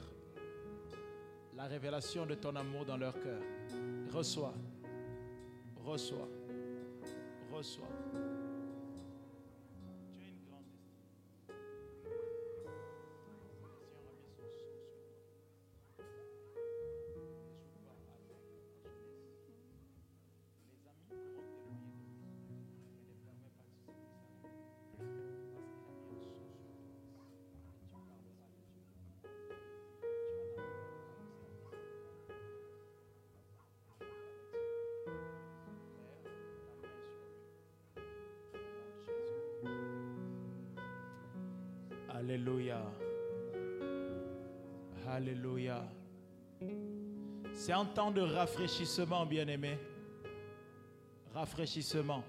La 1.55 1.65
révélation 1.65 2.25
de 2.25 2.33
ton 2.33 2.55
amour 2.55 2.85
dans 2.85 2.97
leur 2.97 3.13
cœur. 3.13 3.43
Reçois. 4.11 4.55
Reçois. 5.85 6.27
Reçois. 7.53 8.30
Alléluia. 42.31 42.81
Alléluia. 45.05 45.83
C'est 47.51 47.73
un 47.73 47.83
temps 47.83 48.09
de 48.09 48.21
rafraîchissement, 48.21 49.25
bien-aimé. 49.25 49.77
Rafraîchissement. 51.33 52.23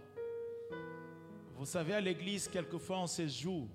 Vous 1.54 1.66
savez, 1.66 1.94
à 1.94 2.00
l'église, 2.00 2.48
quelquefois, 2.48 2.98
on 2.98 3.06
se 3.06 3.28
joue 3.28 3.68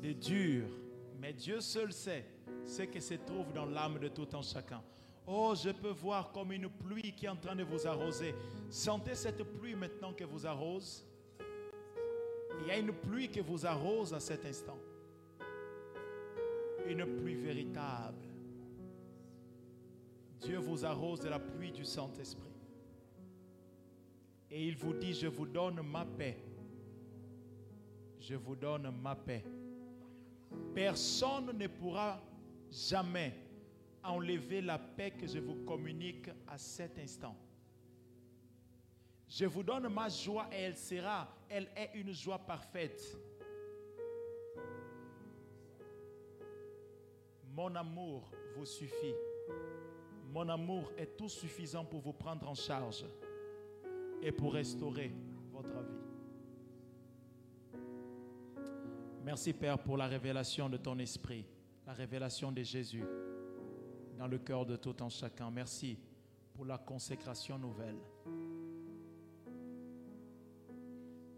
des 0.00 0.14
durs. 0.14 0.70
Mais 1.18 1.32
Dieu 1.32 1.60
seul 1.60 1.92
sait 1.92 2.24
ce 2.64 2.82
qui 2.82 3.00
se 3.00 3.14
trouve 3.14 3.52
dans 3.52 3.66
l'âme 3.66 3.98
de 3.98 4.06
tout 4.06 4.28
un 4.34 4.42
chacun. 4.42 4.84
Oh, 5.26 5.52
je 5.60 5.70
peux 5.70 5.90
voir 5.90 6.30
comme 6.30 6.52
une 6.52 6.70
pluie 6.70 7.12
qui 7.12 7.26
est 7.26 7.28
en 7.28 7.34
train 7.34 7.56
de 7.56 7.64
vous 7.64 7.88
arroser. 7.88 8.36
Sentez 8.68 9.16
cette 9.16 9.42
pluie 9.42 9.74
maintenant 9.74 10.12
qui 10.12 10.22
vous 10.22 10.46
arrose. 10.46 11.09
Il 12.60 12.66
y 12.66 12.70
a 12.70 12.78
une 12.78 12.92
pluie 12.92 13.28
qui 13.28 13.40
vous 13.40 13.64
arrose 13.64 14.12
à 14.12 14.20
cet 14.20 14.44
instant. 14.44 14.78
Une 16.86 17.04
pluie 17.16 17.34
véritable. 17.34 18.26
Dieu 20.40 20.58
vous 20.58 20.84
arrose 20.84 21.20
de 21.20 21.28
la 21.28 21.38
pluie 21.38 21.72
du 21.72 21.84
Saint-Esprit. 21.84 22.50
Et 24.50 24.66
il 24.66 24.76
vous 24.76 24.94
dit, 24.94 25.14
je 25.14 25.28
vous 25.28 25.46
donne 25.46 25.80
ma 25.82 26.04
paix. 26.04 26.36
Je 28.18 28.34
vous 28.34 28.56
donne 28.56 28.90
ma 29.02 29.14
paix. 29.14 29.44
Personne 30.74 31.56
ne 31.56 31.66
pourra 31.66 32.20
jamais 32.70 33.34
enlever 34.02 34.60
la 34.60 34.78
paix 34.78 35.12
que 35.12 35.26
je 35.26 35.38
vous 35.38 35.64
communique 35.64 36.28
à 36.48 36.58
cet 36.58 36.98
instant. 36.98 37.36
Je 39.30 39.44
vous 39.44 39.62
donne 39.62 39.88
ma 39.88 40.08
joie 40.08 40.48
et 40.50 40.62
elle 40.62 40.76
sera, 40.76 41.28
elle 41.48 41.68
est 41.76 41.90
une 41.94 42.12
joie 42.12 42.40
parfaite. 42.40 43.16
Mon 47.52 47.72
amour 47.76 48.28
vous 48.56 48.66
suffit. 48.66 49.14
Mon 50.32 50.48
amour 50.48 50.90
est 50.98 51.16
tout 51.16 51.28
suffisant 51.28 51.84
pour 51.84 52.00
vous 52.00 52.12
prendre 52.12 52.48
en 52.48 52.54
charge 52.54 53.04
et 54.20 54.32
pour 54.32 54.52
restaurer 54.52 55.12
votre 55.52 55.78
vie. 55.78 57.78
Merci 59.24 59.52
Père 59.52 59.78
pour 59.78 59.96
la 59.96 60.08
révélation 60.08 60.68
de 60.68 60.76
ton 60.76 60.98
esprit, 60.98 61.46
la 61.86 61.92
révélation 61.92 62.50
de 62.50 62.64
Jésus 62.64 63.04
dans 64.18 64.26
le 64.26 64.38
cœur 64.38 64.66
de 64.66 64.74
tout 64.74 65.00
en 65.00 65.08
chacun. 65.08 65.52
Merci 65.52 65.96
pour 66.52 66.64
la 66.64 66.78
consécration 66.78 67.58
nouvelle. 67.58 67.98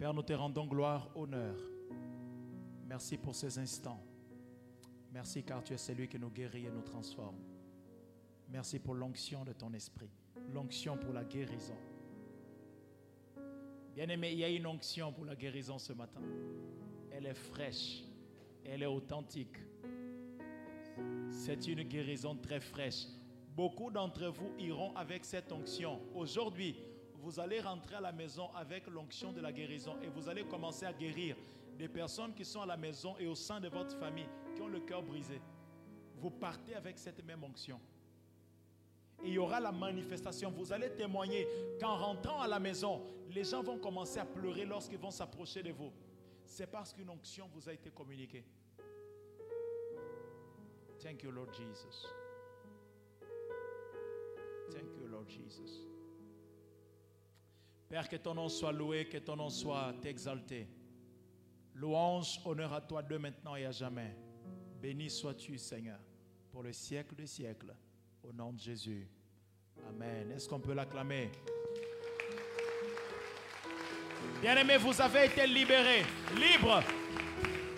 Père, 0.02 0.14
nous 0.14 0.24
te 0.24 0.32
rendons 0.32 0.66
gloire, 0.66 1.08
honneur. 1.14 1.54
Merci 2.88 3.16
pour 3.16 3.36
ces 3.36 3.56
instants. 3.60 4.02
Merci 5.12 5.44
car 5.44 5.62
tu 5.62 5.74
es 5.74 5.76
celui 5.76 6.08
qui 6.08 6.18
nous 6.18 6.28
guérit 6.28 6.66
et 6.66 6.70
nous 6.72 6.82
transforme. 6.82 7.36
Merci 8.48 8.80
pour 8.80 8.96
l'onction 8.96 9.44
de 9.44 9.52
ton 9.52 9.72
esprit, 9.74 10.10
l'onction 10.52 10.96
pour 10.96 11.12
la 11.12 11.22
guérison. 11.22 11.76
Bien-aimé, 13.94 14.32
il 14.32 14.38
y 14.40 14.44
a 14.44 14.48
une 14.48 14.66
onction 14.66 15.12
pour 15.12 15.24
la 15.24 15.36
guérison 15.36 15.78
ce 15.78 15.92
matin. 15.92 16.22
Elle 17.12 17.26
est 17.26 17.34
fraîche, 17.34 18.02
elle 18.64 18.82
est 18.82 18.86
authentique. 18.86 19.56
C'est 21.30 21.68
une 21.68 21.84
guérison 21.84 22.34
très 22.34 22.58
fraîche. 22.58 23.06
Beaucoup 23.54 23.92
d'entre 23.92 24.26
vous 24.26 24.52
iront 24.58 24.96
avec 24.96 25.24
cette 25.24 25.52
onction. 25.52 26.00
Aujourd'hui, 26.12 26.74
vous 27.22 27.38
allez 27.38 27.60
rentrer 27.60 27.94
à 27.94 28.00
la 28.00 28.10
maison 28.10 28.50
avec 28.52 28.88
l'onction 28.88 29.32
de 29.32 29.40
la 29.40 29.52
guérison 29.52 29.96
et 30.02 30.08
vous 30.08 30.28
allez 30.28 30.42
commencer 30.42 30.84
à 30.84 30.92
guérir 30.92 31.36
des 31.78 31.88
personnes 31.88 32.34
qui 32.34 32.44
sont 32.44 32.62
à 32.62 32.66
la 32.66 32.76
maison 32.76 33.16
et 33.16 33.28
au 33.28 33.36
sein 33.36 33.60
de 33.60 33.68
votre 33.68 33.96
famille, 33.96 34.26
qui 34.56 34.60
ont 34.60 34.66
le 34.66 34.80
cœur 34.80 35.04
brisé. 35.04 35.40
Vous 36.16 36.30
partez 36.30 36.74
avec 36.74 36.98
cette 36.98 37.24
même 37.24 37.44
onction. 37.44 37.80
Et 39.22 39.28
il 39.28 39.34
y 39.34 39.38
aura 39.38 39.60
la 39.60 39.70
manifestation. 39.70 40.50
Vous 40.50 40.72
allez 40.72 40.90
témoigner 40.90 41.46
qu'en 41.80 41.96
rentrant 41.96 42.40
à 42.40 42.48
la 42.48 42.58
maison, 42.58 43.00
les 43.30 43.44
gens 43.44 43.62
vont 43.62 43.78
commencer 43.78 44.18
à 44.18 44.24
pleurer 44.24 44.64
lorsqu'ils 44.64 44.98
vont 44.98 45.12
s'approcher 45.12 45.62
de 45.62 45.70
vous. 45.70 45.92
C'est 46.44 46.66
parce 46.66 46.92
qu'une 46.92 47.08
onction 47.08 47.48
vous 47.54 47.68
a 47.68 47.72
été 47.72 47.90
communiquée. 47.90 48.44
Thank 51.00 51.22
you, 51.22 51.30
Lord 51.30 51.52
Jesus. 51.52 52.08
Thank 54.72 54.96
you, 55.00 55.06
Lord 55.06 55.28
Jesus. 55.28 55.91
Père, 57.92 58.08
que 58.08 58.16
ton 58.16 58.32
nom 58.32 58.48
soit 58.48 58.72
loué, 58.72 59.04
que 59.04 59.18
ton 59.18 59.36
nom 59.36 59.50
soit 59.50 59.92
exalté. 60.06 60.66
Louange, 61.74 62.40
honneur 62.42 62.72
à 62.72 62.80
toi 62.80 63.02
de 63.02 63.18
maintenant 63.18 63.54
et 63.54 63.66
à 63.66 63.70
jamais. 63.70 64.16
Béni 64.80 65.10
sois-tu, 65.10 65.58
Seigneur, 65.58 65.98
pour 66.50 66.62
le 66.62 66.72
siècle 66.72 67.14
des 67.14 67.26
siècles. 67.26 67.74
Au 68.26 68.32
nom 68.32 68.50
de 68.54 68.58
Jésus. 68.58 69.06
Amen. 69.90 70.32
Est-ce 70.34 70.48
qu'on 70.48 70.58
peut 70.58 70.72
l'acclamer? 70.72 71.30
Bien-aimé, 74.40 74.78
vous 74.78 74.98
avez 74.98 75.26
été 75.26 75.46
libéré, 75.46 76.04
libre. 76.34 76.82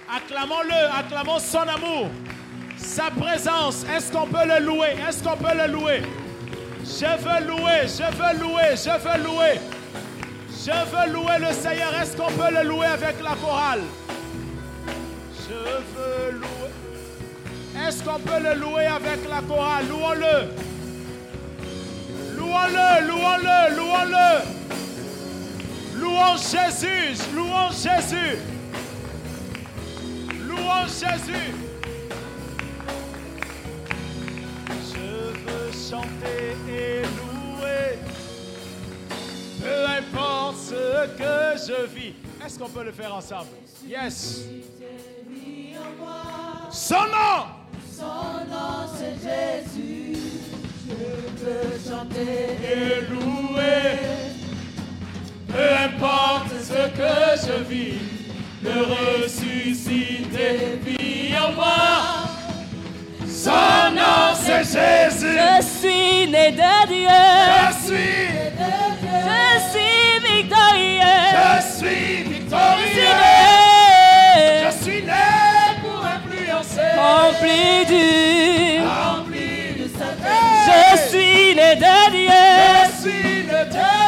Acclamons-le, 0.09 0.97
acclamons 0.97 1.41
son 1.41 1.67
amour, 1.67 2.09
sa 2.77 3.11
présence. 3.11 3.83
Est-ce 3.83 4.13
qu'on 4.13 4.29
peut 4.29 4.47
le 4.47 4.65
louer? 4.65 4.91
Est-ce 5.09 5.25
qu'on 5.25 5.37
peut 5.37 5.57
le 5.57 5.73
louer? 5.73 6.03
Je 6.85 7.19
veux 7.19 7.47
louer, 7.49 7.89
je 7.89 8.13
veux 8.13 8.39
louer, 8.41 8.77
je 8.77 8.97
veux 8.97 9.25
louer. 9.25 9.74
Je 10.65 10.71
veux 10.71 11.13
louer 11.13 11.39
le 11.41 11.53
Seigneur. 11.53 11.93
Est-ce 12.01 12.17
qu'on 12.17 12.33
peut 12.33 12.51
le 12.51 12.67
louer 12.67 12.87
avec 12.87 13.21
la 13.23 13.35
chorale 13.35 13.83
Je 15.47 15.53
veux 15.53 16.39
louer. 16.39 17.87
Est-ce 17.87 18.03
qu'on 18.03 18.19
peut 18.19 18.43
le 18.43 18.55
louer 18.59 18.87
avec 18.87 19.29
la 19.29 19.43
chorale 19.43 19.85
Louons-le. 19.91 20.49
Louons-le, 22.39 23.07
louons-le, 23.09 23.77
louons-le. 23.77 24.55
Louons 26.01 26.37
Jésus, 26.37 27.21
louons 27.35 27.71
Jésus. 27.71 28.39
Louons 30.49 30.87
Jésus. 30.87 31.53
Je 34.95 35.07
veux 35.45 35.73
chanter 35.91 36.57
et 36.71 37.03
louer. 37.03 37.99
Ce 40.75 41.07
que 41.17 41.73
je 41.73 41.87
vis. 41.95 42.15
Est-ce 42.45 42.59
qu'on 42.59 42.69
peut 42.69 42.85
le 42.85 42.93
faire 42.93 43.15
ensemble? 43.15 43.49
Yes. 43.87 44.43
Son 46.71 46.95
nom. 46.95 47.47
Son 47.97 48.05
nom 48.51 48.87
c'est 48.97 49.17
Jésus. 49.23 50.19
Je 50.89 51.45
veux 51.45 51.79
chanter 51.89 52.59
et 52.63 53.01
louer. 53.11 53.99
Peu 55.49 55.71
importe 55.85 56.53
ce 56.61 56.89
que 56.99 57.47
je 57.47 57.63
vis, 57.65 57.99
le 58.63 58.83
ressuscité 59.23 60.79
vit 60.85 61.35
en 61.39 61.53
moi. 61.53 62.27
Son 63.27 63.95
nom 63.95 64.35
c'est 64.35 64.65
Jésus. 64.65 65.39
Je 65.39 65.63
suis 65.63 66.29
né 66.29 66.51
de 66.53 66.87
Dieu. 66.89 67.09
Je 67.71 67.87
suis, 67.87 67.95
Je 67.95 67.99
suis 67.99 68.33
victorieux. 68.57 69.04
Je 71.45 71.79
suis 71.79 72.23
victorieux. 72.23 72.87
Je 74.65 74.85
suis 74.85 75.03
né 75.03 75.13
pour 75.83 76.05
influencer. 76.05 76.93
rempli 76.97 77.87
du. 77.87 78.81
Rempli 78.87 79.45
Je 80.67 81.09
suis 81.09 81.55
né. 81.55 81.79
Je 81.79 83.03
suis 83.03 83.43
le 83.43 83.71
Dieu. 83.71 84.04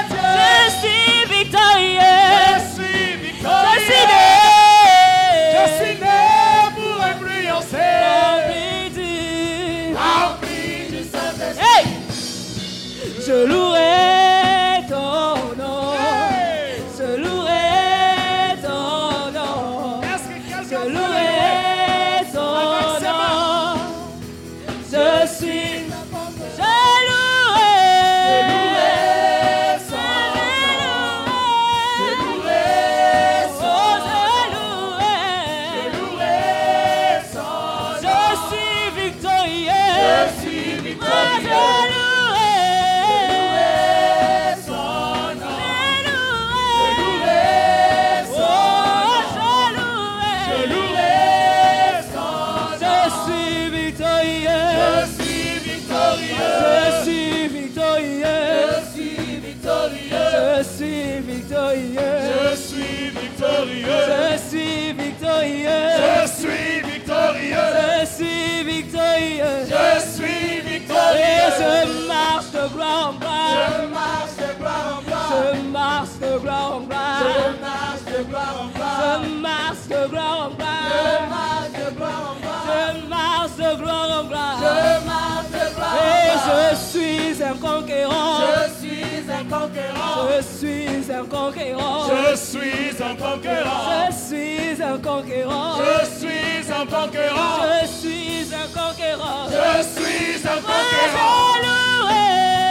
De 80.07 80.11
gloire 80.11 80.41
en 80.41 80.51
Je 80.51 80.57
gloire. 80.57 81.29
marche 81.29 81.73
de 81.73 81.91
gloire 81.97 82.23
en 82.31 82.41
gloire. 82.41 82.65
Je 82.67 83.09
marche 83.09 83.57
de 83.57 83.77
gloire 83.83 84.21
en 84.21 84.25
gloire. 84.25 84.59
Je 84.61 85.07
marche 85.07 85.51
de 85.51 85.75
gloire 85.75 85.97
Et 85.97 86.31
je 86.47 86.77
suis 86.77 87.43
un 87.43 87.55
conquérant. 87.55 88.39
Je 88.41 88.87
suis 88.87 89.25
un 89.31 89.45
conquérant. 89.45 90.17
Je 90.31 90.43
suis 90.43 91.13
un 91.13 91.25
conquérant. 91.25 92.03
Je 92.09 92.37
suis 92.37 93.03
un 93.03 93.15
conquérant. 93.17 94.07
Je 94.09 94.15
suis 94.15 94.83
un 94.83 94.99
conquérant. 94.99 95.77
Je 95.79 96.07
suis 96.19 96.73
un 96.73 96.87
conquérant. 96.87 97.57
Je 97.83 97.87
suis 97.87 98.55
un 98.55 98.69
conquérant. 98.79 99.45
Je 99.51 99.83
suis 99.83 100.47
un 100.47 100.61
conquérant. 100.61 101.47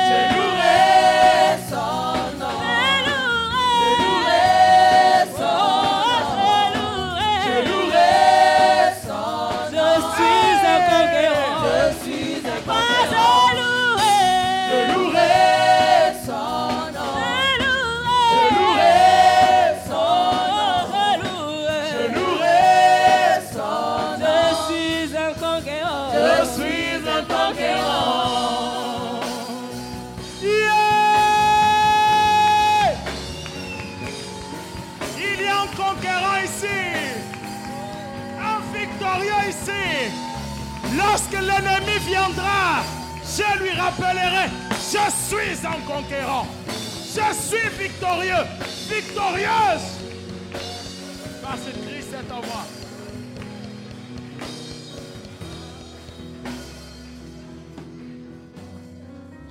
Je 0.07 0.36
louerai 0.36 0.55
je 43.38 43.60
lui 43.64 43.72
rappellerai, 43.72 44.48
je 44.72 45.12
suis 45.28 45.66
un 45.66 45.80
conquérant. 45.86 46.48
Je 46.68 47.34
suis 47.34 47.70
victorieux, 47.84 48.44
victorieuse. 48.90 49.88
Parce 51.41 51.62
que 51.62 51.72
Christ 51.88 52.14
est 52.14 52.32
en 52.32 52.41
moi. 52.41 52.66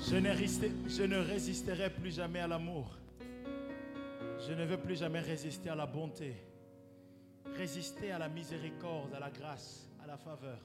Je 0.06 0.16
ne, 0.16 0.30
résister- 0.30 0.72
je 0.88 1.02
ne 1.02 1.16
résisterai 1.16 1.90
plus 1.90 2.14
jamais 2.14 2.40
à 2.40 2.46
l'amour. 2.46 2.96
Je 4.46 4.52
ne 4.52 4.64
veux 4.64 4.76
plus 4.76 4.96
jamais 4.96 5.20
résister 5.20 5.70
à 5.70 5.74
la 5.74 5.86
bonté. 5.86 6.34
Résister 7.56 8.10
à 8.12 8.18
la 8.18 8.28
miséricorde, 8.28 9.14
à 9.14 9.20
la 9.20 9.30
grâce, 9.30 9.88
à 10.02 10.06
la 10.06 10.16
faveur. 10.18 10.58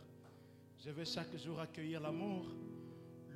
Je 0.84 0.90
veux 0.91 1.06
chaque 1.06 1.36
jour 1.38 1.60
accueillir 1.60 2.02
l'amour. 2.02 2.46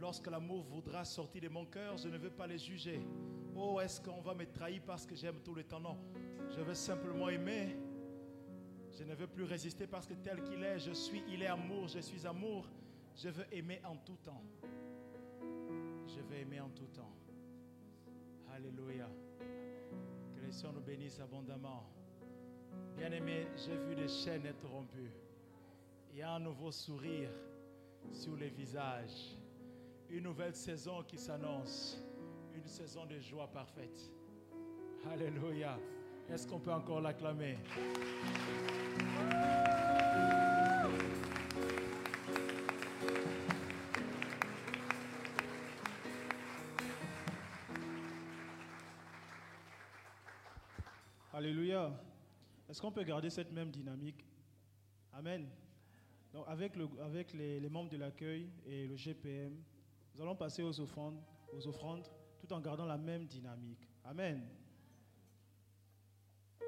Lorsque 0.04 0.28
l'amour 0.28 0.64
voudra 0.64 1.06
sortir 1.06 1.44
de 1.44 1.48
mon 1.48 1.66
cœur, 1.66 1.96
je 1.96 2.10
ne 2.10 2.18
veux 2.18 2.30
pas 2.30 2.46
les 2.46 2.58
juger. 2.58 3.00
Oh, 3.56 3.80
est-ce 3.80 4.02
qu'on 4.02 4.20
va 4.20 4.34
me 4.34 4.46
trahir 4.46 4.82
parce 4.86 5.06
que 5.06 5.16
j'aime 5.16 5.40
tout 5.40 5.56
le 5.56 5.64
temps? 5.64 5.80
Non. 5.80 5.98
Je 6.50 6.60
veux 6.60 6.74
simplement 6.74 7.30
aimer. 7.30 7.78
Je 8.92 9.06
ne 9.06 9.16
veux 9.16 9.28
plus 9.28 9.46
résister 9.46 9.88
parce 9.88 10.06
que 10.06 10.14
tel 10.16 10.44
qu'il 10.44 10.62
est, 10.62 10.78
je 10.78 10.92
suis, 10.92 11.24
il 11.30 11.42
est 11.42 11.48
amour, 11.48 11.88
je 11.88 12.00
suis 12.00 12.28
amour. 12.28 12.68
Je 13.16 13.30
veux 13.30 13.46
aimer 13.54 13.80
en 13.86 13.96
tout 13.96 14.18
temps. 14.18 14.44
Je 16.06 16.20
vais 16.20 16.42
aimer 16.42 16.60
en 16.60 16.70
tout 16.72 16.88
temps. 16.88 17.16
Alléluia. 18.54 19.08
Que 20.36 20.46
le 20.46 20.52
Seigneur 20.52 20.74
nous 20.74 20.82
bénisse 20.82 21.22
abondamment. 21.22 21.90
Bien-aimé, 22.98 23.48
j'ai 23.56 23.78
vu 23.78 23.96
des 23.96 24.10
chaînes 24.10 24.48
être 24.48 24.68
rompues. 24.68 25.14
Il 26.12 26.18
y 26.18 26.22
a 26.22 26.34
un 26.34 26.42
nouveau 26.42 26.74
sourire 26.74 27.32
sur 28.12 28.36
les 28.36 28.50
visages. 28.50 29.38
Une 30.14 30.26
nouvelle 30.26 30.54
saison 30.54 31.02
qui 31.02 31.18
s'annonce. 31.18 32.00
Une 32.54 32.68
saison 32.68 33.04
de 33.08 33.20
joie 33.20 33.48
parfaite. 33.48 34.12
Alléluia. 35.10 35.80
Est-ce 36.30 36.46
qu'on 36.46 36.60
peut 36.60 36.72
encore 36.72 37.02
l'acclamer? 37.02 37.58
Alléluia. 51.34 51.92
Est-ce 52.70 52.80
qu'on 52.80 52.92
peut 52.92 53.04
garder 53.04 53.32
cette 53.32 53.52
même 53.52 53.72
dynamique? 53.72 54.24
Amen. 55.12 55.50
Donc 56.32 56.46
avec, 56.48 56.76
le, 56.76 56.88
avec 57.02 57.34
les, 57.34 57.60
les 57.60 57.70
membres 57.70 57.90
de 57.90 57.98
l'accueil 57.98 58.52
et 58.68 58.86
le 58.86 58.96
GPM, 58.96 59.56
nous 60.16 60.22
allons 60.22 60.36
passer 60.36 60.64
aux 60.64 60.80
offrandes, 60.80 61.20
aux 61.52 61.68
offrandes 61.68 62.08
tout 62.40 62.52
en 62.54 62.60
gardant 62.60 62.86
la 62.86 62.98
même 62.98 63.26
dynamique. 63.26 63.88
Amen. 64.04 64.44